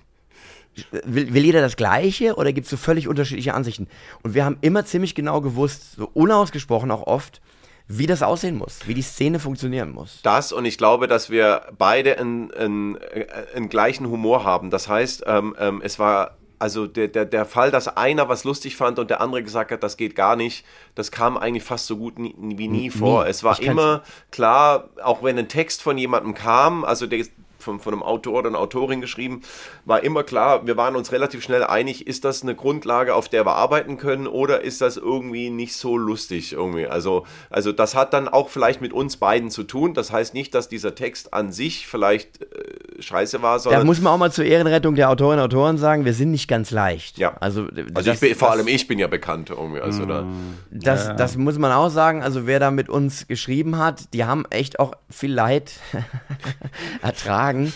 will, 0.91 1.35
will 1.35 1.45
jeder 1.45 1.61
das 1.61 1.77
Gleiche 1.77 2.35
oder 2.37 2.53
gibt 2.53 2.65
es 2.65 2.71
so 2.71 2.77
völlig 2.77 3.09
unterschiedliche 3.09 3.55
Ansichten? 3.55 3.89
Und 4.23 4.35
wir 4.35 4.45
haben 4.45 4.57
immer 4.61 4.85
ziemlich 4.85 5.15
genau 5.15 5.41
gewusst, 5.41 5.97
so 5.97 6.11
unausgesprochen 6.15 6.91
auch 6.91 7.07
oft, 7.07 7.41
wie 7.89 8.07
das 8.07 8.23
aussehen 8.23 8.57
muss, 8.57 8.87
wie 8.87 8.95
die 8.95 9.03
Szene 9.03 9.39
funktionieren 9.39 9.91
muss. 9.91 10.21
Das 10.23 10.53
und 10.53 10.65
ich 10.65 10.79
glaube, 10.79 11.09
dass 11.09 11.31
wir 11.31 11.67
beide 11.77 12.19
einen, 12.19 12.51
einen, 12.53 13.69
gleichen 13.69 14.09
Humor 14.09 14.45
haben. 14.45 14.71
Das 14.71 14.89
heißt, 14.89 15.25
ähm, 15.27 15.55
ähm, 15.59 15.83
es 15.85 15.99
war 15.99 16.37
also 16.59 16.87
der, 16.87 17.09
der, 17.09 17.25
der 17.25 17.45
Fall, 17.45 17.73
dass 17.73 17.89
einer 17.89 18.29
was 18.29 18.45
lustig 18.45 18.77
fand 18.77 19.01
und 19.01 19.11
der 19.11 19.21
andere 19.21 19.43
gesagt 19.43 19.73
hat, 19.73 19.83
das 19.83 19.97
geht 19.97 20.15
gar 20.15 20.37
nicht, 20.37 20.65
das 20.95 21.11
kam 21.11 21.37
eigentlich 21.37 21.65
fast 21.65 21.89
so 21.89 21.97
gut 21.97 22.21
nie, 22.21 22.37
wie 22.39 22.69
nie 22.69 22.89
vor. 22.89 23.25
Nie. 23.25 23.31
Es 23.31 23.43
war 23.43 23.61
immer 23.61 24.05
klar, 24.31 24.89
auch 25.03 25.25
wenn 25.25 25.37
ein 25.37 25.49
Text 25.49 25.83
von 25.83 25.99
jemandem 25.99 26.35
kam, 26.35 26.85
also 26.85 27.09
der, 27.09 27.27
von, 27.63 27.81
von 27.81 27.95
einem 27.95 28.03
Autor 28.03 28.41
oder 28.41 28.49
einer 28.49 28.59
Autorin 28.59 29.01
geschrieben, 29.01 29.43
war 29.85 30.03
immer 30.03 30.23
klar, 30.23 30.67
wir 30.67 30.77
waren 30.77 30.97
uns 30.97 31.13
relativ 31.13 31.43
schnell 31.43 31.65
einig, 31.65 32.07
ist 32.07 32.25
das 32.25 32.43
eine 32.43 32.55
Grundlage, 32.55 33.15
auf 33.15 33.29
der 33.29 33.47
wir 33.47 33.55
arbeiten 33.55 33.97
können 33.97 34.27
oder 34.27 34.63
ist 34.63 34.81
das 34.81 34.97
irgendwie 34.97 35.51
nicht 35.51 35.77
so 35.77 35.97
lustig 35.97 36.53
irgendwie. 36.53 36.87
Also, 36.87 37.27
also 37.51 37.73
das 37.73 37.95
hat 37.95 38.13
dann 38.13 38.29
auch 38.29 38.49
vielleicht 38.49 38.81
mit 38.81 38.93
uns 38.93 39.17
beiden 39.17 39.51
zu 39.51 39.63
tun. 39.63 39.95
Das 39.95 40.13
heißt 40.13 40.35
nicht, 40.35 40.55
dass 40.55 40.69
dieser 40.69 40.95
Text 40.95 41.33
an 41.33 41.53
sich 41.53 41.87
vielleicht 41.87 42.43
äh, 42.43 43.03
scheiße 43.03 43.43
war, 43.43 43.59
sondern... 43.59 43.83
Da 43.83 43.87
muss 43.87 44.01
man 44.01 44.13
auch 44.13 44.19
mal 44.19 44.33
zur 44.33 44.45
Ehrenrettung 44.45 44.95
der 44.95 45.11
Autorinnen 45.11 45.45
und 45.45 45.53
Autoren 45.53 45.79
sagen, 45.79 46.05
wir 46.05 46.15
sind 46.15 46.31
nicht 46.31 46.49
ganz 46.49 46.71
leicht. 46.71 47.19
Ja. 47.19 47.37
Also, 47.41 47.67
also 47.95 48.11
das, 48.11 48.21
bin, 48.21 48.35
vor 48.35 48.51
allem 48.51 48.69
ich 48.69 48.87
bin 48.89 48.99
ja 48.99 49.07
bekannt 49.07 49.51
irgendwie. 49.51 49.81
Also 49.81 50.07
da, 50.07 50.27
das, 50.71 51.07
ja. 51.07 51.15
das 51.15 51.37
muss 51.37 51.59
man 51.59 51.73
auch 51.73 51.91
sagen. 51.91 52.23
Also 52.23 52.47
wer 52.47 52.61
da 52.61 52.71
mit 52.71 52.89
uns 52.89 53.27
geschrieben 53.29 53.79
hat, 53.79 54.13
die 54.15 54.25
haben 54.25 54.45
echt 54.51 54.81
auch 54.81 54.93
viel 55.11 55.33
Leid 55.33 55.73
ertragen 57.03 57.52
sagen. 57.53 57.73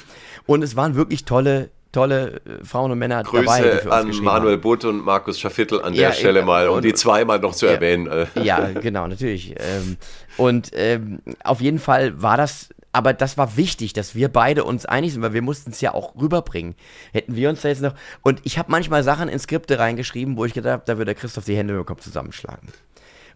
Und 0.46 0.62
es 0.62 0.76
waren 0.76 0.94
wirklich 0.94 1.24
tolle, 1.24 1.70
tolle 1.92 2.40
äh, 2.44 2.64
Frauen 2.64 2.90
und 2.90 2.98
Männer 2.98 3.22
Grüße 3.22 3.44
dabei. 3.44 3.60
Grüße 3.60 3.92
an 3.92 4.10
Manuel 4.22 4.58
Butt 4.58 4.84
und 4.84 5.04
Markus 5.04 5.38
Schafittel 5.38 5.82
an 5.82 5.94
ja, 5.94 6.08
der 6.08 6.14
Stelle 6.14 6.42
mal, 6.42 6.68
um 6.68 6.76
und, 6.76 6.84
die 6.84 6.94
zweimal 6.94 7.38
noch 7.38 7.54
zu 7.54 7.66
ja, 7.66 7.72
erwähnen. 7.72 8.26
Ja, 8.42 8.68
genau, 8.72 9.06
natürlich. 9.06 9.54
Ähm, 9.58 9.96
und 10.36 10.70
ähm, 10.74 11.20
auf 11.42 11.60
jeden 11.60 11.78
Fall 11.78 12.20
war 12.22 12.36
das 12.36 12.68
aber 12.96 13.12
das 13.12 13.36
war 13.36 13.58
wichtig, 13.58 13.92
dass 13.92 14.14
wir 14.14 14.30
beide 14.32 14.64
uns 14.64 14.86
einig 14.86 15.12
sind, 15.12 15.20
weil 15.20 15.34
wir 15.34 15.42
mussten 15.42 15.70
es 15.70 15.82
ja 15.82 15.92
auch 15.92 16.14
rüberbringen. 16.16 16.74
Hätten 17.12 17.36
wir 17.36 17.50
uns 17.50 17.60
da 17.60 17.68
jetzt 17.68 17.82
noch. 17.82 17.92
Und 18.22 18.40
ich 18.44 18.56
habe 18.56 18.70
manchmal 18.70 19.02
Sachen 19.02 19.28
in 19.28 19.38
Skripte 19.38 19.78
reingeschrieben, 19.78 20.38
wo 20.38 20.46
ich 20.46 20.54
gedacht 20.54 20.72
habe, 20.72 20.82
da 20.86 20.96
würde 20.96 21.12
der 21.12 21.14
Christoph 21.14 21.44
die 21.44 21.54
Hände 21.58 21.74
über 21.74 21.82
den 21.82 21.86
Kopf 21.86 22.00
zusammenschlagen. 22.00 22.68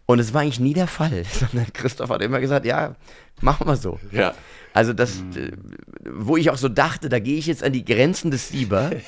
Und 0.06 0.18
es 0.18 0.35
war 0.35 0.43
eigentlich 0.43 0.60
nie 0.60 0.74
der 0.74 0.89
Fall, 0.89 1.24
sondern 1.32 1.72
Christoph 1.72 2.10
hat 2.10 2.22
immer 2.22 2.40
gesagt, 2.40 2.66
ja, 2.66 2.97
machen 3.40 3.66
wir 3.66 3.77
so. 3.77 3.98
Ja. 4.12 4.35
Also 4.72 4.93
das, 4.93 5.22
mhm. 5.22 5.52
wo 6.05 6.36
ich 6.36 6.51
auch 6.51 6.56
so 6.56 6.68
dachte, 6.68 7.09
da 7.09 7.18
gehe 7.18 7.39
ich 7.39 7.47
jetzt 7.47 7.64
an 7.64 7.72
die 7.72 7.85
Grenzen 7.85 8.31
des 8.31 8.48
Sieber. 8.48 8.90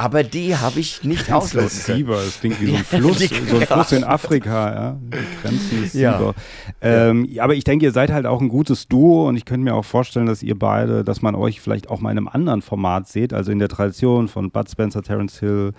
Aber 0.00 0.22
die 0.22 0.56
habe 0.56 0.80
ich 0.80 1.04
nicht 1.04 1.30
ausloten 1.30 1.68
das 1.68 1.84
Sieber, 1.84 2.14
das 2.14 2.40
klingt 2.40 2.58
wie 2.58 2.68
so 2.68 2.74
ein 2.74 2.84
Fluss, 2.84 3.18
so 3.18 3.56
ein 3.58 3.66
Fluss 3.66 3.92
in 3.92 4.02
Afrika, 4.02 4.72
ja. 4.74 4.98
Die 4.98 5.42
Grenzen 5.42 5.82
des 5.82 5.92
Sieber. 5.92 6.34
Ja. 6.80 7.08
Ähm, 7.10 7.28
aber 7.38 7.54
ich 7.54 7.64
denke, 7.64 7.84
ihr 7.84 7.92
seid 7.92 8.10
halt 8.10 8.24
auch 8.24 8.40
ein 8.40 8.48
gutes 8.48 8.88
Duo 8.88 9.28
und 9.28 9.36
ich 9.36 9.44
könnte 9.44 9.62
mir 9.62 9.74
auch 9.74 9.84
vorstellen, 9.84 10.24
dass 10.24 10.42
ihr 10.42 10.58
beide, 10.58 11.04
dass 11.04 11.20
man 11.20 11.34
euch 11.34 11.60
vielleicht 11.60 11.90
auch 11.90 12.00
mal 12.00 12.12
in 12.12 12.16
einem 12.16 12.28
anderen 12.28 12.62
Format 12.62 13.08
seht, 13.08 13.34
also 13.34 13.52
in 13.52 13.58
der 13.58 13.68
Tradition 13.68 14.28
von 14.28 14.50
Bud 14.50 14.70
Spencer, 14.70 15.02
Terence 15.02 15.38
Hill, 15.38 15.74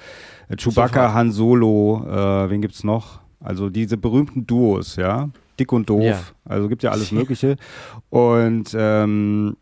äh, 0.50 0.56
Chewbacca, 0.56 1.06
Sofort. 1.06 1.14
Han 1.16 1.32
Solo, 1.32 2.06
äh, 2.08 2.50
wen 2.52 2.62
gibt's 2.62 2.84
noch? 2.84 3.21
Also 3.42 3.70
diese 3.70 3.98
berühmten 3.98 4.48
Duos, 4.48 4.96
ja 4.96 5.30
dick 5.62 5.72
und 5.72 5.90
doof. 5.90 6.04
Ja. 6.04 6.20
Also 6.46 6.68
gibt 6.68 6.84
ja 6.84 6.92
alles 6.92 7.12
Mögliche. 7.12 7.56
Und 8.10 8.76
ähm, 8.78 9.58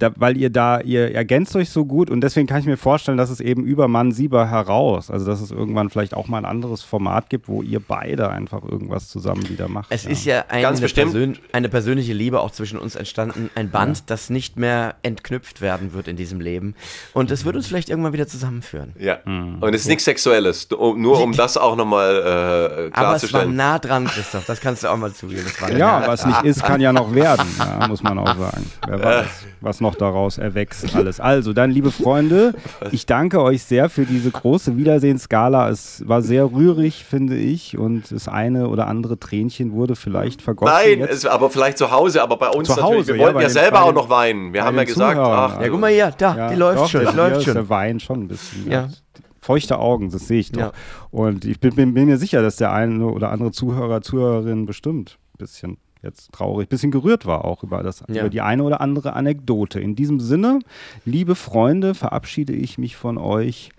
da, 0.00 0.10
weil 0.16 0.36
ihr 0.36 0.50
da, 0.50 0.80
ihr 0.80 1.14
ergänzt 1.14 1.54
euch 1.54 1.70
so 1.70 1.84
gut 1.84 2.10
und 2.10 2.22
deswegen 2.22 2.46
kann 2.46 2.60
ich 2.60 2.66
mir 2.66 2.78
vorstellen, 2.78 3.18
dass 3.18 3.30
es 3.30 3.40
eben 3.40 3.64
über 3.64 3.86
Mann 3.86 4.12
Sieber 4.12 4.50
heraus, 4.50 5.10
also 5.10 5.26
dass 5.26 5.40
es 5.40 5.50
irgendwann 5.50 5.90
vielleicht 5.90 6.14
auch 6.14 6.26
mal 6.26 6.38
ein 6.38 6.44
anderes 6.44 6.82
Format 6.82 7.28
gibt, 7.28 7.48
wo 7.48 7.62
ihr 7.62 7.80
beide 7.80 8.30
einfach 8.30 8.64
irgendwas 8.64 9.08
zusammen 9.08 9.48
wieder 9.48 9.68
macht. 9.68 9.88
Es 9.90 10.04
ja. 10.04 10.10
ist 10.10 10.24
ja 10.24 10.44
eine, 10.48 10.80
Persön 10.80 11.38
eine, 11.52 11.68
persönliche 11.68 12.14
Liebe 12.14 12.40
auch 12.40 12.50
zwischen 12.50 12.78
uns 12.78 12.96
entstanden, 12.96 13.50
ein 13.54 13.70
Band, 13.70 13.98
ja. 13.98 14.04
das 14.06 14.30
nicht 14.30 14.56
mehr 14.56 14.94
entknüpft 15.02 15.60
werden 15.60 15.92
wird 15.92 16.08
in 16.08 16.16
diesem 16.16 16.40
Leben 16.40 16.74
und 17.12 17.30
es 17.30 17.44
wird 17.44 17.56
uns 17.56 17.66
vielleicht 17.66 17.90
irgendwann 17.90 18.14
wieder 18.14 18.26
zusammenführen. 18.26 18.94
Ja, 18.98 19.18
mhm. 19.24 19.58
und 19.60 19.74
es 19.74 19.82
ist 19.82 19.88
nichts 19.88 20.04
Sexuelles, 20.04 20.68
nur 20.70 21.20
um 21.20 21.32
das 21.32 21.56
auch 21.56 21.76
nochmal 21.76 22.16
äh, 22.16 22.90
klarzustellen. 22.90 22.94
Aber 23.02 23.14
es 23.16 23.32
war 23.32 23.46
nah 23.46 23.78
dran, 23.78 24.06
Christoph, 24.06 24.46
das 24.46 24.60
kannst 24.60 24.82
du 24.82 24.88
auch 24.88 24.96
mal 24.96 25.12
zugeben. 25.12 25.46
ja, 25.76 26.06
was 26.06 26.24
nicht 26.24 26.42
ist, 26.44 26.62
kann 26.62 26.80
ja 26.80 26.92
noch 26.92 27.14
werden, 27.14 27.46
ja, 27.58 27.86
muss 27.86 28.02
man 28.02 28.18
auch 28.18 28.36
sagen. 28.36 28.70
Wer 28.86 29.04
weiß, 29.04 29.26
was 29.60 29.80
noch 29.80 29.89
noch 29.90 29.96
daraus 29.96 30.38
erwächst 30.38 30.94
alles. 30.94 31.20
Also, 31.20 31.52
dann, 31.52 31.70
liebe 31.70 31.90
Freunde, 31.90 32.54
ich 32.92 33.06
danke 33.06 33.42
euch 33.42 33.62
sehr 33.64 33.90
für 33.90 34.04
diese 34.04 34.30
große 34.30 34.76
Wiedersehensskala. 34.76 35.68
Es 35.68 36.06
war 36.06 36.22
sehr 36.22 36.52
rührig, 36.52 37.04
finde 37.04 37.36
ich, 37.36 37.76
und 37.76 38.10
das 38.12 38.28
eine 38.28 38.68
oder 38.68 38.86
andere 38.86 39.18
Tränchen 39.18 39.72
wurde 39.72 39.96
vielleicht 39.96 40.42
vergossen. 40.42 40.72
Nein, 40.72 41.00
es, 41.00 41.26
aber 41.26 41.50
vielleicht 41.50 41.78
zu 41.78 41.90
Hause, 41.90 42.22
aber 42.22 42.36
bei 42.36 42.48
uns 42.48 42.68
zu 42.68 42.82
Hause, 42.82 43.14
Wir 43.14 43.20
wollten 43.20 43.38
ja, 43.38 43.42
ja 43.42 43.50
selber 43.50 43.82
auch 43.84 43.94
noch 43.94 44.08
weinen. 44.08 44.52
Wir 44.52 44.64
haben 44.64 44.76
ja 44.76 44.84
gesagt, 44.84 45.18
ach, 45.18 45.60
ja, 45.60 45.68
guck 45.68 45.80
mal 45.80 45.90
hier, 45.90 46.12
da, 46.16 46.36
ja, 46.36 46.48
die 46.50 46.56
läuft 46.56 46.78
doch, 46.78 46.88
schon, 46.88 47.06
die 47.06 47.16
läuft 47.16 47.42
schon. 47.42 47.54
Der 47.54 47.68
Wein 47.68 48.00
schon 48.00 48.22
ein 48.22 48.28
bisschen. 48.28 48.70
Ja. 48.70 48.88
Feuchte 49.40 49.78
Augen, 49.78 50.10
das 50.10 50.28
sehe 50.28 50.40
ich 50.40 50.52
doch. 50.52 50.72
Und 51.10 51.44
ich 51.44 51.58
bin, 51.58 51.74
bin, 51.74 51.94
bin 51.94 52.06
mir 52.06 52.18
sicher, 52.18 52.42
dass 52.42 52.56
der 52.56 52.72
eine 52.72 53.06
oder 53.06 53.30
andere 53.30 53.50
Zuhörer, 53.50 54.02
Zuhörerin 54.02 54.66
bestimmt 54.66 55.18
ein 55.34 55.38
bisschen 55.38 55.78
jetzt 56.02 56.32
traurig, 56.32 56.68
bisschen 56.68 56.90
gerührt 56.90 57.26
war 57.26 57.44
auch 57.44 57.62
über, 57.62 57.82
das, 57.82 58.02
ja. 58.08 58.22
über 58.22 58.30
die 58.30 58.40
eine 58.40 58.62
oder 58.62 58.80
andere 58.80 59.14
Anekdote. 59.14 59.80
In 59.80 59.94
diesem 59.94 60.20
Sinne, 60.20 60.60
liebe 61.04 61.34
Freunde, 61.34 61.94
verabschiede 61.94 62.52
ich 62.52 62.78
mich 62.78 62.96
von 62.96 63.18
euch 63.18 63.70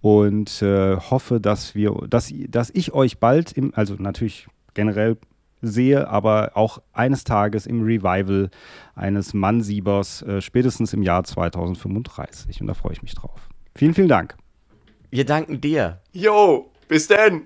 und 0.00 0.62
äh, 0.62 0.96
hoffe, 0.96 1.40
dass 1.40 1.74
wir, 1.74 1.92
dass, 2.08 2.32
dass 2.48 2.70
ich 2.70 2.92
euch 2.92 3.18
bald 3.18 3.52
im, 3.52 3.72
also 3.74 3.94
natürlich 3.98 4.46
generell 4.74 5.16
sehe, 5.62 6.08
aber 6.08 6.52
auch 6.54 6.80
eines 6.92 7.24
Tages 7.24 7.66
im 7.66 7.82
Revival 7.82 8.50
eines 8.94 9.34
Mannsiebers, 9.34 10.22
äh, 10.22 10.40
spätestens 10.40 10.92
im 10.92 11.02
Jahr 11.02 11.24
2035. 11.24 12.60
Und 12.60 12.66
da 12.66 12.74
freue 12.74 12.92
ich 12.92 13.02
mich 13.02 13.14
drauf. 13.14 13.48
Vielen, 13.74 13.94
vielen 13.94 14.08
Dank. 14.08 14.36
Wir 15.10 15.24
danken 15.24 15.60
dir. 15.60 16.00
Jo, 16.12 16.70
bis 16.88 17.08
denn. 17.08 17.42